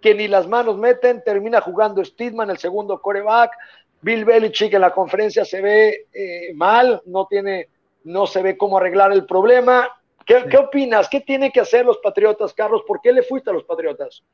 que 0.00 0.12
ni 0.12 0.26
las 0.26 0.48
manos 0.48 0.76
meten, 0.76 1.22
termina 1.24 1.60
jugando 1.60 2.04
Steedman 2.04 2.50
el 2.50 2.58
segundo 2.58 3.00
coreback, 3.00 3.52
Bill 4.00 4.24
Belichick 4.24 4.74
en 4.74 4.80
la 4.80 4.92
conferencia 4.92 5.44
se 5.44 5.60
ve 5.60 6.08
eh, 6.12 6.52
mal, 6.54 7.00
no 7.06 7.28
tiene, 7.28 7.68
no 8.02 8.26
se 8.26 8.42
ve 8.42 8.58
cómo 8.58 8.78
arreglar 8.78 9.12
el 9.12 9.24
problema. 9.24 9.88
¿Qué, 10.26 10.46
¿Qué, 10.50 10.56
opinas? 10.56 11.08
¿Qué 11.08 11.20
tienen 11.20 11.52
que 11.52 11.60
hacer 11.60 11.86
los 11.86 11.98
Patriotas, 11.98 12.52
Carlos? 12.54 12.82
¿Por 12.84 13.00
qué 13.00 13.12
le 13.12 13.22
fuiste 13.22 13.50
a 13.50 13.52
los 13.52 13.62
Patriotas? 13.62 14.24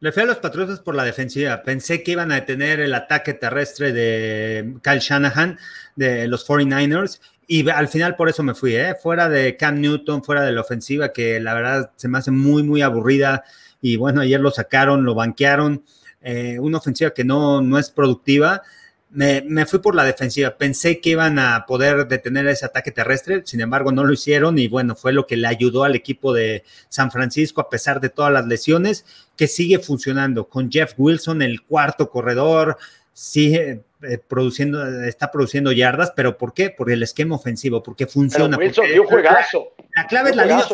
Le 0.00 0.12
fui 0.12 0.22
a 0.22 0.26
los 0.26 0.38
Patriotas 0.38 0.78
por 0.78 0.94
la 0.94 1.02
defensiva. 1.02 1.62
Pensé 1.64 2.04
que 2.04 2.12
iban 2.12 2.30
a 2.30 2.36
detener 2.36 2.78
el 2.78 2.94
ataque 2.94 3.34
terrestre 3.34 3.92
de 3.92 4.74
Kyle 4.80 5.00
Shanahan, 5.00 5.58
de 5.96 6.28
los 6.28 6.46
49ers, 6.46 7.20
y 7.48 7.68
al 7.68 7.88
final 7.88 8.14
por 8.14 8.28
eso 8.28 8.44
me 8.44 8.54
fui, 8.54 8.76
¿eh? 8.76 8.94
fuera 8.94 9.28
de 9.28 9.56
Cam 9.56 9.80
Newton, 9.80 10.22
fuera 10.22 10.42
de 10.42 10.52
la 10.52 10.60
ofensiva, 10.60 11.12
que 11.12 11.40
la 11.40 11.54
verdad 11.54 11.90
se 11.96 12.06
me 12.06 12.18
hace 12.18 12.30
muy, 12.30 12.62
muy 12.62 12.82
aburrida. 12.82 13.42
Y 13.80 13.96
bueno, 13.96 14.20
ayer 14.20 14.38
lo 14.38 14.52
sacaron, 14.52 15.04
lo 15.04 15.14
banquearon. 15.16 15.82
Eh, 16.20 16.58
una 16.60 16.78
ofensiva 16.78 17.10
que 17.10 17.24
no, 17.24 17.60
no 17.60 17.78
es 17.78 17.90
productiva. 17.90 18.62
Me, 19.10 19.42
me, 19.48 19.64
fui 19.66 19.78
por 19.78 19.94
la 19.94 20.04
defensiva. 20.04 20.58
Pensé 20.58 21.00
que 21.00 21.10
iban 21.10 21.38
a 21.38 21.64
poder 21.66 22.06
detener 22.06 22.46
ese 22.48 22.66
ataque 22.66 22.92
terrestre, 22.92 23.42
sin 23.46 23.62
embargo, 23.62 23.90
no 23.90 24.04
lo 24.04 24.12
hicieron. 24.12 24.58
Y 24.58 24.68
bueno, 24.68 24.94
fue 24.94 25.12
lo 25.12 25.26
que 25.26 25.38
le 25.38 25.48
ayudó 25.48 25.84
al 25.84 25.96
equipo 25.96 26.34
de 26.34 26.64
San 26.90 27.10
Francisco, 27.10 27.62
a 27.62 27.70
pesar 27.70 28.00
de 28.00 28.10
todas 28.10 28.32
las 28.32 28.46
lesiones, 28.46 29.06
que 29.38 29.46
sigue 29.46 29.78
funcionando 29.78 30.48
con 30.48 30.70
Jeff 30.70 30.94
Wilson, 30.98 31.40
el 31.42 31.62
cuarto 31.62 32.10
corredor. 32.10 32.76
Sigue, 33.12 33.82
eh, 34.02 34.18
produciendo, 34.18 35.04
está 35.04 35.30
produciendo 35.30 35.72
yardas, 35.72 36.12
pero 36.14 36.36
¿por 36.36 36.52
qué? 36.52 36.70
Por 36.70 36.90
el 36.90 37.02
esquema 37.02 37.36
ofensivo, 37.36 37.82
porque 37.82 38.06
funciona. 38.06 38.56
un 38.56 39.06
juegazo. 39.06 39.74
La, 39.94 40.06
clave 40.06 40.30
es 40.30 40.36
la 40.36 40.44
línea 40.44 40.64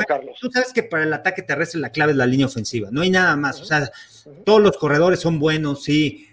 Tú 0.40 0.50
sabes 0.50 0.72
que 0.72 0.82
para 0.82 1.04
el 1.04 1.12
ataque 1.12 1.42
terrestre 1.42 1.80
la 1.80 1.90
clave 1.90 2.12
es 2.12 2.18
la 2.18 2.26
línea 2.26 2.46
ofensiva, 2.46 2.88
no 2.90 3.02
hay 3.02 3.10
nada 3.10 3.36
más. 3.36 3.60
O 3.60 3.64
sea, 3.64 3.90
todos 4.44 4.60
los 4.60 4.76
corredores 4.76 5.20
son 5.20 5.38
buenos, 5.38 5.84
sí, 5.84 6.26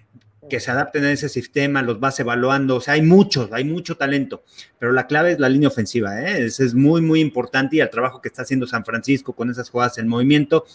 que 0.50 0.60
se 0.60 0.72
adapten 0.72 1.06
a 1.06 1.12
ese 1.12 1.30
sistema, 1.30 1.82
los 1.82 2.00
vas 2.00 2.20
evaluando, 2.20 2.78
o 2.78 2.82
sea, 2.82 2.96
hay 2.96 3.02
muchos, 3.02 3.52
hay 3.54 3.64
mucho 3.64 3.96
talento, 3.96 4.44
pero 4.80 4.92
la 4.92 5.08
clave 5.08 5.32
es 5.32 5.40
la 5.40 5.48
línea 5.48 5.70
ofensiva, 5.70 6.22
¿eh? 6.22 6.46
es, 6.46 6.60
es 6.60 6.74
muy, 6.74 7.02
muy 7.02 7.22
importante 7.22 7.78
y 7.78 7.80
el 7.80 7.90
trabajo 7.90 8.22
que 8.22 8.28
está 8.28 8.42
haciendo 8.42 8.68
San 8.68 8.84
Francisco 8.84 9.32
con 9.32 9.50
esas 9.50 9.70
jugadas 9.70 9.98
en 9.98 10.10
movimiento. 10.10 10.66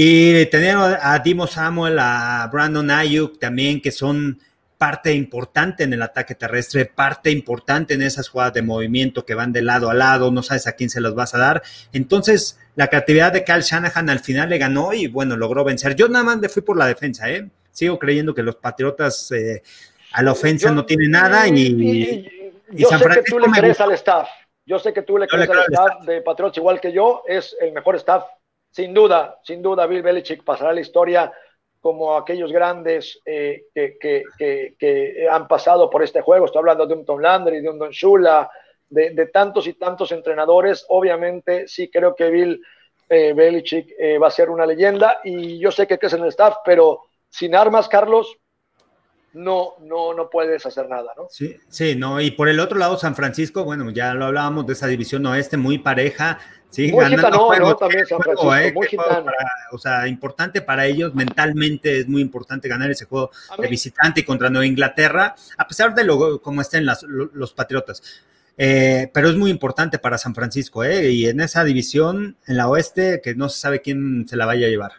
Y 0.00 0.46
tener 0.46 0.76
a 0.76 1.18
Dimo 1.18 1.48
Samuel, 1.48 1.98
a 1.98 2.48
Brandon 2.52 2.88
Ayuk 2.88 3.40
también, 3.40 3.80
que 3.80 3.90
son 3.90 4.38
parte 4.76 5.12
importante 5.12 5.82
en 5.82 5.92
el 5.92 6.00
ataque 6.02 6.36
terrestre, 6.36 6.86
parte 6.86 7.32
importante 7.32 7.94
en 7.94 8.02
esas 8.02 8.28
jugadas 8.28 8.52
de 8.52 8.62
movimiento 8.62 9.26
que 9.26 9.34
van 9.34 9.52
de 9.52 9.60
lado 9.60 9.90
a 9.90 9.94
lado, 9.94 10.30
no 10.30 10.44
sabes 10.44 10.68
a 10.68 10.74
quién 10.74 10.88
se 10.88 11.00
los 11.00 11.16
vas 11.16 11.34
a 11.34 11.38
dar. 11.38 11.64
Entonces, 11.92 12.60
la 12.76 12.86
creatividad 12.86 13.32
de 13.32 13.42
Kyle 13.42 13.62
Shanahan 13.62 14.08
al 14.08 14.20
final 14.20 14.50
le 14.50 14.58
ganó 14.58 14.92
y 14.92 15.08
bueno, 15.08 15.36
logró 15.36 15.64
vencer. 15.64 15.96
Yo 15.96 16.08
nada 16.08 16.24
más 16.24 16.38
le 16.38 16.48
fui 16.48 16.62
por 16.62 16.76
la 16.76 16.86
defensa, 16.86 17.28
¿eh? 17.28 17.48
Sigo 17.72 17.98
creyendo 17.98 18.32
que 18.32 18.44
los 18.44 18.54
Patriotas 18.54 19.32
eh, 19.32 19.64
a 20.12 20.22
la 20.22 20.30
ofensa 20.30 20.70
no 20.70 20.86
tienen 20.86 21.10
nada 21.10 21.48
y, 21.48 22.54
yo 22.70 22.88
sé 22.88 23.04
que 23.04 23.22
tú 23.22 23.40
le 23.40 23.50
crees 23.50 23.80
al 23.80 23.90
staff. 23.94 24.28
Yo 24.64 24.78
sé 24.78 24.92
que 24.92 25.02
tú 25.02 25.18
le 25.18 25.26
crees 25.26 25.50
al 25.50 25.58
staff 25.58 26.04
de 26.06 26.22
Patriotas 26.22 26.56
igual 26.56 26.80
que 26.80 26.92
yo, 26.92 27.24
es 27.26 27.56
el 27.60 27.72
mejor 27.72 27.96
staff, 27.96 28.22
sin 28.70 28.94
duda, 28.94 29.38
sin 29.42 29.62
duda, 29.62 29.86
Bill 29.86 30.02
Belichick 30.02 30.44
pasará 30.44 30.72
la 30.72 30.80
historia 30.80 31.32
como 31.80 32.16
aquellos 32.16 32.52
grandes 32.52 33.20
eh, 33.24 33.64
que, 33.72 35.26
han 35.30 35.46
pasado 35.46 35.88
por 35.88 36.02
este 36.02 36.20
juego. 36.20 36.46
Estoy 36.46 36.60
hablando 36.60 36.86
de 36.86 36.94
un 36.94 37.04
Tom 37.04 37.20
Landry, 37.20 37.60
de 37.60 37.70
un 37.70 37.78
Don 37.78 37.90
Shula, 37.90 38.50
de, 38.88 39.26
tantos 39.26 39.66
y 39.66 39.74
tantos 39.74 40.12
entrenadores. 40.12 40.84
Obviamente, 40.88 41.68
sí 41.68 41.88
creo 41.90 42.14
que 42.14 42.30
Bill 42.30 42.62
eh, 43.08 43.32
Belichick 43.32 43.94
eh, 43.98 44.18
va 44.18 44.28
a 44.28 44.32
ser 44.32 44.50
una 44.50 44.66
leyenda 44.66 45.20
y 45.24 45.58
yo 45.58 45.70
sé 45.70 45.86
que 45.86 45.98
es 46.00 46.12
en 46.12 46.22
el 46.22 46.28
staff, 46.28 46.58
pero 46.64 47.04
sin 47.28 47.54
armas, 47.54 47.88
Carlos, 47.88 48.36
no, 49.38 49.74
no, 49.80 50.14
no 50.14 50.28
puedes 50.28 50.66
hacer 50.66 50.88
nada, 50.88 51.12
¿no? 51.16 51.26
Sí, 51.30 51.56
sí, 51.68 51.94
no. 51.96 52.20
Y 52.20 52.32
por 52.32 52.48
el 52.48 52.60
otro 52.60 52.78
lado, 52.78 52.98
San 52.98 53.14
Francisco, 53.14 53.64
bueno, 53.64 53.90
ya 53.90 54.14
lo 54.14 54.26
hablábamos 54.26 54.66
de 54.66 54.72
esa 54.72 54.86
división 54.86 55.24
oeste 55.26 55.56
muy 55.56 55.78
pareja 55.78 56.38
Sí, 56.70 56.92
muy 56.92 57.06
gitano, 57.06 57.48
¿no? 57.58 57.76
También 57.76 58.06
San 58.06 58.20
Francisco, 58.20 58.54
eh, 58.54 58.72
muy 58.72 58.86
gitano. 58.86 59.30
o 59.72 59.78
sea, 59.78 60.06
importante 60.06 60.60
para 60.60 60.84
ellos, 60.84 61.14
mentalmente 61.14 62.00
es 62.00 62.08
muy 62.08 62.20
importante 62.20 62.68
ganar 62.68 62.90
ese 62.90 63.06
juego 63.06 63.30
de 63.58 63.68
visitante 63.68 64.24
contra 64.24 64.50
Nueva 64.50 64.66
Inglaterra, 64.66 65.34
a 65.56 65.66
pesar 65.66 65.94
de 65.94 66.04
lo 66.04 66.42
como 66.42 66.60
estén 66.60 66.86
los 66.86 67.52
Patriotas. 67.54 68.02
Eh, 68.58 69.10
pero 69.14 69.30
es 69.30 69.36
muy 69.36 69.50
importante 69.50 69.98
para 69.98 70.18
San 70.18 70.34
Francisco, 70.34 70.84
¿eh? 70.84 71.10
Y 71.10 71.26
en 71.26 71.40
esa 71.40 71.64
división, 71.64 72.36
en 72.46 72.56
la 72.56 72.68
oeste, 72.68 73.20
que 73.22 73.34
no 73.34 73.48
se 73.48 73.60
sabe 73.60 73.80
quién 73.80 74.26
se 74.28 74.36
la 74.36 74.46
vaya 74.46 74.66
a 74.66 74.70
llevar. 74.70 74.92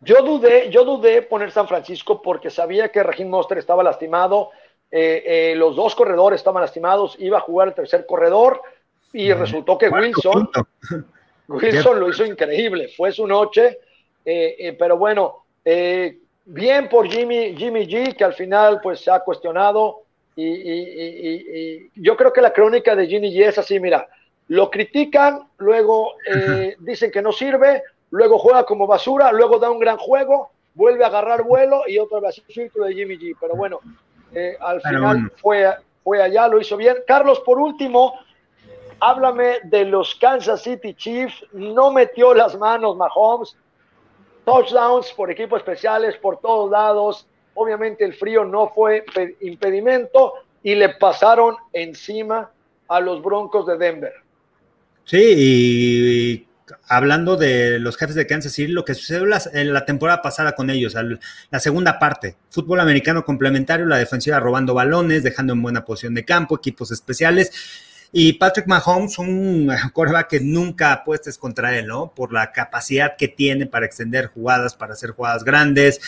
Yo 0.00 0.22
dudé, 0.22 0.70
yo 0.70 0.84
dudé 0.84 1.22
poner 1.22 1.50
San 1.50 1.68
Francisco 1.68 2.22
porque 2.22 2.50
sabía 2.50 2.90
que 2.90 3.02
Regín 3.02 3.30
Monster 3.30 3.58
estaba 3.58 3.82
lastimado, 3.82 4.50
eh, 4.90 5.54
los 5.56 5.76
dos 5.76 5.94
corredores 5.94 6.40
estaban 6.40 6.62
lastimados, 6.62 7.16
iba 7.18 7.38
a 7.38 7.42
jugar 7.42 7.68
el 7.68 7.74
tercer 7.74 8.06
corredor 8.06 8.62
y 9.12 9.32
resultó 9.32 9.78
que 9.78 9.88
Wilson, 9.88 10.50
Wilson 11.48 12.00
lo 12.00 12.10
hizo 12.10 12.24
increíble, 12.24 12.88
fue 12.96 13.12
su 13.12 13.26
noche, 13.26 13.78
eh, 14.24 14.56
eh, 14.58 14.76
pero 14.78 14.98
bueno, 14.98 15.44
eh, 15.64 16.18
bien 16.44 16.88
por 16.88 17.08
Jimmy, 17.08 17.54
Jimmy 17.56 17.86
G, 17.86 18.14
que 18.14 18.24
al 18.24 18.34
final 18.34 18.80
pues 18.82 19.00
se 19.00 19.10
ha 19.10 19.20
cuestionado 19.20 20.02
y, 20.36 21.90
yo 22.00 22.16
creo 22.16 22.32
que 22.32 22.40
la 22.40 22.52
crónica 22.52 22.94
de 22.94 23.06
Jimmy 23.08 23.34
G 23.34 23.48
es 23.48 23.58
así, 23.58 23.80
mira, 23.80 24.06
lo 24.48 24.70
critican, 24.70 25.48
luego 25.58 26.12
dicen 26.78 27.10
que 27.10 27.22
no 27.22 27.32
sirve, 27.32 27.82
luego 28.10 28.38
juega 28.38 28.64
como 28.64 28.86
basura, 28.86 29.32
luego 29.32 29.58
da 29.58 29.70
un 29.70 29.78
gran 29.78 29.96
juego, 29.96 30.50
vuelve 30.74 31.04
a 31.04 31.08
agarrar 31.08 31.42
vuelo 31.42 31.82
y 31.86 31.98
otra 31.98 32.20
vez 32.20 32.42
el 32.46 32.54
círculo 32.54 32.86
de 32.86 32.94
Jimmy 32.94 33.18
G, 33.18 33.36
pero 33.40 33.54
bueno, 33.56 33.80
al 34.60 34.80
final 34.82 35.32
fue, 35.36 35.68
fue 36.04 36.22
allá, 36.22 36.48
lo 36.48 36.60
hizo 36.60 36.76
bien. 36.76 36.96
Carlos, 37.06 37.40
por 37.40 37.58
último, 37.58 38.14
Háblame 39.00 39.58
de 39.64 39.84
los 39.84 40.14
Kansas 40.16 40.62
City 40.62 40.94
Chiefs. 40.94 41.44
No 41.52 41.92
metió 41.92 42.34
las 42.34 42.56
manos 42.58 42.96
Mahomes. 42.96 43.56
Touchdowns 44.44 45.12
por 45.12 45.30
equipos 45.30 45.58
especiales 45.58 46.16
por 46.16 46.40
todos 46.40 46.70
lados. 46.70 47.26
Obviamente 47.54 48.04
el 48.04 48.14
frío 48.14 48.44
no 48.44 48.70
fue 48.70 49.04
impedimento 49.40 50.34
y 50.62 50.74
le 50.74 50.90
pasaron 50.90 51.56
encima 51.72 52.50
a 52.88 53.00
los 53.00 53.22
Broncos 53.22 53.66
de 53.66 53.76
Denver. 53.76 54.12
Sí, 55.04 55.34
y 55.36 56.47
hablando 56.86 57.36
de 57.36 57.78
los 57.78 57.96
jefes 57.96 58.14
de 58.14 58.26
Kansas 58.26 58.52
City, 58.52 58.72
lo 58.72 58.84
que 58.84 58.94
sucedió 58.94 59.26
en 59.52 59.72
la 59.72 59.84
temporada 59.84 60.22
pasada 60.22 60.52
con 60.52 60.70
ellos, 60.70 60.94
la 61.50 61.60
segunda 61.60 61.98
parte, 61.98 62.36
fútbol 62.50 62.80
americano 62.80 63.24
complementario, 63.24 63.86
la 63.86 63.98
defensiva 63.98 64.40
robando 64.40 64.74
balones, 64.74 65.22
dejando 65.22 65.52
en 65.52 65.62
buena 65.62 65.84
posición 65.84 66.14
de 66.14 66.24
campo, 66.24 66.56
equipos 66.56 66.90
especiales 66.90 67.52
y 68.12 68.34
Patrick 68.34 68.66
Mahomes, 68.66 69.18
un 69.18 69.70
quarterback 69.92 70.28
que 70.28 70.40
nunca 70.40 70.92
apuestes 70.92 71.38
contra 71.38 71.76
él, 71.78 71.86
¿no? 71.86 72.12
Por 72.14 72.32
la 72.32 72.52
capacidad 72.52 73.16
que 73.16 73.28
tiene 73.28 73.66
para 73.66 73.86
extender 73.86 74.26
jugadas, 74.26 74.74
para 74.74 74.94
hacer 74.94 75.10
jugadas 75.10 75.44
grandes. 75.44 76.00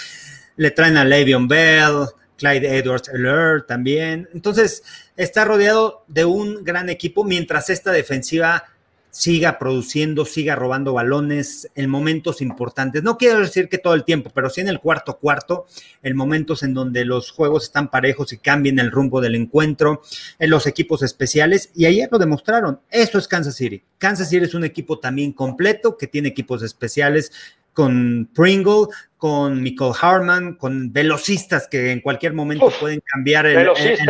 Le 0.57 0.71
traen 0.71 0.97
a 0.97 1.05
Le'Veon 1.05 1.49
Bell, 1.49 2.07
Clyde 2.37 2.79
Edwards 2.79 3.09
Heller 3.09 3.63
también. 3.63 4.29
Entonces, 4.33 4.83
está 5.17 5.45
rodeado 5.45 6.05
de 6.09 6.25
un 6.25 6.65
gran 6.65 6.89
equipo 6.89 7.25
mientras 7.25 7.69
esta 7.69 7.93
defensiva 7.93 8.65
siga 9.11 9.59
produciendo, 9.59 10.25
siga 10.25 10.55
robando 10.55 10.93
balones 10.93 11.71
en 11.75 11.91
momentos 11.91 12.41
importantes. 12.41 13.03
No 13.03 13.19
quiero 13.19 13.41
decir 13.41 13.69
que 13.69 13.79
todo 13.79 13.95
el 13.95 14.05
tiempo, 14.05 14.31
pero 14.35 14.51
sí 14.51 14.61
en 14.61 14.69
el 14.69 14.81
cuarto 14.81 15.19
cuarto, 15.19 15.67
en 16.03 16.17
momentos 16.17 16.63
en 16.63 16.75
donde 16.75 17.05
los 17.05 17.31
juegos 17.31 17.65
están 17.65 17.91
parejos 17.91 18.33
y 18.33 18.39
cambian 18.39 18.79
el 18.79 18.91
rumbo 18.91 19.21
del 19.21 19.35
encuentro, 19.35 20.03
en 20.39 20.51
los 20.51 20.67
equipos 20.67 21.03
especiales, 21.03 21.71
y 21.75 21.87
ayer 21.87 22.09
lo 22.11 22.19
demostraron. 22.19 22.81
Esto 22.91 23.19
es 23.19 23.29
Kansas 23.29 23.57
City. 23.57 23.83
Kansas 23.99 24.31
City 24.31 24.45
es 24.45 24.55
un 24.55 24.65
equipo 24.65 24.99
también 24.99 25.33
completo 25.33 25.97
que 25.97 26.07
tiene 26.07 26.29
equipos 26.29 26.63
especiales 26.63 27.33
con 27.73 28.29
Pringle, 28.35 28.87
con 29.17 29.63
Michael 29.63 29.93
Harman, 30.01 30.55
con 30.55 30.93
velocistas 30.93 31.69
que 31.69 31.93
en 31.93 32.01
cualquier 32.01 32.33
momento 32.33 32.73
pueden 32.81 33.01
cambiar 33.05 33.47
el, 33.47 33.69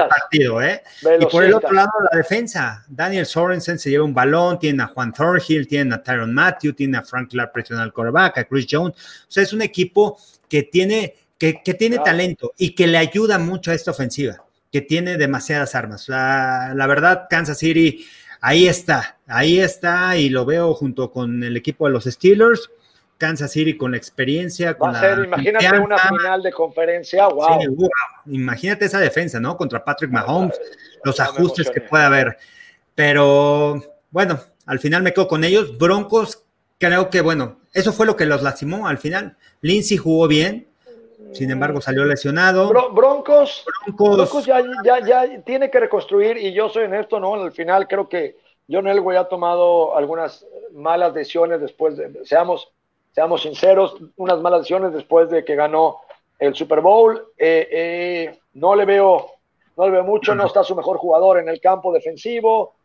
partido. 0.09 0.63
¿eh? 0.63 0.83
Y 1.21 1.27
por 1.27 1.45
el 1.45 1.53
otro 1.53 1.73
lado, 1.73 1.91
la 2.11 2.17
defensa. 2.17 2.85
Daniel 2.89 3.27
Sorensen 3.27 3.79
se 3.79 3.91
lleva 3.91 4.05
un 4.05 4.15
balón, 4.15 4.59
tiene 4.61 4.85
a 4.85 4.87
Juan 4.87 5.13
Thornhill, 5.13 5.67
tiene 5.67 5.95
a 5.95 6.03
Tyron 6.03 6.33
Matthew, 6.33 6.75
tiene 6.75 6.99
a 6.99 7.03
Frank 7.03 7.31
Clark 7.31 7.53
presionando 7.53 7.85
al 7.87 7.93
quarterback, 7.93 8.39
a 8.39 8.45
Chris 8.45 8.67
Jones. 8.71 8.95
O 8.95 9.31
sea, 9.31 9.43
es 9.43 9.53
un 9.53 9.63
equipo 9.63 10.17
que 10.49 10.63
tiene, 10.63 11.17
que, 11.37 11.55
tiene 11.77 11.99
talento 11.99 12.53
y 12.57 12.75
que 12.75 12.87
le 12.87 12.99
ayuda 12.99 13.39
mucho 13.39 13.73
a 13.73 13.75
esta 13.75 13.91
ofensiva, 13.91 14.45
que 14.71 14.81
tiene 14.81 15.17
demasiadas 15.17 15.75
armas. 15.75 16.09
La, 16.09 16.73
la 16.77 16.87
verdad, 16.87 17.27
Kansas 17.29 17.59
City, 17.59 18.07
ahí 18.41 18.69
está, 18.69 19.19
ahí 19.27 19.59
está 19.59 20.17
y 20.17 20.29
lo 20.29 20.45
veo 20.45 20.73
junto 20.75 21.11
con 21.11 21.43
el 21.43 21.57
equipo 21.57 21.87
de 21.87 21.93
los 21.93 22.05
Steelers 22.05 22.71
Kansas 23.21 23.53
City 23.53 23.77
con 23.77 23.93
la 23.93 23.99
experiencia. 23.99 24.77
Con 24.77 24.93
Va 24.93 24.99
a 24.99 25.01
ser, 25.01 25.25
imagínate 25.25 25.79
una 25.79 25.99
final 25.99 26.43
de 26.43 26.51
conferencia, 26.51 27.29
wow. 27.29 27.61
Imagínate 28.27 28.87
esa 28.87 28.99
defensa, 28.99 29.39
¿no? 29.39 29.57
Contra 29.57 29.85
Patrick 29.85 30.11
Mahomes, 30.11 30.59
los 31.05 31.21
ajustes 31.21 31.71
que 31.71 31.83
puede 31.83 32.03
haber. 32.03 32.39
Pero 32.95 33.81
bueno, 34.11 34.41
al 34.67 34.79
final 34.81 35.03
me 35.03 35.13
quedo 35.13 35.29
con 35.29 35.45
ellos. 35.45 35.77
Broncos, 35.79 36.45
creo 36.79 37.11
que 37.11 37.21
bueno, 37.21 37.61
eso 37.75 37.93
fue 37.93 38.07
lo 38.07 38.17
que 38.17 38.25
los 38.25 38.43
lastimó 38.43 38.89
al 38.89 38.99
final. 38.99 39.37
Lindsay 39.61 39.99
jugó 39.99 40.27
bien, 40.27 40.67
sin 41.33 41.51
embargo 41.51 41.83
salió 41.83 42.05
lesionado. 42.07 42.69
broncos, 42.93 43.67
broncos, 43.87 44.47
ya, 44.47 44.63
ya, 44.83 45.07
ya, 45.07 45.45
tiene 45.45 45.71
que 45.71 45.79
reconstruir 45.79 46.39
y 46.39 46.55
yo 46.55 46.71
soy 46.71 46.85
en 46.85 46.95
esto, 46.95 47.21
¿no? 47.21 47.35
Al 47.35 47.53
final 47.53 47.87
creo 47.87 48.09
que 48.09 48.39
John 48.69 48.89
Elway 48.89 49.19
ha 49.19 49.25
tomado 49.25 49.95
algunas 49.95 50.47
malas 50.73 51.13
decisiones 51.13 51.61
después 51.61 51.99
de, 51.99 52.25
seamos 52.25 52.73
seamos 53.21 53.43
sinceros, 53.43 53.97
unas 54.17 54.41
malas 54.41 54.61
decisiones 54.61 54.95
después 54.95 55.29
de 55.29 55.45
que 55.45 55.55
ganó 55.55 55.99
el 56.39 56.55
Super 56.55 56.81
Bowl. 56.81 57.23
Eh, 57.37 57.69
eh, 57.71 58.39
no 58.55 58.75
le 58.75 58.87
veo, 58.87 59.27
no 59.77 59.85
le 59.85 59.91
veo 59.91 60.05
mucho, 60.05 60.35
no 60.35 60.47
está 60.47 60.65
su 60.65 60.75
mejor 60.75 60.97
jugador 60.97 61.39
en 61.39 61.51
el 61.51 61.61
campo 61.61 61.93
defensivo. 61.93 62.77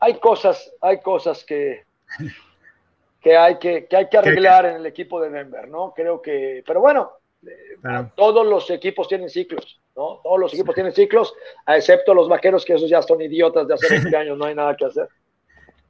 Hay 0.00 0.14
cosas, 0.14 0.72
hay 0.80 0.98
cosas 1.00 1.44
que, 1.44 1.84
que 3.20 3.36
hay 3.36 3.58
que, 3.58 3.86
hay 3.94 4.08
que 4.08 4.16
arreglar 4.16 4.64
en 4.64 4.76
el 4.76 4.86
equipo 4.86 5.20
de 5.20 5.28
Denver, 5.28 5.68
¿no? 5.68 5.92
Creo 5.94 6.22
que, 6.22 6.64
pero 6.66 6.80
bueno, 6.80 7.10
eh, 7.46 8.06
todos 8.16 8.46
los 8.46 8.70
equipos 8.70 9.06
tienen 9.08 9.28
ciclos, 9.28 9.78
¿no? 9.94 10.20
Todos 10.22 10.40
los 10.40 10.54
equipos 10.54 10.74
tienen 10.74 10.94
ciclos, 10.94 11.34
excepto 11.66 12.14
los 12.14 12.30
vaqueros, 12.30 12.64
que 12.64 12.72
esos 12.72 12.88
ya 12.88 13.02
son 13.02 13.20
idiotas 13.20 13.68
de 13.68 13.74
hace 13.74 13.88
20 14.00 14.16
años, 14.16 14.38
no 14.38 14.46
hay 14.46 14.54
nada 14.54 14.74
que 14.74 14.86
hacer. 14.86 15.06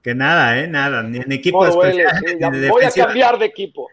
Que 0.03 0.15
nada, 0.15 0.59
¿eh? 0.59 0.67
Nada, 0.67 1.03
ni 1.03 1.19
en 1.19 1.33
equipo 1.33 1.65
voy 1.71 2.01
a 2.01 2.91
cambiar 2.91 3.39
de 3.39 3.47
equipo. 3.47 3.89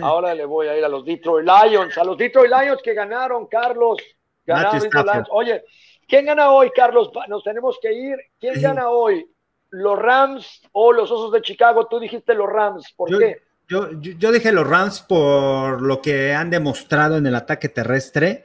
Ahora 0.00 0.34
le 0.34 0.44
voy 0.44 0.68
a 0.68 0.76
ir 0.76 0.84
a 0.84 0.88
los 0.88 1.04
Detroit 1.04 1.46
Lions, 1.46 1.96
a 1.98 2.04
los 2.04 2.16
Detroit 2.16 2.50
Lions 2.50 2.80
que 2.82 2.94
ganaron, 2.94 3.46
Carlos. 3.46 3.98
Ganaron 4.46 4.80
Lions. 4.90 5.28
Oye, 5.30 5.64
¿quién 6.06 6.26
gana 6.26 6.50
hoy, 6.50 6.70
Carlos? 6.74 7.10
Nos 7.28 7.42
tenemos 7.42 7.78
que 7.80 7.92
ir. 7.92 8.16
¿Quién 8.38 8.60
gana 8.60 8.88
hoy? 8.88 9.26
¿Los 9.70 9.98
Rams 9.98 10.62
o 10.72 10.92
los 10.92 11.10
Osos 11.10 11.32
de 11.32 11.42
Chicago? 11.42 11.86
Tú 11.86 11.98
dijiste 11.98 12.34
los 12.34 12.48
Rams. 12.48 12.92
¿Por 12.96 13.18
qué? 13.18 13.38
Yo, 13.66 13.90
yo, 13.92 14.30
dije 14.30 14.52
los 14.52 14.66
Rams 14.66 15.00
por 15.00 15.80
lo 15.80 16.02
que 16.02 16.34
han 16.34 16.50
demostrado 16.50 17.16
en 17.16 17.26
el 17.26 17.34
ataque 17.34 17.70
terrestre 17.70 18.44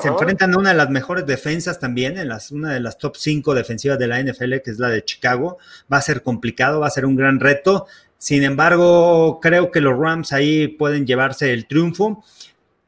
se 0.00 0.08
enfrentan 0.08 0.52
a 0.52 0.58
una 0.58 0.70
de 0.70 0.76
las 0.76 0.90
mejores 0.90 1.24
defensas 1.24 1.78
también, 1.78 2.18
en 2.18 2.28
las, 2.28 2.50
una 2.50 2.72
de 2.72 2.80
las 2.80 2.98
top 2.98 3.16
5 3.16 3.54
defensivas 3.54 3.98
de 3.98 4.08
la 4.08 4.20
NFL, 4.20 4.56
que 4.64 4.70
es 4.70 4.78
la 4.78 4.88
de 4.88 5.04
Chicago. 5.04 5.58
Va 5.92 5.98
a 5.98 6.02
ser 6.02 6.22
complicado, 6.22 6.80
va 6.80 6.88
a 6.88 6.90
ser 6.90 7.06
un 7.06 7.14
gran 7.14 7.38
reto. 7.38 7.86
Sin 8.18 8.42
embargo, 8.42 9.38
creo 9.40 9.70
que 9.70 9.80
los 9.80 9.98
Rams 9.98 10.32
ahí 10.32 10.68
pueden 10.68 11.06
llevarse 11.06 11.52
el 11.52 11.66
triunfo 11.66 12.24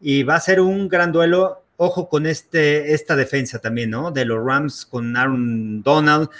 y 0.00 0.24
va 0.24 0.36
a 0.36 0.40
ser 0.40 0.61
un 0.61 0.88
gran 0.88 1.12
duelo. 1.12 1.62
Ojo 1.76 2.09
con 2.09 2.26
este, 2.26 2.94
esta 2.94 3.16
defensa 3.16 3.59
también, 3.59 3.90
¿no? 3.90 4.11
De 4.11 4.24
los 4.24 4.42
Rams 4.44 4.86
con 4.86 5.16
Aaron 5.16 5.82
Donald. 5.82 6.30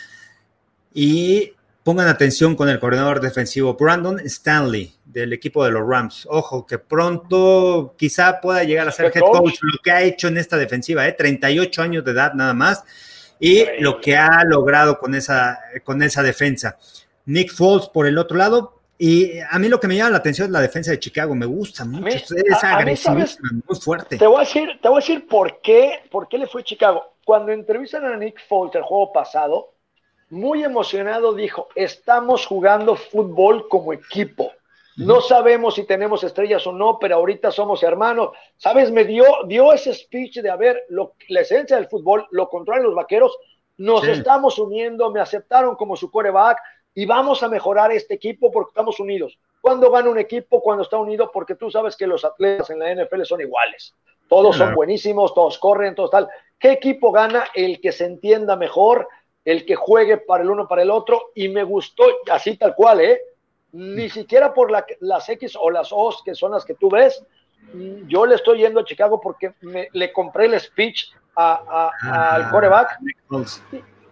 Y 0.95 1.53
pongan 1.87 2.09
atención 2.09 2.57
con 2.57 2.69
el 2.69 2.81
coordinador 2.81 3.21
defensivo 3.21 3.75
Brandon 3.75 4.19
Stanley 4.25 4.93
del 5.05 5.33
equipo 5.33 5.65
de 5.65 5.71
los 5.71 5.89
Rams. 5.89 6.27
Ojo, 6.29 6.67
que 6.67 6.81
pronto 6.81 7.95
quizá 7.97 8.41
pueda 8.41 8.65
llegar 8.65 8.89
a 8.89 8.91
ser 8.91 9.13
head 9.15 9.21
coach, 9.21 9.59
lo 9.63 9.79
que 9.85 9.93
ha 9.93 10.03
hecho 10.03 10.27
en 10.27 10.37
esta 10.37 10.57
defensiva, 10.57 11.07
¿eh? 11.07 11.13
38 11.13 11.83
años 11.83 12.05
de 12.05 12.11
edad 12.11 12.35
nada 12.35 12.55
más, 12.55 12.83
y 13.39 13.63
lo 13.79 14.01
que 14.01 14.17
ha 14.17 14.43
logrado 14.43 14.99
con 14.99 15.15
esa, 15.15 15.61
con 15.85 16.03
esa 16.03 16.25
defensa. 16.25 16.77
Nick 17.25 17.53
Foles 17.53 17.87
por 17.87 18.09
el 18.09 18.19
otro 18.19 18.37
lado, 18.37 18.81
y 18.99 19.39
a 19.39 19.57
mí 19.61 19.69
lo 19.69 19.79
que 19.79 19.87
me 19.87 19.95
llama 19.95 20.11
la 20.11 20.17
atención 20.17 20.47
es 20.47 20.53
la 20.53 20.61
defensa 20.63 20.91
de 20.91 20.99
Chicago, 20.99 21.37
me 21.37 21.47
gusta 21.47 21.85
mucho, 21.85 22.35
es 22.35 22.65
agresiva, 22.65 23.15
muy 23.15 23.79
fuerte. 23.79 24.19
Te 24.19 24.27
voy, 24.27 24.39
a 24.39 24.41
decir, 24.41 24.81
te 24.83 24.89
voy 24.89 24.97
a 24.97 25.01
decir 25.03 25.29
por 25.29 25.61
qué, 25.61 26.01
por 26.11 26.27
qué 26.27 26.37
le 26.37 26.49
fue 26.49 26.65
Chicago. 26.65 27.13
Cuando 27.25 27.53
entrevistan 27.53 28.05
a 28.07 28.17
Nick 28.17 28.41
Foles 28.49 28.75
el 28.75 28.83
juego 28.83 29.13
pasado, 29.13 29.76
muy 30.31 30.65
emocionado, 30.65 31.35
dijo, 31.35 31.69
estamos 31.75 32.47
jugando 32.47 32.97
fútbol 32.97 33.69
como 33.69 33.93
equipo. 33.93 34.53
No 34.97 35.21
sabemos 35.21 35.75
si 35.75 35.85
tenemos 35.85 36.25
estrellas 36.25 36.67
o 36.67 36.73
no, 36.73 36.99
pero 36.99 37.17
ahorita 37.17 37.51
somos 37.51 37.83
hermanos. 37.83 38.31
¿Sabes? 38.57 38.91
Me 38.91 39.05
dio, 39.05 39.25
dio 39.47 39.73
ese 39.73 39.93
speech 39.93 40.39
de, 40.39 40.49
a 40.49 40.57
ver, 40.57 40.85
lo, 40.89 41.13
la 41.29 41.43
esencia 41.43 41.77
del 41.77 41.89
fútbol, 41.89 42.27
lo 42.31 42.49
controlan 42.49 42.85
los 42.85 42.95
vaqueros, 42.95 43.37
nos 43.77 44.09
estamos 44.09 44.59
uniendo, 44.59 45.11
me 45.11 45.21
aceptaron 45.21 45.77
como 45.77 45.97
su 45.97 46.11
coreback 46.11 46.59
y 46.95 47.05
vamos 47.05 47.43
a 47.43 47.49
mejorar 47.49 47.93
este 47.93 48.15
equipo 48.15 48.51
porque 48.51 48.71
estamos 48.71 48.99
unidos. 48.99 49.39
¿Cuándo 49.61 49.91
gana 49.91 50.09
un 50.09 50.19
equipo? 50.19 50.63
Cuando 50.63 50.83
está 50.83 50.97
unido, 50.97 51.31
porque 51.31 51.57
tú 51.57 51.71
sabes 51.71 51.95
que 51.95 52.07
los 52.07 52.25
atletas 52.25 52.71
en 52.71 52.79
la 52.79 52.95
NFL 52.95 53.23
son 53.25 53.43
iguales. 53.43 53.95
Todos 54.29 54.57
son 54.57 54.75
buenísimos, 54.75 55.35
todos 55.35 55.59
corren, 55.59 55.95
todos 55.95 56.11
tal. 56.11 56.29
¿Qué 56.59 56.73
equipo 56.73 57.13
gana? 57.13 57.45
El 57.55 57.81
que 57.81 57.93
se 57.93 58.07
entienda 58.07 58.57
mejor, 58.57 59.09
el 59.47 59.65
que 59.65 59.77
juegue 59.77 60.19
para 60.19 60.43
el 60.43 60.51
uno 60.51 60.69
para 60.69 60.83
el 60.83 60.91
otro, 60.91 61.31
y 61.35 61.49
me 61.49 61.63
gustó, 61.63 62.05
así 62.31 62.57
tal 62.59 62.75
cual, 62.75 63.01
¿eh? 63.01 63.21
Ni 63.73 64.11
siquiera 64.11 64.53
por 64.53 64.71
las 65.01 65.29
X 65.29 65.57
o 65.59 65.71
las 65.71 65.91
O 65.93 66.13
que 66.25 66.35
son 66.35 66.51
las 66.51 66.65
que 66.65 66.75
tú 66.75 66.91
ves, 66.91 67.25
yo 68.07 68.27
le 68.27 68.35
estoy 68.35 68.59
yendo 68.59 68.81
a 68.81 68.85
Chicago 68.85 69.21
porque 69.21 69.55
me, 69.61 69.89
le 69.93 70.13
compré 70.13 70.47
el 70.47 70.61
speech 70.61 71.13
a, 71.37 71.91
al 72.03 72.43
ah, 72.43 72.49
coreback, 72.51 72.99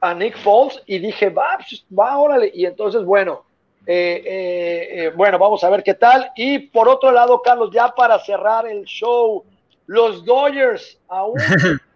a 0.01 0.15
Nick 0.15 0.39
Foles, 0.39 0.81
y 0.87 0.99
dije, 0.99 1.31
va, 1.31 1.59
pues, 1.59 1.85
va, 1.99 2.17
órale. 2.19 2.51
Y 2.55 2.67
entonces, 2.67 3.05
bueno, 3.05 3.45
eh, 3.87 4.23
eh, 4.25 4.89
eh, 4.91 5.13
bueno, 5.17 5.39
vamos 5.39 5.65
a 5.65 5.71
ver 5.71 5.83
qué 5.83 5.95
tal. 5.95 6.31
Y 6.37 6.59
por 6.59 6.89
otro 6.89 7.11
lado, 7.11 7.43
Carlos, 7.43 7.71
ya 7.73 7.89
para 7.89 8.19
cerrar 8.21 8.67
el 8.67 8.85
show, 8.85 9.45
los 9.87 10.25
Dodgers 10.25 10.99
aún 11.09 11.39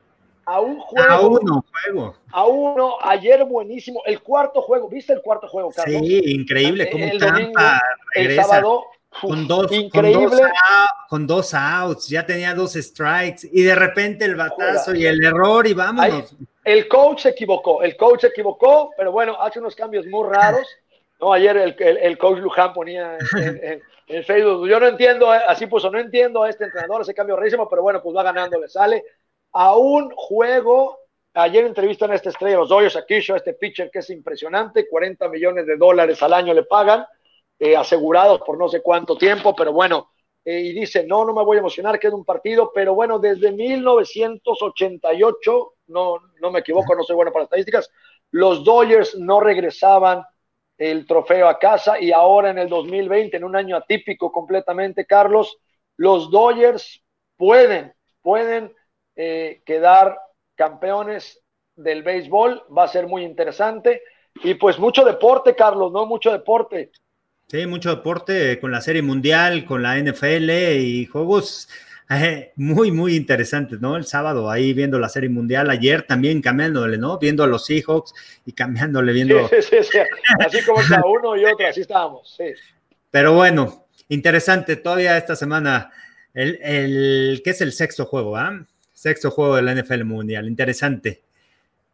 a 0.49 0.61
un 0.61 0.81
juego. 0.81 1.11
A 1.11 1.20
uno 1.20 1.65
juego. 1.70 2.16
A 2.33 2.47
uno, 2.47 2.97
ayer 3.03 3.45
buenísimo. 3.45 4.03
El 4.07 4.23
cuarto 4.23 4.62
juego, 4.62 4.89
¿viste 4.89 5.12
el 5.12 5.20
cuarto 5.20 5.47
juego, 5.47 5.70
Carlos? 5.70 6.01
Sí, 6.01 6.23
increíble. 6.25 6.91
Como 6.91 7.05
el 7.05 7.19
Tampa 7.19 7.83
el 8.15 8.35
sábado. 8.35 8.87
Con 9.20 9.47
dos, 9.47 9.70
increíble. 9.73 10.43
Con 11.09 11.27
dos, 11.27 11.53
outs, 11.53 12.09
ya 12.09 12.25
tenía 12.25 12.55
dos 12.55 12.73
strikes 12.75 13.49
y 13.53 13.62
de 13.62 13.75
repente 13.75 14.25
el 14.25 14.37
batazo 14.37 14.95
y 14.95 15.07
el 15.07 15.23
error 15.23 15.66
y 15.66 15.75
vámonos. 15.75 16.35
el 16.65 16.89
coach 16.89 17.23
se 17.23 17.31
equivocó, 17.31 17.83
el 17.83 17.97
coach 17.97 18.20
se 18.20 18.27
equivocó, 18.29 18.91
pero 18.97 19.11
bueno, 19.11 19.37
hace 19.41 19.59
unos 19.59 19.75
cambios 19.75 20.07
muy 20.07 20.29
raros. 20.29 20.66
No, 21.20 21.33
ayer 21.33 21.57
el, 21.57 21.77
el, 21.79 22.19
coach 22.19 22.39
Luján 22.39 22.73
ponía 22.73 23.16
en, 23.37 23.83
en, 24.07 24.25
Facebook, 24.25 24.69
yo 24.69 24.79
no 24.79 24.87
entiendo, 24.87 25.35
eh, 25.35 25.41
así 25.49 25.66
puso, 25.66 25.91
no 25.91 25.99
entiendo 25.99 26.45
a 26.45 26.51
este 26.51 26.65
entrenador, 26.65 27.03
ese 27.03 27.15
cambio 27.15 27.35
rarísimo, 27.35 27.69
pero 27.69 27.83
bueno, 27.83 28.01
pues 28.03 28.15
va 28.15 28.23
ganando, 28.23 28.61
le 28.61 28.69
sale 28.69 29.05
a 29.53 29.77
un 29.77 30.11
juego. 30.11 30.99
Ayer 31.35 31.66
entrevistan 31.66 32.11
a 32.11 32.16
este 32.16 32.31
estrella, 32.31 32.57
los 32.57 32.69
Dodgers, 32.69 32.97
a 32.97 33.07
Kisho, 33.07 33.37
este 33.37 33.55
pitcher 33.55 33.91
que 33.91 34.01
es 34.01 34.11
impresionante, 34.11 34.89
40 34.89 35.29
millones 35.29 35.66
de 35.66 35.77
dólares 35.77 36.20
al 36.23 36.33
año 36.33 36.53
le 36.53 36.65
pagan, 36.65 37.07
eh, 37.59 37.77
asegurados 37.77 38.41
por 38.41 38.59
no 38.59 38.69
sé 38.69 38.83
cuánto 38.83 39.16
tiempo, 39.16 39.55
pero 39.55 39.73
bueno, 39.73 40.11
eh, 40.45 40.61
y 40.61 40.73
dice, 40.73 41.05
no, 41.05 41.25
no 41.25 41.33
me 41.35 41.45
voy 41.45 41.59
a 41.59 41.61
emocionar, 41.61 41.99
queda 41.99 42.16
un 42.16 42.25
partido, 42.25 42.73
pero 42.75 42.95
bueno, 42.95 43.19
desde 43.19 43.53
1988, 43.53 45.75
no, 45.89 46.19
no 46.41 46.51
me 46.51 46.61
equivoco, 46.61 46.95
no 46.95 47.03
soy 47.03 47.16
bueno 47.16 47.33
para 47.33 47.45
estadísticas, 47.45 47.91
los 48.31 48.65
Dodgers 48.65 49.16
no 49.16 49.41
regresaban 49.41 50.25
el 50.79 51.07
trofeo 51.07 51.49
a 51.49 51.59
casa 51.59 52.01
y 52.01 52.12
ahora 52.12 52.51
en 52.51 52.59
el 52.59 52.69
2020, 52.69 53.37
en 53.37 53.45
un 53.45 53.57
año 53.57 53.77
atípico 53.77 54.33
completamente, 54.33 55.05
Carlos, 55.05 55.59
los 55.97 56.31
Dodgers 56.31 57.03
pueden, 57.37 57.93
pueden 58.23 58.73
eh, 59.20 59.62
quedar 59.66 60.16
campeones 60.55 61.43
del 61.74 62.05
béisbol. 62.05 62.62
Va 62.77 62.85
a 62.85 62.89
ser 62.89 63.09
muy 63.09 63.24
interesante. 63.24 64.03
Y 64.45 64.55
pues 64.55 64.78
mucho 64.78 65.05
deporte, 65.05 65.57
Carlos, 65.57 65.90
¿no? 65.93 66.07
Mucho 66.07 66.31
deporte. 66.31 66.93
Sí, 67.49 67.66
mucho 67.66 67.90
deporte 67.90 68.61
con 68.61 68.70
la 68.70 68.81
Serie 68.81 69.03
Mundial, 69.03 69.65
con 69.65 69.82
la 69.82 69.99
NFL 69.99 70.51
y 70.51 71.07
juegos 71.07 71.69
eh, 72.11 72.53
muy, 72.55 72.93
muy 72.93 73.16
interesantes, 73.16 73.81
¿no? 73.81 73.97
El 73.97 74.07
sábado 74.07 74.51
ahí 74.51 74.73
viendo 74.73 75.01
la 75.01 75.09
Serie 75.09 75.28
Mundial, 75.28 75.69
ayer 75.69 76.03
también 76.05 76.40
cambiándole, 76.40 76.97
¿no? 76.97 77.19
Viendo 77.19 77.43
a 77.43 77.49
los 77.49 77.66
Seahawks 77.66 78.15
y 78.47 78.53
cambiándole, 78.53 79.12
viendo. 79.12 79.49
Sí, 79.49 79.57
sí, 79.62 79.77
sí, 79.82 79.99
así 80.39 80.65
como 80.65 80.81
está 80.81 81.03
uno 81.05 81.36
y 81.36 81.45
otro, 81.45 81.66
así 81.66 81.81
estábamos, 81.81 82.35
sí. 82.36 82.53
Pero 83.11 83.35
bueno, 83.35 83.89
interesante, 84.09 84.77
todavía 84.77 85.19
esta 85.19 85.35
semana, 85.35 85.90
el, 86.35 86.59
el 86.62 87.43
¿qué 87.43 87.51
es 87.51 87.61
el 87.62 87.73
sexto 87.73 88.07
juego, 88.07 88.36
ah? 88.36 88.65
Sexto 88.99 89.31
juego 89.31 89.55
de 89.55 89.62
la 89.62 89.73
NFL 89.77 90.03
Mundial, 90.03 90.49
interesante. 90.49 91.23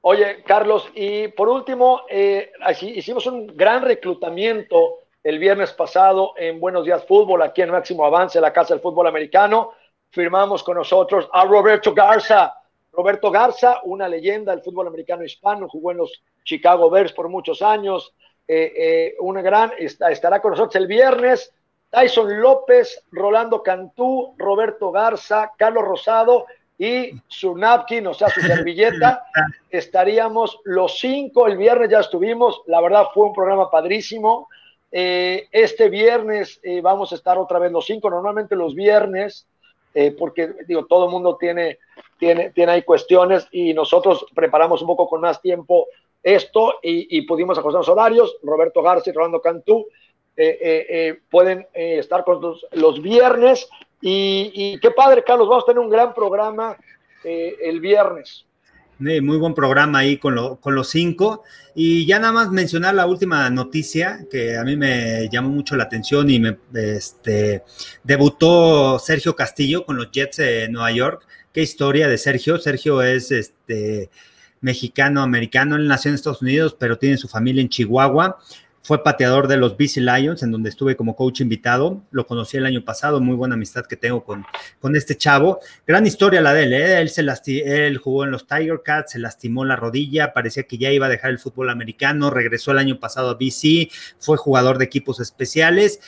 Oye, 0.01 0.43
Carlos, 0.43 0.91
y 0.95 1.29
por 1.29 1.51
último, 1.51 2.01
eh, 2.09 2.51
hicimos 2.81 3.27
un 3.27 3.47
gran 3.55 3.83
reclutamiento 3.83 5.01
el 5.23 5.39
viernes 5.39 5.75
pasado 5.75 6.33
en 6.39 6.59
Buenos 6.59 6.87
Días 6.87 7.05
Fútbol, 7.05 7.43
aquí 7.43 7.61
en 7.61 7.73
Máximo 7.73 8.07
Avance, 8.07 8.41
la 8.41 8.55
Casa 8.55 8.73
del 8.73 8.81
Fútbol 8.81 9.07
Americano. 9.07 9.73
Firmamos 10.13 10.63
con 10.63 10.79
nosotros 10.79 11.29
a 11.31 11.45
Roberto 11.45 11.93
Garza. 11.93 12.55
Roberto 12.91 13.31
Garza, 13.31 13.81
una 13.85 14.09
leyenda 14.09 14.53
del 14.53 14.65
fútbol 14.65 14.87
americano 14.87 15.25
hispano, 15.25 15.69
jugó 15.69 15.91
en 15.91 15.99
los 15.99 16.23
Chicago 16.43 16.89
Bears 16.89 17.13
por 17.13 17.29
muchos 17.29 17.61
años. 17.61 18.15
Eh, 18.49 18.73
eh, 18.75 19.15
una 19.21 19.43
gran, 19.43 19.73
estará 19.79 20.41
con 20.41 20.53
nosotros 20.53 20.77
el 20.77 20.87
viernes. 20.87 21.53
Tyson 21.91 22.41
López, 22.41 23.05
Rolando 23.13 23.63
Cantú, 23.63 24.35
Roberto 24.39 24.91
Garza, 24.91 25.53
Carlos 25.59 25.85
Rosado 25.85 26.47
y 26.79 27.13
su 27.29 27.57
napkin, 27.57 28.07
o 28.07 28.15
sea, 28.15 28.29
su 28.29 28.41
servilleta. 28.41 29.25
Estaríamos 29.71 30.61
los 30.65 30.99
cinco, 30.99 31.47
el 31.47 31.57
viernes 31.57 31.91
ya 31.91 32.01
estuvimos, 32.01 32.63
la 32.67 32.81
verdad 32.81 33.07
fue 33.15 33.27
un 33.27 33.33
programa 33.33 33.71
padrísimo. 33.71 34.49
Eh, 34.91 35.49
este 35.51 35.89
viernes 35.89 36.61
eh, 36.63 36.81
vamos 36.81 37.13
a 37.13 37.17
estar 37.17 37.39
otra 37.39 37.59
vez 37.59 37.73
los 37.73 37.87
cinco, 37.87 38.11
normalmente 38.11 38.55
los 38.55 38.75
viernes, 38.75 39.47
eh, 39.93 40.13
porque 40.13 40.55
digo, 40.67 40.87
todo 40.87 41.07
el 41.07 41.13
mundo 41.13 41.37
tiene, 41.37 41.79
tiene, 42.19 42.51
tiene 42.51 42.73
ahí 42.73 42.83
cuestiones 42.83 43.47
y 43.51 43.75
nosotros 43.75 44.27
preparamos 44.35 44.83
un 44.83 44.89
poco 44.89 45.09
con 45.09 45.21
más 45.21 45.41
tiempo 45.41 45.87
esto 46.23 46.77
y, 46.83 47.21
pudimos 47.23 47.59
ajustar 47.59 47.81
los 47.81 47.89
horarios. 47.89 48.37
Roberto 48.43 48.83
García 48.83 49.13
y 49.13 49.17
Rolando 49.17 49.43
Cantú 49.43 49.87
pueden 51.29 51.67
estar 51.75 52.25
con 52.25 52.41
los, 52.41 52.67
los 52.73 53.03
viernes 53.03 53.69
y, 54.01 54.79
qué 54.81 54.91
padre, 54.91 55.23
Carlos, 55.25 55.49
vamos 55.49 55.65
a 55.65 55.67
tener 55.67 55.81
un 55.81 55.91
gran 55.91 56.13
programa 56.15 56.77
el 57.25 57.81
viernes. 57.81 58.45
Muy 58.99 59.39
buen 59.39 59.55
programa 59.55 59.99
ahí 59.99 60.19
con, 60.19 60.35
los 60.35 60.89
cinco. 60.89 61.43
Y 61.75 62.07
ya 62.07 62.19
nada 62.19 62.33
más 62.33 62.51
mencionar 62.51 62.95
la 62.95 63.07
última 63.07 63.51
noticia 63.51 64.25
que 64.31 64.57
a 64.57 64.63
mí 64.63 64.77
me 64.77 65.29
llamó 65.31 65.49
mucho 65.49 65.77
la 65.77 65.85
atención 65.85 66.31
y 66.31 66.39
me 66.39 66.59
este, 66.75 67.65
debutó 68.05 68.99
Sergio 69.01 69.35
Castillo 69.35 69.85
con 69.85 69.97
los 69.97 70.11
Jets 70.13 70.37
de 70.37 70.69
Nueva 70.69 70.93
York. 70.93 71.27
Qué 71.53 71.63
historia 71.63 72.07
de 72.09 72.19
Sergio. 72.19 72.59
Sergio 72.59 73.03
es 73.03 73.33
este 73.33 74.11
mexicano-americano, 74.61 75.77
él 75.77 75.87
nació 75.87 76.09
en 76.09 76.15
Estados 76.15 76.41
Unidos, 76.41 76.75
pero 76.79 76.97
tiene 76.97 77.19
su 77.19 77.29
familia 77.29 77.61
en 77.61 77.69
Chihuahua. 77.69 78.39
Fue 78.85 79.03
pateador 79.03 79.49
de 79.49 79.57
los 79.57 79.79
BC 79.79 79.97
Lions, 80.03 80.43
en 80.43 80.53
donde 80.53 80.69
estuve 80.69 80.95
como 80.95 81.17
coach 81.17 81.41
invitado. 81.41 82.03
Lo 82.11 82.27
conocí 82.27 82.59
el 82.59 82.67
año 82.67 82.85
pasado, 82.85 83.19
muy 83.19 83.35
buena 83.35 83.55
amistad 83.55 83.87
que 83.87 83.97
tengo 83.97 84.23
con, 84.23 84.45
con 84.79 84.95
este 84.95 85.17
chavo. 85.17 85.59
Gran 85.87 86.07
historia 86.07 86.43
la 86.43 86.53
de 86.53 86.65
él, 86.65 86.73
¿eh? 86.75 87.01
él, 87.01 87.09
se 87.09 87.23
él 87.87 87.97
jugó 87.97 88.25
en 88.25 88.31
los 88.31 88.47
Tiger 88.47 88.83
Cats, 88.85 89.13
se 89.13 89.19
lastimó 89.19 89.65
la 89.65 89.75
rodilla, 89.75 90.35
parecía 90.35 90.65
que 90.65 90.77
ya 90.77 90.93
iba 90.93 91.07
a 91.07 91.09
dejar 91.09 91.31
el 91.31 91.39
fútbol 91.39 91.71
americano, 91.71 92.29
regresó 92.29 92.73
el 92.73 92.79
año 92.79 93.01
pasado 93.01 93.31
a 93.31 93.35
BC, 93.35 93.89
fue 94.19 94.37
jugador 94.37 94.77
de 94.77 94.85
equipos 94.85 95.19
especiales 95.19 96.01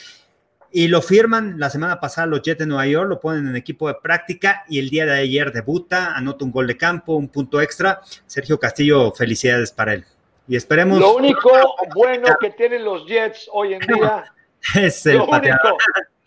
y 0.71 0.87
lo 0.89 1.01
firman 1.01 1.59
la 1.59 1.71
semana 1.71 1.99
pasada 1.99 2.27
los 2.27 2.43
Jets 2.43 2.59
de 2.59 2.67
Nueva 2.67 2.85
York, 2.85 3.09
lo 3.09 3.19
ponen 3.19 3.47
en 3.47 3.55
equipo 3.55 3.87
de 3.87 3.95
práctica 3.95 4.65
y 4.69 4.77
el 4.77 4.91
día 4.91 5.07
de 5.07 5.13
ayer 5.13 5.51
debuta, 5.51 6.13
anota 6.13 6.45
un 6.45 6.51
gol 6.51 6.67
de 6.67 6.77
campo, 6.77 7.15
un 7.15 7.29
punto 7.29 7.59
extra. 7.59 8.01
Sergio 8.27 8.59
Castillo, 8.59 9.11
felicidades 9.13 9.71
para 9.71 9.95
él. 9.95 10.05
Y 10.47 10.55
esperemos. 10.55 10.99
Lo 10.99 11.15
único 11.15 11.51
bueno 11.93 12.27
que 12.39 12.51
tienen 12.51 12.83
los 12.83 13.05
Jets 13.05 13.49
hoy 13.51 13.73
en 13.73 13.79
día 13.81 14.33
es 14.75 15.05
el 15.05 15.17
lo 15.17 15.27
pateador. 15.27 15.73
único 15.73 15.77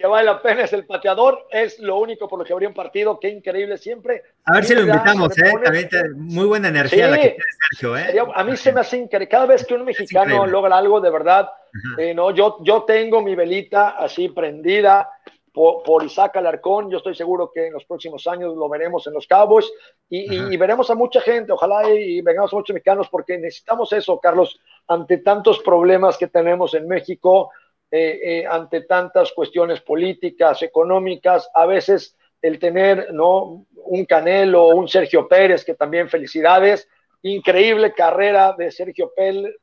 que 0.01 0.07
vale 0.07 0.25
la 0.25 0.41
pena 0.41 0.63
es 0.63 0.73
el 0.73 0.87
pateador, 0.87 1.47
es 1.51 1.79
lo 1.79 1.99
único 1.99 2.27
por 2.27 2.39
lo 2.39 2.45
que 2.45 2.55
habría 2.55 2.71
un 2.71 2.75
partido, 2.75 3.21
qué 3.21 3.29
increíble 3.29 3.77
siempre. 3.77 4.23
A 4.47 4.55
ver 4.55 4.65
si 4.65 4.75
lo 4.75 4.81
invitamos, 4.81 5.37
¿eh? 5.39 5.53
También 5.63 5.89
muy 6.17 6.47
buena 6.47 6.69
energía 6.69 7.09
la 7.09 7.17
que 7.19 7.29
tiene 7.29 7.45
Sergio, 7.71 7.99
¿eh? 7.99 8.19
A 8.35 8.43
mí 8.43 8.57
se 8.57 8.73
me 8.73 8.81
hace 8.81 8.97
increíble, 8.97 9.29
cada 9.29 9.45
vez 9.45 9.67
que 9.67 9.75
un 9.75 9.85
mexicano 9.85 10.47
logra 10.47 10.79
algo 10.79 11.03
de 11.03 11.11
verdad, 11.11 11.51
eh, 11.99 12.15
no, 12.15 12.31
yo, 12.31 12.61
yo 12.63 12.85
tengo 12.85 13.21
mi 13.21 13.35
velita 13.35 13.91
así 13.91 14.31
prendida, 14.31 15.11
por, 15.53 16.05
Isaac 16.05 16.37
Alarcón. 16.37 16.91
Yo 16.91 16.99
estoy 16.99 17.15
seguro 17.15 17.51
que 17.53 17.67
en 17.67 17.73
los 17.73 17.85
próximos 17.85 18.27
años 18.27 18.57
lo 18.57 18.69
veremos 18.69 19.07
en 19.07 19.15
los 19.15 19.27
Cabos 19.27 19.73
y, 20.09 20.57
veremos 20.57 20.91
a 20.91 20.95
mucha 20.95 21.21
gente, 21.21 21.53
ojalá 21.53 21.91
y, 21.91 22.21
vengamos 22.21 22.53
a 22.53 22.57
muchos 22.57 22.75
mexicanos, 22.75 23.09
porque 23.09 23.39
necesitamos 23.39 23.93
eso, 23.93 24.19
Carlos, 24.19 24.61
ante 24.87 25.19
tantos 25.19 25.61
problemas 25.61 26.17
que 26.17 26.29
tenemos 26.29 26.75
en 26.75 26.87
México, 26.89 27.51
eh, 27.91 28.21
eh, 28.23 28.47
ante 28.47 28.83
tantas 28.83 29.33
cuestiones 29.33 29.81
políticas, 29.81 30.63
económicas, 30.63 31.51
a 31.55 31.67
veces 31.67 32.17
el 32.43 32.59
tener 32.59 33.13
¿no? 33.13 33.67
un 33.75 34.05
Canelo, 34.07 34.69
un 34.69 34.89
Sergio 34.89 35.29
Pérez, 35.29 35.65
que 35.65 35.75
también 35.75 36.09
felicidades, 36.09 36.89
increíble 37.23 37.93
carrera 37.93 38.55
de 38.57 38.71
Sergio 38.71 39.13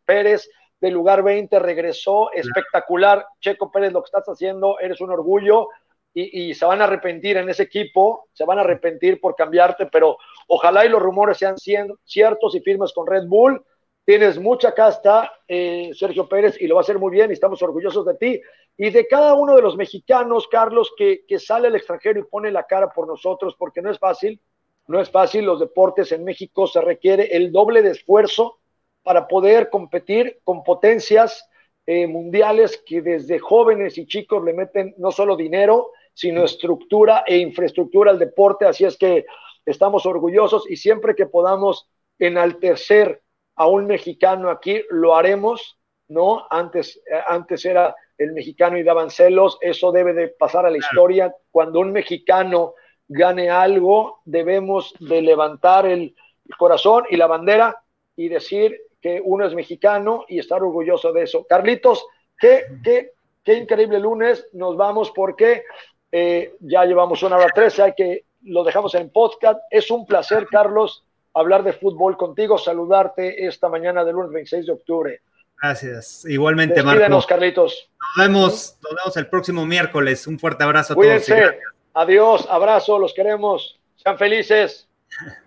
Pérez, 0.06 0.50
del 0.80 0.94
lugar 0.94 1.24
20 1.24 1.60
regresó, 1.60 2.32
espectacular. 2.32 3.26
Checo 3.40 3.72
Pérez, 3.72 3.94
lo 3.94 4.02
que 4.02 4.08
estás 4.08 4.26
haciendo, 4.28 4.80
eres 4.80 5.02
un 5.02 5.12
orgullo 5.12 5.70
y, 6.14 6.54
se 6.56 6.66
van 6.66 6.82
a 6.82 6.86
arrepentir 6.86 7.38
en 7.38 7.48
ese 7.50 7.64
equipo, 7.64 8.28
se 8.34 8.44
van 8.44 8.58
a 8.58 8.62
arrepentir 8.62 9.22
por 9.22 9.36
cambiarte, 9.36 9.86
pero 9.86 10.18
ojalá 10.48 10.84
y 10.86 10.90
los 10.90 11.02
rumores 11.02 11.38
sean 11.38 11.56
ciertos 12.04 12.56
y 12.56 12.60
firmes 12.62 12.92
con 12.92 13.06
Red 13.06 13.28
Bull. 13.28 13.64
Tienes 14.04 14.40
mucha 14.40 14.74
casta, 14.74 15.32
eh, 15.48 15.92
Sergio 15.94 16.28
Pérez, 16.28 16.60
y 16.60 16.66
lo 16.66 16.76
va 16.76 16.82
a 16.82 16.84
hacer 16.84 16.98
muy 16.98 17.12
bien 17.12 17.30
y 17.30 17.34
estamos 17.34 17.62
orgullosos 17.62 18.06
de 18.06 18.16
ti 18.16 18.42
y 18.78 18.90
de 18.90 19.08
cada 19.08 19.34
uno 19.34 19.56
de 19.56 19.62
los 19.62 19.76
mexicanos, 19.76 20.48
Carlos, 20.48 20.94
que, 20.98 21.26
que 21.28 21.40
sale 21.40 21.68
al 21.68 21.76
extranjero 21.76 22.20
y 22.20 22.24
pone 22.24 22.52
la 22.52 22.64
cara 22.64 22.94
por 22.94 23.08
nosotros, 23.08 23.56
porque 23.58 23.82
no 23.82 23.92
es 23.92 24.00
fácil, 24.00 24.40
no 24.88 25.02
es 25.02 25.10
fácil, 25.10 25.46
los 25.46 25.60
deportes 25.60 26.12
en 26.14 26.24
México 26.24 26.68
se 26.68 26.80
requiere 26.80 27.36
el 27.36 27.52
doble 27.52 27.82
de 27.82 27.92
esfuerzo 27.92 28.60
para 29.08 29.26
poder 29.26 29.70
competir 29.70 30.42
con 30.44 30.66
potencias 30.66 31.50
eh, 31.86 32.08
mundiales 32.08 32.84
que 32.86 33.02
desde 33.02 33.40
jóvenes 33.40 33.98
y 33.98 34.06
chicos 34.06 34.44
le 34.44 34.52
meten 34.52 34.96
no 34.98 35.14
solo 35.14 35.38
dinero, 35.38 35.92
sino 36.14 36.44
estructura 36.44 37.24
e 37.26 37.38
infraestructura 37.38 38.12
al 38.12 38.20
deporte. 38.20 38.66
Así 38.66 38.84
es 38.84 38.98
que 38.98 39.26
estamos 39.66 40.06
orgullosos 40.06 40.70
y 40.70 40.76
siempre 40.76 41.16
que 41.16 41.26
podamos 41.26 41.90
enaltecer 42.20 43.22
a 43.56 43.68
un 43.68 43.88
mexicano 43.88 44.50
aquí, 44.50 44.82
lo 44.90 45.16
haremos, 45.16 45.80
¿no? 46.10 46.46
Antes, 46.50 46.98
eh, 47.10 47.22
antes 47.30 47.64
era 47.64 47.96
el 48.18 48.34
mexicano 48.34 48.78
y 48.78 48.84
daban 48.84 49.10
celos, 49.10 49.58
eso 49.62 49.94
debe 49.94 50.12
de 50.12 50.28
pasar 50.28 50.66
a 50.66 50.70
la 50.70 50.80
historia. 50.80 51.34
Cuando 51.50 51.80
un 51.80 51.94
mexicano 51.94 52.74
gane 53.08 53.50
algo, 53.50 54.20
debemos 54.26 54.94
de 55.00 55.22
levantar 55.22 55.86
el 55.86 56.14
corazón 56.58 57.06
y 57.10 57.16
la 57.16 57.28
bandera 57.28 57.82
y 58.18 58.28
decir 58.28 58.82
que 59.02 59.22
uno 59.24 59.46
es 59.46 59.54
mexicano 59.54 60.26
y 60.28 60.40
estar 60.40 60.62
orgulloso 60.62 61.14
de 61.14 61.24
eso. 61.24 61.46
Carlitos, 61.48 62.06
qué, 62.38 62.66
qué, 62.84 63.12
qué 63.44 63.54
increíble 63.56 64.00
lunes, 64.00 64.48
nos 64.54 64.76
vamos 64.76 65.12
porque 65.12 65.64
eh, 66.12 66.54
ya 66.60 66.86
llevamos 66.86 67.22
una 67.24 67.38
hora 67.38 67.52
trece, 67.54 67.84
hay 67.84 67.94
que 67.94 68.26
lo 68.44 68.64
dejamos 68.64 68.96
en 68.96 69.10
podcast. 69.10 69.60
Es 69.70 69.92
un 69.92 70.06
placer, 70.06 70.48
Carlos, 70.48 71.04
hablar 71.34 71.64
de 71.64 71.74
fútbol 71.74 72.18
contigo, 72.18 72.58
saludarte 72.58 73.46
esta 73.46 73.70
mañana 73.70 74.04
del 74.04 74.16
lunes 74.16 74.32
26 74.32 74.66
de 74.66 74.72
octubre. 74.72 75.22
Gracias. 75.62 76.24
Igualmente, 76.26 76.84
Marcos. 76.84 77.26
Carlitos. 77.26 77.90
Nos 78.16 78.28
vemos, 78.28 78.78
nos 78.82 78.96
vemos 78.96 79.18
el 79.18 79.28
próximo 79.28 79.66
miércoles. 79.66 80.28
Un 80.28 80.40
fuerte 80.40 80.64
abrazo 80.64 80.94
a 80.94 80.96
Cuídense. 80.96 81.36
todos. 81.36 81.56
Adiós, 81.94 82.48
abrazo, 82.50 83.00
los 83.00 83.14
queremos. 83.14 83.80
Sean 83.96 84.18
felices. 84.18 84.88